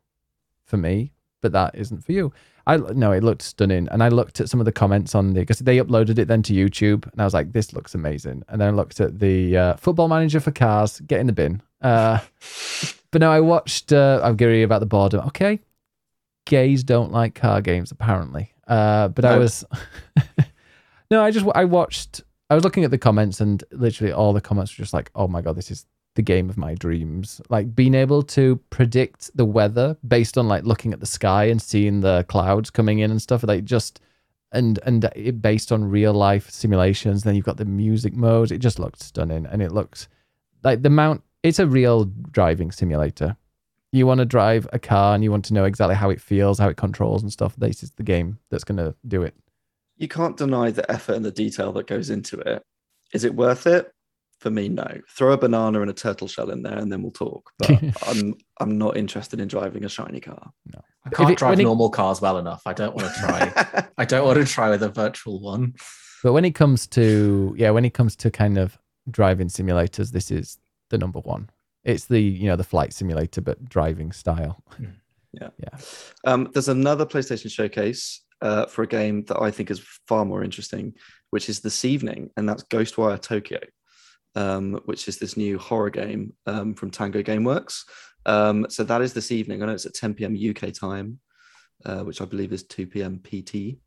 for 0.65 0.77
me, 0.77 1.11
but 1.41 1.51
that 1.51 1.75
isn't 1.75 2.03
for 2.03 2.11
you. 2.11 2.31
I 2.67 2.77
no, 2.77 3.11
it 3.11 3.23
looked 3.23 3.41
stunning, 3.41 3.87
and 3.89 4.03
I 4.03 4.09
looked 4.09 4.39
at 4.39 4.49
some 4.49 4.59
of 4.59 4.65
the 4.65 4.71
comments 4.71 5.15
on 5.15 5.33
the 5.33 5.39
because 5.39 5.59
they 5.59 5.77
uploaded 5.77 6.19
it 6.19 6.27
then 6.27 6.43
to 6.43 6.53
YouTube, 6.53 7.11
and 7.11 7.19
I 7.19 7.23
was 7.23 7.33
like, 7.33 7.51
this 7.51 7.73
looks 7.73 7.95
amazing. 7.95 8.43
And 8.47 8.61
then 8.61 8.67
I 8.67 8.71
looked 8.71 8.99
at 8.99 9.19
the 9.19 9.57
uh, 9.57 9.73
Football 9.75 10.07
Manager 10.07 10.39
for 10.39 10.51
cars, 10.51 10.99
get 11.01 11.19
in 11.19 11.27
the 11.27 11.33
bin. 11.33 11.61
Uh, 11.81 12.19
but 13.11 13.21
no, 13.21 13.31
I 13.31 13.39
watched. 13.39 13.91
Uh, 13.91 14.21
I'm 14.23 14.35
gary 14.35 14.61
about 14.61 14.81
the 14.81 14.85
boredom. 14.85 15.25
Okay, 15.27 15.59
gays 16.45 16.83
don't 16.83 17.11
like 17.11 17.35
car 17.35 17.61
games 17.61 17.91
apparently. 17.91 18.53
Uh, 18.67 19.07
but 19.07 19.25
I 19.25 19.37
was 19.39 19.65
no, 21.11 21.23
I 21.23 21.31
just 21.31 21.47
I 21.55 21.65
watched. 21.65 22.21
I 22.49 22.55
was 22.55 22.63
looking 22.63 22.83
at 22.83 22.91
the 22.91 22.97
comments, 22.97 23.41
and 23.41 23.63
literally 23.71 24.11
all 24.11 24.33
the 24.33 24.41
comments 24.41 24.77
were 24.77 24.83
just 24.83 24.93
like, 24.93 25.11
"Oh 25.15 25.27
my 25.27 25.41
god, 25.41 25.55
this 25.55 25.69
is 25.69 25.85
the 26.15 26.21
game 26.21 26.49
of 26.49 26.57
my 26.57 26.73
dreams!" 26.73 27.41
Like 27.49 27.75
being 27.75 27.93
able 27.93 28.23
to 28.23 28.57
predict 28.71 29.29
the 29.35 29.45
weather 29.45 29.97
based 30.07 30.37
on 30.37 30.47
like 30.47 30.63
looking 30.63 30.93
at 30.93 30.99
the 30.99 31.05
sky 31.05 31.45
and 31.45 31.61
seeing 31.61 32.01
the 32.01 32.25
clouds 32.27 32.69
coming 32.69 32.99
in 32.99 33.11
and 33.11 33.21
stuff. 33.21 33.43
Like 33.43 33.65
just 33.65 33.99
and 34.51 34.79
and 34.83 35.03
it 35.15 35.41
based 35.41 35.71
on 35.71 35.83
real 35.89 36.13
life 36.13 36.49
simulations. 36.49 37.23
Then 37.23 37.35
you've 37.35 37.45
got 37.45 37.57
the 37.57 37.65
music 37.65 38.15
modes. 38.15 38.51
It 38.51 38.59
just 38.59 38.79
looked 38.79 39.01
stunning, 39.03 39.45
and 39.45 39.61
it 39.61 39.71
looks 39.71 40.07
like 40.63 40.81
the 40.81 40.89
mount. 40.89 41.21
It's 41.43 41.59
a 41.59 41.67
real 41.67 42.05
driving 42.31 42.71
simulator. 42.71 43.37
You 43.91 44.05
want 44.05 44.19
to 44.19 44.25
drive 44.25 44.67
a 44.73 44.79
car 44.79 45.15
and 45.15 45.23
you 45.23 45.31
want 45.31 45.45
to 45.45 45.53
know 45.53 45.65
exactly 45.65 45.95
how 45.95 46.09
it 46.09 46.21
feels, 46.21 46.59
how 46.59 46.69
it 46.69 46.77
controls 46.77 47.23
and 47.23 47.31
stuff. 47.31 47.55
This 47.55 47.81
is 47.81 47.91
the 47.91 48.03
game 48.03 48.37
that's 48.49 48.63
going 48.63 48.77
to 48.77 48.93
do 49.07 49.23
it. 49.23 49.33
You 49.99 50.07
can't 50.07 50.35
deny 50.37 50.71
the 50.71 50.89
effort 50.91 51.13
and 51.13 51.23
the 51.25 51.31
detail 51.31 51.71
that 51.73 51.85
goes 51.87 52.09
into 52.09 52.39
it. 52.39 52.63
Is 53.13 53.23
it 53.23 53.35
worth 53.35 53.67
it? 53.67 53.91
For 54.39 54.49
me, 54.49 54.69
no. 54.69 54.87
Throw 55.09 55.33
a 55.33 55.37
banana 55.37 55.81
and 55.81 55.89
a 55.89 55.93
turtle 55.93 56.27
shell 56.29 56.49
in 56.49 56.63
there, 56.63 56.77
and 56.77 56.89
then 56.91 57.01
we'll 57.03 57.11
talk. 57.11 57.51
But 57.59 58.07
I'm 58.07 58.33
I'm 58.61 58.77
not 58.77 58.95
interested 58.97 59.39
in 59.41 59.47
driving 59.49 59.83
a 59.83 59.89
shiny 59.89 60.21
car. 60.21 60.51
I 61.05 61.09
can't 61.09 61.29
it- 61.31 61.37
drive 61.37 61.51
when 61.51 61.59
it- 61.59 61.63
normal 61.63 61.89
cars 61.89 62.21
well 62.21 62.37
enough. 62.37 62.61
I 62.65 62.73
don't 62.73 62.95
want 62.95 63.13
to 63.13 63.19
try. 63.19 63.89
I 63.97 64.05
don't 64.05 64.25
want 64.25 64.37
to 64.39 64.45
try 64.57 64.69
with 64.69 64.81
a 64.83 64.89
virtual 64.89 65.41
one. 65.41 65.75
But 66.23 66.31
when 66.33 66.45
it 66.45 66.55
comes 66.55 66.87
to 66.87 67.53
yeah, 67.57 67.71
when 67.71 67.83
it 67.85 67.93
comes 67.93 68.15
to 68.17 68.31
kind 68.31 68.57
of 68.57 68.77
driving 69.11 69.49
simulators, 69.49 70.11
this 70.11 70.31
is 70.31 70.57
the 70.89 70.97
number 70.97 71.19
one. 71.19 71.49
It's 71.83 72.05
the 72.05 72.21
you 72.21 72.47
know 72.47 72.55
the 72.55 72.63
flight 72.63 72.93
simulator, 72.93 73.41
but 73.41 73.67
driving 73.67 74.13
style. 74.13 74.63
Yeah, 75.33 75.49
yeah. 75.61 75.77
Um, 76.23 76.49
there's 76.53 76.69
another 76.69 77.05
PlayStation 77.05 77.51
showcase 77.51 78.21
uh, 78.41 78.65
for 78.65 78.83
a 78.83 78.87
game 78.87 79.25
that 79.25 79.41
I 79.41 79.51
think 79.51 79.71
is 79.71 79.85
far 80.07 80.25
more 80.25 80.43
interesting, 80.43 80.93
which 81.29 81.49
is 81.49 81.59
this 81.59 81.85
evening, 81.85 82.29
and 82.37 82.47
that's 82.47 82.63
Ghostwire 82.63 83.21
Tokyo, 83.21 83.59
um, 84.35 84.79
which 84.85 85.07
is 85.07 85.17
this 85.17 85.37
new 85.37 85.57
horror 85.57 85.89
game 85.89 86.33
um, 86.45 86.73
from 86.73 86.91
Tango 86.91 87.21
GameWorks. 87.21 87.83
Um, 88.25 88.65
so 88.69 88.83
that 88.83 89.01
is 89.01 89.13
this 89.13 89.31
evening. 89.31 89.61
I 89.61 89.65
know 89.65 89.73
it's 89.73 89.85
at 89.85 89.93
10 89.93 90.13
p.m. 90.13 90.37
UK 90.37 90.73
time, 90.73 91.19
uh, 91.85 92.01
which 92.01 92.21
I 92.21 92.25
believe 92.25 92.53
is 92.53 92.63
2 92.63 92.87
p.m. 92.87 93.19
PT. 93.19 93.79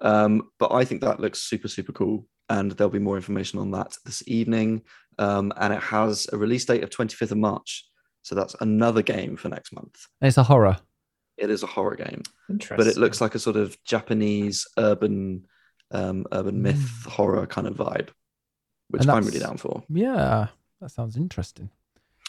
Um, 0.00 0.50
but 0.58 0.72
I 0.72 0.84
think 0.84 1.00
that 1.02 1.20
looks 1.20 1.40
super, 1.40 1.68
super 1.68 1.92
cool. 1.92 2.26
And 2.48 2.72
there'll 2.72 2.90
be 2.90 2.98
more 2.98 3.16
information 3.16 3.58
on 3.58 3.70
that 3.72 3.96
this 4.04 4.22
evening. 4.26 4.82
Um, 5.18 5.52
and 5.56 5.72
it 5.72 5.82
has 5.82 6.26
a 6.32 6.36
release 6.36 6.64
date 6.64 6.82
of 6.82 6.90
25th 6.90 7.32
of 7.32 7.38
March. 7.38 7.86
So 8.22 8.34
that's 8.34 8.54
another 8.60 9.02
game 9.02 9.36
for 9.36 9.48
next 9.48 9.72
month. 9.72 10.06
And 10.20 10.28
it's 10.28 10.38
a 10.38 10.44
horror. 10.44 10.78
It 11.38 11.50
is 11.50 11.62
a 11.62 11.66
horror 11.66 11.96
game 11.96 12.22
Interesting. 12.50 12.76
but 12.76 12.86
it 12.86 12.96
looks 13.00 13.20
like 13.20 13.34
a 13.34 13.38
sort 13.38 13.56
of 13.56 13.76
Japanese 13.84 14.66
urban 14.78 15.46
um, 15.90 16.26
urban 16.32 16.62
myth 16.62 17.04
horror 17.06 17.46
kind 17.46 17.66
of 17.66 17.74
vibe, 17.76 18.08
which 18.88 19.06
I'm 19.06 19.24
really 19.24 19.38
down 19.40 19.56
for. 19.58 19.82
Yeah, 19.88 20.48
that 20.80 20.90
sounds 20.90 21.16
interesting. 21.16 21.70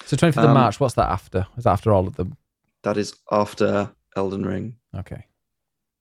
So 0.06 0.18
25th 0.18 0.38
of 0.38 0.46
Um, 0.50 0.54
March, 0.56 0.80
what's 0.80 0.96
that 0.96 1.10
after? 1.10 1.48
Is 1.58 1.64
that 1.64 1.72
after 1.72 1.94
all 1.94 2.08
of 2.08 2.16
them? 2.16 2.36
That 2.84 2.98
is 2.98 3.16
after 3.32 3.92
Elden 4.18 4.44
Ring. 4.46 4.76
Okay. 4.98 5.26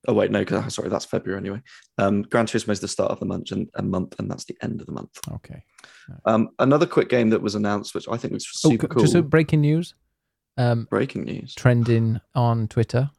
Oh 0.05 0.13
wait, 0.13 0.31
no, 0.31 0.39
because 0.39 0.73
sorry, 0.75 0.89
that's 0.89 1.05
February 1.05 1.39
anyway. 1.39 1.61
Um, 1.97 2.23
Gran 2.23 2.45
Turismo 2.45 2.71
is 2.71 2.81
the 2.81 2.89
start 2.89 3.11
of 3.11 3.19
the 3.21 3.25
month, 3.25 3.51
and 3.53 3.69
a 3.75 3.81
month, 3.81 4.15
and 4.19 4.29
that's 4.29 4.43
the 4.43 4.57
end 4.61 4.81
of 4.81 4.87
the 4.87 4.91
month. 4.93 5.17
Okay. 5.31 5.63
Um, 6.25 6.49
another 6.59 6.85
quick 6.85 7.07
game 7.07 7.29
that 7.29 7.41
was 7.41 7.55
announced, 7.55 7.95
which 7.95 8.09
I 8.09 8.17
think 8.17 8.33
was 8.33 8.45
Oh, 8.65 8.69
super 8.71 8.87
c- 8.87 8.89
cool. 8.89 9.01
just 9.03 9.15
a 9.15 9.21
breaking 9.21 9.61
news. 9.61 9.93
Um, 10.57 10.87
Breaking 10.89 11.23
news. 11.23 11.55
trending 11.55 12.21
on 12.35 12.67
Twitter. 12.67 13.09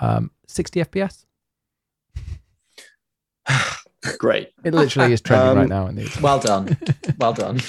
Um, 0.00 0.30
60 0.46 0.80
FPS. 0.84 1.24
Great. 4.18 4.50
It 4.64 4.74
literally 4.74 5.12
is 5.12 5.20
trending 5.20 5.50
Um, 5.50 5.58
right 5.58 5.68
now. 5.68 5.86
In 5.86 5.96
these. 5.96 6.20
well 6.20 6.38
done. 6.40 6.76
Well 7.18 7.32
done. 7.34 7.60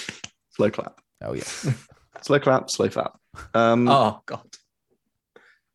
Slow 0.51 0.69
clap. 0.71 0.99
Oh 1.21 1.33
yeah. 1.33 1.43
Slow 2.21 2.39
clap. 2.39 2.69
Slow 2.69 2.89
clap. 2.89 3.17
Um, 3.53 3.87
Oh 3.89 4.21
god. 4.25 4.45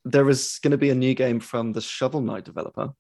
there 0.04 0.28
is 0.30 0.58
going 0.62 0.70
to 0.72 0.78
be 0.78 0.90
a 0.90 0.94
new 0.94 1.14
game 1.14 1.38
from 1.40 1.72
the 1.72 1.80
Shovel 1.80 2.20
Knight 2.20 2.44
developer. 2.44 2.90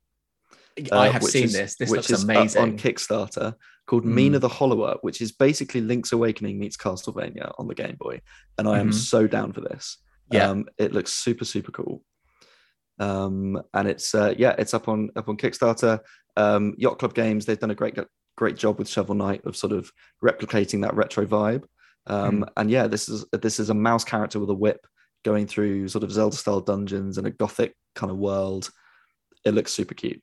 I 0.92 1.08
uh, 1.08 1.12
have 1.12 1.22
which 1.22 1.32
seen 1.32 1.44
is- 1.44 1.52
this. 1.52 1.76
This 1.76 1.90
which 1.90 2.08
looks 2.08 2.10
is 2.10 2.24
up 2.24 2.30
amazing. 2.30 2.62
on 2.62 2.78
Kickstarter 2.78 3.54
called 3.86 4.04
Mm. 4.04 4.12
Mina 4.14 4.38
the 4.38 4.48
Hollower, 4.48 4.96
which 5.02 5.20
is 5.20 5.32
basically 5.32 5.80
Link's 5.80 6.12
Awakening 6.12 6.58
meets 6.58 6.76
Castlevania 6.76 7.52
on 7.58 7.66
the 7.68 7.74
Game 7.74 7.96
Boy, 7.98 8.20
and 8.58 8.68
I 8.68 8.78
am 8.80 8.90
Mhm. 8.90 8.94
so 8.94 9.26
down 9.26 9.52
for 9.52 9.60
this. 9.62 9.98
Yeah. 10.30 10.50
um, 10.50 10.66
it 10.76 10.92
looks 10.92 11.12
super 11.12 11.44
super 11.46 11.72
cool. 11.72 12.04
Um, 13.00 13.62
and 13.74 13.88
it's 13.88 14.14
uh, 14.14 14.34
yeah, 14.36 14.54
it's 14.58 14.74
up 14.74 14.88
on 14.88 15.10
up 15.16 15.28
on 15.28 15.36
Kickstarter. 15.36 16.00
Um, 16.36 16.74
Yacht 16.78 16.98
Club 16.98 17.14
Games 17.14 17.46
they've 17.46 17.58
done 17.58 17.70
a 17.70 17.74
great 17.74 17.98
great 18.36 18.56
job 18.56 18.78
with 18.78 18.88
Shovel 18.88 19.14
Knight 19.14 19.44
of 19.46 19.56
sort 19.56 19.72
of 19.72 19.90
replicating 20.22 20.82
that 20.82 20.94
retro 20.94 21.26
vibe. 21.26 21.64
Um, 22.06 22.44
And 22.56 22.70
yeah, 22.70 22.86
this 22.86 23.08
is 23.08 23.24
this 23.32 23.58
is 23.60 23.70
a 23.70 23.74
mouse 23.74 24.04
character 24.04 24.38
with 24.40 24.50
a 24.50 24.54
whip 24.54 24.86
going 25.24 25.46
through 25.46 25.88
sort 25.88 26.04
of 26.04 26.12
Zelda 26.12 26.36
style 26.36 26.60
dungeons 26.60 27.18
in 27.18 27.26
a 27.26 27.30
gothic 27.30 27.74
kind 27.94 28.10
of 28.10 28.18
world. 28.18 28.70
It 29.44 29.54
looks 29.54 29.72
super 29.72 29.94
cute. 29.94 30.22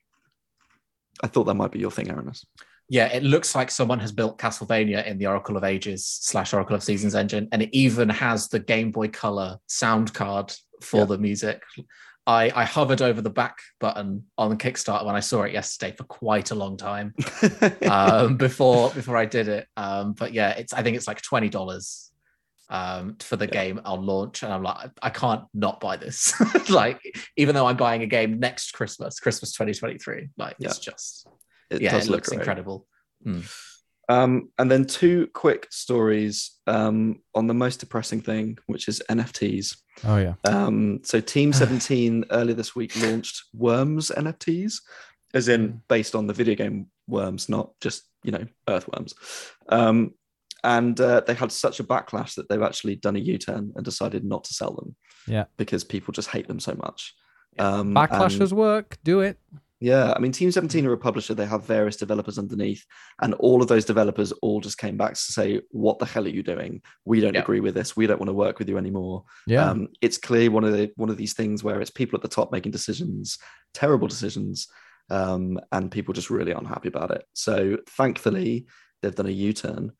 I 1.22 1.26
thought 1.26 1.44
that 1.44 1.54
might 1.54 1.72
be 1.72 1.78
your 1.78 1.90
thing, 1.90 2.10
Aramis. 2.10 2.44
Yeah, 2.88 3.06
it 3.06 3.24
looks 3.24 3.54
like 3.54 3.70
someone 3.70 3.98
has 3.98 4.12
built 4.12 4.38
Castlevania 4.38 5.04
in 5.06 5.18
the 5.18 5.26
Oracle 5.26 5.56
of 5.56 5.64
Ages 5.64 6.06
slash 6.06 6.52
Oracle 6.52 6.76
of 6.76 6.82
Seasons 6.82 7.14
engine, 7.14 7.48
and 7.50 7.62
it 7.62 7.70
even 7.72 8.08
has 8.08 8.48
the 8.48 8.60
Game 8.60 8.92
Boy 8.92 9.08
Color 9.08 9.58
sound 9.66 10.14
card 10.14 10.52
for 10.80 11.04
the 11.04 11.18
music. 11.18 11.62
I, 12.28 12.50
I 12.54 12.64
hovered 12.64 13.02
over 13.02 13.20
the 13.20 13.30
back 13.30 13.58
button 13.78 14.24
on 14.36 14.50
the 14.50 14.56
Kickstarter 14.56 15.04
when 15.04 15.14
I 15.14 15.20
saw 15.20 15.42
it 15.42 15.52
yesterday 15.52 15.94
for 15.96 16.04
quite 16.04 16.50
a 16.50 16.56
long 16.56 16.76
time 16.76 17.14
um, 17.88 18.36
before 18.36 18.90
before 18.90 19.16
I 19.16 19.26
did 19.26 19.48
it. 19.48 19.68
Um, 19.76 20.12
but 20.12 20.32
yeah, 20.32 20.50
it's 20.50 20.72
I 20.72 20.82
think 20.82 20.96
it's 20.96 21.06
like 21.06 21.22
twenty 21.22 21.48
dollars 21.48 22.05
um, 22.68 23.16
for 23.20 23.36
the 23.36 23.46
Yeah. 23.46 23.50
game 23.52 23.80
on 23.84 24.04
launch, 24.04 24.42
and 24.42 24.52
I'm 24.52 24.62
like, 24.62 24.90
I 25.02 25.10
can't 25.10 25.44
not 25.54 25.80
buy 25.80 25.96
this. 25.96 26.34
like, 26.70 27.00
even 27.36 27.54
though 27.54 27.66
I'm 27.66 27.76
buying 27.76 28.02
a 28.02 28.06
game 28.06 28.38
next 28.40 28.72
Christmas, 28.72 29.20
Christmas 29.20 29.52
2023, 29.52 30.30
like 30.36 30.56
it's 30.60 30.78
just 30.78 31.26
it 31.70 31.80
yeah, 31.80 31.92
does 31.92 32.06
it 32.06 32.10
look 32.10 32.16
looks 32.18 32.28
great. 32.30 32.38
incredible. 32.38 32.86
Um, 34.08 34.50
and 34.58 34.70
then 34.70 34.84
two 34.84 35.28
quick 35.34 35.66
stories 35.70 36.52
um, 36.68 37.22
on 37.34 37.48
the 37.48 37.54
most 37.54 37.80
depressing 37.80 38.20
thing, 38.20 38.56
which 38.66 38.86
is 38.86 39.02
NFTs. 39.10 39.76
Oh 40.04 40.16
yeah. 40.18 40.34
Um, 40.44 41.00
so 41.02 41.20
Team 41.20 41.52
17 41.52 42.26
earlier 42.30 42.54
this 42.54 42.76
week 42.76 42.92
launched 43.02 43.42
Worms 43.52 44.12
NFTs, 44.16 44.74
as 45.34 45.48
in 45.48 45.82
based 45.88 46.14
on 46.14 46.26
the 46.28 46.32
video 46.34 46.54
game 46.54 46.86
Worms, 47.08 47.48
not 47.48 47.72
just 47.80 48.04
you 48.22 48.30
know 48.32 48.44
earthworms. 48.68 49.14
Um, 49.68 50.14
and 50.74 51.00
uh, 51.00 51.20
they 51.26 51.34
had 51.34 51.50
such 51.52 51.80
a 51.80 51.84
backlash 51.84 52.34
that 52.34 52.48
they've 52.48 52.62
actually 52.70 52.96
done 52.96 53.16
a 53.16 53.20
U-turn 53.34 53.72
and 53.74 53.84
decided 53.84 54.22
not 54.24 54.44
to 54.44 54.54
sell 54.54 54.74
them. 54.74 54.94
Yeah. 55.28 55.46
because 55.56 55.82
people 55.82 56.12
just 56.12 56.28
hate 56.30 56.46
them 56.46 56.60
so 56.60 56.74
much. 56.86 57.14
Um, 57.58 57.88
and- 57.88 57.96
Backlashers 57.96 58.52
work. 58.52 58.96
Do 59.02 59.20
it. 59.20 59.38
yeah, 59.80 60.12
I 60.14 60.18
mean, 60.20 60.30
Team 60.32 60.50
17 60.52 60.86
are 60.86 60.92
a 60.92 60.98
publisher. 60.98 61.34
They 61.34 61.46
have 61.46 61.64
various 61.64 61.96
developers 61.96 62.38
underneath, 62.38 62.84
and 63.22 63.34
all 63.34 63.60
of 63.62 63.68
those 63.68 63.84
developers 63.84 64.30
all 64.42 64.60
just 64.60 64.78
came 64.78 64.96
back 64.96 65.14
to 65.14 65.20
say, 65.36 65.60
"What 65.70 65.98
the 65.98 66.06
hell 66.06 66.26
are 66.26 66.36
you 66.38 66.42
doing? 66.44 66.80
We 67.04 67.20
don't 67.20 67.34
Yeah. 67.34 67.40
agree 67.42 67.60
with 67.60 67.74
this. 67.74 67.96
We 67.96 68.06
don't 68.06 68.20
want 68.20 68.28
to 68.30 68.34
work 68.44 68.58
with 68.60 68.68
you 68.68 68.78
anymore." 68.78 69.24
Yeah. 69.46 69.68
Um, 69.70 69.88
it's 70.00 70.18
clear 70.28 70.50
one 70.50 70.64
of 70.64 70.72
the 70.72 70.92
one 70.96 71.10
of 71.10 71.16
these 71.16 71.34
things 71.34 71.64
where 71.64 71.80
it's 71.80 71.90
people 72.00 72.16
at 72.16 72.22
the 72.22 72.36
top 72.36 72.52
making 72.52 72.72
decisions, 72.72 73.38
terrible 73.74 74.06
decisions, 74.08 74.68
um, 75.10 75.58
and 75.72 75.90
people 75.90 76.14
just 76.14 76.30
really 76.30 76.52
aren't 76.54 76.68
happy 76.68 76.88
about 76.88 77.10
it. 77.10 77.24
So 77.34 77.78
thankfully, 77.88 78.66
they've 79.02 79.14
done 79.20 79.26
a 79.34 79.40
U-turn, 79.48 79.92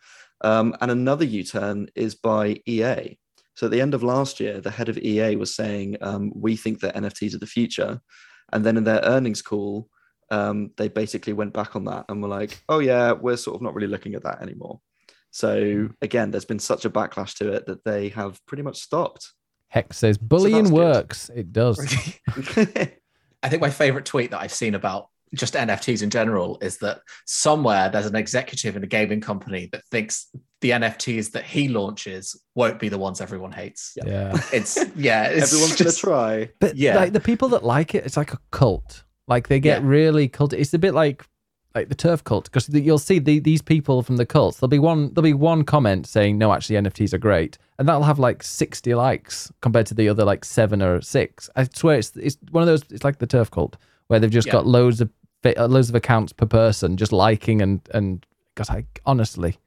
um, 0.47 0.77
and 0.81 0.93
another 0.93 1.25
U-turn 1.25 1.89
is 1.97 2.15
by 2.15 2.61
EA. 2.67 3.19
So 3.57 3.67
at 3.67 3.73
the 3.73 3.81
end 3.81 3.95
of 3.95 4.05
last 4.05 4.39
year, 4.39 4.61
the 4.61 4.71
head 4.71 4.89
of 4.89 4.97
EA 4.97 5.35
was 5.35 5.57
saying, 5.57 5.97
um, 6.01 6.31
"We 6.35 6.57
think 6.57 6.81
that 6.81 6.95
NFTs 6.95 7.35
are 7.35 7.39
the 7.39 7.47
future," 7.47 8.01
and 8.53 8.65
then 8.65 8.77
in 8.77 8.85
their 8.85 9.01
earnings 9.03 9.43
call, 9.43 9.89
um, 10.31 10.71
they 10.77 10.89
basically 10.89 11.33
went 11.33 11.53
back 11.53 11.75
on 11.75 11.85
that 11.87 12.05
and 12.09 12.23
were 12.23 12.29
like, 12.29 12.63
"Oh 12.69 12.79
yeah, 12.79 13.11
we're 13.13 13.37
sort 13.37 13.57
of 13.57 13.63
not 13.63 13.75
really 13.75 13.89
looking 13.89 14.15
at 14.15 14.23
that 14.23 14.41
anymore." 14.41 14.81
So 15.33 15.89
again, 16.01 16.31
there's 16.31 16.45
been 16.45 16.61
such 16.61 16.85
a 16.85 16.91
backlash 16.91 17.37
to 17.39 17.53
it 17.53 17.67
that 17.67 17.85
they 17.85 18.11
have 18.11 18.39
pretty 18.47 18.63
much 18.63 18.79
stopped. 18.79 19.33
Hex 19.69 19.99
says 19.99 20.17
bullying 20.17 20.65
that's 20.65 20.71
good. 20.71 20.77
works. 20.77 21.31
It 21.35 21.53
does. 21.53 21.79
I 23.43 23.49
think 23.49 23.61
my 23.61 23.71
favorite 23.71 24.05
tweet 24.05 24.31
that 24.31 24.41
I've 24.41 24.53
seen 24.53 24.77
about 24.77 25.09
just 25.35 25.55
NFTs 25.55 26.03
in 26.03 26.11
general 26.11 26.59
is 26.63 26.79
that 26.79 27.01
somewhere 27.25 27.89
there's 27.91 28.07
an 28.07 28.17
executive 28.17 28.77
in 28.77 28.85
a 28.85 28.87
gaming 28.87 29.21
company 29.21 29.69
that 29.73 29.85
thinks 29.91 30.29
the 30.61 30.71
NFTs 30.71 31.33
that 31.33 31.45
he 31.45 31.69
launches 31.69 32.41
won't 32.55 32.79
be 32.79 32.89
the 32.89 32.99
ones 32.99 33.21
everyone 33.21 33.53
hates. 33.53 33.93
Yeah. 34.05 34.33
It's 34.53 34.77
yeah, 34.97 35.25
it's 35.25 35.53
Everyone's 35.53 35.77
just 35.77 36.03
gonna 36.03 36.15
try. 36.17 36.51
But 36.61 36.77
Yeah. 36.77 36.97
like 36.97 37.13
the 37.13 37.21
people 37.21 37.49
that 37.51 37.65
like 37.65 37.95
it, 37.95 38.07
it's 38.07 38.17
like 38.17 38.33
a 38.33 38.39
cult. 38.53 39.05
Like 39.29 39.49
they 39.49 39.61
get 39.61 39.83
Yeah. 39.83 39.89
really 39.89 40.29
cult. 40.29 40.53
It's 40.53 40.73
a 40.73 40.79
bit 40.79 40.95
like 40.95 41.25
like 41.75 41.91
the 41.91 41.95
turf 41.95 42.25
cult 42.25 42.47
because 42.47 42.71
you'll 42.71 42.99
see 42.99 43.19
the, 43.19 43.39
these 43.39 43.61
people 43.61 44.03
from 44.03 44.17
the 44.17 44.25
cults. 44.25 44.59
There'll 44.59 44.69
be 44.69 44.79
one. 44.79 45.13
There'll 45.13 45.23
be 45.23 45.35
one 45.35 45.63
comment 45.63 46.07
saying 46.07 46.39
no, 46.39 46.55
actually 46.55 46.77
NFTs 46.77 47.13
are 47.13 47.19
great, 47.19 47.59
and 47.79 47.87
that'll 47.87 48.05
have 48.05 48.19
like 48.19 48.43
sixty 48.43 48.95
likes 48.95 49.53
compared 49.61 49.85
to 49.89 49.95
the 49.95 50.09
other 50.09 50.25
like 50.25 50.43
seven 50.47 50.81
or 50.81 51.03
six. 51.03 51.51
I 51.55 51.65
swear 51.65 51.99
it's 51.99 52.17
it's 52.17 52.39
one 52.51 52.63
of 52.63 52.67
those. 52.67 52.83
It's 52.91 53.05
like 53.05 53.19
the 53.19 53.27
turf 53.27 53.51
cult 53.51 53.77
where 54.09 54.21
they've 54.21 54.31
just 54.31 54.47
Yeah. 54.47 54.53
got 54.55 54.67
loads 54.67 55.01
of 55.01 55.11
uh, 55.45 55.67
loads 55.67 55.89
of 55.89 55.95
accounts 55.95 56.33
per 56.33 56.47
person 56.47 56.97
just 56.97 57.13
liking 57.13 57.63
and 57.63 57.81
and 57.95 58.25
because 58.55 58.71
I 58.71 58.85
honestly. 59.05 59.59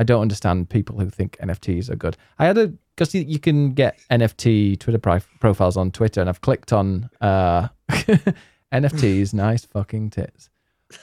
I 0.00 0.04
don't 0.04 0.22
understand 0.22 0.70
people 0.70 1.00
who 1.00 1.10
think 1.10 1.36
NFTs 1.42 1.90
are 1.90 1.96
good. 1.96 2.16
I 2.38 2.46
had 2.46 2.56
a 2.56 2.68
because 2.94 3.12
you, 3.16 3.22
you 3.22 3.40
can 3.40 3.72
get 3.74 3.98
NFT 4.12 4.78
Twitter 4.78 4.98
pri- 5.00 5.22
profiles 5.40 5.76
on 5.76 5.90
Twitter, 5.90 6.20
and 6.20 6.30
I've 6.30 6.40
clicked 6.40 6.72
on 6.72 7.10
uh, 7.20 7.66
NFTs. 8.72 9.34
nice 9.34 9.64
fucking 9.64 10.10
tits. 10.10 10.50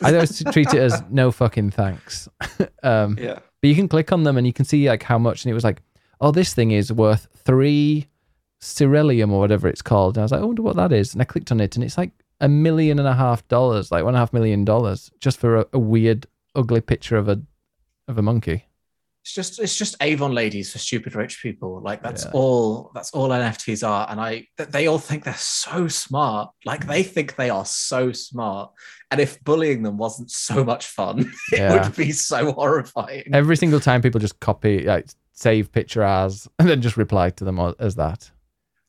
I 0.01 0.13
always 0.13 0.41
treat 0.51 0.73
it 0.73 0.79
as 0.79 1.03
no 1.09 1.31
fucking 1.31 1.71
thanks. 1.71 2.27
um, 2.83 3.17
Yeah. 3.19 3.39
but 3.61 3.67
you 3.67 3.75
can 3.75 3.87
click 3.87 4.11
on 4.13 4.23
them 4.23 4.37
and 4.37 4.47
you 4.47 4.53
can 4.53 4.63
see 4.65 4.87
like 4.89 5.03
how 5.03 5.17
much, 5.19 5.43
and 5.43 5.51
it 5.51 5.53
was 5.53 5.63
like, 5.65 5.81
oh, 6.21 6.31
this 6.31 6.53
thing 6.53 6.71
is 6.71 6.91
worth 6.93 7.27
three 7.35 8.07
Ceruleum 8.61 9.31
or 9.31 9.39
whatever 9.39 9.67
it's 9.67 9.81
called. 9.81 10.15
And 10.17 10.21
I 10.21 10.25
was 10.25 10.31
like, 10.31 10.41
I 10.41 10.45
wonder 10.45 10.61
what 10.61 10.75
that 10.77 10.91
is. 10.93 11.13
And 11.13 11.21
I 11.21 11.25
clicked 11.25 11.51
on 11.51 11.59
it, 11.59 11.75
and 11.75 11.83
it's 11.83 11.97
like 11.97 12.11
a 12.41 12.47
million 12.49 12.99
and 12.99 13.07
a 13.07 13.13
half 13.13 13.47
dollars, 13.47 13.91
like 13.91 14.03
one 14.03 14.13
and 14.13 14.17
a 14.17 14.19
half 14.19 14.33
million 14.33 14.65
dollars, 14.65 15.11
just 15.19 15.39
for 15.39 15.57
a, 15.57 15.65
a 15.73 15.79
weird, 15.79 16.27
ugly 16.55 16.81
picture 16.81 17.17
of 17.17 17.29
a 17.29 17.41
of 18.07 18.17
a 18.17 18.21
monkey. 18.21 18.65
it's 19.23 19.33
just 19.33 19.59
it's 19.59 19.75
just 19.75 19.95
Avon 20.01 20.31
ladies 20.33 20.71
for 20.71 20.77
stupid 20.77 21.15
rich 21.15 21.41
people. 21.41 21.81
Like 21.81 22.03
that's 22.03 22.25
Yeah. 22.25 22.31
all 22.33 22.91
that's 22.93 23.11
all 23.11 23.29
NFTs 23.29 23.87
are. 23.87 24.07
And 24.09 24.21
I 24.21 24.47
they 24.57 24.85
all 24.87 24.99
think 24.99 25.23
they're 25.23 25.33
so 25.35 25.87
smart. 25.87 26.51
Like 26.65 26.85
they 26.85 27.03
mm. 27.03 27.07
think 27.07 27.35
they 27.35 27.49
are 27.49 27.65
so 27.65 28.11
smart. 28.11 28.71
And 29.09 29.19
if 29.19 29.43
bullying 29.43 29.81
them 29.81 29.97
wasn't 29.97 30.29
so 30.29 30.63
much 30.63 30.85
fun, 30.85 31.19
it 31.51 31.59
Yeah. 31.59 31.83
would 31.83 31.95
be 31.95 32.11
so 32.11 32.51
horrifying. 32.51 33.29
Every 33.33 33.57
single 33.57 33.79
time 33.79 34.01
people 34.03 34.19
just 34.19 34.39
copy, 34.39 34.83
like 34.83 35.07
save 35.33 35.71
picture 35.71 36.03
as, 36.03 36.47
and 36.59 36.69
then 36.69 36.81
just 36.81 36.95
reply 36.97 37.31
to 37.31 37.43
them 37.43 37.59
as 37.79 37.95
that. 37.95 38.29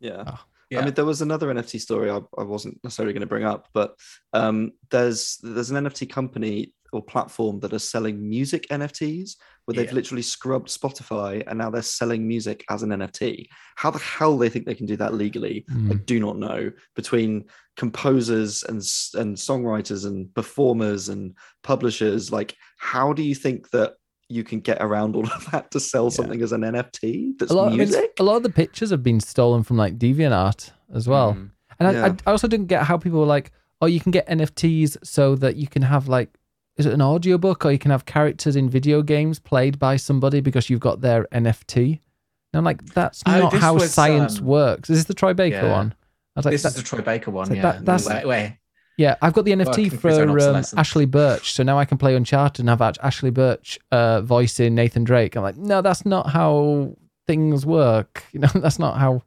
Yeah. 0.01 0.25
Oh. 0.27 0.41
Yeah. 0.71 0.81
I 0.81 0.85
mean, 0.85 0.95
there 0.95 1.05
was 1.05 1.23
another 1.23 1.49
NFT 1.53 1.81
story 1.81 2.11
I, 2.11 2.21
I 2.39 2.43
wasn't 2.43 2.79
necessarily 2.83 3.13
going 3.13 3.21
to 3.21 3.27
bring 3.27 3.45
up, 3.45 3.69
but 3.73 3.95
um, 4.33 4.73
there's 4.91 5.39
there's 5.43 5.71
an 5.71 5.85
NFT 5.85 6.11
company 6.11 6.73
or 6.93 7.03
platform 7.03 7.59
that 7.61 7.73
are 7.73 7.79
selling 7.81 8.29
music 8.29 8.67
NFTs 8.71 9.37
where 9.65 9.75
they've 9.75 9.87
Yeah. 9.87 9.95
literally 9.95 10.23
scrubbed 10.23 10.69
Spotify 10.69 11.43
and 11.47 11.59
now 11.59 11.69
they're 11.69 11.83
selling 11.83 12.27
music 12.27 12.65
as 12.71 12.83
an 12.85 12.91
NFT. 12.91 13.49
How 13.75 13.91
the 13.91 13.99
hell 13.99 14.39
they 14.39 14.49
think 14.49 14.67
they 14.67 14.75
can 14.75 14.87
do 14.87 14.97
that 14.97 15.15
legally, 15.15 15.65
I 15.69 15.73
Mm. 15.73 16.07
do 16.07 16.21
not 16.21 16.39
know. 16.39 16.71
Between 16.95 17.45
composers 17.77 18.63
and 18.65 18.77
and 19.21 19.37
songwriters 19.37 20.07
and 20.07 20.33
performers 20.35 21.09
and 21.09 21.35
publishers, 21.63 22.33
like 22.33 22.55
how 22.79 23.13
do 23.13 23.23
you 23.23 23.35
think 23.35 23.71
that 23.71 23.95
you 24.29 24.43
can 24.45 24.61
get 24.61 24.79
around 24.83 25.15
all 25.17 25.25
of 25.31 25.51
that 25.53 25.71
to 25.71 25.81
sell 25.81 26.05
Yeah. 26.05 26.11
something 26.11 26.43
as 26.43 26.53
an 26.53 26.63
NFT 26.63 27.39
that's 27.39 27.53
A 27.53 27.55
lot, 27.55 27.67
I 27.67 27.69
mean, 27.71 27.79
music? 27.79 28.13
a 28.19 28.23
lot 28.23 28.37
of 28.37 28.43
the 28.43 28.51
pictures 28.51 28.91
have 28.91 29.03
been 29.03 29.21
stolen 29.21 29.63
from 29.63 29.77
like 29.77 29.99
DeviantArt 29.99 30.73
as 30.93 31.07
well. 31.09 31.35
Mm. 31.35 31.51
And 31.79 31.89
I, 31.89 31.93
Yeah. 31.93 32.07
I, 32.07 32.17
I 32.27 32.31
also 32.33 32.49
didn't 32.49 32.67
get 32.67 32.83
how 32.85 32.97
people 32.99 33.21
were 33.21 33.27
like, 33.27 33.53
oh, 33.81 33.87
you 33.87 34.01
can 34.01 34.11
get 34.11 34.27
NFTs 34.29 34.97
so 35.05 35.37
that 35.37 35.57
you 35.57 35.67
can 35.69 35.83
have 35.83 36.09
like, 36.09 36.31
is 36.77 36.87
it 36.87 36.93
an 36.93 37.03
audiobook 37.03 37.65
or 37.65 37.71
you 37.73 37.79
can 37.79 37.91
have 37.91 38.05
characters 38.05 38.57
in 38.57 38.69
video 38.69 39.01
games 39.03 39.39
played 39.39 39.79
by 39.79 39.97
somebody 39.97 40.41
because 40.41 40.69
you've 40.69 40.81
got 40.81 41.01
their 41.03 41.25
NFT? 41.33 41.77
And 41.87 42.59
I'm 42.59 42.65
like, 42.65 42.85
that's 42.95 43.23
Oh, 43.27 43.39
not 43.39 43.53
this 43.53 43.61
how 43.61 43.75
was, 43.75 43.93
science 43.93 44.39
um, 44.41 44.47
works. 44.47 44.91
Is 44.91 44.99
this 44.99 45.05
the 45.05 45.15
Troy 45.15 45.35
Baker 45.35 45.57
yeah. 45.57 45.73
one? 45.73 45.95
I 46.35 46.39
was 46.41 46.45
like, 46.47 46.53
this 46.53 46.63
that- 46.65 46.69
is 46.71 46.75
the 46.77 46.83
Troy 46.83 47.01
Baker 47.01 47.31
one, 47.31 47.49
like 47.49 47.57
yeah. 47.57 47.63
that- 47.63 47.85
that's- 47.85 48.07
where, 48.07 48.27
where- 48.27 48.59
yeah, 48.97 49.17
I've 49.21 49.35
got 49.35 49.45
the 49.45 49.53
NFT 49.53 49.67
Working 49.67 49.91
for 49.91 50.09
his 50.09 50.19
own 50.19 50.29
for 50.39 50.49
um. 50.49 50.79
Ashly 50.79 51.11
Burch, 51.11 51.53
so 51.53 51.63
now 51.63 51.79
I 51.79 51.85
can 51.85 51.99
play 51.99 52.15
Uncharted 52.15 52.61
and 52.61 52.69
have 52.69 52.81
Ashly 52.81 53.33
Burch 53.33 53.79
uh, 53.93 54.23
voicing 54.23 54.75
Nathan 54.75 55.05
Drake. 55.05 55.37
I'm 55.37 55.43
like, 55.43 55.57
no, 55.57 55.83
that's 55.83 56.07
not 56.07 56.31
how 56.31 56.97
things 57.27 57.67
work. 57.67 58.25
You 58.33 58.41
know, 58.41 58.49
that's 58.55 58.79
not 58.79 58.99
how 58.99 59.23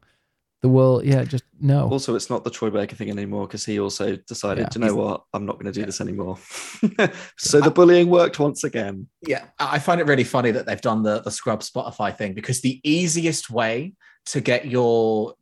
the 0.62 0.70
world. 0.70 1.06
Yeah, 1.06 1.24
just 1.24 1.44
no. 1.60 1.88
Also, 1.90 2.16
it's 2.16 2.30
not 2.30 2.44
the 2.44 2.50
Troy 2.50 2.70
Baker 2.70 2.96
thing 2.96 3.10
anymore 3.10 3.48
because 3.48 3.66
he 3.66 3.80
also 3.80 4.16
decided, 4.16 4.64
Yeah. 4.64 4.70
You 4.76 4.88
know 4.88 4.96
what? 4.96 5.24
I'm 5.34 5.46
not 5.46 5.54
going 5.60 5.72
to 5.72 5.80
do 5.80 5.86
this 5.86 6.02
anymore. 6.02 6.38
so 7.38 7.62
the 7.62 7.72
bullying 7.72 8.10
worked 8.10 8.40
once 8.40 8.64
again. 8.64 9.08
yeah, 9.28 9.46
I 9.60 9.76
I 9.76 9.80
find 9.80 10.02
it 10.02 10.08
really 10.08 10.24
funny 10.24 10.52
that 10.52 10.66
they've 10.66 10.82
done 10.82 11.04
the 11.04 11.22
the 11.22 11.32
scrub 11.32 11.62
Spotify 11.62 12.16
thing 12.16 12.34
because 12.34 12.62
the 12.62 12.82
easiest 12.84 13.50
way 13.50 13.94
to 14.28 14.42
get 14.42 14.66
your 14.66 15.34
v- 15.34 15.39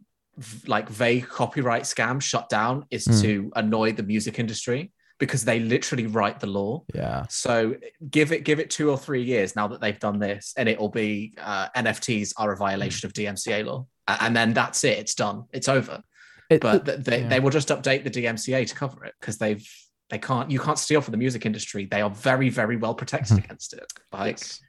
like 0.67 0.87
vague 0.89 1.27
copyright 1.27 1.83
scam 1.83 2.21
shut 2.21 2.49
down 2.49 2.85
is 2.91 3.05
Hmm. 3.05 3.21
to 3.21 3.51
annoy 3.55 3.91
the 3.93 4.03
music 4.03 4.37
industry 4.39 4.91
because 5.19 5.43
they 5.43 5.59
literally 5.59 6.05
write 6.05 6.39
the 6.39 6.45
law. 6.47 6.83
Yeah. 6.93 7.25
So 7.29 7.75
give 8.11 8.31
it 8.31 8.43
give 8.43 8.59
it 8.59 8.69
two 8.69 8.91
or 8.91 8.97
three 8.97 9.23
years 9.23 9.55
now 9.55 9.67
that 9.69 9.81
they've 9.81 9.99
done 9.99 10.19
this, 10.19 10.53
and 10.57 10.69
it 10.69 10.79
will 10.79 10.89
be 10.89 11.33
uh, 11.39 11.69
NFTs 11.75 12.33
are 12.37 12.51
a 12.53 12.57
violation 12.57 13.07
of 13.07 13.13
DMCA 13.13 13.65
law, 13.65 13.87
and 14.07 14.35
then 14.35 14.53
that's 14.53 14.83
it. 14.83 14.99
It's 14.99 15.15
done. 15.15 15.45
It's 15.53 15.67
over. 15.67 16.01
It- 16.49 16.61
But 16.61 16.85
th- 16.85 16.99
they, 16.99 17.21
yeah. 17.21 17.27
they 17.29 17.39
will 17.39 17.49
just 17.49 17.69
update 17.69 18.03
the 18.03 18.11
DMCA 18.11 18.67
to 18.67 18.75
cover 18.75 19.05
it 19.05 19.15
because 19.19 19.37
they've 19.39 19.67
they 20.09 20.19
can't 20.19 20.51
you 20.51 20.59
can't 20.59 20.77
steal 20.79 21.01
from 21.01 21.13
the 21.13 21.17
music 21.17 21.45
industry. 21.47 21.85
They 21.85 22.01
are 22.01 22.11
very 22.11 22.49
very 22.49 22.77
well 22.77 22.93
protected 22.93 23.37
Mhm. 23.37 23.43
against 23.45 23.73
it. 23.73 23.91
Like 24.13 24.37
Yes. 24.37 24.61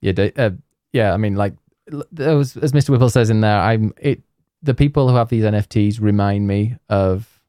yeah, 0.00 0.12
they- 0.12 0.32
uh, 0.34 0.50
yeah. 0.92 1.12
I 1.12 1.16
mean, 1.16 1.34
like 1.34 1.54
l- 1.92 2.04
those, 2.12 2.56
as 2.56 2.70
Mr. 2.72 2.90
Whipple 2.90 3.10
says 3.10 3.28
in 3.28 3.40
there, 3.40 3.58
I'm 3.60 3.92
it. 4.00 4.22
The 4.62 4.74
people 4.74 5.08
who 5.08 5.16
have 5.16 5.28
these 5.28 5.44
NFTs 5.44 6.00
remind 6.00 6.46
me 6.46 6.76
of 6.88 7.40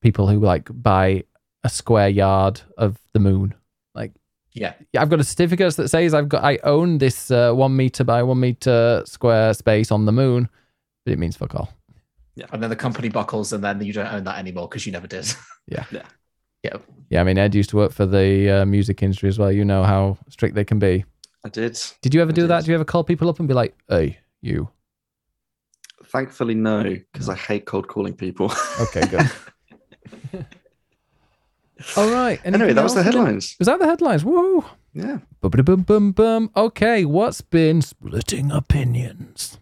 people 0.00 0.28
who 0.28 0.40
like 0.40 0.68
buy 0.70 1.24
a 1.64 1.68
square 1.68 2.08
yard 2.08 2.60
of 2.76 2.98
the 3.12 3.20
moon. 3.20 3.54
Like, 3.94 4.12
yeah, 4.52 4.74
yeah, 4.92 5.02
I've 5.02 5.10
got 5.10 5.20
a 5.20 5.24
certificate 5.24 5.76
that 5.76 5.88
says 5.88 6.14
I've 6.14 6.28
got 6.28 6.44
I 6.44 6.58
own 6.64 6.98
this 6.98 7.30
uh, 7.30 7.52
one 7.52 7.76
meter 7.76 8.04
by 8.04 8.22
one 8.22 8.40
meter 8.40 9.02
square 9.06 9.54
space 9.54 9.90
on 9.90 10.04
the 10.04 10.12
moon, 10.12 10.48
but 11.04 11.12
it 11.12 11.18
means 11.18 11.36
fuck 11.36 11.54
all. 11.54 11.72
Yeah, 12.34 12.46
and 12.52 12.62
then 12.62 12.70
the 12.70 12.76
company 12.76 13.08
buckles, 13.08 13.52
and 13.52 13.62
then 13.64 13.82
you 13.82 13.92
don't 13.92 14.12
own 14.12 14.24
that 14.24 14.38
anymore 14.38 14.68
because 14.68 14.86
you 14.86 14.92
never 14.92 15.06
did. 15.06 15.26
Yeah. 15.70 15.84
Yeah. 15.92 16.02
yeah. 16.62 16.76
Yeah, 17.10 17.20
I 17.20 17.24
mean, 17.24 17.36
Ed 17.36 17.54
used 17.54 17.68
to 17.70 17.76
work 17.76 17.92
for 17.92 18.06
the 18.06 18.62
uh, 18.62 18.64
music 18.64 19.02
industry 19.02 19.28
as 19.28 19.38
well. 19.38 19.52
You 19.52 19.66
know 19.66 19.84
how 19.84 20.16
strict 20.30 20.54
they 20.54 20.64
can 20.64 20.78
be. 20.78 21.04
I 21.44 21.50
did. 21.50 21.78
Did 22.00 22.14
you 22.14 22.22
ever 22.22 22.30
I 22.30 22.34
do 22.34 22.46
that? 22.46 22.60
did. 22.60 22.64
Do 22.66 22.70
you 22.70 22.74
ever 22.76 22.86
call 22.86 23.04
people 23.04 23.28
up 23.28 23.38
and 23.38 23.46
be 23.46 23.52
like, 23.52 23.76
"Hey, 23.86 24.18
you"? 24.40 24.70
Thankfully, 26.10 26.54
no, 26.54 26.82
because 27.12 27.28
I 27.28 27.34
hate 27.34 27.66
cold 27.66 27.88
calling 27.88 28.14
people. 28.14 28.50
Okay, 28.80 29.06
good. 29.06 29.30
All 31.96 32.10
right. 32.10 32.40
anyway, 32.44 32.72
that 32.72 32.82
was 32.82 32.94
the 32.94 33.02
headlines. 33.02 33.54
Was 33.58 33.66
that 33.66 33.78
the 33.78 33.86
headlines? 33.86 34.24
Woo! 34.24 34.64
Yeah. 34.94 35.18
Boom, 35.40 35.50
boom, 35.64 35.82
boom, 35.82 36.12
boom. 36.12 36.50
Okay, 36.56 37.04
what's 37.04 37.40
been 37.40 37.82
splitting 37.82 38.50
opinions? 38.50 39.58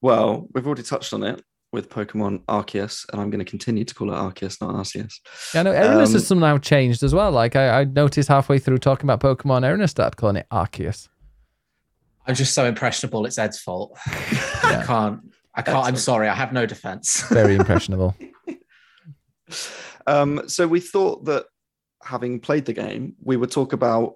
Well, 0.00 0.46
we've 0.54 0.64
already 0.66 0.84
touched 0.84 1.12
on 1.12 1.24
it 1.24 1.42
with 1.72 1.90
Pokemon 1.90 2.44
Arceus, 2.44 3.04
and 3.12 3.20
I'm 3.20 3.30
going 3.30 3.44
to 3.44 3.50
continue 3.50 3.84
to 3.84 3.94
call 3.94 4.12
it 4.12 4.16
Arceus, 4.16 4.60
not 4.60 4.74
Arceus. 4.74 5.14
Yeah, 5.52 5.60
I 5.60 5.62
know 5.64 5.72
Erinus 5.72 6.06
Um, 6.08 6.12
has 6.12 6.26
somehow 6.26 6.58
changed 6.58 7.02
as 7.02 7.14
well. 7.14 7.32
Like 7.32 7.56
I, 7.56 7.80
I 7.80 7.84
noticed 7.84 8.28
halfway 8.28 8.58
through 8.58 8.78
talking 8.78 9.08
about 9.10 9.20
Pokemon, 9.20 9.62
Erinus 9.62 9.90
started 9.90 10.16
calling 10.16 10.36
it 10.36 10.46
Arceus. 10.52 11.08
I'm 12.26 12.34
just 12.34 12.54
so 12.54 12.64
impressionable. 12.66 13.26
It's 13.26 13.38
Ed's 13.38 13.58
fault. 13.58 13.98
I 14.06 14.84
can't. 14.86 15.20
I 15.58 15.62
can't. 15.62 15.84
I'm 15.84 15.96
sorry. 15.96 16.28
I 16.28 16.34
have 16.34 16.52
no 16.52 16.66
defense. 16.66 17.22
Very 17.30 17.56
impressionable. 17.56 18.14
Um, 20.06 20.48
so 20.48 20.68
we 20.68 20.78
thought 20.78 21.24
that 21.24 21.46
having 22.02 22.38
played 22.38 22.64
the 22.64 22.72
game, 22.72 23.16
we 23.20 23.36
would 23.36 23.50
talk 23.50 23.72
about 23.72 24.14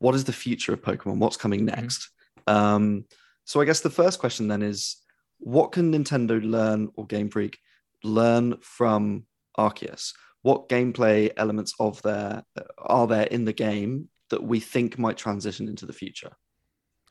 what 0.00 0.14
is 0.14 0.24
the 0.24 0.34
future 0.34 0.74
of 0.74 0.82
Pokemon, 0.82 1.16
what's 1.16 1.38
coming 1.38 1.64
next. 1.64 2.10
Um, 2.46 3.06
so 3.44 3.60
I 3.60 3.64
guess 3.64 3.80
the 3.80 3.88
first 3.88 4.18
question 4.18 4.48
then 4.48 4.60
is, 4.62 4.98
what 5.38 5.72
can 5.72 5.92
Nintendo 5.92 6.44
learn 6.44 6.90
or 6.94 7.06
Game 7.06 7.30
Freak 7.30 7.58
learn 8.04 8.58
from 8.60 9.24
Arceus? 9.58 10.12
What 10.42 10.68
gameplay 10.68 11.32
elements 11.38 11.72
of 11.80 12.02
there 12.02 12.42
are 12.78 13.06
there 13.06 13.26
in 13.26 13.46
the 13.46 13.52
game 13.54 14.10
that 14.28 14.42
we 14.42 14.60
think 14.60 14.98
might 14.98 15.16
transition 15.16 15.68
into 15.68 15.86
the 15.86 15.92
future? 15.92 16.32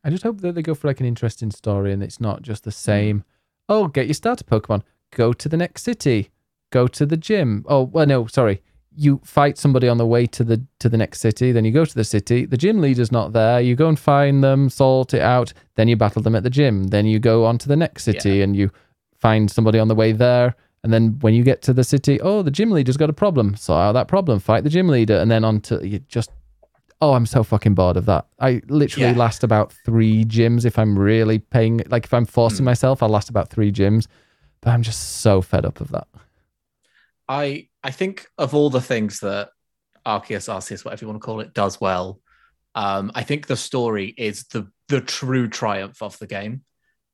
I 0.04 0.12
just 0.12 0.24
hope 0.24 0.42
that 0.42 0.54
they 0.54 0.62
go 0.62 0.76
for 0.76 0.88
like 0.88 1.00
an 1.00 1.06
interesting 1.06 1.50
story 1.50 1.94
and 1.94 2.04
it's 2.04 2.20
not 2.20 2.44
just 2.44 2.64
the 2.64 2.72
same. 2.72 3.24
Oh, 3.72 3.88
get 3.88 4.08
your 4.08 4.16
starter 4.16 4.44
Pokemon. 4.44 4.82
Go 5.16 5.32
to 5.32 5.48
the 5.48 5.56
next 5.56 5.84
city. 5.84 6.30
Go 6.72 6.88
to 6.88 7.06
the 7.06 7.16
gym. 7.16 7.66
Oh, 7.70 7.84
well, 7.84 8.06
no, 8.06 8.28
sorry. 8.28 8.62
You 8.94 9.22
fight 9.24 9.58
somebody 9.58 9.88
on 9.88 9.98
the 9.98 10.06
way 10.06 10.26
to 10.28 10.44
the 10.44 10.62
to 10.80 10.90
the 10.90 10.98
next 10.98 11.22
city. 11.22 11.54
Then 11.54 11.64
you 11.64 11.72
go 11.72 11.86
to 11.86 11.96
the 11.96 12.04
city. 12.04 12.46
The 12.46 12.58
gym 12.58 12.82
leader's 12.82 13.14
not 13.14 13.32
there. 13.32 13.62
You 13.62 13.78
go 13.78 13.88
and 13.88 13.98
find 13.98 14.44
them, 14.44 14.70
sort 14.70 15.14
it 15.14 15.22
out. 15.22 15.54
Then 15.76 15.88
you 15.88 15.96
battle 15.96 16.22
them 16.22 16.36
at 16.36 16.44
the 16.44 16.50
gym. 16.50 16.88
Then 16.88 17.06
you 17.06 17.18
go 17.18 17.46
on 17.46 17.58
to 17.60 17.70
the 17.70 17.78
next 17.78 18.04
city 18.04 18.42
and 18.42 18.58
you 18.58 18.72
find 19.16 19.50
somebody 19.50 19.80
on 19.80 19.88
the 19.88 19.96
way 19.96 20.12
there. 20.12 20.54
And 20.84 20.92
then 20.92 21.18
when 21.22 21.34
you 21.34 21.44
get 21.44 21.62
to 21.62 21.74
the 21.74 21.86
city, 21.86 22.20
oh, 22.20 22.42
the 22.42 22.52
gym 22.52 22.72
leader's 22.72 22.98
got 22.98 23.10
a 23.10 23.14
problem. 23.14 23.56
Sort 23.56 23.80
out 23.80 23.94
that 23.94 24.10
problem. 24.10 24.40
Fight 24.40 24.66
the 24.66 24.70
gym 24.70 24.90
leader. 24.90 25.16
And 25.16 25.32
then 25.32 25.46
on 25.46 25.62
to 25.62 25.88
you 25.88 26.00
just 26.10 26.30
Oh, 27.02 27.14
I'm 27.14 27.26
so 27.26 27.44
fucking 27.44 27.74
bored 27.74 27.98
of 27.98 28.06
that. 28.06 28.28
I 28.40 28.62
literally 28.68 29.14
Yeah. 29.14 29.18
last 29.18 29.44
about 29.44 29.74
three 29.74 30.24
gyms 30.24 30.66
if 30.66 30.78
I'm 30.78 30.98
really 30.98 31.40
paying, 31.40 31.82
like 31.90 32.06
if 32.06 32.14
I'm 32.14 32.26
forcing 32.26 32.64
Mm. 32.64 32.66
myself, 32.66 33.02
I'll 33.02 33.10
last 33.10 33.30
about 33.30 33.50
three 33.50 33.72
gyms. 33.72 34.08
But 34.62 34.72
I'm 34.72 34.84
just 34.84 35.18
so 35.22 35.42
fed 35.42 35.66
up 35.66 35.82
of 35.82 35.90
that. 35.90 36.08
I 37.28 37.70
I 37.84 37.92
think 37.92 38.28
of 38.38 38.54
all 38.54 38.70
the 38.70 38.82
things 38.82 39.20
that 39.22 39.50
Arceus, 40.06 40.48
Arceus, 40.54 40.86
whatever 40.86 41.04
you 41.04 41.08
want 41.08 41.22
to 41.22 41.26
call 41.26 41.40
it, 41.40 41.54
does 41.54 41.82
well. 41.82 42.22
Um, 42.76 43.12
I 43.16 43.24
think 43.24 43.48
the 43.48 43.58
story 43.58 44.14
is 44.18 44.46
the 44.46 44.68
the 44.88 45.02
true 45.02 45.48
triumph 45.48 46.02
of 46.02 46.18
the 46.20 46.28
game 46.28 46.64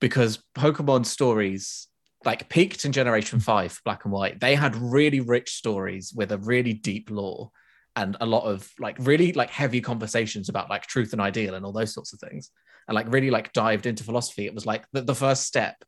because 0.02 0.44
Pokemon 0.56 1.06
stories 1.06 1.88
like 2.26 2.50
peaked 2.50 2.84
in 2.84 2.92
Generation 2.92 3.40
Five, 3.40 3.80
Black 3.86 4.04
and 4.04 4.12
White. 4.12 4.40
They 4.40 4.56
had 4.56 4.76
really 4.76 5.20
rich 5.22 5.54
stories 5.54 6.12
with 6.14 6.32
a 6.32 6.38
really 6.40 6.74
deep 6.74 7.10
lore 7.10 7.52
and 7.98 8.16
a 8.22 8.26
lot 8.26 8.44
of 8.44 8.72
like 8.80 8.96
really 9.00 9.34
like 9.34 9.50
heavy 9.50 9.82
conversations 9.82 10.48
about 10.48 10.70
like 10.70 10.86
truth 10.86 11.12
and 11.12 11.22
ideal 11.22 11.56
and 11.56 11.66
all 11.66 11.74
those 11.74 11.94
sorts 11.94 12.14
of 12.14 12.20
things, 12.20 12.52
and 12.88 12.96
like 12.96 13.12
really 13.12 13.32
like 13.32 13.52
dived 13.52 13.86
into 13.86 14.04
philosophy. 14.04 14.46
It 14.46 14.54
was 14.54 14.66
like 14.66 14.86
the, 14.94 15.02
the 15.02 15.16
first 15.16 15.44
step, 15.44 15.84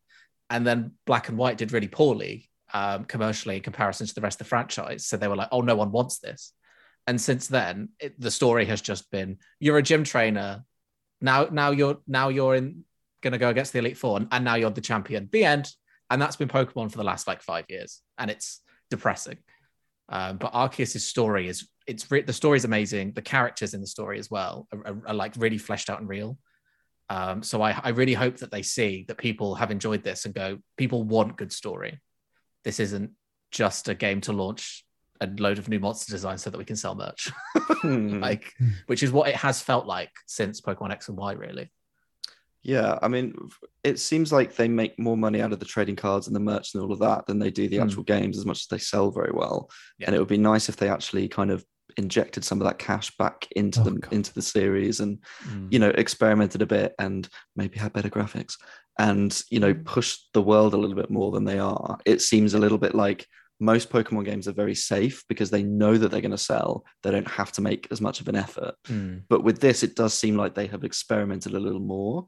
and 0.50 0.66
then 0.66 0.92
Black 1.06 1.28
and 1.28 1.38
White 1.38 1.56
did 1.56 1.72
really 1.72 1.88
poorly 1.88 2.50
um, 2.74 3.04
commercially 3.04 3.56
in 3.56 3.62
comparison 3.62 4.06
to 4.06 4.14
the 4.14 4.20
rest 4.20 4.40
of 4.40 4.46
the 4.46 4.50
franchise. 4.50 5.06
So 5.06 5.16
they 5.16 5.28
were 5.28 5.36
like, 5.36 5.48
oh, 5.52 5.60
no 5.60 5.76
one 5.76 5.92
wants 5.92 6.18
this. 6.18 6.52
And 7.06 7.20
since 7.20 7.46
then, 7.46 7.90
it, 7.98 8.20
the 8.20 8.30
story 8.30 8.66
has 8.66 8.80
just 8.80 9.10
been 9.10 9.38
you're 9.60 9.78
a 9.78 9.82
gym 9.82 10.04
trainer. 10.04 10.64
Now, 11.20 11.44
now 11.50 11.70
you're 11.70 11.98
now 12.06 12.28
you're 12.28 12.56
in 12.56 12.84
gonna 13.22 13.38
go 13.38 13.50
against 13.50 13.72
the 13.72 13.78
Elite 13.78 13.96
Four, 13.96 14.16
and, 14.18 14.28
and 14.32 14.44
now 14.44 14.56
you're 14.56 14.70
the 14.70 14.80
champion. 14.80 15.28
The 15.30 15.44
end. 15.44 15.70
And 16.12 16.20
that's 16.20 16.34
been 16.34 16.48
Pokemon 16.48 16.90
for 16.90 16.98
the 16.98 17.04
last 17.04 17.28
like 17.28 17.40
five 17.40 17.66
years, 17.68 18.02
and 18.18 18.32
it's 18.32 18.62
depressing. 18.90 19.38
Um, 20.10 20.36
but 20.38 20.52
Arceus' 20.52 21.00
story 21.00 21.48
is 21.48 21.68
it's 21.86 22.10
re- 22.10 22.22
the 22.22 22.32
story 22.32 22.56
is 22.56 22.64
amazing. 22.64 23.12
The 23.12 23.22
characters 23.22 23.74
in 23.74 23.80
the 23.80 23.86
story 23.86 24.18
as 24.18 24.30
well 24.30 24.66
are, 24.72 24.86
are, 24.86 25.02
are 25.08 25.14
like 25.14 25.34
really 25.36 25.58
fleshed 25.58 25.88
out 25.88 26.00
and 26.00 26.08
real. 26.08 26.36
Um, 27.08 27.42
so 27.42 27.62
I, 27.62 27.78
I 27.82 27.88
really 27.90 28.14
hope 28.14 28.36
that 28.38 28.52
they 28.52 28.62
see 28.62 29.04
that 29.08 29.18
people 29.18 29.54
have 29.56 29.70
enjoyed 29.70 30.04
this 30.04 30.26
and 30.26 30.34
go, 30.34 30.58
people 30.76 31.02
want 31.02 31.36
good 31.36 31.52
story. 31.52 32.00
This 32.64 32.78
isn't 32.78 33.10
just 33.50 33.88
a 33.88 33.94
game 33.94 34.20
to 34.22 34.32
launch 34.32 34.84
a 35.20 35.26
load 35.38 35.58
of 35.58 35.68
new 35.68 35.80
monster 35.80 36.12
designs 36.12 36.42
so 36.42 36.50
that 36.50 36.58
we 36.58 36.64
can 36.64 36.76
sell 36.76 36.94
merch, 36.94 37.30
Hmm. 37.82 38.20
like 38.20 38.52
which 38.86 39.02
is 39.02 39.10
what 39.12 39.28
it 39.28 39.36
has 39.36 39.60
felt 39.60 39.86
like 39.86 40.10
since 40.26 40.60
Pokemon 40.60 40.92
X 40.92 41.08
and 41.08 41.16
Y, 41.16 41.32
really. 41.32 41.70
Yeah, 42.62 42.98
I 43.00 43.08
mean, 43.08 43.34
it 43.84 43.98
seems 43.98 44.32
like 44.32 44.54
they 44.54 44.68
make 44.68 44.98
more 44.98 45.16
money 45.16 45.40
out 45.40 45.52
of 45.52 45.58
the 45.60 45.64
trading 45.64 45.96
cards 45.96 46.26
and 46.26 46.36
the 46.36 46.40
merch 46.40 46.74
and 46.74 46.82
all 46.82 46.92
of 46.92 46.98
that 46.98 47.26
than 47.26 47.38
they 47.38 47.50
do 47.50 47.68
the 47.68 47.78
Hmm. 47.78 47.84
actual 47.84 48.02
games, 48.02 48.38
as 48.38 48.44
much 48.44 48.60
as 48.60 48.66
they 48.66 48.78
sell 48.78 49.10
very 49.10 49.32
well. 49.32 49.70
Yeah. 49.98 50.06
And 50.06 50.16
it 50.16 50.18
would 50.18 50.28
be 50.28 50.36
nice 50.36 50.68
if 50.68 50.76
they 50.76 50.88
actually 50.90 51.28
kind 51.28 51.50
of 51.50 51.64
injected 51.96 52.44
some 52.44 52.60
of 52.60 52.66
that 52.66 52.78
cash 52.78 53.10
back 53.16 53.48
into 53.56 53.80
Oh, 53.80 53.84
them 53.84 54.00
into 54.12 54.32
the 54.32 54.42
series 54.42 55.00
and 55.00 55.18
you 55.70 55.78
know 55.80 55.88
experimented 55.88 56.62
a 56.62 56.66
bit 56.66 56.94
and 57.00 57.28
maybe 57.56 57.80
had 57.80 57.92
better 57.92 58.08
graphics 58.08 58.54
and 59.00 59.42
you 59.50 59.58
know 59.58 59.74
pushed 59.74 60.28
the 60.32 60.40
world 60.42 60.72
a 60.72 60.76
little 60.76 60.94
bit 60.94 61.10
more 61.10 61.32
than 61.32 61.44
they 61.44 61.58
are. 61.58 61.98
It 62.06 62.20
seems 62.22 62.54
a 62.54 62.58
little 62.60 62.78
bit 62.78 62.94
like 62.94 63.26
most 63.60 63.90
Pokemon 63.90 64.24
games 64.24 64.48
are 64.48 64.52
very 64.52 64.74
safe 64.74 65.22
because 65.28 65.50
they 65.50 65.62
know 65.62 65.96
that 65.96 66.10
they're 66.10 66.20
going 66.20 66.30
to 66.30 66.38
sell. 66.38 66.84
They 67.02 67.10
don't 67.10 67.28
have 67.30 67.52
to 67.52 67.60
make 67.60 67.86
as 67.90 68.00
much 68.00 68.20
of 68.20 68.28
an 68.28 68.36
effort. 68.36 68.74
Mm. 68.88 69.22
But 69.28 69.44
with 69.44 69.60
this, 69.60 69.82
it 69.82 69.94
does 69.94 70.14
seem 70.14 70.36
like 70.36 70.54
they 70.54 70.66
have 70.66 70.82
experimented 70.82 71.54
a 71.54 71.60
little 71.60 71.80
more. 71.80 72.26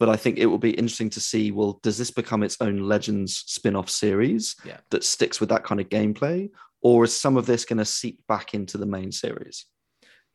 But 0.00 0.08
I 0.08 0.16
think 0.16 0.38
it 0.38 0.46
will 0.46 0.58
be 0.58 0.72
interesting 0.72 1.10
to 1.10 1.20
see 1.20 1.52
well, 1.52 1.78
does 1.82 1.96
this 1.96 2.10
become 2.10 2.42
its 2.42 2.56
own 2.60 2.80
Legends 2.88 3.44
spin 3.46 3.76
off 3.76 3.88
series 3.88 4.56
Yeah. 4.64 4.78
that 4.90 5.04
sticks 5.04 5.38
with 5.38 5.48
that 5.50 5.64
kind 5.64 5.80
of 5.80 5.88
gameplay? 5.88 6.50
Or 6.80 7.04
is 7.04 7.16
some 7.16 7.36
of 7.36 7.46
this 7.46 7.64
going 7.64 7.78
to 7.78 7.84
seep 7.84 8.18
back 8.26 8.52
into 8.52 8.76
the 8.76 8.86
main 8.86 9.12
series? 9.12 9.66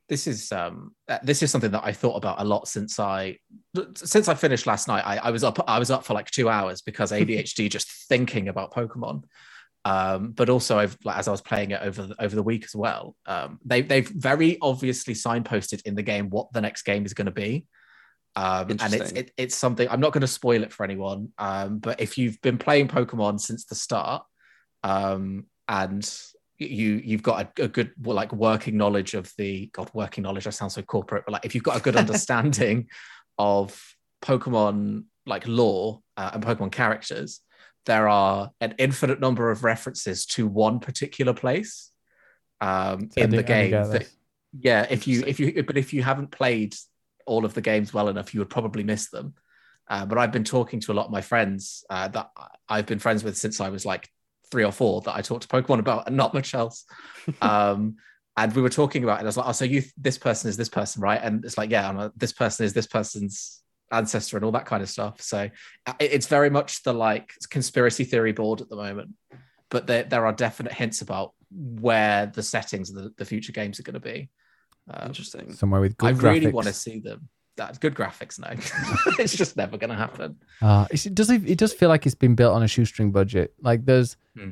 this 0.10 0.26
is 0.28 0.52
um 0.52 0.96
uh, 1.10 1.18
this 1.24 1.44
is 1.44 1.52
something 1.52 1.72
that 1.72 1.84
I 1.84 1.92
thought 1.92 2.16
about 2.16 2.40
a 2.40 2.46
lot 2.46 2.68
since 2.68 3.00
I 3.00 3.40
since 3.96 4.28
I 4.28 4.36
finished 4.36 4.66
last 4.66 4.88
night. 4.88 5.04
I, 5.06 5.18
I 5.18 5.32
was 5.32 5.44
up 5.44 5.60
I 5.68 5.80
was 5.80 5.92
up 5.92 6.06
for 6.06 6.14
like 6.14 6.32
two 6.32 6.50
hours 6.50 6.82
because 6.82 7.12
ADHD 7.20 7.70
just 7.70 7.90
thinking 8.08 8.48
about 8.48 8.74
Pokemon. 8.74 9.24
Um, 9.88 10.32
but 10.32 10.50
also 10.50 10.78
I've 10.78 10.98
like, 11.06 11.18
as 11.18 11.30
I 11.30 11.32
was 11.32 11.40
playing 11.40 11.72
it 11.72 11.80
over 11.82 12.08
the, 12.08 12.22
over 12.22 12.36
the 12.36 12.44
week 12.44 12.66
as 12.66 12.76
well. 12.76 13.16
Um, 13.26 13.58
they 13.64 13.82
they've 13.82 14.10
very 14.10 14.58
obviously 14.62 15.14
signposted 15.14 15.82
in 15.86 15.96
the 15.96 16.04
game 16.04 16.30
what 16.30 16.52
the 16.52 16.60
next 16.60 16.82
game 16.82 17.06
is 17.06 17.14
going 17.14 17.28
to 17.28 17.32
be. 17.32 17.66
Um, 18.36 18.70
and 18.70 18.94
it's 18.94 19.12
it, 19.14 19.32
it's 19.38 19.56
something 19.56 19.88
I'm 19.90 20.02
not 20.02 20.12
going 20.12 20.22
to 20.22 20.28
spoil 20.28 20.64
it 20.64 20.74
for 20.74 20.84
anyone. 20.84 21.30
Um, 21.38 21.80
but 21.80 22.02
if 22.02 22.18
you've 22.18 22.42
been 22.42 22.58
playing 22.58 22.90
Pokemon 22.90 23.40
since 23.40 23.64
the 23.64 23.76
start, 23.76 24.24
um, 24.84 25.46
and 25.70 26.04
you 26.58 27.02
you've 27.06 27.24
got 27.24 27.48
a, 27.58 27.64
a 27.64 27.68
good 27.70 27.94
like 28.04 28.34
working 28.34 28.76
knowledge 28.76 29.14
of 29.14 29.32
the 29.38 29.68
god 29.74 29.90
working 29.94 30.24
knowledge 30.24 30.48
I 30.48 30.50
sound 30.50 30.72
so 30.72 30.82
corporate 30.82 31.24
but 31.26 31.34
like 31.34 31.46
if 31.46 31.54
you've 31.54 31.64
got 31.64 31.78
a 31.78 31.82
good 31.82 31.96
understanding 32.04 32.88
of 33.38 33.80
pokemon 34.24 35.04
like 35.28 35.48
lore 35.48 36.02
uh, 36.18 36.32
and 36.34 36.44
pokemon 36.44 36.72
characters 36.72 37.42
there 37.88 38.08
are 38.08 38.52
an 38.62 38.76
infinite 38.78 39.20
number 39.20 39.50
of 39.50 39.64
references 39.64 40.26
to 40.28 40.46
one 40.46 40.80
particular 40.80 41.34
place 41.34 41.92
um, 42.62 43.10
I 43.18 43.22
in 43.22 43.30
the 43.32 43.38
didn't- 43.38 43.52
I 43.52 43.62
didn't 43.64 43.72
game. 43.72 43.92
that- 43.92 44.10
yeah, 44.60 44.86
if 44.90 45.08
you 45.08 45.24
if 45.28 45.40
you 45.40 45.64
but 45.64 45.78
if 45.78 45.94
you 45.94 46.02
haven't 46.04 46.32
played 46.32 46.74
all 47.26 47.44
of 47.46 47.54
the 47.54 47.62
games 47.62 47.94
well 47.94 48.08
enough, 48.10 48.34
you 48.34 48.40
would 48.40 48.50
probably 48.50 48.84
miss 48.84 49.10
them. 49.10 49.34
Uh, 49.90 50.06
but 50.06 50.18
I've 50.18 50.32
been 50.32 50.44
talking 50.46 50.80
to 50.82 50.92
a 50.92 50.96
lot 50.96 51.06
of 51.06 51.12
my 51.12 51.22
friends 51.22 51.84
uh, 51.90 52.08
that 52.10 52.30
I've 52.68 52.86
been 52.86 53.00
friends 53.00 53.24
with 53.24 53.38
since 53.38 53.60
I 53.62 53.70
was 53.70 53.86
like 53.86 54.10
three 54.50 54.64
or 54.64 54.72
four 54.72 55.02
that 55.02 55.16
I 55.16 55.22
talked 55.22 55.44
to 55.44 55.48
Pokemon 55.50 55.80
about, 55.80 56.08
and 56.08 56.16
not 56.18 56.34
much 56.34 56.54
else. 56.56 56.86
um, 57.42 57.98
and 58.38 58.56
we 58.56 58.62
were 58.62 58.70
talking 58.82 59.04
about 59.04 59.16
it. 59.18 59.20
And 59.20 59.28
I 59.28 59.30
was 59.30 59.38
like, 59.38 59.48
"Oh, 59.48 59.52
so 59.52 59.66
you 59.66 59.84
this 59.98 60.18
person 60.18 60.50
is 60.50 60.58
this 60.58 60.70
person, 60.70 61.02
right?" 61.02 61.20
And 61.22 61.44
it's 61.46 61.58
like, 61.58 61.70
"Yeah, 61.70 61.88
I'm 61.88 62.00
a, 62.00 62.12
this 62.16 62.34
person 62.34 62.66
is 62.66 62.74
this 62.74 62.88
person's 62.88 63.62
ancestor 63.92 64.38
and 64.38 64.44
all 64.46 64.52
that 64.54 64.66
kind 64.66 64.82
of 64.84 64.90
stuff." 64.90 65.22
So 65.22 65.50
uh, 65.86 65.94
it's 66.00 66.28
very 66.28 66.50
much 66.50 66.84
the 66.84 66.94
like 66.94 67.32
conspiracy 67.50 68.04
theory 68.04 68.32
board 68.34 68.62
at 68.62 68.70
the 68.70 68.76
moment. 68.76 69.12
But 69.70 69.86
there, 69.88 70.04
there 70.04 70.26
are 70.26 70.32
definite 70.34 70.72
hints 70.74 71.02
about 71.02 71.34
where 71.52 72.28
the 72.28 72.42
settings 72.44 72.90
of 72.90 72.96
the, 72.96 73.14
the 73.18 73.26
future 73.26 73.52
games 73.52 73.80
are 73.80 73.84
going 73.84 73.96
to 73.96 74.00
be. 74.00 74.30
Um, 74.90 75.08
Interesting. 75.08 75.52
Somewhere 75.54 75.82
with 75.82 75.98
good 75.98 76.08
I 76.08 76.14
graphics. 76.14 76.22
really 76.22 76.48
want 76.52 76.68
to 76.68 76.74
see 76.74 77.00
them. 77.00 77.28
That 77.58 77.80
good 77.80 77.96
graphics, 77.96 78.40
no, 78.40 78.48
it's 79.24 79.36
just 79.36 79.58
never 79.58 79.78
going 79.78 79.90
to 79.90 79.96
happen. 79.96 80.38
Uh, 80.62 80.86
it 80.92 81.14
does. 81.16 81.30
It 81.32 81.58
does 81.58 81.74
feel 81.74 81.90
like 81.90 82.06
it's 82.06 82.14
been 82.16 82.36
built 82.36 82.54
on 82.54 82.62
a 82.64 82.68
shoestring 82.68 83.12
budget. 83.12 83.54
Like 83.62 83.84
there's, 83.84 84.16
Hmm. 84.38 84.50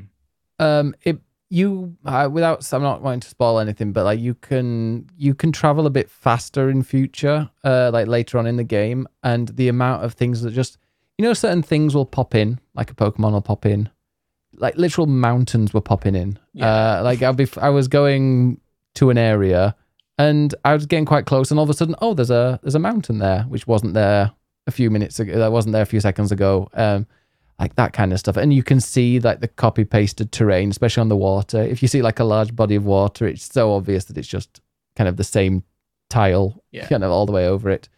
um, 0.59 0.95
it 1.03 1.19
you 1.49 1.95
uh, 2.05 2.29
without. 2.31 2.67
I'm 2.73 2.81
not 2.81 3.01
wanting 3.01 3.21
to 3.21 3.29
spoil 3.29 3.59
anything, 3.59 3.91
but 3.91 4.03
like 4.03 4.19
you 4.19 4.33
can 4.33 5.07
you 5.17 5.33
can 5.33 5.51
travel 5.51 5.85
a 5.85 5.89
bit 5.89 6.09
faster 6.09 6.69
in 6.69 6.83
future, 6.83 7.49
uh, 7.63 7.91
like 7.93 8.07
later 8.07 8.37
on 8.37 8.47
in 8.47 8.57
the 8.57 8.63
game, 8.63 9.07
and 9.23 9.49
the 9.49 9.67
amount 9.67 10.03
of 10.03 10.13
things 10.13 10.41
that 10.41 10.51
just 10.51 10.77
you 11.17 11.23
know 11.23 11.33
certain 11.33 11.61
things 11.61 11.95
will 11.95 12.05
pop 12.05 12.35
in, 12.35 12.59
like 12.73 12.91
a 12.91 12.95
Pokemon 12.95 13.31
will 13.33 13.41
pop 13.41 13.65
in, 13.65 13.89
like 14.57 14.75
literal 14.77 15.07
mountains 15.07 15.73
were 15.73 15.81
popping 15.81 16.15
in. 16.15 16.39
Yeah. 16.53 16.99
Uh, 16.99 17.03
like 17.03 17.21
I'll 17.21 17.33
be, 17.33 17.47
I 17.61 17.69
was 17.69 17.87
going 17.87 18.59
to 18.95 19.09
an 19.09 19.17
area 19.17 19.75
and 20.17 20.55
I 20.63 20.73
was 20.73 20.85
getting 20.85 21.05
quite 21.05 21.25
close, 21.25 21.51
and 21.51 21.59
all 21.59 21.63
of 21.63 21.69
a 21.69 21.73
sudden, 21.73 21.95
oh, 22.01 22.13
there's 22.13 22.31
a 22.31 22.59
there's 22.63 22.75
a 22.75 22.79
mountain 22.79 23.19
there, 23.19 23.43
which 23.43 23.67
wasn't 23.67 23.93
there 23.93 24.31
a 24.67 24.71
few 24.71 24.89
minutes 24.89 25.19
ago. 25.19 25.37
That 25.37 25.51
wasn't 25.51 25.73
there 25.73 25.81
a 25.81 25.87
few 25.87 25.99
seconds 25.99 26.31
ago. 26.31 26.69
Um, 26.73 27.05
like 27.59 27.75
that 27.75 27.93
kind 27.93 28.11
of 28.11 28.19
stuff, 28.19 28.37
and 28.37 28.53
you 28.53 28.63
can 28.63 28.79
see 28.79 29.19
like 29.19 29.39
the 29.39 29.47
copy 29.47 29.85
pasted 29.85 30.31
terrain, 30.31 30.69
especially 30.69 31.01
on 31.01 31.09
the 31.09 31.15
water. 31.15 31.61
If 31.61 31.81
you 31.81 31.87
see 31.87 32.01
like 32.01 32.19
a 32.19 32.23
large 32.25 32.55
body 32.55 32.75
of 32.75 32.85
water, 32.85 33.27
it's 33.27 33.51
so 33.51 33.73
obvious 33.73 34.05
that 34.05 34.17
it's 34.17 34.27
just 34.27 34.61
kind 34.95 35.07
of 35.07 35.17
the 35.17 35.23
same 35.23 35.63
tile, 36.09 36.63
Yeah. 36.71 36.87
kind 36.87 37.03
of 37.03 37.11
all 37.11 37.25
the 37.25 37.31
way 37.31 37.47
over 37.47 37.69
it. 37.69 37.89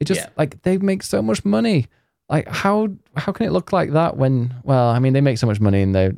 It 0.00 0.04
just 0.04 0.20
Yeah. 0.20 0.28
like 0.36 0.62
they 0.62 0.78
make 0.78 1.02
so 1.02 1.22
much 1.22 1.44
money. 1.44 1.86
Like 2.28 2.48
how 2.48 2.88
how 3.16 3.32
can 3.32 3.46
it 3.46 3.52
look 3.52 3.72
like 3.72 3.92
that 3.92 4.16
when? 4.16 4.54
Well, 4.64 4.88
I 4.88 4.98
mean, 4.98 5.12
they 5.12 5.20
make 5.20 5.38
so 5.38 5.46
much 5.46 5.60
money, 5.60 5.82
and 5.82 5.94
their 5.94 6.12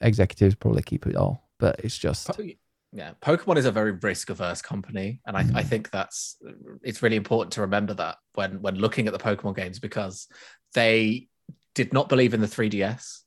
executives 0.00 0.54
probably 0.54 0.82
keep 0.82 1.06
it 1.06 1.16
all. 1.16 1.48
But 1.58 1.80
it's 1.82 1.96
just 1.96 2.28
yeah, 2.94 3.12
Pokemon 3.20 3.56
is 3.56 3.66
a 3.66 3.72
very 3.72 3.90
risk 3.90 4.30
averse 4.30 4.62
company, 4.62 5.20
and 5.26 5.36
I, 5.36 5.40
I 5.40 5.62
mm. 5.62 5.66
think 5.66 5.90
that's 5.90 6.36
it's 6.82 7.02
really 7.02 7.16
important 7.16 7.52
to 7.54 7.62
remember 7.62 7.92
that 7.94 8.18
when 8.34 8.62
when 8.62 8.76
looking 8.76 9.08
at 9.08 9.12
the 9.12 9.18
Pokemon 9.18 9.56
games 9.56 9.80
because 9.80 10.28
they 10.74 11.26
did 11.74 11.92
not 11.92 12.08
believe 12.08 12.34
in 12.34 12.40
the 12.40 12.46
3DS 12.46 13.20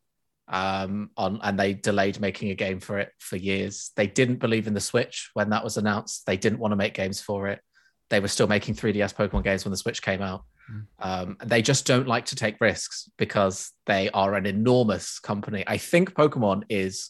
um 0.50 1.10
on 1.18 1.40
and 1.44 1.60
they 1.60 1.74
delayed 1.74 2.22
making 2.22 2.52
a 2.52 2.56
game 2.56 2.80
for 2.80 3.00
it 3.00 3.12
for 3.20 3.36
years. 3.36 3.92
They 3.98 4.08
didn't 4.08 4.38
believe 4.38 4.66
in 4.68 4.74
the 4.74 4.80
switch 4.80 5.30
when 5.34 5.50
that 5.50 5.64
was 5.64 5.76
announced. 5.78 6.26
They 6.26 6.38
didn't 6.38 6.60
want 6.60 6.72
to 6.72 6.78
make 6.78 6.94
games 6.94 7.20
for 7.22 7.48
it. 7.48 7.60
They 8.10 8.22
were 8.22 8.30
still 8.30 8.48
making 8.48 8.76
3ds 8.76 9.14
pokemon 9.14 9.44
games 9.44 9.66
when 9.66 9.72
the 9.72 9.78
switch 9.78 10.02
came 10.02 10.22
out. 10.22 10.44
Mm. 10.72 10.84
um, 11.00 11.38
they 11.46 11.62
just 11.62 11.86
don't 11.86 12.08
like 12.10 12.26
to 12.26 12.36
take 12.36 12.60
risks 12.60 13.10
because 13.18 13.72
they 13.86 14.10
are 14.10 14.36
an 14.36 14.46
enormous 14.46 15.18
company. 15.20 15.64
I 15.66 15.78
think 15.78 16.14
pokemon 16.14 16.64
is 16.70 17.10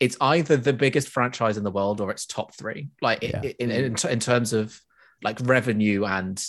it's 0.00 0.16
either 0.20 0.56
the 0.56 0.72
biggest 0.72 1.08
franchise 1.08 1.56
in 1.56 1.64
the 1.64 1.70
world 1.70 2.00
or 2.00 2.10
it's 2.10 2.26
top 2.26 2.54
three. 2.54 2.88
Like 3.02 3.22
Yeah. 3.22 3.42
in, 3.42 3.70
in, 3.70 3.70
in, 3.70 3.96
in 4.08 4.20
terms 4.20 4.52
of 4.52 4.80
like 5.22 5.38
revenue 5.42 6.04
and 6.06 6.42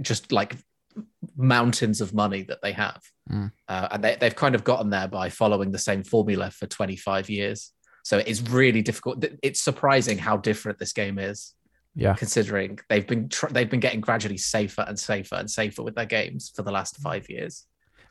just 0.00 0.32
like 0.32 0.56
mountains 1.36 2.00
of 2.00 2.14
money 2.14 2.42
that 2.42 2.60
they 2.62 2.72
have 2.72 3.02
Mm. 3.30 3.50
uh, 3.68 3.88
and 3.90 4.04
they, 4.04 4.16
they've 4.20 4.36
kind 4.36 4.54
of 4.54 4.64
gotten 4.64 4.90
there 4.90 5.08
by 5.08 5.30
following 5.30 5.70
the 5.72 5.78
same 5.78 6.02
formula 6.04 6.50
for 6.50 6.66
25 6.66 7.30
years 7.30 7.72
so 8.02 8.18
it's 8.18 8.42
really 8.42 8.82
difficult 8.82 9.24
it's 9.42 9.62
surprising 9.62 10.18
how 10.18 10.36
different 10.36 10.78
this 10.78 10.92
game 10.92 11.18
is 11.18 11.54
yeah. 11.94 12.12
considering 12.12 12.78
they've 12.90 13.06
been 13.06 13.30
tr- 13.30 13.46
they've 13.46 13.70
been 13.70 13.80
getting 13.80 14.02
gradually 14.02 14.36
safer 14.36 14.84
and 14.86 14.98
safer 14.98 15.36
and 15.36 15.50
safer 15.50 15.82
with 15.82 15.94
their 15.94 16.04
games 16.04 16.52
for 16.54 16.60
the 16.62 16.70
last 16.70 16.98
five 16.98 17.28
years 17.30 17.64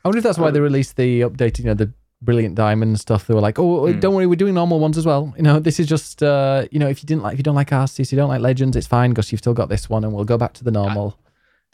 I 0.04 0.08
wonder 0.08 0.18
if 0.18 0.24
that's 0.24 0.36
why 0.36 0.48
Um, 0.48 0.54
they 0.54 0.60
released 0.60 0.96
the 0.96 1.20
updated, 1.20 1.60
you 1.60 1.64
know, 1.66 1.74
the 1.74 1.92
brilliant 2.20 2.56
diamond 2.56 2.98
stuff. 3.00 3.26
They 3.26 3.34
were 3.34 3.40
like, 3.40 3.58
oh, 3.58 3.82
Mm. 3.86 4.00
don't 4.00 4.14
worry, 4.14 4.26
we're 4.26 4.34
doing 4.34 4.54
normal 4.54 4.78
ones 4.80 4.98
as 4.98 5.06
well. 5.06 5.32
You 5.36 5.42
know, 5.44 5.60
this 5.60 5.78
is 5.80 5.86
just, 5.86 6.22
uh, 6.24 6.66
you 6.72 6.78
know, 6.80 6.88
if 6.88 7.02
you 7.02 7.06
didn't 7.06 7.22
like, 7.22 7.34
if 7.34 7.38
you 7.38 7.42
don't 7.44 7.54
like 7.54 7.70
Arceus, 7.70 8.10
you 8.12 8.16
don't 8.16 8.28
like 8.28 8.40
Legends, 8.42 8.76
it's 8.76 8.86
fine 8.86 9.10
because 9.12 9.30
you've 9.32 9.38
still 9.38 9.54
got 9.54 9.68
this 9.68 9.88
one, 9.88 10.02
and 10.04 10.12
we'll 10.12 10.24
go 10.24 10.36
back 10.36 10.52
to 10.54 10.64
the 10.64 10.70
normal 10.70 11.16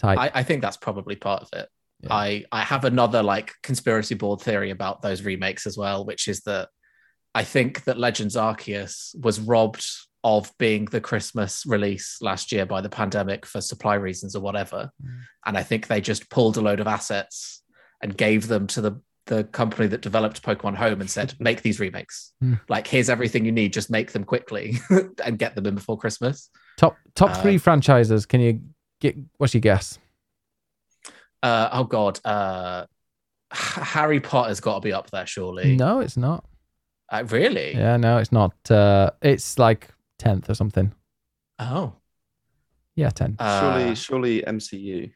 type. 0.00 0.18
I, 0.18 0.30
I 0.40 0.42
think 0.42 0.62
that's 0.62 0.76
probably 0.86 1.16
part 1.16 1.42
of 1.42 1.48
it 1.60 1.68
Yeah. 2.02 2.14
I 2.14 2.44
I 2.50 2.62
have 2.72 2.84
another 2.84 3.22
like 3.22 3.48
conspiracy 3.62 4.14
board 4.16 4.40
theory 4.40 4.70
about 4.70 5.02
those 5.02 5.22
remakes 5.30 5.66
as 5.66 5.76
well, 5.76 6.04
which 6.04 6.28
is 6.28 6.40
that 6.48 6.68
I 7.34 7.44
think 7.44 7.84
that 7.84 7.98
Legends 8.06 8.36
Arceus 8.36 9.14
was 9.26 9.38
robbed 9.40 9.84
of 10.24 10.50
being 10.58 10.84
the 10.86 11.00
Christmas 11.00 11.64
release 11.66 12.18
last 12.20 12.52
year 12.52 12.66
by 12.66 12.80
the 12.80 12.88
pandemic 13.00 13.46
for 13.46 13.60
supply 13.60 13.94
reasons 13.94 14.34
or 14.36 14.42
whatever, 14.42 14.90
Mm. 15.02 15.20
and 15.46 15.56
I 15.58 15.62
think 15.62 15.86
they 15.86 16.00
just 16.00 16.28
pulled 16.30 16.56
a 16.56 16.60
load 16.60 16.80
of 16.80 16.86
assets 16.86 17.62
and 18.02 18.16
gave 18.16 18.48
them 18.48 18.66
to 18.68 18.80
the 18.80 18.92
the 19.26 19.44
company 19.44 19.86
that 19.88 20.00
developed 20.02 20.42
Pokemon 20.42 20.74
Home 20.76 21.00
and 21.00 21.08
said, 21.08 21.34
make 21.38 21.62
these 21.62 21.78
remakes. 21.78 22.32
Hmm. 22.40 22.54
Like, 22.68 22.86
here's 22.88 23.08
everything 23.08 23.44
you 23.44 23.52
need. 23.52 23.72
Just 23.72 23.88
make 23.88 24.10
them 24.10 24.24
quickly 24.24 24.78
and 25.24 25.38
get 25.38 25.54
them 25.54 25.66
in 25.66 25.76
before 25.76 25.96
Christmas. 25.96 26.50
top 26.76 26.96
top 27.14 27.30
uh, 27.30 27.42
three 27.42 27.56
franchises. 27.58 28.26
Can 28.26 28.40
you 28.40 28.60
get? 29.00 29.16
What's 29.38 29.54
your 29.54 29.60
guess? 29.60 29.98
Uh, 31.42 31.68
oh 31.72 31.84
God, 31.84 32.20
uh, 32.24 32.86
Harry 33.50 34.20
Potter's 34.20 34.60
got 34.60 34.74
to 34.76 34.80
be 34.80 34.92
up 34.92 35.10
there, 35.10 35.26
surely. 35.26 35.74
No, 35.76 36.00
it's 36.00 36.16
not. 36.16 36.44
Uh, 37.08 37.24
really? 37.28 37.74
Yeah, 37.74 37.96
no, 37.96 38.18
it's 38.18 38.30
not. 38.32 38.54
Uh, 38.70 39.10
it's 39.22 39.58
like 39.58 39.88
tenth 40.18 40.48
or 40.48 40.54
something. 40.54 40.92
Oh. 41.58 41.94
Yeah, 42.94 43.10
ten. 43.10 43.36
Uh, 43.38 43.60
surely, 43.60 43.94
surely 43.94 44.42
MCU. 44.42 45.10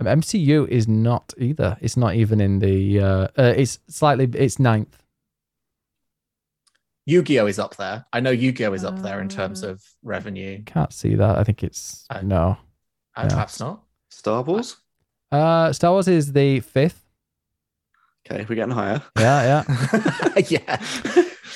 Um, 0.00 0.06
MCU 0.06 0.66
is 0.68 0.88
not 0.88 1.34
either. 1.38 1.76
It's 1.80 1.96
not 1.96 2.14
even 2.14 2.40
in 2.40 2.58
the. 2.60 3.00
Uh, 3.00 3.28
uh, 3.36 3.54
it's 3.56 3.78
slightly. 3.88 4.28
It's 4.34 4.58
ninth. 4.58 4.96
Yu-Gi-Oh 7.06 7.46
is 7.46 7.58
up 7.58 7.76
there. 7.76 8.04
I 8.12 8.20
know 8.20 8.30
Yu-Gi-Oh 8.30 8.72
is 8.74 8.84
up 8.84 9.00
there 9.00 9.20
in 9.20 9.28
terms 9.28 9.64
Uh, 9.64 9.68
of 9.70 9.82
revenue. 10.02 10.62
Can't 10.64 10.92
see 10.92 11.14
that. 11.14 11.38
I 11.38 11.44
think 11.44 11.62
it's 11.64 12.04
Uh, 12.10 12.20
no. 12.22 12.58
Uh, 13.18 13.22
yeah. 13.24 13.28
Perhaps 13.28 13.60
not. 13.60 13.82
Star 14.10 14.42
Wars. 14.42 14.76
Uh, 15.32 15.72
Star 15.72 15.90
Wars 15.92 16.08
is 16.08 16.32
the 16.32 16.60
fifth. 16.60 17.04
Okay, 18.30 18.44
we're 18.48 18.54
getting 18.56 18.74
higher. 18.74 19.02
Yeah, 19.18 19.64
yeah. 19.64 20.34
yeah. 20.48 20.82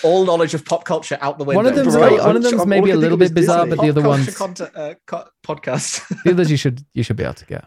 All 0.03 0.25
knowledge 0.25 0.55
of 0.55 0.65
pop 0.65 0.85
culture 0.85 1.19
out 1.21 1.39
the 1.39 1.45
window. 1.45 1.59
One 1.59 1.67
of 1.67 1.75
them's 1.77 1.95
Right, 1.95 2.19
one 2.19 2.35
of 2.37 2.43
them's 2.43 2.67
maybe 2.67 2.91
a 2.91 2.95
all 2.95 2.99
I 2.99 3.01
can 3.01 3.01
little 3.01 3.19
bit 3.19 3.35
bizarre, 3.35 3.65
Disney. 3.67 3.77
but 3.77 3.83
the 3.83 3.89
other 3.91 4.01
Pop 4.01 4.09
ones, 4.09 4.37
culture 4.37 4.67
content, 4.67 4.77
uh, 4.77 4.95
co- 5.07 5.29
podcast. 5.47 6.23
the 6.25 6.31
others 6.33 6.51
you 6.51 6.57
should 6.57 6.85
you 6.95 7.03
should 7.03 7.17
be 7.17 7.23
able 7.25 7.35
to 7.35 7.47
get. 7.47 7.65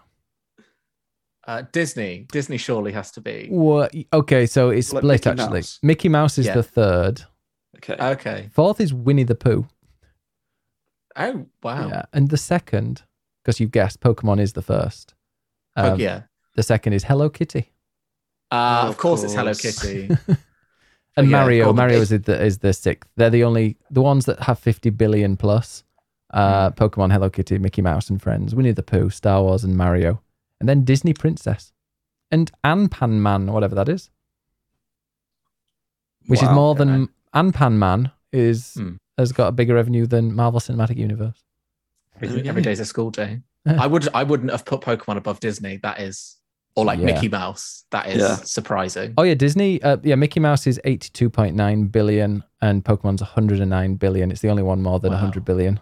uh, 1.47 1.63
Disney. 1.71 2.25
Disney 2.31 2.57
surely 2.57 2.91
has 2.91 3.11
to 3.11 3.21
be. 3.21 3.47
What? 3.49 3.93
Okay, 4.11 4.45
so 4.47 4.69
it's 4.69 4.91
Like 4.91 5.01
split 5.01 5.25
Mickey 5.25 5.29
actually. 5.41 5.59
Mouse. 5.59 5.79
Mickey 5.83 6.09
Mouse 6.09 6.37
is 6.37 6.47
Yeah. 6.47 6.55
the 6.55 6.63
third. 6.63 7.21
Okay. 7.77 7.95
Okay. 7.99 8.49
Fourth 8.53 8.81
is 8.81 8.93
Winnie 8.93 9.23
the 9.23 9.35
Pooh. 9.35 9.67
Oh 11.15 11.45
wow. 11.63 11.87
Yeah, 11.89 12.03
and 12.11 12.29
the 12.29 12.37
second, 12.37 13.03
because 13.45 13.59
you've 13.59 13.71
guessed, 13.71 13.99
Pokemon 14.01 14.39
is 14.41 14.53
the 14.53 14.61
first. 14.63 15.13
Po- 15.77 15.93
Um, 15.93 15.99
yeah. 15.99 16.23
The 16.55 16.63
second 16.63 16.93
is 16.93 17.03
Hello 17.03 17.29
Kitty. 17.29 17.71
Uh, 18.51 18.81
Oh, 18.85 18.89
of 18.89 18.97
course, 18.97 19.23
it's 19.23 19.33
Hello. 19.35 19.53
Kitty. 19.53 20.09
And 21.17 21.29
Yeah, 21.29 21.37
Mario, 21.43 21.71
Mario 21.71 22.01
is 22.01 22.09
the 22.09 22.43
is 22.43 22.57
the 22.57 22.73
sixth. 22.73 23.09
They're 23.15 23.29
the 23.29 23.45
only 23.45 23.77
the 23.89 24.01
ones 24.01 24.25
that 24.25 24.37
have 24.41 24.59
fifty 24.59 24.89
billion 24.89 25.37
plus. 25.37 25.83
Uh, 26.33 26.69
Hmm. 26.71 26.83
Pokemon, 26.83 27.11
Hello 27.13 27.29
Kitty, 27.29 27.57
Mickey 27.57 27.81
Mouse 27.81 28.09
and 28.09 28.21
Friends, 28.21 28.53
Winnie 28.53 28.73
the 28.73 28.83
Pooh, 28.83 29.09
Star 29.09 29.41
Wars, 29.41 29.63
and 29.63 29.77
Mario, 29.77 30.21
and 30.59 30.67
then 30.67 30.83
Disney 30.83 31.13
Princess, 31.13 31.71
and 32.31 32.51
Anpan 32.65 33.11
Man, 33.21 33.47
whatever 33.53 33.75
that 33.75 33.87
is, 33.87 34.09
which 36.27 36.43
is 36.43 36.49
more 36.49 36.71
okay. 36.71 36.79
than 36.83 37.09
Anpanman 37.33 38.11
is 38.33 38.73
Hmm. 38.73 38.95
has 39.17 39.31
got 39.31 39.47
a 39.47 39.51
bigger 39.53 39.75
revenue 39.75 40.05
than 40.05 40.33
Marvel 40.35 40.59
Cinematic 40.59 40.97
Universe. 40.97 41.44
Every, 42.21 42.39
Okay. 42.39 42.49
every 42.49 42.61
day's 42.61 42.79
a 42.79 42.85
school 42.85 43.11
day. 43.11 43.41
I 43.65 43.87
would 43.87 44.07
I 44.13 44.23
wouldn't 44.23 44.51
have 44.51 44.65
put 44.65 44.81
Pokemon 44.81 45.17
above 45.17 45.39
Disney. 45.39 45.77
That 45.77 45.99
is 45.99 46.37
or 46.75 46.85
like 46.85 46.99
Yeah. 46.99 47.05
Mickey 47.05 47.29
Mouse. 47.29 47.85
That 47.91 48.07
is 48.07 48.17
Yeah. 48.21 48.35
surprising. 48.35 49.13
Oh 49.17 49.23
yeah, 49.23 49.33
Disney. 49.33 49.81
Uh, 49.81 49.97
yeah, 50.03 50.15
Mickey 50.15 50.39
Mouse 50.39 50.67
is 50.67 50.79
eighty-two 50.83 51.29
point 51.29 51.55
nine 51.55 51.85
billion, 51.85 52.43
and 52.61 52.83
Pokemon's 52.83 53.21
one 53.21 53.29
hundred 53.31 53.59
and 53.59 53.69
nine 53.69 53.95
billion. 53.95 54.29
It's 54.31 54.41
the 54.41 54.49
only 54.49 54.63
one 54.63 54.81
more 54.81 54.99
than 54.99 55.11
Wow. 55.13 55.19
hundred 55.19 55.45
billion. 55.45 55.79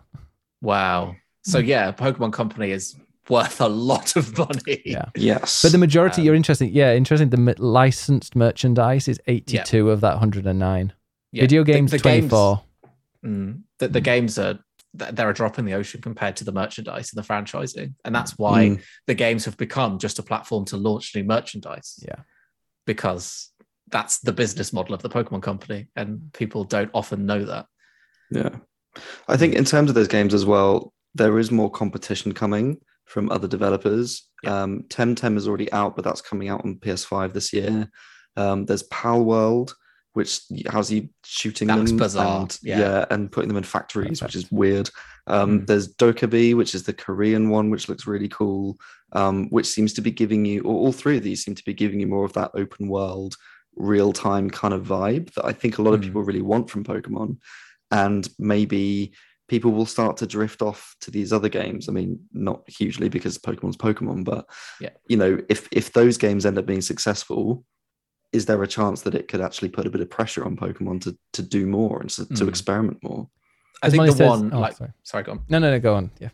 Wow. 0.62 1.16
So 1.44 1.60
yeah, 1.60 1.92
Pokemon 1.92 2.32
Company 2.34 2.72
is 2.72 2.96
worth 3.30 3.60
a 3.62 3.68
lot 3.68 4.16
of 4.16 4.38
money. 4.38 4.82
Yeah. 4.86 5.06
Yes. 5.16 5.62
But 5.62 5.72
the 5.72 5.78
majority, 5.78 6.22
Um, 6.22 6.26
you're 6.26 6.36
interesting. 6.36 6.70
Yeah, 6.74 6.94
interesting. 6.94 7.30
The 7.30 7.38
m- 7.38 7.56
licensed 7.58 8.36
merchandise 8.36 9.08
is 9.08 9.20
82 9.28 9.90
of 9.90 10.02
that 10.02 10.14
109. 10.16 10.94
Yeah, 11.32 11.42
Video 11.44 11.64
games, 11.64 11.92
the 11.92 11.98
games- 12.00 12.30
24. 12.30 12.62
Mm, 13.26 13.62
the, 13.80 13.88
the 13.88 14.02
games 14.02 14.38
are 14.38 14.54
th- 14.54 14.64
they're 14.94 15.30
a 15.30 15.34
drop 15.34 15.58
in 15.58 15.66
the 15.66 15.74
ocean 15.74 16.02
compared 16.02 16.36
to 16.38 16.44
the 16.44 16.52
merchandise 16.52 17.12
and 17.14 17.24
the 17.24 17.28
franchising, 17.28 17.94
and 18.06 18.14
that's 18.14 18.38
why 18.38 18.70
Mm. 18.70 18.82
the 19.08 19.16
games 19.16 19.46
have 19.46 19.58
become 19.58 19.98
just 19.98 20.20
a 20.20 20.24
platform 20.24 20.66
to 20.66 20.78
launch 20.78 21.16
new 21.16 21.24
merchandise. 21.24 22.00
Yeah. 22.08 22.22
because 22.86 23.50
that's 23.90 24.20
the 24.20 24.34
business 24.34 24.74
model 24.74 24.94
of 24.94 25.02
the 25.02 25.10
Pokemon 25.10 25.42
Company, 25.42 25.88
and 25.96 26.32
people 26.34 26.64
don't 26.66 26.92
often 26.94 27.26
know 27.26 27.46
that. 27.46 27.66
Yeah. 28.30 28.58
I 29.28 29.38
think 29.38 29.56
in 29.56 29.64
terms 29.66 29.90
of 29.90 29.96
those 29.96 30.08
games 30.10 30.34
as 30.34 30.46
well, 30.46 30.94
there 31.16 31.40
is 31.40 31.50
more 31.52 31.72
competition 31.72 32.34
coming 32.34 32.78
from 33.06 33.32
other 33.32 33.48
developers. 33.48 34.28
Yeah. 34.44 34.64
Um, 34.64 34.84
Temtem 34.90 35.38
is 35.38 35.48
already 35.48 35.72
out, 35.72 35.96
but 35.96 36.04
that's 36.04 36.22
coming 36.22 36.50
out 36.50 36.66
on 36.66 36.76
PS5 36.76 37.32
this 37.34 37.54
year. 37.54 37.90
Um, 38.36 38.66
there's 38.66 38.84
Pal 38.84 39.24
World, 39.24 39.76
which 40.14 40.42
how's 40.68 40.90
he 40.90 41.10
shooting 41.26 41.68
That 41.68 41.86
them? 41.86 41.98
bizarre, 41.98 42.42
And, 42.42 42.60
yeah. 42.62 43.06
and 43.10 43.32
putting 43.32 43.48
them 43.50 43.58
in 43.58 43.64
factories, 43.64 44.22
which 44.22 44.36
is 44.36 44.52
weird. 44.52 44.90
Um, 45.28 45.62
Mm. 45.62 45.68
There's 45.68 46.56
which 46.56 46.76
is 46.76 46.84
the 46.84 46.94
Korean 46.94 47.50
one, 47.50 47.70
which 47.70 47.90
looks 47.90 48.08
really 48.08 48.30
cool. 48.30 48.78
Um, 49.14 49.48
which 49.50 49.68
seems 49.68 49.94
to 49.94 50.02
be 50.02 50.10
giving 50.12 50.44
you, 50.44 50.62
or 50.62 50.74
all 50.74 50.92
three 50.92 51.18
of 51.18 51.24
these 51.24 51.44
seem 51.44 51.54
to 51.56 51.64
be 51.64 51.74
giving 51.74 52.00
you 52.00 52.08
more 52.08 52.26
of 52.26 52.34
that 52.34 52.50
open 52.56 52.88
world, 52.88 53.36
real 53.76 54.12
time 54.12 54.50
kind 54.50 54.74
of 54.74 54.86
vibe 54.88 55.32
that 55.36 55.46
I 55.46 55.54
think 55.54 55.78
a 55.78 55.82
lot 55.84 55.94
of 55.94 56.00
Mm. 56.00 56.04
people 56.06 56.24
really 56.24 56.42
want 56.42 56.70
from 56.70 56.84
Pokemon 56.84 57.38
and 57.92 58.28
maybe 58.40 59.14
people 59.48 59.72
will 59.72 59.86
start 59.86 60.18
to 60.18 60.26
drift 60.26 60.62
off 60.64 60.96
to 61.02 61.12
these 61.12 61.32
other 61.32 61.50
games. 61.50 61.88
I 61.90 61.92
mean, 61.92 62.20
not 62.34 62.64
hugely 62.68 63.08
because 63.10 63.38
Pokemon's 63.38 63.78
Pokemon, 63.78 64.24
but 64.24 64.48
Yeah. 64.82 64.90
you 65.08 65.18
know, 65.18 65.38
if 65.50 65.68
if 65.72 65.94
those 65.94 66.18
games 66.18 66.46
end 66.46 66.58
up 66.58 66.66
being 66.66 66.82
successful, 66.82 67.64
is 68.34 68.46
there 68.48 68.62
a 68.64 68.68
chance 68.68 69.02
that 69.04 69.16
it 69.16 69.28
could 69.28 69.42
actually 69.42 69.70
put 69.70 69.86
a 69.86 69.90
bit 69.90 70.02
of 70.02 70.10
pressure 70.10 70.44
on 70.46 70.58
Pokemon 70.58 71.02
to 71.02 71.18
to 71.34 71.42
do 71.42 71.66
more 71.68 72.02
and 72.02 72.10
to, 72.10 72.26
to 72.26 72.46
Mm. 72.46 72.50
experiment 72.50 72.98
more? 73.04 73.30
I 73.82 73.88
As 73.88 73.92
think 73.94 74.06
the 74.06 74.12
says- 74.14 74.30
one 74.30 74.54
oh, 74.54 74.60
like 74.60 74.76
sorry. 74.78 74.92
sorry, 75.04 75.24
go 75.24 75.32
on. 75.34 75.40
No, 75.50 75.60
no, 75.60 75.72
no, 75.72 75.80
go 75.80 75.96
on. 75.96 76.12
Yeah. 76.20 76.30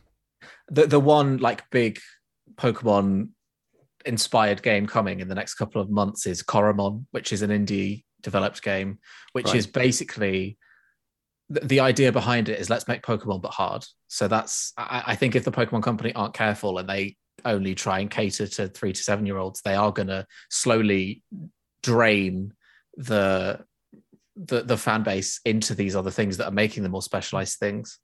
the 0.72 0.88
the 0.88 1.00
one 1.00 1.38
like 1.38 1.70
big 1.72 2.00
Pokemon 2.56 3.30
inspired 4.06 4.62
game 4.64 4.88
coming 4.88 5.20
in 5.20 5.28
the 5.28 5.36
next 5.36 5.56
couple 5.56 5.82
of 5.82 5.90
months 5.90 6.26
is 6.26 6.42
Coromon, 6.44 7.06
which 7.12 7.34
is 7.34 7.42
an 7.42 7.50
indie 7.52 8.04
developed 8.22 8.62
game, 8.62 9.00
which 9.34 9.48
Right. 9.48 9.56
is 9.58 9.68
basically 9.68 10.58
the, 11.50 11.62
the 11.62 11.80
idea 11.80 12.12
behind 12.12 12.48
it 12.50 12.60
is 12.60 12.70
let's 12.70 12.88
make 12.88 13.02
Pokemon 13.02 13.42
but 13.42 13.52
hard. 13.52 13.84
So 14.08 14.28
that's 14.28 14.72
I, 14.78 15.04
I 15.08 15.16
think 15.16 15.36
if 15.36 15.44
the 15.44 15.52
Pokemon 15.52 15.84
company 15.84 16.14
aren't 16.14 16.34
careful 16.34 16.78
and 16.78 16.88
they 16.88 17.18
only 17.46 17.74
try 17.76 18.00
and 18.00 18.10
cater 18.12 18.48
to 18.48 18.68
three 18.68 18.94
to 18.94 19.02
seven 19.04 19.26
year 19.26 19.38
olds, 19.38 19.62
they 19.62 19.76
are 19.76 19.92
gonna 19.92 20.26
slowly 20.50 21.24
drain 21.84 22.54
the 22.98 23.64
the 24.36 24.64
the 24.64 24.78
fan 24.78 25.04
base 25.04 25.40
into 25.46 25.76
these 25.76 25.96
other 25.96 26.12
things 26.12 26.38
that 26.38 26.46
are 26.48 26.52
making 26.52 26.84
them 26.84 26.92
more 26.94 27.02
specialized 27.02 27.60
things. 27.60 28.00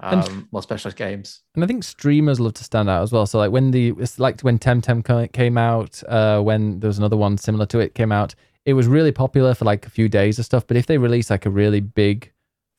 And- 0.00 0.22
Um, 0.22 0.48
more 0.52 0.62
specialized 0.62 0.96
games. 0.96 1.40
And 1.56 1.64
I 1.64 1.66
think 1.66 1.82
streamers 1.82 2.38
love 2.38 2.54
to 2.54 2.64
stand 2.64 2.88
out 2.88 3.02
as 3.02 3.10
well. 3.12 3.26
So 3.26 3.38
like 3.38 3.50
when 3.50 3.72
the 3.72 3.94
it's 3.98 4.18
like 4.20 4.40
when 4.42 4.58
Temtem 4.58 5.02
came 5.32 5.58
out, 5.58 6.00
uh, 6.08 6.40
when 6.40 6.78
there 6.80 6.88
was 6.88 6.98
another 6.98 7.16
one 7.16 7.36
similar 7.36 7.66
to 7.66 7.80
it 7.80 7.94
came 7.94 8.12
out, 8.12 8.34
it 8.64 8.74
was 8.74 8.86
really 8.86 9.10
popular 9.12 9.54
for 9.54 9.64
like 9.64 9.86
a 9.86 9.90
few 9.90 10.08
days 10.08 10.38
or 10.38 10.44
stuff. 10.44 10.66
But 10.66 10.76
if 10.76 10.86
they 10.86 10.98
release 10.98 11.30
like 11.30 11.46
a 11.46 11.50
really 11.50 11.80
big, 11.80 12.32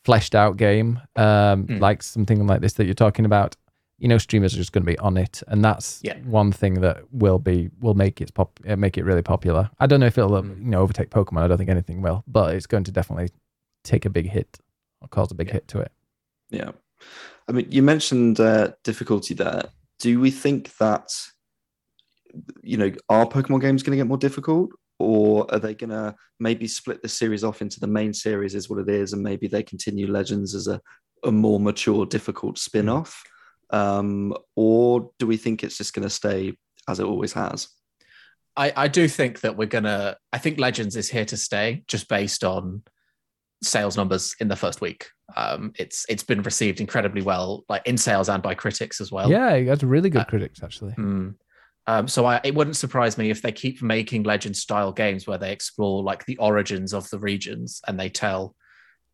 fleshed 0.05 0.33
out 0.33 0.55
game, 0.55 1.01
um, 1.17 1.67
Mm. 1.67 1.79
like 1.81 2.01
something 2.03 2.47
like 2.47 2.61
this 2.61 2.73
that 2.73 2.85
you're 2.85 2.93
talking 2.93 3.25
about, 3.25 3.55
you 3.99 4.07
know, 4.07 4.17
streamers 4.17 4.53
are 4.53 4.57
just 4.57 4.71
going 4.71 4.83
to 4.85 4.91
be 4.91 4.97
on 4.99 5.17
it, 5.17 5.43
and 5.47 5.63
that's 5.63 5.99
Yeah. 6.03 6.17
one 6.23 6.51
thing 6.51 6.75
that 6.81 7.03
will 7.11 7.39
be 7.39 7.69
will 7.81 7.93
make 7.93 8.21
it 8.21 8.33
pop 8.33 8.59
uh, 8.67 8.75
make 8.75 8.97
it 8.97 9.03
really 9.03 9.21
popular. 9.21 9.69
I 9.79 9.87
don't 9.87 9.99
know 9.99 10.05
if 10.07 10.17
it'll 10.17 10.31
Mm. 10.41 10.59
you 10.59 10.71
know 10.71 10.81
overtake 10.81 11.09
Pokemon. 11.09 11.43
I 11.43 11.47
don't 11.47 11.57
think 11.57 11.69
anything 11.69 12.01
will, 12.01 12.23
but 12.27 12.55
it's 12.55 12.67
going 12.67 12.83
to 12.85 12.91
definitely 12.91 13.29
take 13.83 14.05
a 14.05 14.09
big 14.09 14.29
hit 14.29 14.59
or 15.01 15.07
cause 15.07 15.31
a 15.31 15.35
big 15.35 15.47
Yeah. 15.47 15.53
hit 15.53 15.67
to 15.69 15.79
it. 15.79 15.91
Yeah. 16.49 16.71
I 17.47 17.51
mean, 17.51 17.67
you 17.71 17.81
mentioned 17.83 18.39
uh, 18.39 18.71
difficulty 18.83 19.33
there. 19.33 19.63
Do 19.99 20.19
we 20.19 20.31
think 20.31 20.75
that, 20.77 21.11
you 22.63 22.77
know, 22.77 22.91
are 23.09 23.25
Pokemon 23.27 23.61
games 23.61 23.83
going 23.83 23.91
to 23.97 24.01
get 24.01 24.07
more 24.07 24.17
difficult? 24.17 24.71
Or 25.01 25.47
are 25.53 25.59
they 25.59 25.73
going 25.73 25.91
to 25.91 26.13
maybe 26.41 26.67
split 26.67 27.01
the 27.01 27.07
series 27.07 27.43
off 27.43 27.61
into 27.61 27.79
the 27.79 27.87
main 27.87 28.13
series, 28.13 28.53
is 28.53 28.69
what 28.69 28.79
it 28.79 28.89
is, 28.89 29.13
and 29.13 29.23
maybe 29.23 29.47
they 29.47 29.63
continue 29.63 30.11
Legends 30.11 30.53
as 30.53 30.67
a, 30.67 30.81
a 31.23 31.31
more 31.31 31.57
mature, 31.59 32.05
difficult 32.05 32.57
spin 32.57 32.89
off? 32.89 33.23
Um, 33.71 34.33
or 34.55 35.11
do 35.19 35.27
we 35.27 35.37
think 35.37 35.63
it's 35.63 35.77
just 35.77 35.93
going 35.93 36.03
to 36.03 36.09
stay 36.09 36.53
as 36.87 36.99
it 36.99 37.05
always 37.05 37.33
has? 37.33 37.67
I, 38.55 38.73
I 38.75 38.87
do 38.87 39.07
think 39.07 39.41
that 39.41 39.55
we're 39.55 39.67
gonna. 39.67 40.17
I 40.33 40.37
think 40.37 40.59
Legends 40.59 40.97
is 40.97 41.09
here 41.09 41.25
to 41.25 41.37
stay, 41.37 41.83
just 41.87 42.09
based 42.09 42.43
on 42.43 42.83
sales 43.63 43.95
numbers 43.95 44.35
in 44.39 44.47
the 44.47 44.55
first 44.55 44.81
week. 44.81 45.07
Um, 45.37 45.71
it's 45.77 46.05
it's 46.09 46.23
been 46.23 46.41
received 46.41 46.81
incredibly 46.81 47.21
well, 47.21 47.63
like 47.69 47.85
in 47.85 47.97
sales 47.97 48.27
and 48.27 48.43
by 48.43 48.55
critics 48.55 48.99
as 48.99 49.11
well. 49.11 49.31
yeah, 49.31 49.53
it 49.53 49.67
has 49.67 49.83
really 49.83 50.09
good 50.09 50.21
uh, 50.21 50.25
critics 50.25 50.61
actually. 50.61 50.93
Hmm. 50.93 51.29
Um, 51.87 52.07
so 52.07 52.25
I, 52.25 52.39
it 52.43 52.53
wouldn't 52.53 52.75
surprise 52.75 53.17
me 53.17 53.29
if 53.31 53.41
they 53.41 53.51
keep 53.51 53.81
making 53.81 54.23
legend 54.23 54.55
style 54.55 54.91
games 54.91 55.25
where 55.25 55.39
they 55.39 55.51
explore 55.51 56.03
like 56.03 56.25
the 56.25 56.37
origins 56.37 56.93
of 56.93 57.09
the 57.09 57.17
regions 57.17 57.81
and 57.87 57.99
they 57.99 58.09
tell 58.09 58.55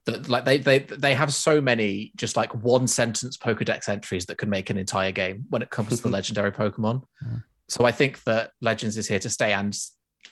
that 0.06 0.30
like 0.30 0.46
they 0.46 0.58
they 0.58 0.80
they 0.80 1.14
have 1.16 1.34
so 1.34 1.60
many 1.60 2.12
just 2.16 2.38
like 2.38 2.54
one 2.54 2.88
sentence 2.88 3.38
Pokedex 3.38 3.90
entries 3.90 4.26
that 4.28 4.38
could 4.38 4.50
make 4.50 4.70
an 4.70 4.78
entire 4.78 5.12
game 5.12 5.46
when 5.50 5.62
it 5.62 5.70
comes 5.70 5.98
to 5.98 6.04
the 6.04 6.10
legendary 6.18 6.52
Pokemon. 6.52 7.04
Yeah. 7.24 7.38
So 7.68 7.86
I 7.86 7.92
think 7.92 8.24
that 8.26 8.52
Legends 8.62 8.98
is 8.98 9.08
here 9.08 9.20
to 9.20 9.30
stay, 9.30 9.54
and 9.54 9.76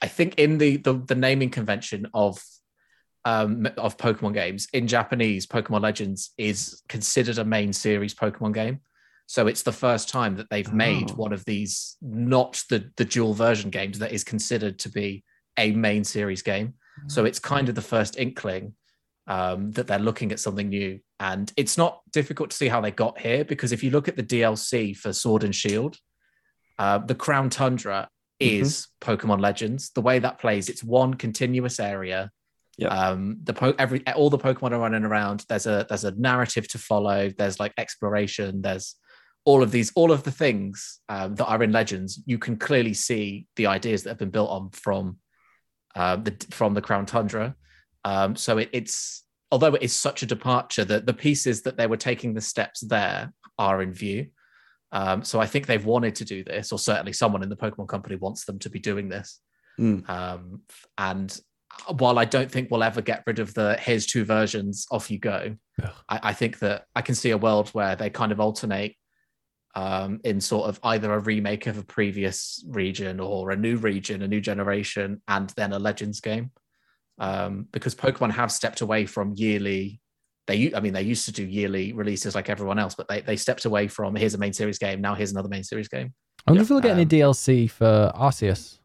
I 0.02 0.08
think 0.08 0.36
in 0.38 0.58
the 0.60 0.78
the, 0.78 0.94
the 0.94 1.16
naming 1.16 1.50
convention 1.50 2.08
of 2.14 2.42
um, 3.26 3.68
of 3.78 3.98
Pokemon 3.98 4.34
games 4.34 4.68
in 4.74 4.88
Japanese, 4.88 5.48
Pokemon 5.48 5.82
Legends 5.82 6.32
is 6.38 6.82
considered 6.90 7.38
a 7.40 7.46
main 7.46 7.74
series 7.74 8.14
Pokemon 8.14 8.54
game. 8.54 8.82
So 9.26 9.48
it's 9.48 9.64
the 9.64 9.72
first 9.72 10.10
time 10.10 10.36
that 10.36 10.50
they've 10.50 10.72
made 10.74 11.10
Oh. 11.12 11.16
one 11.16 11.34
of 11.34 11.46
these, 11.46 11.96
not 12.02 12.62
the 12.70 12.92
the 12.98 13.06
dual 13.06 13.34
version 13.34 13.72
games, 13.72 13.98
that 14.00 14.12
is 14.12 14.24
considered 14.24 14.78
to 14.80 14.90
be 14.90 15.24
a 15.58 15.72
main 15.72 16.04
series 16.04 16.42
game. 16.44 16.74
So 17.08 17.26
it's 17.26 17.40
kind 17.40 17.70
of 17.70 17.76
the 17.76 17.82
first 17.82 18.20
inkling 18.20 18.76
um, 19.28 19.72
that 19.72 19.88
they're 19.88 20.00
looking 20.00 20.32
at 20.32 20.40
something 20.40 20.70
new. 20.70 21.00
And 21.20 21.52
it's 21.56 21.78
not 21.78 22.02
difficult 22.12 22.50
to 22.52 22.58
see 22.58 22.68
how 22.68 22.82
they 22.82 22.92
got 22.92 23.20
here 23.20 23.46
because 23.46 23.72
if 23.72 23.84
you 23.84 23.92
look 23.92 24.08
at 24.08 24.16
the 24.16 24.24
DLC 24.24 24.96
for 24.96 25.14
Sword 25.14 25.44
and 25.44 25.56
Shield, 25.56 25.98
uh, 26.78 26.98
the 26.98 27.16
Crown 27.16 27.50
Tundra 27.50 28.10
is 28.40 28.88
Pokemon 29.00 29.42
Legends. 29.42 29.92
The 29.92 30.02
way 30.02 30.20
that 30.20 30.40
plays, 30.40 30.70
it's 30.70 30.84
one 30.84 31.14
continuous 31.14 31.80
area. 31.80 32.32
Yeah. 32.78 32.88
Um, 32.88 33.38
the 33.44 33.54
po- 33.54 33.76
every 33.78 34.06
all 34.08 34.30
the 34.30 34.38
Pokemon 34.38 34.72
are 34.72 34.80
running 34.80 35.04
around. 35.04 35.46
There's 35.48 35.68
a 35.68 35.86
there's 35.88 36.06
a 36.06 36.12
narrative 36.12 36.68
to 36.70 36.78
follow. 36.78 37.30
There's 37.30 37.60
like 37.60 37.74
exploration. 37.78 38.62
There's 38.62 38.96
all 39.46 39.62
of 39.62 39.72
these 39.72 39.92
all 39.96 40.12
of 40.12 40.24
the 40.24 40.32
things 40.32 41.00
um, 41.08 41.36
that 41.36 41.46
are 41.46 41.62
in 41.62 41.72
Legends. 41.72 42.22
You 42.26 42.40
can 42.40 42.58
clearly 42.58 42.94
see 42.94 43.46
the 43.56 43.68
ideas 43.68 44.04
that 44.04 44.10
have 44.10 44.18
been 44.18 44.32
built 44.32 44.50
on 44.50 44.72
from 44.72 45.18
um, 45.96 46.24
the 46.24 46.36
from 46.50 46.74
the 46.74 46.82
Crown 46.82 47.06
Tundra. 47.06 47.56
Um, 48.06 48.36
so 48.36 48.58
it, 48.58 48.70
it's 48.74 49.24
although 49.52 49.76
it 49.76 49.84
is 49.84 49.96
such 49.96 50.24
a 50.24 50.26
departure 50.26 50.86
that 50.86 51.06
the 51.06 51.14
pieces 51.14 51.62
that 51.62 51.78
they 51.78 51.88
were 51.88 51.98
taking 51.98 52.34
the 52.34 52.42
steps 52.42 52.82
there 52.82 53.32
are 53.58 53.82
in 53.82 53.94
view. 53.94 54.28
Um, 54.92 55.24
so 55.24 55.40
I 55.40 55.46
think 55.46 55.66
they've 55.66 55.86
wanted 55.86 56.16
to 56.16 56.26
do 56.26 56.44
this, 56.44 56.72
or 56.72 56.80
certainly 56.80 57.14
someone 57.14 57.44
in 57.44 57.50
the 57.50 57.56
Pokemon 57.56 57.88
company 57.88 58.16
wants 58.16 58.46
them 58.46 58.60
to 58.60 58.70
be 58.70 58.80
doing 58.80 59.10
this. 59.10 59.40
Mm. 59.80 60.08
Um, 60.08 60.62
and 60.98 61.40
while 61.98 62.20
I 62.20 62.26
don't 62.26 62.52
think 62.52 62.70
we'll 62.70 62.84
ever 62.84 63.02
get 63.02 63.24
rid 63.26 63.40
of 63.40 63.54
the 63.54 63.78
here's 63.80 64.06
two 64.06 64.24
versions, 64.24 64.86
off 64.92 65.10
you 65.10 65.20
go, 65.20 65.56
Ugh. 65.82 65.92
I, 66.10 66.20
I 66.24 66.34
think 66.34 66.60
that 66.60 66.86
I 66.96 67.02
can 67.02 67.16
see 67.16 67.32
a 67.32 67.38
world 67.38 67.70
where 67.70 67.96
they 67.96 68.10
kind 68.10 68.32
of 68.32 68.40
alternate 68.40 68.96
um, 69.76 70.20
in 70.24 70.40
sort 70.40 70.70
of 70.70 70.80
either 70.84 71.12
a 71.12 71.20
remake 71.20 71.68
of 71.68 71.78
a 71.78 71.84
previous 71.84 72.64
region 72.70 73.20
or 73.20 73.52
a 73.52 73.56
new 73.56 73.78
region, 73.78 74.22
a 74.22 74.28
new 74.28 74.42
generation, 74.42 75.22
and 75.28 75.50
then 75.52 75.74
a 75.74 75.80
Legends 75.80 76.20
game. 76.20 76.52
Um, 77.20 77.68
because 77.72 77.94
Pokemon 77.96 78.32
have 78.32 78.52
stepped 78.52 78.82
away 78.82 79.06
from 79.06 79.34
yearly. 79.36 80.00
They, 80.48 80.74
I 80.74 80.80
mean, 80.82 80.94
they 80.94 81.04
used 81.04 81.26
to 81.26 81.32
do 81.32 81.46
yearly 81.46 81.94
releases 81.94 82.36
like 82.36 82.50
everyone 82.50 82.78
else, 82.80 82.96
but 82.96 83.08
they, 83.08 83.22
they 83.22 83.38
stepped 83.38 83.66
away 83.66 83.88
from 83.88 84.16
here's 84.16 84.34
a 84.34 84.38
main 84.38 84.52
series 84.54 84.78
game. 84.78 85.00
Now 85.00 85.14
here's 85.16 85.32
another 85.32 85.48
main 85.50 85.64
series 85.64 85.88
game. 85.88 86.14
I 86.46 86.52
wonder 86.52 86.64
if 86.64 86.70
we'll 86.70 86.82
get 86.82 86.92
any 86.98 87.04
Um, 87.04 87.08
DLC 87.10 87.70
for 87.70 88.12
Arceus. 88.16 88.80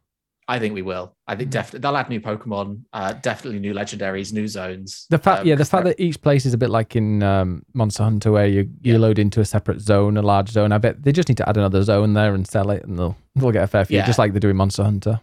I 0.51 0.59
think 0.59 0.73
we 0.75 0.81
will. 0.83 1.15
I 1.27 1.35
think 1.37 1.51
definitely 1.51 1.81
they'll 1.81 1.97
add 1.97 2.09
new 2.09 2.21
Pokemon, 2.21 2.83
uh, 2.95 3.13
definitely 3.15 3.59
new 3.61 3.75
legendaries, 3.75 4.33
new 4.33 4.47
zones. 4.49 5.07
The 5.11 5.19
fact, 5.19 5.41
um, 5.43 5.47
yeah, 5.47 5.57
the 5.57 5.65
fact 5.67 5.85
that 5.85 6.01
each 6.01 6.23
place 6.23 6.47
is 6.47 6.55
a 6.55 6.59
bit 6.59 6.71
like 6.71 6.97
in 6.97 7.23
um, 7.23 7.65
Monster 7.75 8.05
Hunter, 8.05 8.33
where 8.33 8.47
you 8.47 8.61
you 8.81 8.93
Yeah. 8.95 8.99
load 8.99 9.19
into 9.19 9.41
a 9.41 9.45
separate 9.45 9.81
zone, 9.81 10.17
a 10.17 10.23
large 10.23 10.49
zone. 10.51 10.73
I 10.73 10.79
bet 10.79 11.03
they 11.03 11.13
just 11.13 11.29
need 11.29 11.37
to 11.39 11.47
add 11.49 11.59
another 11.59 11.83
zone 11.83 12.15
there 12.15 12.35
and 12.35 12.47
sell 12.49 12.71
it, 12.71 12.83
and 12.85 12.99
they'll 12.99 13.17
they'll 13.35 13.51
get 13.51 13.65
a 13.65 13.67
fair 13.67 13.85
few, 13.85 13.99
Yeah. 13.99 14.07
just 14.07 14.19
like 14.19 14.33
they 14.33 14.39
do 14.39 14.49
in 14.49 14.57
Monster 14.57 14.85
Hunter. 14.85 15.21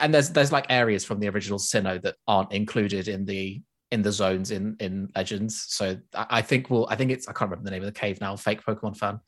And 0.00 0.12
there's 0.12 0.30
there's 0.30 0.52
like 0.52 0.66
areas 0.68 1.04
from 1.04 1.20
the 1.20 1.28
original 1.28 1.58
Sinnoh 1.58 2.02
that 2.02 2.16
aren't 2.26 2.52
included 2.52 3.08
in 3.08 3.24
the 3.24 3.62
in 3.90 4.02
the 4.02 4.12
zones 4.12 4.50
in 4.50 4.76
in 4.80 5.08
Legends. 5.16 5.66
So 5.68 5.96
I, 6.14 6.26
I 6.30 6.42
think 6.42 6.70
we'll 6.70 6.86
I 6.90 6.96
think 6.96 7.10
it's 7.10 7.28
I 7.28 7.32
can't 7.32 7.50
remember 7.50 7.64
the 7.64 7.70
name 7.70 7.82
of 7.82 7.92
the 7.92 7.98
cave 7.98 8.20
now. 8.20 8.36
Fake 8.36 8.62
Pokemon 8.62 8.96
fan. 8.96 9.20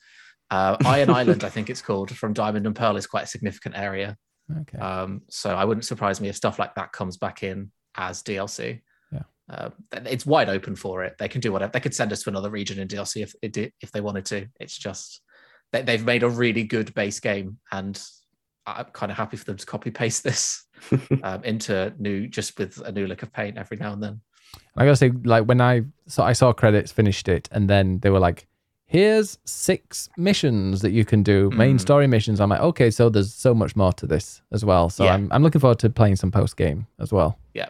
Uh, 0.50 0.76
Iron 0.84 1.10
Island, 1.20 1.44
I 1.44 1.48
think 1.48 1.70
it's 1.70 1.82
called, 1.82 2.10
from 2.10 2.32
Diamond 2.32 2.66
and 2.66 2.74
Pearl 2.74 2.96
is 2.96 3.06
quite 3.06 3.24
a 3.24 3.28
significant 3.28 3.78
area. 3.78 4.16
Okay. 4.62 4.78
Um, 4.78 5.22
so 5.30 5.54
I 5.54 5.64
wouldn't 5.64 5.84
surprise 5.84 6.20
me 6.20 6.28
if 6.28 6.36
stuff 6.36 6.58
like 6.58 6.74
that 6.74 6.92
comes 6.92 7.16
back 7.16 7.44
in 7.44 7.70
as 7.96 8.22
DLC. 8.22 8.80
Yeah. 9.12 9.22
Uh, 9.48 9.70
it's 9.92 10.26
wide 10.26 10.48
open 10.48 10.74
for 10.74 11.04
it. 11.04 11.14
They 11.18 11.28
can 11.28 11.40
do 11.40 11.52
whatever. 11.52 11.70
They 11.72 11.80
could 11.80 11.94
send 11.94 12.12
us 12.12 12.24
to 12.24 12.30
another 12.30 12.50
region 12.50 12.80
in 12.80 12.88
DLC 12.88 13.22
if 13.22 13.34
if 13.80 13.92
they 13.92 14.00
wanted 14.00 14.24
to. 14.26 14.46
It's 14.58 14.76
just 14.76 15.22
they, 15.72 15.82
they've 15.82 16.04
made 16.04 16.24
a 16.24 16.28
really 16.28 16.64
good 16.64 16.92
base 16.94 17.20
game, 17.20 17.58
and 17.70 18.02
I'm 18.66 18.86
kind 18.92 19.10
of 19.10 19.16
happy 19.18 19.36
for 19.36 19.44
them 19.44 19.56
to 19.56 19.66
copy 19.66 19.90
paste 19.90 20.22
this 20.24 20.64
um, 21.22 21.42
into 21.44 21.92
new, 21.98 22.26
just 22.28 22.58
with 22.58 22.78
a 22.84 22.92
new 22.92 23.06
lick 23.06 23.22
of 23.22 23.32
paint 23.32 23.58
every 23.58 23.76
now 23.76 23.92
and 23.92 24.02
then. 24.02 24.20
I 24.76 24.84
gotta 24.84 24.96
say, 24.96 25.10
like 25.24 25.44
when 25.44 25.60
I 25.60 25.82
saw 26.06 26.24
I 26.26 26.32
saw 26.32 26.52
credits, 26.52 26.92
finished 26.92 27.28
it, 27.28 27.48
and 27.52 27.68
then 27.70 28.00
they 28.00 28.10
were 28.10 28.18
like, 28.18 28.46
"Here's 28.86 29.38
six 29.44 30.08
missions 30.16 30.80
that 30.82 30.90
you 30.90 31.04
can 31.04 31.22
do, 31.22 31.50
main 31.50 31.76
Mm. 31.76 31.80
story 31.80 32.06
missions." 32.06 32.40
I'm 32.40 32.50
like, 32.50 32.60
okay, 32.60 32.90
so 32.90 33.08
there's 33.08 33.32
so 33.32 33.54
much 33.54 33.76
more 33.76 33.92
to 33.94 34.06
this 34.06 34.42
as 34.52 34.64
well. 34.64 34.90
So 34.90 35.04
Yeah. 35.04 35.14
I'm 35.14 35.28
I'm 35.32 35.42
looking 35.42 35.60
forward 35.60 35.78
to 35.80 35.90
playing 35.90 36.16
some 36.16 36.30
post 36.32 36.56
game 36.56 36.86
as 36.98 37.12
well. 37.12 37.38
Yeah, 37.54 37.68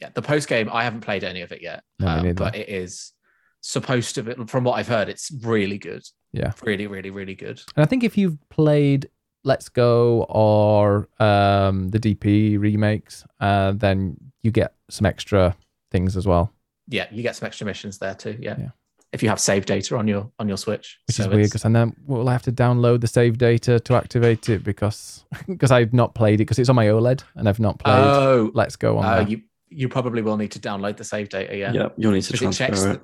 yeah. 0.00 0.10
the 0.14 0.22
post 0.22 0.46
game, 0.48 0.68
I 0.72 0.84
haven't 0.84 1.00
played 1.00 1.24
any 1.24 1.42
of 1.42 1.50
it 1.52 1.62
yet, 1.62 1.82
No, 1.98 2.06
um, 2.08 2.34
but 2.34 2.54
it 2.54 2.68
is 2.68 3.12
supposed 3.60 4.14
to 4.14 4.22
be. 4.22 4.34
From 4.46 4.64
what 4.64 4.78
I've 4.78 4.88
heard, 4.88 5.08
it's 5.08 5.30
really 5.42 5.78
good. 5.78 6.02
Yeah. 6.32 6.52
really, 6.62 6.86
really, 6.86 7.10
really 7.10 7.34
good. 7.34 7.60
And 7.74 7.82
I 7.84 7.86
think 7.86 8.04
if 8.04 8.16
you've 8.16 8.38
played 8.50 9.08
Let's 9.44 9.68
Go 9.68 10.24
or 10.28 11.08
um, 11.18 11.88
the 11.88 11.98
DP 11.98 12.58
remakes, 12.58 13.24
uh, 13.40 13.72
then 13.72 14.16
you 14.42 14.50
get 14.50 14.74
some 14.90 15.06
extra 15.06 15.56
things 15.90 16.16
as 16.16 16.26
well, 16.26 16.52
Yeah, 16.88 17.06
you 17.10 17.22
get 17.22 17.36
some 17.36 17.46
extra 17.46 17.64
missions 17.66 17.98
there 17.98 18.14
too. 18.14 18.36
Yeah, 18.40 18.56
Yeah. 18.58 18.68
if 19.12 19.22
you 19.22 19.28
have 19.28 19.40
save 19.40 19.66
data 19.66 19.96
on 19.96 20.06
your 20.08 20.30
on 20.38 20.46
your 20.48 20.56
Switch, 20.56 20.98
which 21.08 21.16
So 21.16 21.22
is 21.22 21.28
weird 21.28 21.38
it's- 21.40 21.50
because 21.50 21.64
and 21.64 21.74
then 21.74 21.94
we'll 22.06 22.26
have 22.28 22.42
to 22.42 22.52
download 22.52 23.00
the 23.00 23.06
save 23.06 23.38
data 23.38 23.80
to 23.80 23.94
activate 23.94 24.48
it 24.48 24.62
because 24.62 25.24
because 25.48 25.70
I've 25.70 25.92
not 25.92 26.14
played 26.14 26.34
it 26.34 26.44
because 26.44 26.58
it's 26.58 26.68
on 26.68 26.76
my 26.76 26.86
OLED 26.86 27.22
and 27.36 27.48
I've 27.48 27.60
not 27.60 27.78
played 27.78 27.94
Oh, 27.96 28.50
Let's 28.54 28.76
Go 28.76 28.98
on 28.98 29.04
uh, 29.04 29.16
there. 29.20 29.28
you 29.28 29.42
you 29.72 29.88
probably 29.88 30.20
will 30.20 30.36
need 30.36 30.50
to 30.50 30.58
download 30.58 30.96
the 30.96 31.04
save 31.04 31.28
data. 31.28 31.56
Yeah, 31.56 31.72
Yeah, 31.72 31.88
you'll 31.96 32.12
need 32.12 32.22
to 32.22 32.32
Because 32.32 32.60
it 32.60 32.64
transfer 32.64 32.66
checks 32.66 32.84
it. 32.96 33.00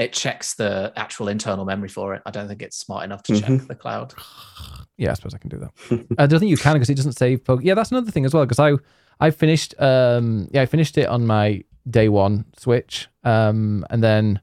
It 0.00 0.12
checks 0.12 0.54
the 0.54 0.92
actual 0.96 1.28
internal 1.28 1.64
memory 1.64 1.88
for 1.88 2.14
it. 2.14 2.22
I 2.26 2.30
don't 2.30 2.48
think 2.48 2.62
it's 2.62 2.76
smart 2.76 3.04
enough 3.04 3.22
to 3.24 3.38
check 3.40 3.50
Mhm. 3.50 3.68
the 3.68 3.74
cloud. 3.76 4.14
Yeah, 4.96 5.12
I 5.12 5.14
suppose 5.14 5.32
I 5.32 5.38
can 5.38 5.48
do 5.48 5.56
that. 5.58 6.06
I 6.18 6.26
don't 6.26 6.40
think 6.40 6.50
you 6.50 6.58
can 6.58 6.74
because 6.74 6.90
it 6.90 6.94
doesn't 6.94 7.14
save. 7.14 7.42
Poke- 7.42 7.62
yeah, 7.64 7.72
that's 7.72 7.90
another 7.90 8.10
thing 8.10 8.26
as 8.26 8.34
well 8.34 8.44
because 8.44 8.58
I 8.58 8.72
I 9.18 9.30
finished 9.30 9.74
um 9.78 10.48
yeah 10.52 10.60
I 10.60 10.66
finished 10.66 10.98
it 10.98 11.06
on 11.08 11.26
my 11.26 11.64
day 11.88 12.10
one 12.10 12.44
Switch 12.58 13.08
um 13.24 13.86
and 13.88 14.02
then 14.02 14.40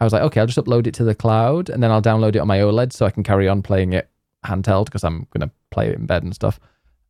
I 0.00 0.04
was 0.04 0.14
like 0.14 0.22
okay 0.22 0.40
I'll 0.40 0.46
just 0.46 0.56
upload 0.58 0.86
it 0.86 0.94
to 0.94 1.04
the 1.04 1.14
cloud 1.14 1.68
and 1.68 1.82
then 1.82 1.90
I'll 1.90 2.00
download 2.00 2.34
it 2.36 2.38
on 2.38 2.48
my 2.48 2.60
OLED 2.60 2.90
so 2.94 3.04
I 3.04 3.10
can 3.10 3.22
carry 3.22 3.48
on 3.48 3.60
playing 3.60 3.92
it 3.92 4.08
handheld 4.46 4.86
because 4.86 5.04
I'm 5.04 5.26
gonna 5.30 5.50
play 5.70 5.90
it 5.90 5.98
in 5.98 6.06
bed 6.06 6.22
and 6.22 6.34
stuff. 6.34 6.58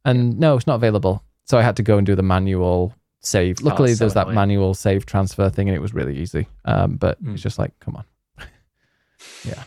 And 0.04 0.40
no, 0.40 0.56
it's 0.56 0.66
not 0.66 0.74
available. 0.82 1.22
So 1.46 1.58
I 1.58 1.62
had 1.62 1.76
to 1.76 1.84
go 1.84 1.98
and 1.98 2.06
do 2.06 2.16
the 2.16 2.22
manual 2.24 2.94
save. 3.22 3.60
Luckily, 3.62 3.90
that's 3.90 3.98
so 3.98 4.04
there's 4.04 4.14
that 4.14 4.28
manual 4.30 4.74
save 4.74 5.06
transfer 5.06 5.48
thing 5.48 5.68
and 5.68 5.76
it 5.76 5.80
was 5.80 5.94
really 5.94 6.16
easy. 6.18 6.46
Um, 6.64 6.96
but 6.96 7.22
Mm. 7.22 7.34
it's 7.34 7.42
just 7.42 7.58
like 7.58 7.72
come 7.80 7.96
on. 7.96 8.04
Yeah. 9.44 9.62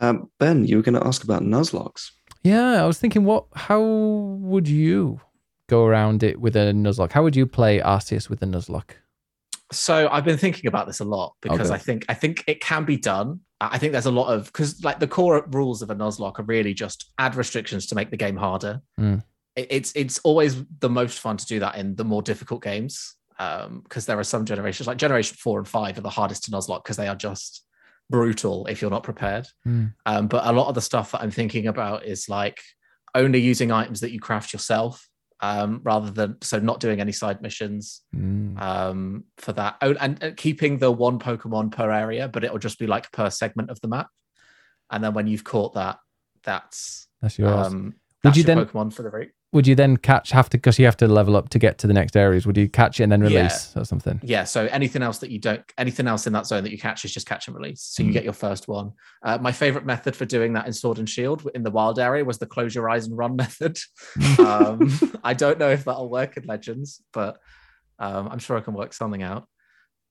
Um, 0.00 0.30
ben, 0.38 0.64
you 0.64 0.76
were 0.76 0.82
going 0.82 0.98
to 0.98 1.06
ask 1.06 1.22
about 1.24 1.42
Nuzlockes. 1.42 2.10
Yeah, 2.42 2.82
I 2.82 2.86
was 2.86 2.98
thinking, 2.98 3.24
what? 3.24 3.44
How 3.54 3.80
would 3.82 4.66
you 4.66 5.20
go 5.68 5.84
around 5.84 6.22
it 6.22 6.40
with 6.40 6.56
a 6.56 6.72
Nuzlocke? 6.72 7.12
How 7.12 7.22
would 7.22 7.36
you 7.36 7.46
play 7.46 7.80
Arceus 7.80 8.30
with 8.30 8.42
a 8.42 8.46
Nuzlocke? 8.46 8.92
So 9.72 10.08
I've 10.10 10.24
been 10.24 10.38
thinking 10.38 10.66
about 10.66 10.86
this 10.86 11.00
a 11.00 11.04
lot 11.04 11.34
because 11.42 11.70
Okay. 11.70 11.74
I 11.74 11.78
think 11.78 12.04
I 12.08 12.14
think 12.14 12.42
it 12.46 12.60
can 12.60 12.84
be 12.84 12.96
done. 12.96 13.40
I 13.60 13.68
I 13.74 13.78
think 13.78 13.92
there's 13.92 14.06
a 14.06 14.10
lot 14.10 14.28
of 14.32 14.46
because 14.46 14.82
like 14.82 14.98
the 15.00 15.06
core 15.06 15.44
rules 15.52 15.82
of 15.82 15.90
a 15.90 15.94
Nuzlocke 15.94 16.38
are 16.40 16.44
really 16.44 16.72
just 16.74 17.10
add 17.18 17.34
restrictions 17.36 17.86
to 17.86 17.94
make 17.94 18.10
the 18.10 18.16
game 18.16 18.36
harder. 18.36 18.80
Mm. 18.98 19.22
It- 19.56 19.68
It's 19.70 19.92
it's 19.96 20.18
always 20.20 20.62
the 20.80 20.88
most 20.90 21.18
fun 21.20 21.36
to 21.36 21.46
do 21.46 21.60
that 21.60 21.76
in 21.76 21.96
the 21.96 22.04
more 22.04 22.22
difficult 22.22 22.62
games 22.62 23.14
because 23.38 24.04
there 24.06 24.18
are 24.18 24.24
some 24.24 24.44
generations 24.44 24.86
like 24.86 24.98
Generation 24.98 25.36
Four 25.40 25.58
and 25.58 25.66
Five 25.68 25.96
are 25.96 26.02
the 26.02 26.10
hardest 26.10 26.44
to 26.44 26.50
Nuzlocke 26.50 26.84
because 26.84 26.96
they 26.98 27.08
are 27.08 27.16
just 27.16 27.64
brutal 28.10 28.66
if 28.66 28.82
you're 28.82 28.90
not 28.90 29.02
prepared. 29.02 29.46
Mm. 29.66 29.94
Um, 30.04 30.26
but 30.28 30.46
a 30.46 30.52
lot 30.52 30.68
of 30.68 30.74
the 30.74 30.80
stuff 30.82 31.12
that 31.12 31.22
I'm 31.22 31.30
thinking 31.30 31.66
about 31.66 32.04
is 32.04 32.28
like 32.28 32.60
only 33.14 33.40
using 33.40 33.72
items 33.72 34.00
that 34.00 34.10
you 34.12 34.20
craft 34.20 34.52
yourself 34.52 35.08
um, 35.40 35.80
rather 35.84 36.10
than 36.10 36.36
so 36.42 36.58
not 36.58 36.80
doing 36.80 37.00
any 37.00 37.12
side 37.12 37.40
missions 37.40 38.02
Mm. 38.14 38.60
um, 38.60 39.24
for 39.38 39.52
that. 39.54 39.76
Oh, 39.80 39.94
and, 39.98 40.22
and 40.22 40.36
keeping 40.36 40.76
the 40.78 40.92
one 40.92 41.18
Pokemon 41.18 41.72
per 41.72 41.90
area, 41.90 42.28
but 42.28 42.44
it'll 42.44 42.58
just 42.58 42.78
be 42.78 42.86
like 42.86 43.10
per 43.10 43.30
segment 43.30 43.70
of 43.70 43.80
the 43.80 43.88
map. 43.88 44.08
And 44.90 45.02
then 45.02 45.14
when 45.14 45.26
you've 45.26 45.44
caught 45.44 45.74
that, 45.74 45.98
that's 46.44 47.08
That's 47.22 47.38
yours. 47.38 47.68
um, 47.68 47.94
that's 48.22 48.36
you 48.36 48.42
your 48.42 48.54
then- 48.54 48.66
Pokemon 48.66 48.92
for 48.92 49.02
the 49.02 49.10
route. 49.10 49.30
Would 49.52 49.66
you 49.66 49.74
then 49.74 49.96
catch 49.96 50.30
have 50.30 50.48
to 50.50 50.56
because 50.56 50.78
you 50.78 50.84
have 50.84 50.96
to 50.98 51.08
level 51.08 51.36
up 51.36 51.48
to 51.48 51.58
get 51.58 51.76
to 51.78 51.86
the 51.86 51.92
next 51.92 52.16
areas? 52.16 52.46
Would 52.46 52.56
you 52.56 52.68
catch 52.68 53.00
it 53.00 53.04
and 53.04 53.12
then 53.12 53.20
Yeah. 53.22 53.38
release 53.38 53.72
or 53.76 53.84
something? 53.84 54.20
Yeah. 54.22 54.44
So 54.44 54.66
anything 54.66 55.02
else 55.02 55.18
that 55.18 55.30
you 55.30 55.40
don't, 55.40 55.62
anything 55.76 56.06
else 56.06 56.26
in 56.28 56.32
that 56.34 56.46
zone 56.46 56.62
that 56.62 56.70
you 56.70 56.78
catch 56.78 57.04
is 57.04 57.12
just 57.12 57.26
catch 57.26 57.48
and 57.48 57.56
release. 57.56 57.82
So 57.82 58.02
Mm. 58.02 58.06
you 58.06 58.12
get 58.12 58.24
your 58.24 58.32
first 58.32 58.68
one. 58.68 58.92
Uh, 59.24 59.38
my 59.38 59.50
favorite 59.50 59.84
method 59.84 60.14
for 60.14 60.24
doing 60.24 60.52
that 60.52 60.66
in 60.66 60.72
Sword 60.72 60.98
and 60.98 61.08
Shield 61.10 61.48
in 61.54 61.62
the 61.64 61.70
wild 61.70 61.98
area 61.98 62.24
was 62.24 62.38
the 62.38 62.46
close 62.46 62.74
your 62.74 62.88
eyes 62.88 63.06
and 63.06 63.18
run 63.18 63.34
method. 63.44 63.76
um, 64.38 64.98
I 65.24 65.34
don't 65.34 65.58
know 65.58 65.70
if 65.70 65.84
that'll 65.84 66.08
work 66.10 66.36
in 66.36 66.44
Legends, 66.44 67.02
but 67.12 67.38
um, 67.98 68.28
I'm 68.28 68.38
sure 68.38 68.56
I 68.56 68.60
can 68.60 68.74
work 68.74 68.92
something 68.92 69.22
out. 69.22 69.46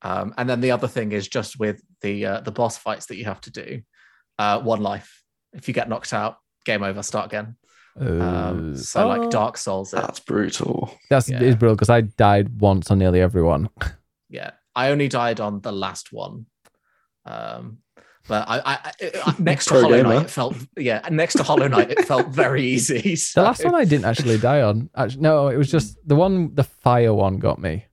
Um, 0.01 0.33
and 0.37 0.49
then 0.49 0.61
the 0.61 0.71
other 0.71 0.87
thing 0.87 1.11
is 1.11 1.27
just 1.27 1.59
with 1.59 1.81
the 2.01 2.25
uh, 2.25 2.39
the 2.41 2.51
boss 2.51 2.77
fights 2.77 3.07
that 3.07 3.17
you 3.17 3.25
have 3.25 3.41
to 3.41 3.51
do. 3.51 3.81
Uh, 4.37 4.59
one 4.61 4.81
life. 4.81 5.23
If 5.53 5.67
you 5.67 5.73
get 5.73 5.89
knocked 5.89 6.13
out, 6.13 6.37
game 6.65 6.83
over. 6.83 7.01
Start 7.03 7.25
again. 7.25 7.57
Um, 7.99 8.73
Uh, 8.73 8.77
so 8.77 9.03
oh, 9.03 9.07
like 9.07 9.29
Dark 9.29 9.57
Souls. 9.57 9.93
It. 9.93 9.97
That's 9.97 10.19
brutal. 10.19 10.93
That's 11.09 11.29
yeah. 11.29 11.41
is 11.41 11.55
brilliant 11.55 11.79
because 11.79 11.89
I 11.89 12.01
died 12.01 12.59
once 12.61 12.89
on 12.91 12.99
nearly 12.99 13.21
everyone. 13.21 13.69
Yeah, 14.31 14.51
I 14.75 14.91
only 14.91 15.07
died 15.07 15.39
on 15.39 15.61
the 15.61 15.71
last 15.71 16.13
one. 16.13 16.45
Um, 17.25 17.79
but 18.27 18.47
I, 18.47 18.59
I, 18.59 18.91
I 19.25 19.35
next 19.39 19.65
to 19.67 19.73
Hollow 19.73 19.89
gamer. 19.89 20.03
Knight, 20.13 20.25
it 20.25 20.29
felt 20.29 20.55
yeah. 20.77 21.01
Next 21.09 21.33
to 21.37 21.43
Hollow 21.43 21.67
Knight, 21.67 21.89
it 21.89 22.05
felt 22.05 22.27
very 22.27 22.63
easy. 22.75 23.01
The 23.01 23.15
so- 23.15 23.41
last 23.41 23.65
one 23.65 23.73
I 23.73 23.85
didn't 23.85 24.05
actually 24.05 24.37
die 24.37 24.61
on. 24.61 24.91
Actually, 24.95 25.21
no, 25.21 25.47
it 25.47 25.57
was 25.57 25.71
just 25.71 25.97
the 26.07 26.15
one. 26.15 26.53
The 26.53 26.63
fire 26.63 27.13
one 27.13 27.37
got 27.39 27.59
me 27.59 27.85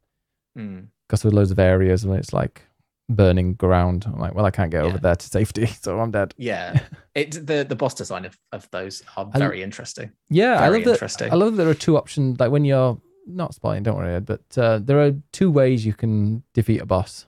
Mm. 0.58 0.88
because 1.08 1.22
there 1.22 1.30
were 1.30 1.36
loads 1.36 1.50
of 1.50 1.58
areas 1.58 2.04
and 2.04 2.14
it's 2.14 2.32
like 2.34 2.62
burning 3.08 3.54
ground. 3.54 4.04
I'm 4.06 4.18
like, 4.18 4.34
well, 4.34 4.44
I 4.46 4.50
can't 4.50 4.70
get 4.70 4.82
over 4.82 4.98
there 4.98 5.16
to 5.16 5.26
safety, 5.26 5.66
so 5.82 5.98
I'm 6.00 6.10
dead. 6.10 6.34
Yeah, 6.36 6.80
it 7.14 7.32
the 7.46 7.64
the 7.68 7.76
boss 7.76 7.94
design 7.94 8.24
of, 8.24 8.38
of 8.52 8.68
those 8.70 9.02
are 9.16 9.28
I- 9.32 9.38
very 9.38 9.62
interesting. 9.62 10.12
Yeah, 10.28 10.56
I 10.56 10.66
Very 10.70 10.78
love 10.78 10.84
that. 10.84 10.90
interesting. 10.92 11.32
I 11.32 11.36
love 11.36 11.56
that 11.56 11.62
there 11.64 11.70
are 11.70 11.74
two 11.74 11.96
options. 11.96 12.40
Like 12.40 12.50
when 12.50 12.64
you're 12.64 13.00
not 13.26 13.54
spying, 13.54 13.82
don't 13.82 13.96
worry, 13.96 14.14
Ed, 14.14 14.26
but 14.26 14.42
uh, 14.58 14.78
there 14.82 15.00
are 15.02 15.12
two 15.32 15.50
ways 15.50 15.84
you 15.84 15.92
can 15.94 16.42
defeat 16.54 16.80
a 16.80 16.86
boss, 16.86 17.26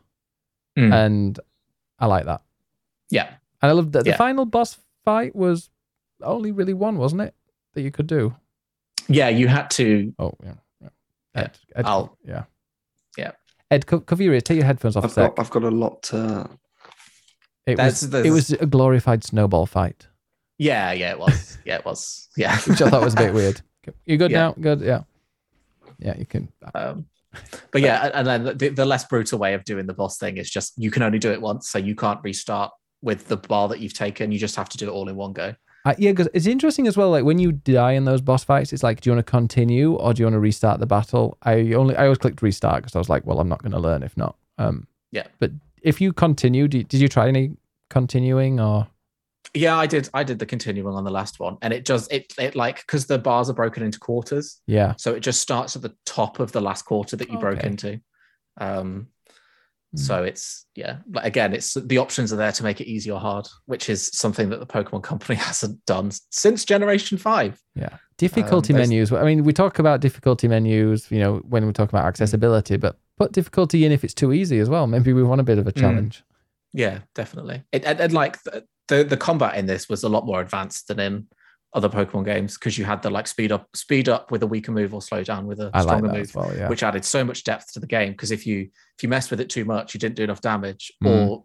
Mm. 0.79 0.93
and 0.95 1.41
I 1.99 2.07
like 2.07 2.27
that. 2.27 2.43
Yeah, 3.11 3.29
And 3.63 3.71
I 3.71 3.73
love 3.73 3.91
that 3.93 4.05
the 4.05 4.11
Yeah. 4.11 4.17
final 4.17 4.45
boss 4.45 4.79
fight 5.05 5.35
was 5.35 5.71
only 6.23 6.53
really 6.53 6.75
one, 6.75 6.99
wasn't 6.99 7.23
it? 7.23 7.35
That 7.75 7.83
you 7.83 7.91
could 7.91 8.07
do. 8.07 8.35
yeah. 9.09 9.29
You 9.29 9.49
had 9.49 9.71
to. 9.71 10.13
Oh 10.19 10.35
yeah, 10.45 10.55
yeah. 10.81 10.89
Yeah. 11.35 11.41
Ed, 11.43 11.59
Ed, 11.77 11.85
I'll- 11.87 12.17
yeah, 12.25 12.45
Yeah. 13.17 13.33
Ed, 13.71 13.87
co- 13.87 14.01
cover 14.01 14.23
your 14.23 14.33
ears. 14.35 14.43
Take 14.45 14.57
your 14.57 14.67
headphones 14.67 14.97
off 14.97 15.05
I've 15.05 15.15
got, 15.15 15.39
I've 15.39 15.51
got 15.51 15.63
a 15.65 15.71
lot 15.71 16.03
to. 16.05 16.49
it 17.67 17.79
was 17.79 18.03
it 18.15 18.31
was 18.31 18.51
a 18.53 18.67
glorified 18.67 19.25
snowball 19.25 19.67
fight, 19.67 20.07
Yeah, 20.59 20.93
yeah. 20.93 21.11
It 21.13 21.19
was. 21.19 21.59
Yeah, 21.65 21.77
it 21.77 21.85
was. 21.85 22.29
Yeah. 22.37 22.57
which 22.67 22.81
I 22.81 22.89
thought 22.91 23.03
was 23.03 23.15
a 23.15 23.19
bit 23.19 23.35
weird. 23.35 23.61
You 24.07 24.17
good 24.17 24.31
Yeah. 24.31 24.39
now? 24.39 24.55
Good. 24.59 24.81
Yeah. 24.81 25.03
Yeah, 25.99 26.17
you 26.17 26.27
can. 26.27 26.49
Um, 26.75 27.07
but 27.73 27.83
yeah, 27.83 28.11
and 28.15 28.27
then 28.27 28.45
the, 28.57 28.69
the 28.71 28.85
less 28.87 29.05
brutal 29.05 29.39
way 29.39 29.53
of 29.55 29.65
doing 29.65 29.87
the 29.87 29.93
boss 29.95 30.17
thing 30.19 30.37
is 30.39 30.49
just 30.51 30.73
you 30.77 30.91
can 30.91 31.03
only 31.03 31.19
do 31.19 31.31
it 31.31 31.41
once, 31.41 31.69
so 31.69 31.79
you 31.79 31.95
can't 31.95 32.21
restart 32.23 32.71
with 33.03 33.29
the 33.29 33.37
bar 33.37 33.69
that 33.69 33.81
you've 33.81 33.93
taken. 33.95 34.33
You 34.33 34.39
just 34.39 34.57
have 34.57 34.69
to 34.71 34.79
do 34.79 34.89
it 34.89 34.93
all 34.93 35.09
in 35.09 35.17
one 35.17 35.33
go. 35.33 35.55
Uh, 35.89 35.95
yeah, 35.99 36.11
because 36.11 36.29
it's 36.35 36.47
interesting 36.47 36.87
as 36.87 36.97
well. 36.97 37.11
Like 37.11 37.25
when 37.25 37.39
you 37.39 37.53
die 37.53 37.93
in 37.93 38.05
those 38.05 38.21
boss 38.21 38.45
fights, 38.45 38.73
it's 38.73 38.83
like, 38.83 39.01
do 39.01 39.09
you 39.11 39.15
want 39.17 39.27
to 39.27 39.31
continue 39.31 39.95
or 39.95 40.13
do 40.13 40.21
you 40.21 40.27
want 40.27 40.35
to 40.35 40.41
restart 40.41 40.81
the 40.81 40.87
battle? 40.87 41.39
I 41.43 41.73
only 41.73 41.97
I 41.97 42.05
always 42.05 42.19
clicked 42.19 42.43
restart 42.43 42.83
because 42.83 42.95
I 42.95 42.99
was 42.99 43.09
like, 43.09 43.25
well, 43.27 43.41
I'm 43.41 43.49
not 43.49 43.63
going 43.63 43.73
to 43.73 43.79
learn 43.79 44.03
if 44.03 44.17
not. 44.17 44.37
Um, 44.59 44.87
Yeah. 45.13 45.27
But 45.39 45.53
if 45.83 46.01
you 46.01 46.13
continue, 46.13 46.69
did, 46.69 46.89
did 46.89 47.01
you 47.01 47.09
try 47.09 47.29
any 47.29 47.53
continuing 47.89 48.61
or? 48.61 48.87
Yeah, 49.55 49.79
I 49.79 49.87
did. 49.87 50.11
I 50.13 50.25
did 50.25 50.39
the 50.41 50.45
continuing 50.47 50.95
on 50.95 51.05
the 51.05 51.11
last 51.11 51.41
one, 51.41 51.57
and 51.63 51.73
it 51.73 51.87
just 51.87 52.13
it 52.13 52.35
it 52.39 52.55
like 52.55 52.79
because 52.85 53.07
the 53.07 53.19
bars 53.19 53.49
are 53.49 53.55
broken 53.55 53.83
into 53.83 53.99
quarters, 53.99 54.61
Yeah. 54.67 54.95
so 54.99 55.15
it 55.15 55.21
just 55.21 55.41
starts 55.41 55.75
at 55.75 55.81
the 55.81 55.95
top 56.05 56.39
of 56.39 56.53
the 56.53 56.61
last 56.61 56.85
quarter 56.85 57.17
that 57.17 57.31
you 57.31 57.39
broke 57.39 57.65
into. 57.65 57.99
Um, 58.61 59.07
Mm. 59.97 59.99
so 60.01 60.23
it's 60.23 60.67
yeah, 60.75 60.99
but 61.07 61.25
again, 61.25 61.55
it's 61.55 61.73
the 61.75 61.97
options 61.99 62.31
are 62.33 62.37
there 62.37 62.53
to 62.53 62.63
make 62.63 62.81
it 62.81 62.87
easy 62.87 63.11
or 63.11 63.19
hard, 63.19 63.49
which 63.67 63.89
is 63.89 64.11
something 64.13 64.51
that 64.51 64.61
the 64.61 64.67
Pokemon 64.67 65.03
Company 65.03 65.37
hasn't 65.49 65.85
done 65.87 66.11
since 66.31 66.65
Generation 66.67 67.17
Five. 67.19 67.59
Yeah. 67.75 67.97
Difficulty 68.19 68.73
there's- 68.73 68.89
menus. 68.89 69.13
I 69.13 69.23
mean, 69.25 69.45
we 69.45 69.53
talk 69.53 69.79
about 69.79 70.01
difficulty 70.01 70.47
menus, 70.49 71.11
you 71.11 71.21
know, 71.21 71.37
when 71.49 71.67
we 71.67 71.73
talk 71.73 71.89
about 71.89 72.05
accessibility, 72.05 72.77
but 72.77 72.99
put 73.17 73.33
difficulty 73.33 73.85
in 73.87 73.93
if 73.93 74.05
it's 74.05 74.13
too 74.15 74.33
easy 74.33 74.59
as 74.59 74.69
well. 74.69 74.87
Maybe 74.87 75.13
we 75.13 75.23
want 75.23 75.41
a 75.41 75.45
bit 75.45 75.59
of 75.59 75.67
a 75.67 75.73
Mm. 75.73 75.81
challenge. 75.81 76.25
Yeah, 76.75 76.99
definitely. 77.15 77.63
It, 77.73 77.85
and, 77.87 77.99
and 77.99 78.13
like 78.13 78.43
th- 78.43 78.65
the 78.89 79.05
the 79.05 79.17
combat 79.17 79.57
in 79.57 79.65
this 79.67 79.89
was 79.89 80.03
a 80.03 80.09
lot 80.11 80.27
more 80.27 80.41
advanced 80.43 80.89
than 80.89 81.01
in 81.01 81.27
other 81.75 81.89
Pokemon 81.89 82.25
games 82.25 82.55
because 82.57 82.79
you 82.79 82.85
had 82.85 83.03
the 83.03 83.11
like 83.11 83.27
speed 83.27 83.53
up 83.53 83.69
speed 83.77 84.09
up 84.09 84.31
with 84.31 84.43
a 84.43 84.47
weaker 84.47 84.73
move 84.73 84.95
or 84.95 85.03
slow 85.03 85.23
down 85.23 85.47
with 85.47 85.61
a 85.61 85.71
I 85.75 85.83
stronger 85.83 86.09
that 86.09 86.17
move, 86.17 86.35
well. 86.35 86.53
Yeah. 86.57 86.69
which 86.69 86.83
added 86.83 87.05
so 87.05 87.23
much 87.25 87.45
depth 87.45 87.73
to 87.75 87.81
the 87.81 87.87
game. 87.87 88.13
Because 88.13 88.31
if 88.31 88.47
you 88.47 88.63
if 88.97 89.03
you 89.03 89.09
messed 89.09 89.31
with 89.31 89.41
it 89.41 89.51
too 89.51 89.65
much, 89.65 89.93
you 89.95 90.01
didn't 90.01 90.17
do 90.17 90.25
enough 90.25 90.41
damage, 90.41 90.91
Mm. 91.05 91.09
or 91.29 91.45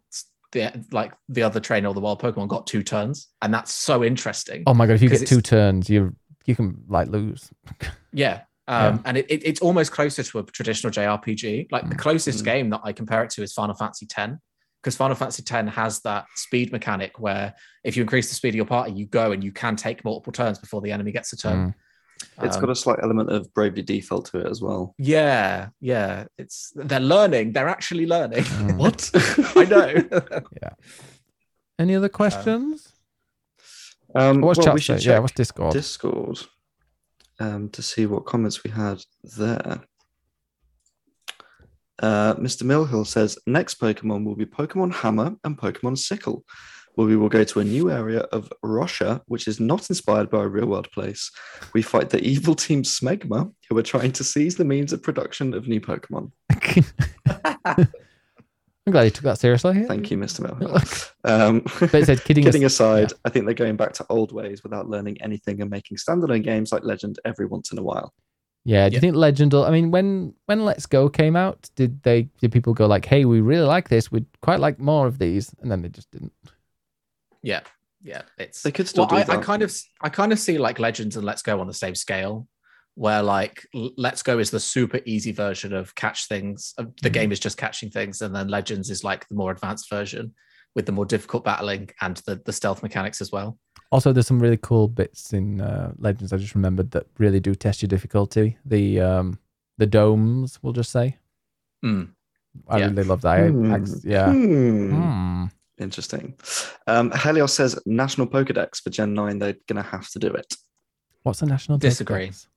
the 0.54 0.86
like 0.92 1.12
the 1.30 1.44
other 1.44 1.60
trainer 1.60 1.88
or 1.90 1.94
the 1.94 2.00
wild 2.00 2.22
Pokemon 2.22 2.48
got 2.48 2.68
two 2.68 2.84
turns, 2.84 3.28
and 3.42 3.54
that's 3.54 3.72
so 3.74 4.04
interesting. 4.04 4.64
oh 4.68 4.74
my 4.74 4.86
god! 4.88 4.94
If 4.94 5.02
you 5.02 5.10
get 5.10 5.28
two 5.28 5.42
turns, 5.42 5.90
you 5.90 6.16
you 6.46 6.56
can 6.56 6.84
like 6.88 7.08
lose. 7.10 7.50
Yeah. 8.14 8.42
Um, 8.68 9.02
And 9.06 9.18
it, 9.18 9.26
it, 9.30 9.42
it's 9.44 9.60
almost 9.60 9.92
closer 9.92 10.24
to 10.24 10.40
a 10.40 10.44
traditional 10.44 10.92
JRPG. 10.94 11.68
Like 11.72 11.90
the 11.90 11.96
Mm. 11.96 12.00
closest 12.00 12.42
Mm. 12.42 12.46
game 12.46 12.70
that 12.70 12.82
I 12.84 12.94
compare 12.94 13.24
it 13.24 13.30
to 13.32 13.44
is 13.44 13.52
Final 13.54 13.76
Fantasy 13.76 14.08
X, 14.16 14.34
because 14.84 14.98
Final 14.98 15.16
Fantasy 15.16 15.44
X 15.50 15.76
has 15.76 16.02
that 16.02 16.26
speed 16.36 16.74
mechanic 16.74 17.18
where 17.18 17.54
if 17.86 17.96
you 17.96 18.04
increase 18.04 18.28
the 18.28 18.36
speed 18.36 18.50
of 18.50 18.56
your 18.56 18.66
party, 18.66 18.92
you 18.92 19.06
go 19.06 19.32
and 19.32 19.42
you 19.42 19.54
can 19.54 19.78
take 19.78 20.04
multiple 20.04 20.34
turns 20.34 20.60
before 20.60 20.82
the 20.82 20.92
enemy 20.92 21.14
gets 21.14 21.32
a 21.32 21.38
turn. 21.38 21.68
Mm. 21.70 21.74
It's 22.44 22.58
Um, 22.58 22.62
got 22.62 22.70
a 22.70 22.76
slight 22.76 23.00
element 23.02 23.30
of 23.32 23.54
Bravely 23.54 23.82
Default 23.82 24.26
to 24.32 24.40
it 24.40 24.48
as 24.48 24.62
well. 24.62 24.94
yeah, 24.98 25.70
yeah. 25.80 26.26
It's 26.38 26.74
they're 26.76 27.00
learning. 27.00 27.54
They're 27.54 27.70
actually 27.70 28.06
learning. 28.06 28.44
Mm. 28.44 28.78
What? 28.84 29.10
I 29.56 29.64
know. 29.66 30.42
Yeah. 30.62 30.70
Any 31.80 31.96
other 31.96 32.10
questions? 32.10 32.90
um, 34.16 34.42
what's 34.42 34.60
well, 34.60 34.78
chat 34.78 34.90
we 34.90 34.96
Yeah, 34.98 35.20
what's 35.20 35.34
Discord? 35.34 35.74
Discord 35.74 36.40
um, 37.40 37.70
to 37.70 37.82
see 37.82 38.06
what 38.06 38.26
comments 38.26 38.64
we 38.64 38.70
had 38.70 39.02
there. 39.38 39.82
Uh, 42.02 42.34
Mr. 42.36 42.64
Millhill 42.64 43.06
says 43.06 43.38
next 43.46 43.80
Pokemon 43.80 44.26
will 44.26 44.36
be 44.36 44.46
Pokemon 44.46 44.94
Hammer 44.94 45.36
and 45.44 45.58
Pokemon 45.58 45.98
Sickle, 45.98 46.44
where 46.96 47.08
we 47.08 47.16
will 47.18 47.30
go 47.30 47.44
to 47.44 47.60
a 47.60 47.64
new 47.64 47.92
area 47.92 48.22
of 48.32 48.52
Russia, 48.64 49.22
which 49.28 49.48
is 49.48 49.60
not 49.60 49.90
inspired 49.90 50.30
by 50.30 50.44
a 50.44 50.48
real 50.48 50.68
world 50.68 50.92
place. 50.92 51.32
We 51.74 51.82
fight 51.82 52.10
the 52.10 52.24
evil 52.24 52.56
team 52.56 52.84
Smegma, 52.84 53.52
who 53.70 53.78
are 53.78 53.84
trying 53.84 54.12
to 54.14 54.24
seize 54.24 54.56
the 54.56 54.66
means 54.66 54.94
of 54.94 55.04
production 55.04 55.54
of 55.54 55.68
new 55.68 55.82
Pokemon. 55.82 56.32
I'm 58.86 58.92
glad 58.92 59.04
you 59.04 59.12
took 59.12 59.24
that 59.24 59.40
seriously. 59.40 59.84
Thank 59.86 60.12
you, 60.12 60.18
Mr. 60.18 60.42
Millhill. 60.42 61.10
Um, 61.26 61.62
But 61.80 61.94
it 61.94 62.06
said 62.06 62.22
kidding, 62.26 62.44
Kidding 62.44 62.66
as- 62.66 62.74
aside, 62.74 63.14
I 63.24 63.30
think 63.30 63.46
they're 63.46 63.54
going 63.54 63.78
back 63.78 63.94
to 63.94 64.06
old 64.10 64.34
ways 64.34 64.62
without 64.62 64.90
learning 64.90 65.22
anything 65.22 65.62
and 65.62 65.70
making 65.72 65.96
standalone 65.96 66.44
games 66.44 66.74
like 66.74 66.84
Legend 66.84 67.18
every 67.24 67.46
once 67.46 67.72
in 67.72 67.78
a 67.78 67.82
while. 67.82 68.14
Yeah, 68.66 68.88
do 68.88 68.96
you 68.96 69.02
think 69.02 69.16
Legend? 69.16 69.54
I 69.54 69.70
mean, 69.72 69.92
when 69.92 70.34
when 70.46 70.64
Let's 70.64 70.86
Go 70.86 71.10
came 71.10 71.36
out, 71.36 71.70
did 71.76 72.02
they 72.04 72.30
did 72.40 72.52
people 72.52 72.74
go 72.74 72.88
like, 72.88 73.06
"Hey, 73.06 73.26
we 73.26 73.42
really 73.42 73.66
like 73.66 73.90
this. 73.90 74.12
We'd 74.12 74.26
quite 74.42 74.60
like 74.62 74.80
more 74.80 75.06
of 75.06 75.20
these," 75.20 75.54
and 75.62 75.70
then 75.70 75.82
they 75.82 75.90
just 75.90 76.10
didn't. 76.12 76.32
yeah, 77.42 77.62
yeah. 78.02 78.22
It's 78.38 78.62
They 78.62 78.72
could 78.72 78.88
still 78.88 79.06
well, 79.06 79.16
I, 79.18 79.24
do 79.24 79.32
I 79.32 79.36
that. 79.36 79.44
kind 79.44 79.62
of 79.64 79.76
I 80.02 80.10
kind 80.10 80.32
of 80.32 80.40
see 80.40 80.58
like 80.58 80.80
Legends 80.80 81.18
and 81.18 81.26
Let's 81.26 81.42
Go 81.42 81.60
on 81.60 81.68
the 81.68 81.74
same 81.74 81.96
scale, 81.96 82.48
where 82.96 83.22
like 83.22 83.68
Let's 83.74 84.24
Go 84.24 84.40
is 84.40 84.50
the 84.50 84.62
super 84.62 85.02
easy 85.06 85.34
version 85.34 85.74
of 85.74 85.94
catch 85.96 86.30
things. 86.30 86.74
The 86.78 86.86
Mhm. 87.10 87.14
game 87.14 87.32
is 87.34 87.42
just 87.42 87.58
catching 87.58 87.90
things, 87.90 88.22
and 88.22 88.34
then 88.34 88.48
Legends 88.48 88.90
is 88.90 89.04
like 89.04 89.28
the 89.28 89.36
more 89.36 89.52
advanced 89.52 89.90
version 89.90 90.34
with 90.76 90.86
the 90.86 90.92
more 90.92 91.06
difficult 91.06 91.44
battling 91.44 91.90
and 92.02 92.18
the 92.26 92.42
the 92.46 92.54
stealth 92.54 92.82
mechanics 92.84 93.22
as 93.22 93.32
well. 93.32 93.58
Also, 93.92 94.12
there's 94.12 94.26
some 94.28 94.40
really 94.42 94.58
cool 94.58 94.88
bits 94.88 95.34
in 95.34 95.62
uh, 95.62 95.92
Legends. 96.00 96.34
I 96.34 96.38
just 96.38 96.56
remembered 96.56 96.90
that 96.92 97.06
really 97.20 97.40
do 97.40 97.54
test 97.54 97.82
your 97.82 97.88
difficulty. 97.90 98.58
The 98.66 99.00
um 99.02 99.40
the 99.78 99.86
domes, 99.86 100.60
we'll 100.62 100.74
just 100.74 100.92
say. 100.92 101.18
Mm. 101.86 102.10
I 102.68 102.78
Yeah. 102.80 102.88
really 102.90 103.04
love 103.04 103.22
that. 103.22 103.40
I- 103.40 103.48
Hmm. 103.50 103.74
I- 103.74 103.80
yeah. 104.04 104.32
Hmm. 104.32 104.92
Hmm. 104.92 105.46
Interesting. 105.80 106.36
Um, 106.86 107.12
Helios 107.12 107.54
says 107.54 107.80
National 107.86 108.28
Pokedex 108.28 108.82
for 108.82 108.92
Gen 108.92 109.16
9, 109.16 109.40
they're 109.40 109.56
going 109.68 109.84
to 109.84 109.90
have 109.90 110.08
to 110.12 110.20
do 110.20 110.28
it. 110.28 110.56
What's 111.24 111.40
the 111.40 111.48
national? 111.48 111.80
Disagree. 111.80 112.28
Pokedex? 112.30 112.48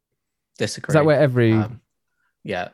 Disagree. 0.59 0.91
Is 0.93 0.95
that 0.95 1.05
where 1.07 1.19
every? 1.19 1.53
Um, 1.55 1.81
yeah, 2.45 2.69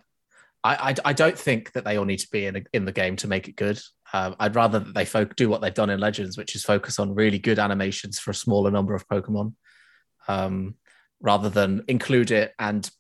I, 0.65 0.91
I 0.91 0.95
I 1.11 1.13
don't 1.13 1.39
think 1.39 1.73
that 1.73 1.85
they 1.85 1.97
all 1.97 2.05
need 2.05 2.19
to 2.19 2.31
be 2.31 2.47
in 2.47 2.57
a, 2.57 2.63
in 2.73 2.85
the 2.85 2.93
game 2.93 3.15
to 3.17 3.29
make 3.29 3.47
it 3.49 3.55
good. 3.57 3.81
Um, 4.13 4.37
I'd 4.39 4.55
rather 4.55 4.79
that 4.79 4.95
they 4.95 5.05
folk 5.05 5.37
do 5.37 5.49
what 5.49 5.61
they've 5.63 5.73
done 5.73 5.91
in 5.91 6.01
Legends, 6.01 6.37
which 6.37 6.55
is 6.55 6.65
focus 6.65 6.99
on 6.99 7.15
really 7.15 7.39
good 7.39 7.59
animations 7.59 8.19
for 8.19 8.31
a 8.31 8.35
smaller 8.35 8.71
number 8.71 8.95
of 8.95 9.09
Pokemon, 9.09 9.55
um, 10.29 10.75
rather 11.21 11.49
than 11.49 11.85
include 11.89 12.31
it 12.31 12.53
and 12.59 12.91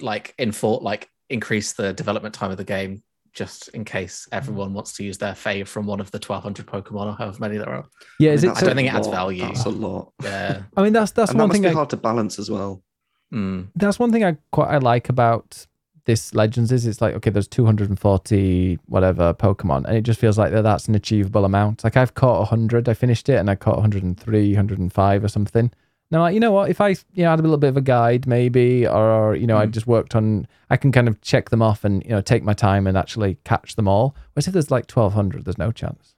like 0.00 0.34
in 0.38 0.52
thought 0.52 0.82
like 0.82 1.08
increase 1.30 1.72
the 1.72 1.92
development 1.92 2.34
time 2.34 2.50
of 2.50 2.56
the 2.56 2.64
game 2.64 3.02
just 3.32 3.68
in 3.68 3.84
case 3.84 4.26
everyone 4.32 4.72
wants 4.72 4.94
to 4.94 5.04
use 5.04 5.18
their 5.18 5.34
fave 5.34 5.68
from 5.68 5.86
one 5.86 6.00
of 6.00 6.10
the 6.10 6.18
1200 6.18 6.66
Pokemon 6.66 7.06
or 7.06 7.16
however 7.16 7.36
many 7.38 7.58
there 7.58 7.68
are. 7.68 7.84
yeah, 8.18 8.30
I 8.30 8.34
is 8.34 8.42
mean, 8.42 8.52
it? 8.52 8.56
I 8.56 8.60
don't 8.60 8.70
a 8.70 8.74
think 8.74 8.88
it 8.88 8.94
adds 8.94 9.06
lot. 9.08 9.14
value. 9.14 9.42
That's 9.42 9.64
a 9.66 9.68
lot. 9.68 10.12
Yeah. 10.22 10.62
I 10.76 10.82
mean, 10.82 10.92
that's 10.94 11.10
that's 11.12 11.30
and 11.30 11.38
that 11.38 11.42
one 11.42 11.48
must 11.48 11.56
thing. 11.56 11.62
be 11.62 11.68
I, 11.68 11.72
hard 11.72 11.90
to 11.90 11.96
balance 11.98 12.38
as 12.38 12.50
well. 12.50 12.82
Mm. 13.34 13.68
that's 13.74 13.98
one 13.98 14.12
thing 14.12 14.24
I 14.24 14.36
quite 14.52 14.68
I 14.68 14.78
like 14.78 15.08
about 15.08 15.66
this 16.06 16.34
Legends 16.34 16.72
is 16.72 16.86
it's 16.86 17.00
like 17.00 17.14
okay, 17.16 17.30
there's 17.30 17.48
240 17.48 18.78
whatever 18.86 19.34
Pokemon, 19.34 19.84
and 19.86 19.96
it 19.96 20.02
just 20.02 20.18
feels 20.20 20.38
like 20.38 20.52
that 20.52 20.62
that's 20.62 20.88
an 20.88 20.94
achievable 20.94 21.44
amount. 21.44 21.84
Like 21.84 21.96
I've 21.96 22.14
caught 22.14 22.38
100, 22.40 22.88
I 22.88 22.94
finished 22.94 23.28
it, 23.28 23.36
and 23.36 23.50
I 23.50 23.54
caught 23.56 23.76
103, 23.76 24.54
105 24.54 25.24
or 25.24 25.28
something. 25.28 25.70
Now, 26.12 26.20
like, 26.20 26.34
you 26.34 26.40
know 26.40 26.52
what? 26.52 26.70
If 26.70 26.80
I 26.80 26.90
you 26.90 27.24
know 27.24 27.30
had 27.30 27.40
a 27.40 27.42
little 27.42 27.58
bit 27.58 27.68
of 27.68 27.76
a 27.76 27.80
guide, 27.80 28.26
maybe, 28.26 28.86
or 28.86 29.34
you 29.34 29.46
know, 29.46 29.58
I 29.58 29.66
Mm. 29.66 29.72
just 29.72 29.86
worked 29.88 30.14
on, 30.14 30.46
I 30.70 30.76
can 30.76 30.92
kind 30.92 31.08
of 31.08 31.20
check 31.20 31.50
them 31.50 31.62
off 31.62 31.84
and 31.84 32.02
you 32.04 32.10
know 32.10 32.20
take 32.20 32.44
my 32.44 32.54
time 32.54 32.86
and 32.86 32.96
actually 32.96 33.38
catch 33.44 33.74
them 33.74 33.88
all. 33.88 34.14
Whereas 34.32 34.46
if 34.46 34.52
there's 34.52 34.70
like 34.70 34.88
1200, 34.88 35.44
there's 35.44 35.58
no 35.58 35.72
chance. 35.72 36.14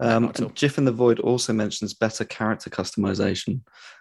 Um, 0.00 0.24
not 0.24 0.30
at 0.36 0.40
all. 0.40 0.46
and 0.48 0.54
Jiff 0.56 0.78
in 0.78 0.84
the 0.84 0.92
Void 0.92 1.18
also 1.20 1.52
mentions 1.52 1.94
better 1.94 2.24
character 2.24 2.70
customization, 2.70 3.60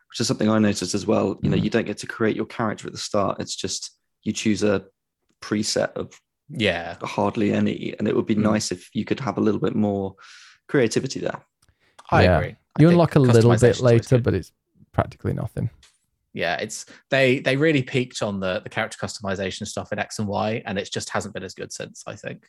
which 0.10 0.20
is 0.20 0.28
something 0.28 0.50
I 0.50 0.60
noticed 0.60 0.94
as 0.94 1.06
well. 1.06 1.38
You 1.42 1.50
know, 1.50 1.58
Mhm. 1.58 1.64
you 1.64 1.70
don't 1.70 1.86
get 1.86 1.98
to 2.00 2.08
create 2.08 2.36
your 2.36 2.46
character 2.46 2.88
at 2.88 2.94
the 2.94 3.00
start. 3.00 3.40
It's 3.40 3.56
just 3.56 3.92
you 4.24 4.34
choose 4.34 4.64
a 4.64 4.86
preset 5.42 5.94
of 5.94 6.20
Yeah. 6.50 6.98
hardly 7.02 7.52
any, 7.54 7.96
and 8.00 8.08
it 8.08 8.16
would 8.16 8.26
be 8.26 8.36
Mm. 8.36 8.44
nice 8.44 8.72
if 8.72 8.90
you 8.94 9.06
could 9.06 9.20
have 9.20 9.38
a 9.38 9.42
little 9.42 9.60
bit 9.60 9.76
more 9.76 10.16
creativity 10.68 11.20
there. 11.20 11.42
I 12.12 12.24
Yeah. 12.24 12.38
agree. 12.38 12.50
You 12.80 12.88
think 12.88 12.92
unlock 12.92 13.16
a 13.16 13.20
little 13.20 13.56
bit 13.58 13.80
later, 13.82 14.18
but 14.20 14.34
it's 14.34 14.52
practically 14.92 15.34
nothing. 15.34 15.70
yeah 16.34 16.56
it's 16.58 16.86
they 17.10 17.40
they 17.40 17.56
really 17.56 17.82
peaked 17.82 18.22
on 18.22 18.40
the 18.40 18.60
the 18.60 18.70
character 18.70 18.98
customization 19.04 19.66
stuff 19.66 19.92
in 19.92 19.98
x 19.98 20.20
and 20.20 20.28
y 20.28 20.62
and 20.66 20.78
it 20.78 20.88
just 20.92 21.10
hasn't 21.10 21.34
been 21.34 21.42
as 21.42 21.56
good 21.56 21.72
since 21.72 22.04
i 22.06 22.16
think 22.16 22.48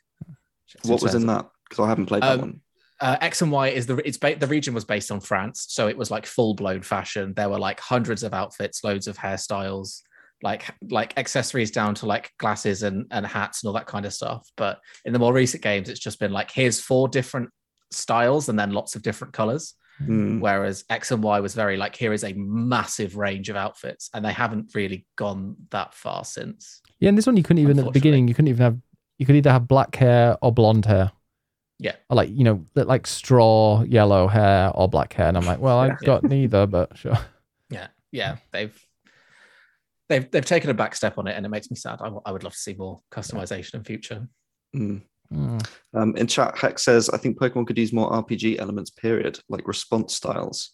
What 0.82 1.00
was 1.00 1.14
in 1.14 1.26
that? 1.26 1.48
Because 1.64 1.82
I 1.84 1.88
haven't 1.88 2.06
played 2.06 2.22
that 2.22 2.34
Um, 2.34 2.40
one. 2.40 2.60
Uh, 3.00 3.16
X 3.20 3.42
and 3.42 3.52
Y 3.52 3.68
is 3.68 3.86
the 3.86 3.96
it's 4.06 4.18
ba- 4.18 4.36
the 4.36 4.46
region 4.46 4.74
was 4.74 4.84
based 4.84 5.10
on 5.10 5.20
France, 5.20 5.66
so 5.68 5.88
it 5.88 5.96
was 5.96 6.10
like 6.10 6.26
full 6.26 6.54
blown 6.54 6.82
fashion. 6.82 7.32
There 7.34 7.48
were 7.48 7.58
like 7.58 7.80
hundreds 7.80 8.22
of 8.22 8.34
outfits, 8.34 8.82
loads 8.82 9.06
of 9.06 9.16
hairstyles, 9.16 10.02
like 10.42 10.64
like 10.90 11.16
accessories 11.16 11.70
down 11.70 11.94
to 11.96 12.06
like 12.06 12.32
glasses 12.38 12.82
and 12.82 13.06
and 13.10 13.26
hats 13.26 13.62
and 13.62 13.68
all 13.68 13.74
that 13.74 13.86
kind 13.86 14.04
of 14.04 14.12
stuff. 14.12 14.48
But 14.56 14.80
in 15.04 15.12
the 15.12 15.18
more 15.18 15.32
recent 15.32 15.62
games, 15.62 15.88
it's 15.88 16.00
just 16.00 16.18
been 16.18 16.32
like 16.32 16.50
here's 16.50 16.80
four 16.80 17.08
different 17.08 17.50
styles 17.90 18.48
and 18.48 18.58
then 18.58 18.72
lots 18.72 18.96
of 18.96 19.02
different 19.02 19.32
colors. 19.32 19.74
Hmm. 19.98 20.38
Whereas 20.38 20.84
X 20.90 21.10
and 21.10 21.22
Y 21.22 21.40
was 21.40 21.54
very 21.54 21.76
like 21.76 21.96
here 21.96 22.12
is 22.12 22.22
a 22.22 22.32
massive 22.34 23.16
range 23.16 23.48
of 23.48 23.56
outfits, 23.56 24.10
and 24.14 24.24
they 24.24 24.32
haven't 24.32 24.72
really 24.74 25.06
gone 25.16 25.56
that 25.70 25.94
far 25.94 26.24
since. 26.24 26.80
Yeah, 27.00 27.08
and 27.08 27.18
this 27.18 27.26
one 27.26 27.36
you 27.36 27.42
couldn't 27.42 27.62
even 27.62 27.78
at 27.78 27.84
the 27.84 27.90
beginning. 27.90 28.28
You 28.28 28.34
couldn't 28.34 28.48
even 28.48 28.62
have. 28.62 28.78
You 29.18 29.26
could 29.26 29.34
either 29.34 29.50
have 29.50 29.66
black 29.66 29.96
hair 29.96 30.36
or 30.42 30.52
blonde 30.52 30.86
hair. 30.86 31.10
Yeah. 31.78 31.94
Or 32.10 32.16
like 32.16 32.30
you 32.30 32.44
know, 32.44 32.64
like 32.74 33.06
straw 33.06 33.82
yellow 33.84 34.26
hair 34.26 34.70
or 34.74 34.88
black 34.88 35.12
hair, 35.12 35.28
and 35.28 35.36
I'm 35.36 35.46
like, 35.46 35.60
well, 35.60 35.78
I've 35.78 35.98
Yeah. 36.02 36.06
got 36.06 36.24
neither, 36.24 36.66
but 36.66 36.96
sure. 36.98 37.18
Yeah, 37.70 37.88
yeah, 38.10 38.36
they've 38.52 38.74
they've 40.08 40.28
they've 40.30 40.44
taken 40.44 40.70
a 40.70 40.74
back 40.74 40.96
step 40.96 41.18
on 41.18 41.26
it, 41.28 41.36
and 41.36 41.44
it 41.46 41.50
makes 41.50 41.70
me 41.70 41.76
sad. 41.76 42.00
I, 42.00 42.04
w- 42.04 42.22
I 42.24 42.32
would 42.32 42.42
love 42.42 42.54
to 42.54 42.58
see 42.58 42.74
more 42.74 43.00
customization 43.12 43.74
in 43.74 43.84
future. 43.84 44.26
Hmm. 44.72 44.98
Mm. 45.32 45.68
Um, 45.92 46.16
in 46.16 46.26
chat, 46.26 46.56
Hex 46.56 46.82
says, 46.82 47.10
I 47.10 47.18
think 47.18 47.38
Pokemon 47.38 47.66
could 47.66 47.76
use 47.76 47.92
more 47.92 48.10
RPG 48.10 48.58
elements, 48.58 48.88
period, 48.90 49.38
like 49.50 49.68
response 49.68 50.14
styles. 50.14 50.70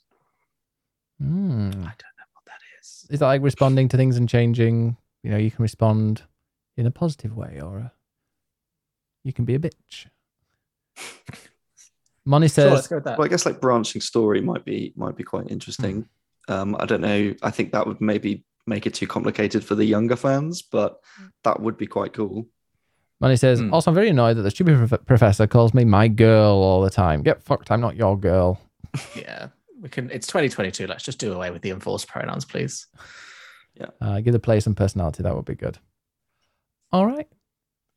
Mm. 1.21 1.71
I 1.71 1.71
don't 1.73 1.81
know 1.83 2.31
what 2.35 2.45
that 2.47 2.61
is. 2.81 3.05
Is 3.11 3.19
that 3.19 3.27
like 3.27 3.43
responding 3.43 3.89
to 3.89 3.97
things 3.97 4.17
and 4.17 4.29
changing? 4.29 4.97
You 5.25 5.33
know, 5.33 5.37
you 5.39 5.51
can 5.51 5.63
respond 5.63 6.23
in 6.77 6.87
a 6.87 6.93
positive 6.93 7.37
way, 7.37 7.59
or 7.61 7.79
a, 7.79 7.93
you 9.25 9.33
can 9.33 9.45
be 9.45 9.57
a 9.57 9.59
bitch. 9.59 10.07
Moni 12.25 12.49
So 12.49 12.63
says, 12.63 12.73
let's 12.73 12.87
go 12.89 12.97
with 12.97 13.05
that. 13.05 13.19
Well, 13.19 13.27
I 13.27 13.29
guess 13.29 13.45
like 13.45 13.61
branching 13.61 14.01
story 14.01 14.41
might 14.41 14.65
be 14.65 14.93
might 14.97 15.17
be 15.17 15.25
quite 15.25 15.51
interesting. 15.51 16.09
Um, 16.49 16.77
I 16.79 16.87
don't 16.87 17.01
know. 17.01 17.35
I 17.43 17.51
think 17.51 17.73
that 17.73 17.87
would 17.87 18.01
maybe 18.01 18.45
make 18.67 18.87
it 18.87 18.95
too 18.95 19.07
complicated 19.07 19.65
for 19.65 19.75
the 19.75 19.85
younger 19.85 20.17
fans, 20.17 20.63
but 20.63 20.97
that 21.43 21.61
would 21.61 21.77
be 21.77 21.87
quite 21.87 22.13
cool. 22.15 22.47
Moni 23.21 23.37
says, 23.37 23.61
Hmm. 23.61 23.73
also, 23.73 23.91
I'm 23.91 23.95
very 23.95 24.09
annoyed 24.09 24.37
that 24.37 24.43
the 24.43 24.51
stupid 24.51 24.89
prof- 24.89 25.05
professor 25.07 25.47
calls 25.47 25.73
me 25.75 25.85
my 25.85 26.09
girl 26.09 26.55
all 26.55 26.83
the 26.83 26.91
time. 26.91 27.23
Get 27.23 27.43
fucked. 27.43 27.71
I'm 27.71 27.81
not 27.81 27.97
your 27.97 28.19
girl. 28.19 28.61
Yeah, 29.17 29.49
we 29.81 29.89
can. 29.89 30.11
It's 30.11 30.27
2022. 30.27 30.87
Let's 30.87 31.05
just 31.05 31.19
do 31.19 31.33
away 31.33 31.51
with 31.51 31.63
the 31.63 31.71
enforced 31.71 32.09
pronouns, 32.09 32.45
please. 32.45 32.87
Uh, 34.01 34.21
give 34.21 34.33
the 34.33 34.39
play 34.39 34.61
some 34.61 34.75
personality. 34.75 35.23
That 35.25 35.35
would 35.35 35.45
be 35.45 35.57
good. 35.57 35.79
All 36.93 37.05
right. 37.07 37.27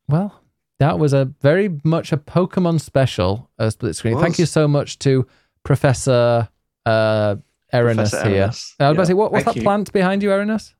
Well, 0.08 0.42
That 0.78 0.98
was 0.98 1.12
a 1.12 1.32
very 1.40 1.80
much 1.82 2.12
a 2.12 2.16
Pokemon 2.16 2.80
special, 2.80 3.50
uh, 3.58 3.70
split 3.70 3.96
screen. 3.96 4.18
Thank 4.20 4.38
you 4.38 4.46
so 4.46 4.68
much 4.68 4.98
to 5.00 5.26
Professor 5.64 6.48
uh, 6.86 7.36
Erinus 7.72 8.10
Professor 8.10 8.28
here. 8.28 8.48
Erinus, 8.48 8.74
I 8.78 8.88
was 8.88 8.92
about 8.92 8.92
to 8.92 8.98
yeah. 8.98 9.04
say, 9.04 9.14
what, 9.14 9.32
what's 9.32 9.44
Thank 9.44 9.54
that 9.54 9.60
you. 9.60 9.64
plant 9.64 9.92
behind 9.92 10.22
you, 10.22 10.30
Erinus? 10.30 10.74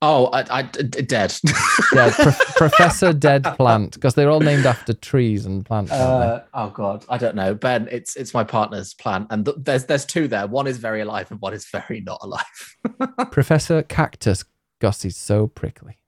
Oh, 0.00 0.26
I, 0.26 0.44
I 0.50 0.62
d- 0.62 0.84
d- 0.84 1.02
dead. 1.02 1.34
Dead. 1.92 2.12
Pro- 2.12 2.32
Professor 2.56 3.12
Dead 3.12 3.44
Plant, 3.56 3.94
because 3.94 4.14
they're 4.14 4.30
all 4.30 4.40
named 4.40 4.64
after 4.66 4.94
trees 4.94 5.44
and 5.46 5.64
plants. 5.64 5.92
Uh, 5.92 6.44
oh 6.54 6.70
God, 6.70 7.04
I 7.08 7.18
don't 7.18 7.34
know, 7.34 7.54
Ben. 7.54 7.88
It's 7.90 8.16
it's 8.16 8.32
my 8.32 8.44
partner's 8.44 8.94
plant, 8.94 9.28
and 9.30 9.44
th- 9.44 9.56
there's 9.60 9.84
there's 9.84 10.04
two 10.06 10.28
there. 10.28 10.46
One 10.46 10.66
is 10.66 10.78
very 10.78 11.00
alive, 11.00 11.30
and 11.30 11.40
one 11.40 11.52
is 11.52 11.66
very 11.66 12.00
not 12.00 12.20
alive. 12.22 12.76
Professor 13.30 13.82
Cactus, 13.82 14.44
because 14.78 15.02
he's 15.02 15.16
so 15.16 15.46
prickly. 15.46 15.98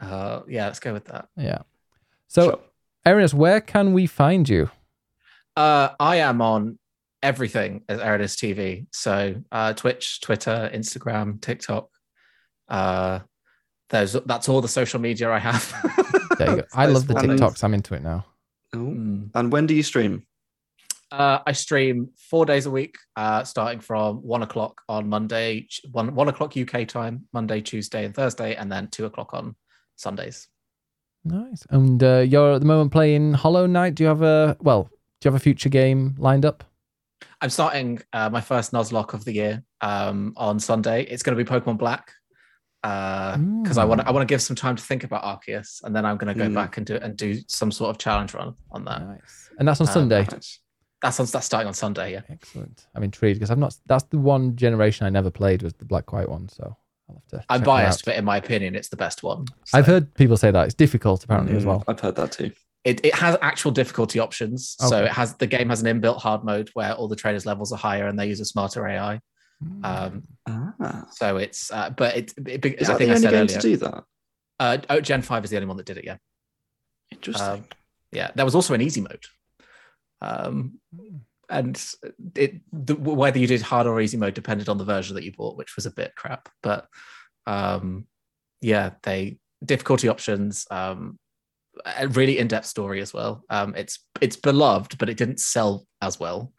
Uh, 0.00 0.42
yeah, 0.48 0.66
let's 0.66 0.80
go 0.80 0.92
with 0.92 1.06
that. 1.06 1.28
Yeah. 1.36 1.58
So, 2.28 2.44
Sure. 2.44 2.60
Erinus, 3.06 3.34
where 3.34 3.60
can 3.60 3.92
we 3.92 4.06
find 4.06 4.48
you? 4.48 4.70
Uh, 5.56 5.90
I 5.98 6.16
am 6.16 6.42
on 6.42 6.78
everything 7.22 7.82
as 7.88 8.00
Eridus 8.00 8.36
TV. 8.36 8.86
So 8.92 9.36
uh, 9.50 9.72
Twitch, 9.72 10.20
Twitter, 10.20 10.70
Instagram, 10.72 11.40
TikTok. 11.40 11.88
Uh, 12.68 13.20
there's 13.90 14.12
that's 14.12 14.48
all 14.48 14.60
the 14.60 14.68
social 14.68 15.00
media 15.00 15.30
I 15.30 15.38
have. 15.38 15.74
There 16.38 16.50
you 16.50 16.56
go. 16.56 16.62
I 16.74 16.84
love 16.84 17.06
the 17.06 17.14
TikToks. 17.14 17.64
I'm 17.64 17.72
into 17.72 17.94
it 17.94 18.02
now. 18.02 18.26
Oh. 18.74 18.78
Mm. 18.78 19.30
And 19.34 19.50
when 19.50 19.66
do 19.66 19.74
you 19.74 19.82
stream? 19.82 20.26
Uh, 21.10 21.38
I 21.46 21.52
stream 21.52 22.10
four 22.18 22.44
days 22.44 22.66
a 22.66 22.70
week, 22.70 22.96
uh, 23.16 23.42
starting 23.44 23.80
from 23.80 24.16
one 24.16 24.42
o'clock 24.42 24.82
on 24.86 25.08
Monday, 25.08 25.66
one 25.92 26.14
one 26.14 26.28
o'clock 26.28 26.54
UK 26.58 26.86
time, 26.86 27.26
Monday, 27.32 27.62
Tuesday, 27.62 28.04
and 28.04 28.14
Thursday, 28.14 28.54
and 28.54 28.70
then 28.70 28.88
two 28.88 29.06
o'clock 29.06 29.32
on 29.32 29.56
Sundays. 29.94 30.48
Nice. 31.26 31.64
And 31.70 32.02
uh, 32.02 32.18
you're 32.18 32.52
at 32.54 32.60
the 32.60 32.66
moment 32.66 32.92
playing 32.92 33.32
Hollow 33.34 33.66
Knight. 33.66 33.94
Do 33.96 34.04
you 34.04 34.08
have 34.08 34.22
a 34.22 34.56
well? 34.60 34.84
Do 35.20 35.28
you 35.28 35.32
have 35.32 35.40
a 35.40 35.42
future 35.42 35.68
game 35.68 36.14
lined 36.18 36.44
up? 36.44 36.62
I'm 37.40 37.50
starting 37.50 38.00
uh, 38.12 38.30
my 38.30 38.40
first 38.40 38.72
Nuzlocke 38.72 39.12
of 39.14 39.24
the 39.24 39.32
year 39.32 39.62
um, 39.80 40.32
on 40.36 40.58
Sunday. 40.60 41.02
It's 41.04 41.22
going 41.22 41.36
to 41.36 41.42
be 41.44 41.48
Pokemon 41.48 41.78
Black 41.78 42.12
because 42.82 43.78
I 43.78 43.84
want 43.84 44.06
I 44.06 44.10
want 44.12 44.26
to 44.28 44.32
give 44.32 44.40
some 44.42 44.54
time 44.56 44.76
to 44.76 44.82
think 44.82 45.02
about 45.04 45.24
Arceus, 45.24 45.82
and 45.82 45.94
then 45.96 46.04
I'm 46.06 46.16
going 46.16 46.32
to 46.32 46.38
go 46.38 46.48
Mm. 46.48 46.54
back 46.54 46.76
and 46.76 46.86
do 46.86 46.96
and 46.96 47.16
do 47.16 47.38
some 47.48 47.72
sort 47.72 47.90
of 47.90 47.98
challenge 47.98 48.32
run 48.34 48.54
on 48.70 48.84
that. 48.84 49.02
Nice. 49.06 49.50
And 49.58 49.66
that's 49.66 49.80
on 49.80 49.88
Um, 49.88 49.92
Sunday. 49.92 50.26
That's 51.02 51.20
on, 51.20 51.26
that's 51.26 51.46
starting 51.46 51.66
on 51.68 51.74
Sunday. 51.74 52.12
Yeah, 52.12 52.22
Excellent. 52.30 52.86
I'm 52.94 53.02
intrigued 53.02 53.38
because 53.40 53.50
I've 53.50 53.58
not. 53.58 53.74
That's 53.86 54.04
the 54.04 54.18
one 54.18 54.54
generation 54.56 55.06
I 55.06 55.10
never 55.10 55.30
played 55.30 55.62
was 55.62 55.74
the 55.74 55.84
Black 55.84 56.12
White 56.12 56.28
one. 56.28 56.48
So 56.48 56.76
I'll 57.08 57.14
have 57.30 57.40
to. 57.40 57.44
I'm 57.48 57.62
biased, 57.62 58.04
but 58.04 58.16
in 58.16 58.24
my 58.24 58.36
opinion, 58.36 58.74
it's 58.74 58.88
the 58.88 58.96
best 58.96 59.22
one. 59.22 59.46
I've 59.72 59.86
heard 59.86 60.12
people 60.14 60.36
say 60.36 60.50
that 60.50 60.64
it's 60.66 60.74
difficult 60.74 61.22
apparently 61.24 61.56
as 61.56 61.64
Mm, 61.64 61.68
well. 61.68 61.84
I've 61.88 62.00
heard 62.00 62.16
that 62.16 62.32
too. 62.32 62.50
it, 62.84 63.04
it 63.04 63.14
has 63.14 63.36
actual 63.42 63.70
difficulty 63.72 64.18
options. 64.18 64.76
So 64.78 65.04
it 65.04 65.10
has 65.12 65.34
the 65.36 65.46
game 65.46 65.68
has 65.70 65.82
an 65.82 66.00
inbuilt 66.00 66.18
hard 66.18 66.44
mode 66.44 66.70
where 66.74 66.92
all 66.94 67.08
the 67.08 67.16
trainers 67.16 67.46
levels 67.46 67.72
are 67.72 67.78
higher 67.78 68.06
and 68.08 68.18
they 68.18 68.26
use 68.28 68.40
a 68.40 68.44
smarter 68.44 68.86
AI. 68.86 69.20
Um, 69.82 70.22
Ah. 70.48 71.06
so 71.12 71.38
it's 71.38 71.72
uh, 71.72 71.90
but 71.90 72.16
it, 72.16 72.34
it, 72.46 72.64
it 72.64 72.80
Is 72.82 72.88
I 72.90 72.92
that 72.92 72.98
think 72.98 73.08
the 73.08 73.12
I 73.12 73.16
only 73.16 73.22
said 73.22 73.30
game 73.30 73.40
earlier. 73.42 73.60
to 73.60 73.60
do 73.60 73.76
that? 73.78 74.04
Uh, 74.60 74.78
oh, 74.90 75.00
Gen 75.00 75.22
five 75.22 75.44
is 75.44 75.50
the 75.50 75.56
only 75.56 75.66
one 75.66 75.76
that 75.78 75.86
did 75.86 75.98
it. 75.98 76.04
Yeah. 76.04 76.16
Interesting. 77.10 77.46
Um, 77.48 77.64
yeah, 78.12 78.30
there 78.34 78.44
was 78.44 78.54
also 78.54 78.74
an 78.74 78.80
easy 78.82 79.00
mode. 79.00 79.24
Um, 80.20 80.78
and 81.48 81.82
it 82.34 82.60
the, 82.72 82.94
whether 82.94 83.38
you 83.38 83.46
did 83.46 83.62
hard 83.62 83.86
or 83.86 84.00
easy 84.00 84.16
mode 84.16 84.34
depended 84.34 84.68
on 84.68 84.78
the 84.78 84.84
version 84.84 85.14
that 85.14 85.24
you 85.24 85.32
bought, 85.32 85.56
which 85.56 85.76
was 85.76 85.86
a 85.86 85.92
bit 85.92 86.14
crap. 86.16 86.48
But 86.62 86.86
um, 87.46 88.06
yeah, 88.60 88.90
they 89.02 89.38
difficulty 89.64 90.08
options, 90.08 90.66
um, 90.70 91.18
a 91.84 92.08
really 92.08 92.38
in-depth 92.38 92.66
story 92.66 93.00
as 93.00 93.12
well. 93.12 93.42
Um, 93.50 93.74
it's 93.76 94.00
it's 94.20 94.36
beloved, 94.36 94.98
but 94.98 95.08
it 95.08 95.16
didn't 95.16 95.40
sell 95.40 95.86
as 96.00 96.18
well. 96.18 96.52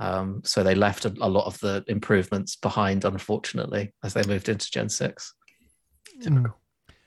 Um, 0.00 0.42
so 0.44 0.62
they 0.62 0.74
left 0.74 1.04
a, 1.04 1.14
a 1.20 1.28
lot 1.28 1.46
of 1.46 1.58
the 1.58 1.84
improvements 1.88 2.56
behind, 2.56 3.04
unfortunately, 3.04 3.92
as 4.04 4.14
they 4.14 4.22
moved 4.24 4.48
into 4.48 4.70
Gen 4.70 4.88
six. 4.88 5.34
Mm. 6.22 6.52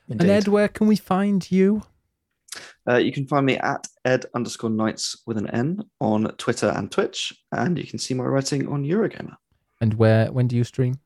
And 0.09 0.21
Ed, 0.21 0.47
where 0.47 0.67
can 0.67 0.87
we 0.87 0.95
find 0.95 1.49
you? 1.49 1.83
Uh, 2.89 2.97
you 2.97 3.11
can 3.11 3.27
find 3.27 3.45
me 3.45 3.57
at 3.57 3.87
ed 4.05 4.25
underscore 4.35 4.69
knights 4.69 5.21
with 5.25 5.37
an 5.37 5.49
N 5.51 5.83
on 5.99 6.25
Twitter 6.37 6.67
and 6.69 6.91
Twitch, 6.91 7.33
and 7.51 7.77
you 7.77 7.85
can 7.85 7.99
see 7.99 8.13
my 8.13 8.23
writing 8.25 8.67
on 8.67 8.83
Eurogamer. 8.83 9.35
And 9.79 9.93
where? 9.95 10.31
When 10.31 10.47
do 10.47 10.55
you 10.55 10.63
stream? 10.63 10.99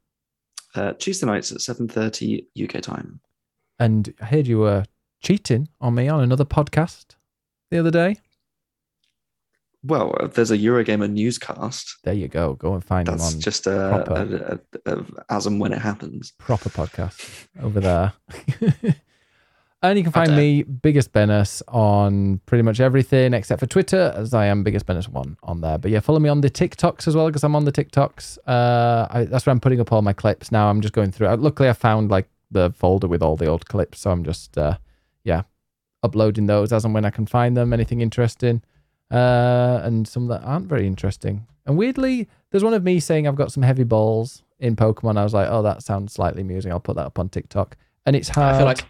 Uh, 0.74 0.94
Tuesday 0.94 1.26
nights 1.26 1.52
at 1.52 1.60
7.30 1.60 2.46
UK 2.62 2.82
time. 2.82 3.22
And 3.80 4.14
I 4.22 4.26
heard 4.26 4.48
you 4.48 4.60
were 4.60 4.86
cheating 5.22 5.70
on 5.80 5.96
me 5.96 6.08
on 6.10 6.20
another 6.22 6.46
podcast 6.46 7.16
the 7.72 7.78
other 7.80 7.92
day. 7.92 8.18
Well, 9.84 10.16
uh, 10.20 10.28
there's 10.28 10.52
a 10.52 10.58
Eurogamer 10.58 11.12
newscast. 11.12 11.98
There 12.04 12.14
you 12.14 12.28
go. 12.28 12.56
Go 12.56 12.74
and 12.74 12.84
find 12.84 13.08
them 13.08 13.18
That's 13.20 13.36
on 13.36 13.40
just 13.40 13.64
proper. 13.66 14.60
a, 14.86 14.92
a, 14.92 14.98
a, 14.98 15.06
as 15.30 15.46
and 15.46 15.60
when 15.60 15.74
it 15.74 15.80
happens. 15.80 16.34
proper 16.40 16.70
podcast 16.70 17.48
over 17.62 17.80
there. 17.80 18.14
and 19.90 19.98
you 19.98 20.04
can 20.04 20.12
find 20.12 20.36
me, 20.36 20.64
Biggest 20.64 21.12
Bennis, 21.12 21.62
on 21.68 22.40
pretty 22.46 22.62
much 22.62 22.80
everything 22.80 23.34
except 23.34 23.60
for 23.60 23.66
Twitter, 23.66 24.14
as 24.16 24.34
I 24.34 24.46
am 24.46 24.64
Biggest 24.64 24.86
Bennis 24.86 25.08
one 25.08 25.38
on 25.44 25.62
there. 25.62 25.78
But 25.78 25.92
yeah, 25.92 26.00
follow 26.00 26.20
me 26.20 26.30
on 26.30 26.42
the 26.42 26.50
TikToks 26.50 27.08
as 27.08 27.16
well, 27.16 27.28
because 27.28 27.44
I'm 27.44 27.56
on 27.56 27.66
the 27.66 27.72
TikToks. 27.72 28.38
Uh, 28.48 29.08
I, 29.10 29.24
that's 29.26 29.46
where 29.46 29.52
I'm 29.52 29.60
putting 29.60 29.80
up 29.80 29.92
all 29.92 30.02
my 30.02 30.14
clips 30.14 30.52
now. 30.52 30.70
I'm 30.70 30.82
just 30.82 30.94
going 30.94 31.12
through. 31.12 31.28
uh, 31.28 31.38
Luckily, 31.38 31.70
I 31.70 31.74
found 31.74 32.12
like 32.12 32.28
the 32.52 32.72
folder 32.72 33.08
with 33.08 33.22
all 33.24 33.36
the 33.36 33.48
old 33.48 33.68
clips, 33.68 34.02
so 34.02 34.12
I'm 34.12 34.24
just 34.24 34.58
uh, 34.58 34.78
yeah, 35.24 35.44
uploading 36.04 36.46
those 36.46 36.72
as 36.72 36.86
and 36.86 36.94
when 36.94 37.06
I 37.06 37.10
can 37.10 37.26
find 37.26 37.58
them. 37.58 37.74
Anything 37.74 38.02
interesting, 38.02 38.62
uh, 39.12 39.82
and 39.84 40.08
some 40.08 40.28
that 40.28 40.42
aren't 40.44 40.68
very 40.68 40.86
interesting. 40.86 41.48
And 41.66 41.78
weirdly, 41.78 42.30
there's 42.52 42.64
one 42.64 42.74
of 42.74 42.84
me 42.84 43.00
saying 43.00 43.28
I've 43.28 43.36
got 43.36 43.52
some 43.52 43.64
heavy 43.64 43.84
balls 43.84 44.44
in 44.60 44.76
Pokemon. 44.76 45.18
I 45.18 45.24
was 45.24 45.34
like, 45.34 45.48
oh, 45.50 45.64
that 45.64 45.84
sounds 45.84 46.14
slightly 46.14 46.42
amusing. 46.42 46.72
I'll 46.72 46.80
put 46.80 46.96
that 46.96 47.06
up 47.06 47.20
on 47.20 47.30
TikTok. 47.30 47.76
And 48.06 48.16
it's 48.16 48.30
hard. 48.30 48.56
I 48.56 48.58
feel 48.58 48.68
like 48.68 48.86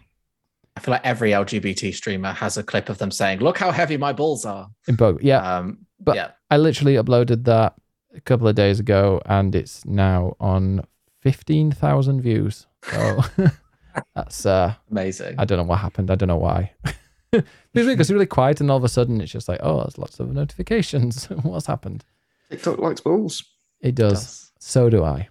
I 0.76 0.80
feel 0.80 0.92
like 0.92 1.04
every 1.06 1.30
LGBT 1.30 1.94
streamer 1.94 2.32
has 2.32 2.56
a 2.58 2.62
clip 2.62 2.88
of 2.88 2.98
them 2.98 3.10
saying, 3.10 3.40
"Look 3.40 3.58
how 3.58 3.70
heavy 3.70 3.96
my 3.96 4.12
balls 4.12 4.44
are." 4.44 4.68
in 4.88 4.96
Pokemon. 4.96 5.18
Yeah, 5.22 5.56
Um, 5.58 5.86
But- 5.98 6.16
yeah, 6.16 6.30
I 6.50 6.58
literally 6.58 6.94
uploaded 6.94 7.44
that 7.44 7.74
a 8.14 8.20
couple 8.20 8.46
of 8.48 8.54
days 8.54 8.78
ago, 8.80 9.20
and 9.26 9.54
it's 9.54 9.84
now 9.86 10.36
on 10.38 10.82
fifteen 11.20 11.72
thousand 11.72 12.20
views. 12.20 12.66
So 12.82 13.20
that's 14.14 14.44
uh, 14.46 14.74
amazing. 14.90 15.36
I 15.38 15.44
don't 15.44 15.58
know 15.58 15.64
what 15.64 15.78
happened. 15.78 16.10
I 16.10 16.14
don't 16.14 16.28
know 16.28 16.36
why. 16.36 16.72
it's 17.32 17.46
weird 17.74 17.86
because 17.88 18.10
it's 18.10 18.12
really 18.12 18.26
quiet, 18.26 18.60
and 18.60 18.70
all 18.70 18.76
of 18.76 18.84
a 18.84 18.88
sudden 18.88 19.20
it's 19.20 19.32
just 19.32 19.48
like, 19.48 19.60
oh, 19.62 19.78
there's 19.78 19.98
lots 19.98 20.20
of 20.20 20.30
notifications. 20.30 21.24
What's 21.42 21.66
happened? 21.66 22.04
TikTok 22.50 22.78
likes 22.78 23.00
balls. 23.00 23.42
It 23.80 23.94
does. 23.94 24.52
So 24.60 24.88
do 24.90 25.02
I. 25.04 25.28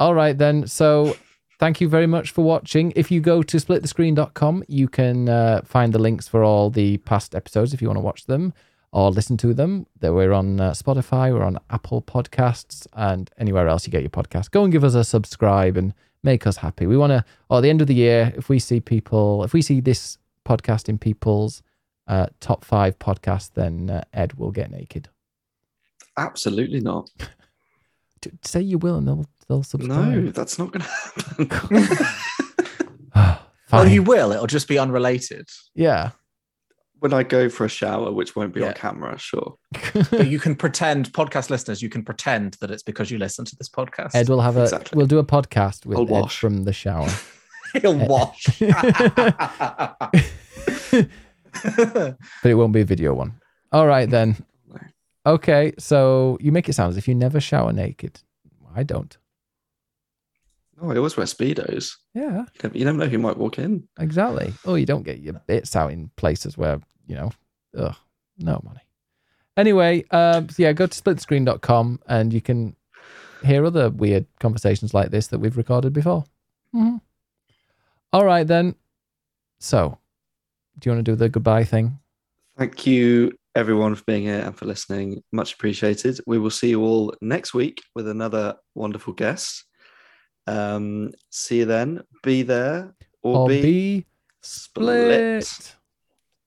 All 0.00 0.14
right, 0.14 0.36
then. 0.36 0.66
So 0.66 1.16
thank 1.58 1.80
you 1.80 1.88
very 1.88 2.06
much 2.06 2.30
for 2.30 2.44
watching. 2.44 2.92
If 2.96 3.10
you 3.10 3.20
go 3.20 3.42
to 3.42 3.56
splitthescreen.com, 3.56 4.64
you 4.68 4.88
can 4.88 5.28
uh, 5.28 5.62
find 5.64 5.92
the 5.92 5.98
links 5.98 6.28
for 6.28 6.42
all 6.42 6.70
the 6.70 6.98
past 6.98 7.34
episodes 7.34 7.74
if 7.74 7.82
you 7.82 7.88
want 7.88 7.98
to 7.98 8.02
watch 8.02 8.26
them 8.26 8.52
or 8.92 9.10
listen 9.10 9.36
to 9.38 9.52
them. 9.54 9.86
We're 10.00 10.32
on 10.32 10.60
uh, 10.60 10.70
Spotify, 10.72 11.32
we're 11.32 11.44
on 11.44 11.58
Apple 11.70 12.02
Podcasts, 12.02 12.86
and 12.94 13.30
anywhere 13.38 13.68
else 13.68 13.86
you 13.86 13.90
get 13.90 14.02
your 14.02 14.10
podcast. 14.10 14.50
Go 14.50 14.64
and 14.64 14.72
give 14.72 14.84
us 14.84 14.94
a 14.94 15.04
subscribe 15.04 15.76
and 15.76 15.94
make 16.22 16.46
us 16.46 16.56
happy. 16.56 16.86
We 16.86 16.96
want 16.96 17.10
to, 17.10 17.24
or 17.48 17.58
at 17.58 17.60
the 17.62 17.70
end 17.70 17.80
of 17.80 17.86
the 17.86 17.94
year, 17.94 18.32
if 18.36 18.48
we 18.48 18.58
see 18.58 18.80
people, 18.80 19.44
if 19.44 19.52
we 19.52 19.62
see 19.62 19.80
this 19.80 20.18
podcast 20.44 20.88
in 20.88 20.98
people's 20.98 21.62
uh, 22.06 22.26
top 22.40 22.64
five 22.64 22.98
podcasts, 22.98 23.52
then 23.52 23.90
uh, 23.90 24.04
Ed 24.12 24.34
will 24.34 24.50
get 24.50 24.70
naked. 24.70 25.08
Absolutely 26.16 26.80
not. 26.80 27.10
T- 28.20 28.30
Say 28.42 28.60
you 28.62 28.78
will, 28.78 28.96
and 28.96 29.06
they'll 29.08 29.26
they'll 29.48 29.62
subscribe. 29.62 30.08
No, 30.12 30.30
that's 30.30 30.58
not 30.58 30.72
going 30.72 30.82
to 30.82 30.88
happen. 30.88 31.88
Well, 33.14 33.80
ah, 33.82 33.82
oh, 33.84 33.84
you 33.84 34.02
will. 34.02 34.32
It'll 34.32 34.46
just 34.46 34.68
be 34.68 34.78
unrelated. 34.78 35.48
yeah. 35.74 36.10
when 37.00 37.12
I 37.12 37.22
go 37.22 37.48
for 37.48 37.64
a 37.64 37.68
shower, 37.68 38.10
which 38.12 38.34
won't 38.34 38.54
be 38.54 38.60
Yeah. 38.60 38.68
on 38.68 38.74
camera, 38.74 39.18
sure. 39.18 39.56
But 40.10 40.28
you 40.28 40.38
can 40.38 40.56
pretend, 40.56 41.12
podcast 41.12 41.50
listeners, 41.50 41.82
you 41.82 41.88
can 41.88 42.02
pretend 42.02 42.54
that 42.60 42.70
it's 42.70 42.82
because 42.82 43.10
you 43.10 43.18
listen 43.18 43.44
to 43.44 43.56
this 43.56 43.68
podcast. 43.68 44.14
Ed 44.14 44.28
will 44.28 44.40
have 44.40 44.56
a. 44.56 44.62
Exactly. 44.62 44.96
We'll 44.96 45.06
do 45.06 45.18
a 45.18 45.24
podcast 45.24 45.84
with 45.86 45.98
I'll 45.98 46.04
Ed 46.04 46.10
wash. 46.10 46.38
from 46.38 46.64
the 46.64 46.72
shower. 46.72 47.08
He'll 47.74 48.00
eh. 48.00 48.06
wash. 48.06 48.46
but 51.62 52.16
it 52.44 52.54
won't 52.54 52.72
be 52.72 52.80
a 52.80 52.84
video 52.84 53.14
one. 53.14 53.40
All 53.72 53.86
right 53.86 54.08
then. 54.08 54.36
Okay, 55.26 55.72
so 55.78 56.38
you 56.40 56.52
make 56.52 56.68
it 56.68 56.72
sound 56.74 56.90
as 56.90 56.96
if 56.96 57.06
you 57.08 57.14
never 57.14 57.40
shower 57.40 57.72
naked. 57.72 58.20
I 58.74 58.82
don't. 58.82 59.16
Oh, 60.80 60.90
I 60.92 60.96
always 60.96 61.16
wear 61.16 61.26
speedos. 61.26 61.96
Yeah, 62.14 62.42
You 62.42 62.60
never, 62.62 62.78
you 62.78 62.84
never 62.84 62.98
know 62.98 63.06
who 63.06 63.18
might 63.18 63.36
walk 63.36 63.58
in. 63.58 63.88
exactly. 63.98 64.52
Oh, 64.64 64.76
you 64.76 64.86
don't 64.86 65.02
get 65.02 65.18
your 65.20 65.34
bits 65.46 65.74
out 65.74 65.92
in 65.92 66.10
places 66.16 66.56
where 66.56 66.80
you 67.06 67.16
know. 67.16 67.30
Ugh, 67.76 67.94
no 68.38 68.60
money. 68.64 68.80
Anyway, 69.56 70.04
um, 70.12 70.48
so 70.48 70.62
yeah, 70.62 70.72
go 70.72 70.86
to 70.86 71.02
splitscreen.com 71.02 72.00
and 72.06 72.32
you 72.32 72.40
can 72.40 72.76
hear 73.44 73.64
other 73.64 73.90
weird 73.90 74.24
conversations 74.40 74.94
like 74.94 75.10
this 75.10 75.26
that 75.28 75.38
we've 75.40 75.56
recorded 75.56 75.92
before. 75.92 76.24
Mhm. 76.74 77.00
All 78.12 78.24
right 78.24 78.46
then. 78.46 78.74
So, 79.58 79.98
do 80.78 80.88
you 80.88 80.94
want 80.94 81.04
to 81.04 81.12
do 81.12 81.16
the 81.16 81.28
goodbye 81.28 81.64
thing? 81.64 81.98
Thank 82.56 82.86
you, 82.86 83.36
everyone, 83.58 83.96
for 83.96 84.04
being 84.04 84.22
here 84.22 84.38
and 84.38 84.56
for 84.56 84.66
listening. 84.66 85.20
Much 85.32 85.54
appreciated. 85.54 86.20
We 86.26 86.38
will 86.38 86.50
see 86.50 86.70
you 86.70 86.80
all 86.82 87.12
next 87.20 87.54
week 87.54 87.82
with 87.92 88.06
another 88.06 88.54
wonderful 88.76 89.14
guest. 89.14 89.64
Um, 90.46 91.10
see 91.30 91.58
you 91.58 91.64
then. 91.64 92.02
Be 92.22 92.42
there 92.42 92.94
or, 93.20 93.38
Or 93.38 93.48
be, 93.48 93.60
be 93.62 94.06
split. 94.42 95.44
split. 95.44 95.74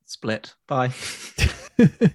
Split. 0.06 0.56
Bye. 0.68 0.94